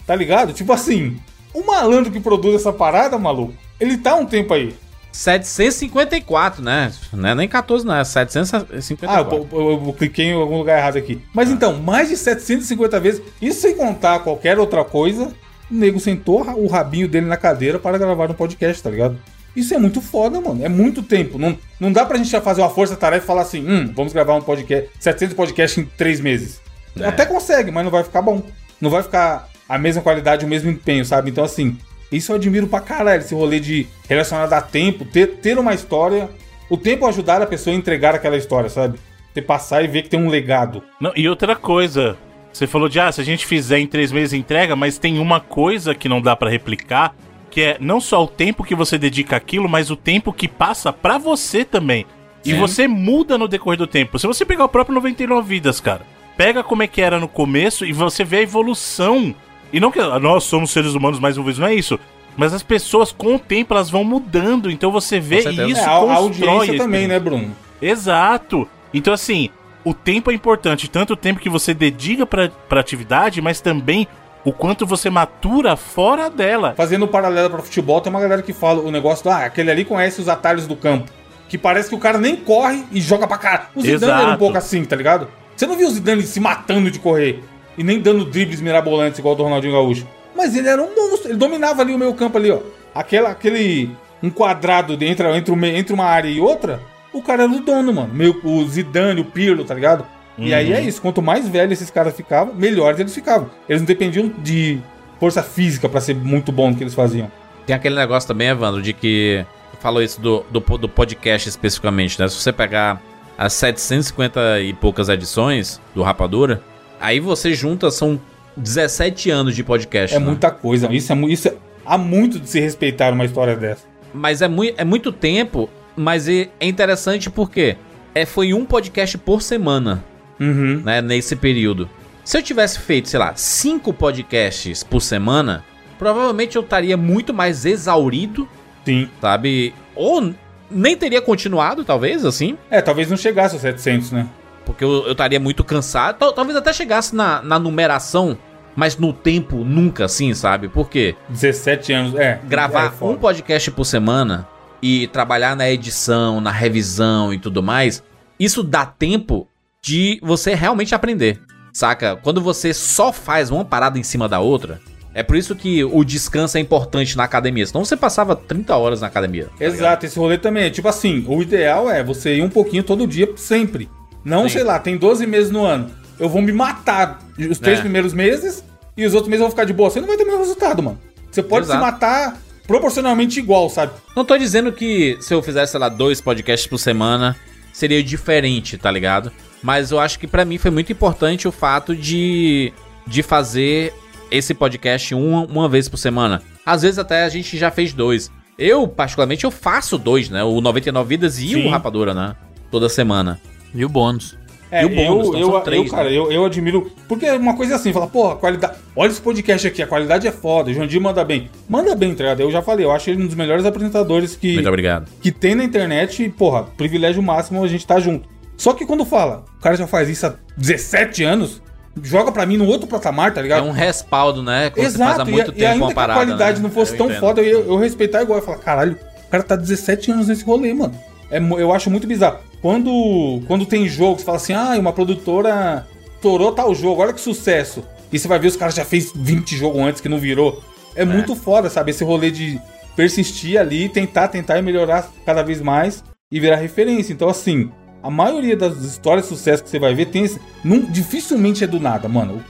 Tá 0.06 0.16
ligado? 0.16 0.54
Tipo 0.54 0.72
assim, 0.72 1.18
o 1.52 1.64
malandro 1.66 2.12
que 2.12 2.20
produz 2.20 2.54
essa 2.56 2.72
parada, 2.72 3.18
maluco, 3.18 3.56
ele 3.80 3.98
tá 3.98 4.14
um 4.16 4.26
tempo 4.28 4.54
aí. 4.54 4.76
754, 5.12 6.62
né? 6.64 6.92
Não 7.12 7.30
é 7.30 7.34
nem 7.34 7.48
14, 7.48 7.84
não, 7.86 7.96
é 7.96 8.02
Ah, 8.02 8.06
754. 8.06 9.36
eu, 9.36 9.48
eu- 9.52 9.84
eu 9.88 9.94
cliquei 9.94 10.26
em 10.28 10.34
algum 10.34 10.60
lugar 10.60 10.78
errado 10.78 10.98
aqui. 10.98 11.20
Mas 11.34 11.50
então, 11.50 11.74
mais 11.82 12.10
de 12.10 12.16
750 12.16 13.00
vezes, 13.00 13.22
isso 13.42 13.62
sem 13.62 13.76
contar 13.76 14.20
qualquer 14.20 14.60
outra 14.60 14.84
coisa, 14.86 15.34
o 15.70 15.76
nego 15.76 16.00
sentou 16.00 16.42
o 16.58 16.68
rabinho 16.68 17.08
dele 17.08 17.26
na 17.26 17.38
cadeira 17.38 17.80
para 17.80 17.98
gravar 17.98 18.30
um 18.30 18.34
podcast, 18.34 18.82
tá 18.82 18.90
ligado? 18.90 19.18
Isso 19.56 19.74
é 19.74 19.78
muito 19.78 20.02
foda, 20.02 20.40
mano. 20.40 20.64
É 20.64 20.70
muito 20.70 21.02
tempo. 21.02 21.38
Não, 21.38 21.58
não 21.80 21.92
dá 21.92 22.06
pra 22.06 22.18
gente 22.18 22.30
já 22.30 22.42
fazer 22.42 22.62
uma 22.62 22.70
força-tarefa 22.70 23.24
e 23.24 23.28
falar 23.28 23.42
assim, 23.42 23.68
hum, 23.68 23.92
vamos 23.96 24.14
gravar 24.14 24.36
um 24.36 24.42
podcast, 24.42 24.90
700 25.00 25.36
podcasts 25.36 25.78
em 25.78 25.86
3 25.86 26.22
meses. 26.22 26.62
É. 27.00 27.06
Até 27.06 27.26
consegue, 27.26 27.72
mas 27.72 27.84
não 27.84 27.92
vai 27.92 28.04
ficar 28.04 28.22
bom. 28.22 28.42
Não 28.80 28.90
vai 28.90 29.04
ficar 29.04 29.50
a 29.68 29.78
mesma 29.78 30.02
qualidade, 30.02 30.46
o 30.46 30.48
mesmo 30.48 30.70
empenho, 30.70 31.04
sabe? 31.04 31.30
Então, 31.30 31.44
assim, 31.44 31.78
isso 32.12 32.32
eu 32.32 32.38
admiro 32.38 32.68
pra 32.68 32.80
caralho, 32.80 33.22
esse 33.22 33.36
rolê 33.36 33.60
de 33.60 33.88
relacionado 34.08 34.54
a 34.54 34.62
tempo, 34.62 35.06
ter, 35.06 35.28
ter 35.38 35.60
uma 35.60 35.74
história, 35.74 36.30
o 36.70 36.78
tempo 36.78 37.06
ajudar 37.06 37.42
a 37.42 37.46
pessoa 37.46 37.76
a 37.76 37.78
entregar 37.78 38.16
aquela 38.16 38.38
história, 38.38 38.70
sabe? 38.70 39.00
Você 39.34 39.42
passar 39.42 39.84
e 39.84 39.88
ver 39.88 40.04
que 40.04 40.10
tem 40.10 40.20
um 40.20 40.30
legado. 40.30 40.82
Não, 41.00 41.12
e 41.16 41.30
outra 41.30 41.56
coisa, 41.56 42.18
você 42.52 42.68
falou 42.68 42.90
de, 42.90 43.00
ah, 43.00 43.12
se 43.12 43.22
a 43.22 43.24
gente 43.24 43.46
fizer 43.46 43.80
em 43.80 43.88
três 43.88 44.12
meses 44.12 44.34
entrega, 44.34 44.76
mas 44.76 44.98
tem 44.98 45.20
uma 45.20 45.40
coisa 45.40 45.96
que 45.96 46.10
não 46.10 46.22
dá 46.22 46.36
pra 46.36 46.50
replicar, 46.50 47.14
que 47.50 47.62
é 47.62 47.78
não 47.80 48.00
só 48.02 48.24
o 48.24 48.28
tempo 48.28 48.64
que 48.64 48.76
você 48.76 48.98
dedica 48.98 49.36
àquilo, 49.36 49.70
mas 49.70 49.90
o 49.90 49.96
tempo 49.96 50.34
que 50.34 50.48
passa 50.48 50.92
pra 50.92 51.18
você 51.18 51.64
também. 51.64 52.06
E 52.46 52.52
Sim. 52.52 52.58
você 52.58 52.88
muda 52.88 53.38
no 53.38 53.48
decorrer 53.48 53.78
do 53.78 53.88
tempo. 53.88 54.18
Se 54.18 54.28
você 54.28 54.46
pegar 54.46 54.66
o 54.66 54.70
próprio 54.70 54.96
99 54.96 55.48
Vidas, 55.48 55.80
cara, 55.80 56.02
pega 56.38 56.64
como 56.64 56.84
é 56.84 56.88
que 56.88 57.02
era 57.02 57.20
no 57.20 57.28
começo 57.28 57.86
e 57.86 57.92
você 57.92 58.24
vê 58.24 58.38
a 58.38 58.42
evolução. 58.44 59.36
E 59.74 59.80
não 59.80 59.92
que 59.92 60.00
ah, 60.00 60.20
nós 60.20 60.46
somos 60.46 60.72
seres 60.72 60.94
humanos 60.94 61.20
mais 61.20 61.38
uma 61.38 61.46
vez, 61.46 61.60
não 61.60 61.68
é 61.68 61.76
isso. 61.76 62.00
Mas 62.38 62.54
as 62.54 62.64
pessoas, 62.64 63.12
com 63.12 63.36
o 63.36 63.40
tempo, 63.40 63.74
elas 63.74 63.90
vão 63.90 64.04
mudando. 64.04 64.72
Então 64.72 64.92
você 64.92 65.20
vê 65.20 65.42
e 65.42 65.72
isso 65.72 65.82
é, 65.82 65.86
a, 65.86 65.90
a 65.90 66.16
audiência 66.16 66.78
também, 66.78 67.08
né, 67.08 67.20
Bruno? 67.20 67.54
Exato. 67.82 68.68
Então, 68.94 69.14
assim, 69.14 69.50
o 69.84 69.94
tempo 69.94 70.32
é 70.32 70.34
importante, 70.34 70.90
tanto 70.90 71.14
o 71.14 71.18
tempo 71.18 71.40
que 71.40 71.50
você 71.50 71.74
dedica 71.74 72.26
pra, 72.26 72.50
pra 72.68 72.80
atividade, 72.80 73.42
mas 73.42 73.62
também 73.62 74.08
o 74.46 74.52
quanto 74.54 74.86
você 74.86 75.10
matura 75.10 75.76
fora 75.76 76.30
dela. 76.30 76.74
Fazendo 76.76 77.06
um 77.06 77.08
paralelo 77.08 77.50
para 77.50 77.62
futebol, 77.62 78.00
tem 78.02 78.10
uma 78.10 78.22
galera 78.22 78.42
que 78.42 78.54
fala 78.54 78.82
o 78.82 78.92
negócio 78.92 79.24
do, 79.24 79.30
ah, 79.30 79.46
aquele 79.46 79.70
ali 79.72 79.84
conhece 79.86 80.20
os 80.22 80.30
atalhos 80.30 80.66
do 80.68 80.76
campo. 80.76 81.12
Que 81.48 81.58
parece 81.58 81.90
que 81.90 81.96
o 81.96 82.00
cara 82.00 82.18
nem 82.18 82.36
corre 82.36 82.84
e 82.92 83.02
joga 83.02 83.28
pra 83.28 83.38
cá. 83.38 83.70
O 83.76 83.82
Zidane 83.82 84.04
era 84.12 84.22
um 84.22 84.24
Exato. 84.26 84.38
pouco 84.38 84.58
assim, 84.58 84.84
tá 84.86 84.96
ligado? 84.96 85.28
Você 85.56 85.66
não 85.66 85.76
viu 85.76 85.88
o 85.88 85.92
Zidane 85.92 86.22
se 86.24 86.40
matando 86.40 86.90
de 86.92 87.00
correr 87.00 87.44
e 87.78 87.84
nem 87.84 88.00
dando 88.00 88.24
dribles 88.24 88.62
mirabolantes 88.62 89.18
igual 89.20 89.34
o 89.34 89.38
do 89.38 89.44
Ronaldinho 89.44 89.74
Gaúcho. 89.74 90.08
Mas 90.36 90.56
ele 90.56 90.68
era 90.70 90.82
um 90.82 90.94
monstro, 90.96 91.32
ele 91.32 91.38
dominava 91.38 91.82
ali 91.82 91.94
o 91.94 91.98
meio 91.98 92.14
campo 92.14 92.38
ali, 92.38 92.52
ó. 92.52 92.60
Aquela, 92.94 93.30
aquele 93.32 93.90
um 94.22 94.30
quadrado 94.30 94.96
de- 94.96 95.06
entre, 95.06 95.28
entre, 95.36 95.52
uma- 95.52 95.68
entre 95.68 95.94
uma 95.94 96.06
área 96.06 96.30
e 96.30 96.40
outra, 96.40 96.80
o 97.14 97.22
cara 97.22 97.44
era 97.44 97.52
o 97.52 97.60
dono, 97.60 97.94
mano. 97.94 98.14
Meio, 98.14 98.40
o 98.44 98.68
Zidane, 98.68 99.22
o 99.22 99.26
Pirlo, 99.26 99.64
tá 99.64 99.74
ligado? 99.74 100.06
E 100.38 100.54
aí 100.54 100.72
é 100.72 100.82
isso, 100.82 101.02
quanto 101.02 101.22
mais 101.22 101.50
velho 101.50 101.74
esses 101.74 101.90
caras 101.92 102.16
ficavam, 102.16 102.54
melhores 102.54 102.98
eles 103.00 103.14
ficavam. 103.14 103.50
Eles 103.68 103.82
não 103.82 103.86
dependiam 103.88 104.32
de 104.38 104.80
força 105.20 105.44
física 105.44 105.90
pra 105.90 106.00
ser 106.00 106.16
muito 106.16 106.50
bom 106.52 106.70
no 106.70 106.76
que 106.78 106.84
eles 106.84 106.94
faziam. 106.94 107.30
Tem 107.66 107.76
aquele 107.76 107.96
negócio 107.96 108.28
também, 108.28 108.48
Evandro, 108.48 108.82
de 108.82 108.94
que. 108.94 109.46
Falou 109.82 110.02
isso 110.02 110.20
do, 110.20 110.46
do, 110.52 110.60
do 110.78 110.90
podcast 110.90 111.48
especificamente, 111.48 112.20
né? 112.20 112.28
Se 112.28 112.36
você 112.36 112.52
pegar 112.52 113.02
as 113.38 113.54
750 113.54 114.60
e 114.62 114.74
poucas 114.74 115.08
edições 115.08 115.80
do 115.96 116.02
Rapadura, 116.04 116.62
aí 117.00 117.20
você 117.22 117.54
junta, 117.54 117.90
são 117.90 118.20
17 118.58 119.30
anos 119.30 119.56
de 119.56 119.64
podcast. 119.64 120.16
É 120.16 120.20
né? 120.20 120.26
muita 120.26 120.52
coisa. 120.52 120.92
Isso 120.92 121.12
é, 121.12 121.16
mu- 121.16 121.30
isso 121.30 121.48
é- 121.48 121.54
há 121.86 121.98
muito 121.98 122.40
de 122.40 122.50
se 122.50 122.60
respeitar 122.60 123.14
uma 123.14 123.24
história 123.24 123.56
dessa. 123.56 123.84
Mas 124.14 124.42
é, 124.42 124.48
mui 124.50 124.74
é 124.78 124.84
muito 124.84 125.12
tempo, 125.14 125.70
mas 126.00 126.28
é 126.28 126.50
é 126.60 126.68
interessante 126.68 127.30
porque 127.30 127.76
é, 128.16 128.26
foi 128.26 128.54
um 128.54 128.66
podcast 128.66 129.18
por 129.18 129.42
semana, 129.42 130.04
Uhum. 130.40 130.82
né? 130.86 131.02
Nesse 131.02 131.36
período. 131.36 131.90
Se 132.24 132.38
eu 132.38 132.44
tivesse 132.44 132.80
feito, 132.80 133.10
sei 133.10 133.20
lá, 133.20 133.34
cinco 133.36 133.92
podcasts 133.94 134.84
por 134.84 135.02
semana, 135.02 135.64
provavelmente 135.98 136.56
eu 136.56 136.62
estaria 136.62 136.96
muito 136.96 137.34
mais 137.34 137.66
exaurido, 137.66 138.48
Sim. 138.86 139.10
sabe? 139.20 139.74
Ou 139.96 140.34
nem 140.72 140.96
teria 140.96 141.22
continuado, 141.22 141.84
talvez, 141.84 142.24
assim. 142.26 142.58
É, 142.70 142.82
talvez 142.82 143.10
não 143.10 143.18
chegasse 143.18 143.56
aos 143.56 143.62
700, 143.64 144.12
né? 144.12 144.28
Porque 144.66 144.84
eu 144.84 145.12
estaria 145.12 145.40
muito 145.40 145.64
cansado. 145.64 146.18
Tal- 146.20 146.32
talvez 146.34 146.56
até 146.56 146.72
chegasse 146.72 147.16
na, 147.16 147.42
na 147.42 147.58
numeração, 147.60 148.38
mas 148.76 148.96
no 148.98 149.12
tempo 149.12 149.58
nunca, 149.66 150.06
assim, 150.06 150.34
sabe? 150.36 150.70
Por 150.70 150.88
quê? 150.90 151.16
17 151.28 151.92
anos. 151.92 152.16
É. 152.16 152.40
Gravar 152.48 152.86
é 152.86 152.90
foda. 152.92 153.14
um 153.14 153.18
podcast 153.18 153.72
por 153.72 153.84
semana 153.86 154.48
e 154.82 155.08
trabalhar 155.08 155.56
na 155.56 155.70
edição, 155.70 156.40
na 156.42 156.52
revisão 156.52 157.34
e 157.34 157.40
tudo 157.40 157.62
mais, 157.64 158.04
isso 158.40 158.64
dá 158.64 158.86
tempo 158.86 159.48
de 159.82 160.20
você 160.22 160.54
realmente 160.54 160.94
aprender, 160.96 161.40
saca? 161.74 162.16
Quando 162.18 162.42
você 162.42 162.74
só 162.74 163.12
faz 163.14 163.50
uma 163.50 163.64
parada 163.66 163.98
em 164.00 164.04
cima 164.04 164.28
da 164.28 164.40
outra, 164.40 164.80
é 165.14 165.24
por 165.24 165.36
isso 165.36 165.56
que 165.56 165.84
o 165.84 166.04
descanso 166.04 166.58
é 166.58 166.62
importante 166.62 167.18
na 167.18 167.24
academia. 167.24 167.66
Senão 167.66 167.84
você 167.84 167.98
passava 167.98 168.36
30 168.36 168.76
horas 168.76 169.02
na 169.02 169.08
academia. 169.08 169.46
tá 169.46 169.52
ligado? 169.58 169.74
Exato, 169.74 170.06
esse 170.06 170.20
rolê 170.20 170.38
também 170.38 170.64
é 170.66 170.70
tipo 170.70 170.88
assim: 170.88 171.26
o 171.28 171.42
ideal 171.42 171.90
é 171.90 172.04
você 172.04 172.36
ir 172.36 172.42
um 172.44 172.50
pouquinho 172.50 172.84
todo 172.84 173.08
dia, 173.08 173.30
sempre. 173.36 173.90
Não, 174.24 174.44
Sim. 174.44 174.50
sei 174.50 174.64
lá, 174.64 174.78
tem 174.80 174.98
12 174.98 175.26
meses 175.26 175.50
no 175.52 175.66
ano. 175.66 175.90
Eu 176.20 176.28
vou 176.30 176.42
me 176.42 176.52
matar 176.52 177.20
os 177.50 177.58
três 177.58 177.80
É. 177.80 177.82
primeiros 177.82 178.14
meses 178.14 178.64
e 178.96 179.06
os 179.06 179.14
outros 179.14 179.30
meses 179.30 179.40
eu 179.42 179.48
vou 179.48 179.52
ficar 179.52 179.64
de 179.64 179.74
boa. 179.74 179.90
Você 179.90 180.00
não 180.02 180.08
vai 180.08 180.18
ter 180.18 180.24
o 180.24 180.28
mesmo 180.28 180.42
resultado, 180.42 180.84
mano. 180.84 181.00
Você 181.32 181.42
pode 181.42 181.66
Exato. 181.66 181.80
se 181.80 181.86
matar 181.86 182.38
proporcionalmente 182.70 183.40
igual, 183.40 183.68
sabe? 183.68 183.94
Não 184.16 184.24
tô 184.24 184.38
dizendo 184.38 184.72
que 184.72 185.18
se 185.20 185.34
eu 185.34 185.42
fizesse, 185.42 185.72
sei 185.72 185.80
lá, 185.80 185.90
dois 185.90 186.22
podcasts 186.22 186.68
por 186.68 186.78
semana, 186.78 187.36
seria 187.74 188.04
diferente, 188.04 188.78
tá 188.78 188.92
ligado? 188.92 189.32
Mas 189.64 189.90
eu 189.90 190.00
acho 190.00 190.20
que 190.20 190.28
pra 190.28 190.46
mim 190.46 190.60
foi 190.60 190.70
muito 190.70 190.92
importante 190.92 191.48
o 191.48 191.52
fato 191.52 191.96
de, 191.96 192.72
de 193.08 193.24
fazer 193.24 193.92
esse 194.30 194.54
podcast 194.54 195.16
uma, 195.16 195.46
uma 195.46 195.68
vez 195.68 195.90
por 195.90 195.98
semana. 195.98 196.44
Às 196.64 196.84
vezes 196.84 197.00
até 197.00 197.24
a 197.24 197.30
gente 197.30 197.58
já 197.58 197.72
fez 197.72 197.92
dois. 197.92 198.32
Eu, 198.56 198.88
particularmente, 198.88 199.46
eu 199.46 199.52
faço 199.52 199.98
dois, 199.98 200.30
né? 200.30 200.44
O 200.44 200.62
99 200.62 201.10
Vidas 201.10 201.40
e 201.40 201.48
Sim. 201.48 201.66
o 201.66 201.72
Rapadura, 201.72 202.14
né? 202.14 202.36
Toda 202.70 202.88
semana. 202.88 203.42
E 203.74 203.84
o 203.84 203.90
bônus. 203.90 204.38
É, 204.72 204.84
E 204.84 204.86
o 204.86 204.90
bônus, 204.90 205.28
eu, 205.30 205.36
então 205.40 205.54
eu, 205.56 205.62
três, 205.62 205.86
eu, 205.86 205.92
cara, 205.92 206.10
né? 206.10 206.16
eu, 206.16 206.32
eu 206.32 206.46
admiro. 206.46 206.92
Porque 207.08 207.30
uma 207.32 207.56
coisa 207.56 207.74
é 207.74 207.76
assim, 207.76 207.92
fala, 207.92 208.08
porra, 208.08 208.36
qualidade. 208.36 208.78
Olha 208.96 209.10
esse 209.10 209.20
podcast 209.22 209.68
aqui, 209.68 209.82
a 209.82 209.88
qualidade 209.88 210.28
é 210.28 210.32
foda. 210.32 210.70
O 210.70 210.74
Jandir 210.74 211.02
manda 211.02 211.24
bem. 211.26 211.50
Manda 211.68 211.96
bem, 211.96 212.14
tá 212.14 212.24
ligado? 212.24 212.42
Eu 212.42 212.52
já 212.52 212.62
falei, 212.62 212.86
eu 212.86 212.92
acho 212.92 213.10
ele 213.10 213.24
um 213.24 213.26
dos 213.26 213.36
melhores 213.36 213.66
apresentadores 213.66 214.36
que, 214.36 214.54
Muito 214.54 214.68
obrigado. 214.70 215.10
que 215.22 215.32
tem 215.32 215.56
na 215.56 215.64
internet. 215.64 216.24
E, 216.24 216.30
porra, 216.30 216.64
privilégio 216.78 217.22
máximo 217.24 217.64
a 217.64 217.68
gente 217.68 217.86
tá 217.88 218.00
junto. 218.00 218.30
Só 218.58 218.74
que 218.74 218.86
quando 218.86 219.06
fala, 219.06 219.46
o 219.58 219.62
cara 219.62 219.76
já 219.76 219.88
faz 219.88 220.08
isso 220.10 220.28
há 220.28 220.34
17 220.58 221.24
anos, 221.24 221.62
joga 222.04 222.32
pra 222.32 222.46
mim 222.46 222.58
no 222.58 222.66
outro 222.66 222.88
patamar, 222.88 223.34
tá 223.34 223.40
É 223.40 223.44
ligado? 223.44 223.66
um 223.66 223.72
respaldo, 223.72 224.44
né? 224.44 224.70
Quando 224.70 224.86
você 224.88 224.98
faz 224.98 225.10
há 225.12 225.14
Exato, 225.16 225.32
muito 225.32 225.52
e, 225.52 225.54
e 225.54 225.54
tempo 225.56 225.66
ainda 225.72 225.84
uma 225.86 225.88
que 225.90 225.96
parada. 225.96 226.20
a 226.20 226.26
qualidade 226.26 226.58
né? 226.58 226.64
não 226.64 226.70
fosse 226.70 226.92
Eu 226.92 226.98
tão 226.98 227.08
entendo. 227.08 227.20
foda, 227.22 227.42
eu, 227.42 227.66
eu 227.66 227.78
respeitar 227.78 228.22
igual. 228.22 228.38
Eu 228.40 228.46
falar, 228.46 228.58
caralho, 228.60 228.98
o 229.26 229.30
cara 229.32 229.42
tá 229.42 229.56
17 229.56 230.12
anos 230.12 230.28
nesse 230.28 230.44
rolê, 230.44 230.74
mano. 230.74 230.94
É, 231.32 231.40
eu 231.40 231.72
acho 231.74 231.90
muito 231.90 232.06
bizarro. 232.06 232.40
Quando, 232.62 233.42
quando 233.48 233.66
tem 233.66 233.88
jogo, 233.88 234.20
você 234.20 234.26
fala 234.26 234.38
assim, 234.38 234.54
ah, 234.54 234.76
uma 234.78 234.94
produtora 234.94 235.88
torou 236.22 236.52
tal 236.52 236.76
jogo, 236.76 237.02
olha 237.02 237.14
que 237.14 237.22
sucesso. 237.22 237.84
E 238.12 238.20
você 238.20 238.28
vai 238.28 238.40
ver 238.40 238.48
os 238.48 238.56
caras 238.56 238.76
já 238.76 238.84
fez 238.84 239.12
20 239.16 239.56
jogos 239.56 239.82
antes 239.82 240.02
que 240.02 240.10
não 240.10 240.18
virou. 240.18 240.62
É, 240.96 241.06
muito 241.06 241.36
foda, 241.36 241.70
sabe? 241.70 241.92
Esse 241.92 242.04
rolê 242.04 242.32
de 242.32 242.60
persistir 242.96 243.58
ali, 243.58 243.88
tentar, 243.88 244.28
tentar 244.28 244.58
e 244.58 244.62
melhorar 244.62 245.10
cada 245.26 245.42
vez 245.44 245.62
mais 245.62 246.04
e 246.32 246.40
virar 246.40 246.58
referência. 246.58 247.14
Então, 247.14 247.30
assim, 247.30 247.72
a 248.04 248.10
maioria 248.10 248.58
das 248.58 248.78
histórias 248.80 249.26
de 249.26 249.30
sucesso 249.30 249.64
que 249.64 249.70
você 249.70 249.80
vai 249.80 249.94
ver 249.94 250.08
tem 250.08 250.24
esse. 250.24 250.40
Não, 250.64 250.80
dificilmente 250.80 251.64
é 251.64 251.68
do 251.68 251.80
nada, 251.80 252.08
mano. 252.08 252.44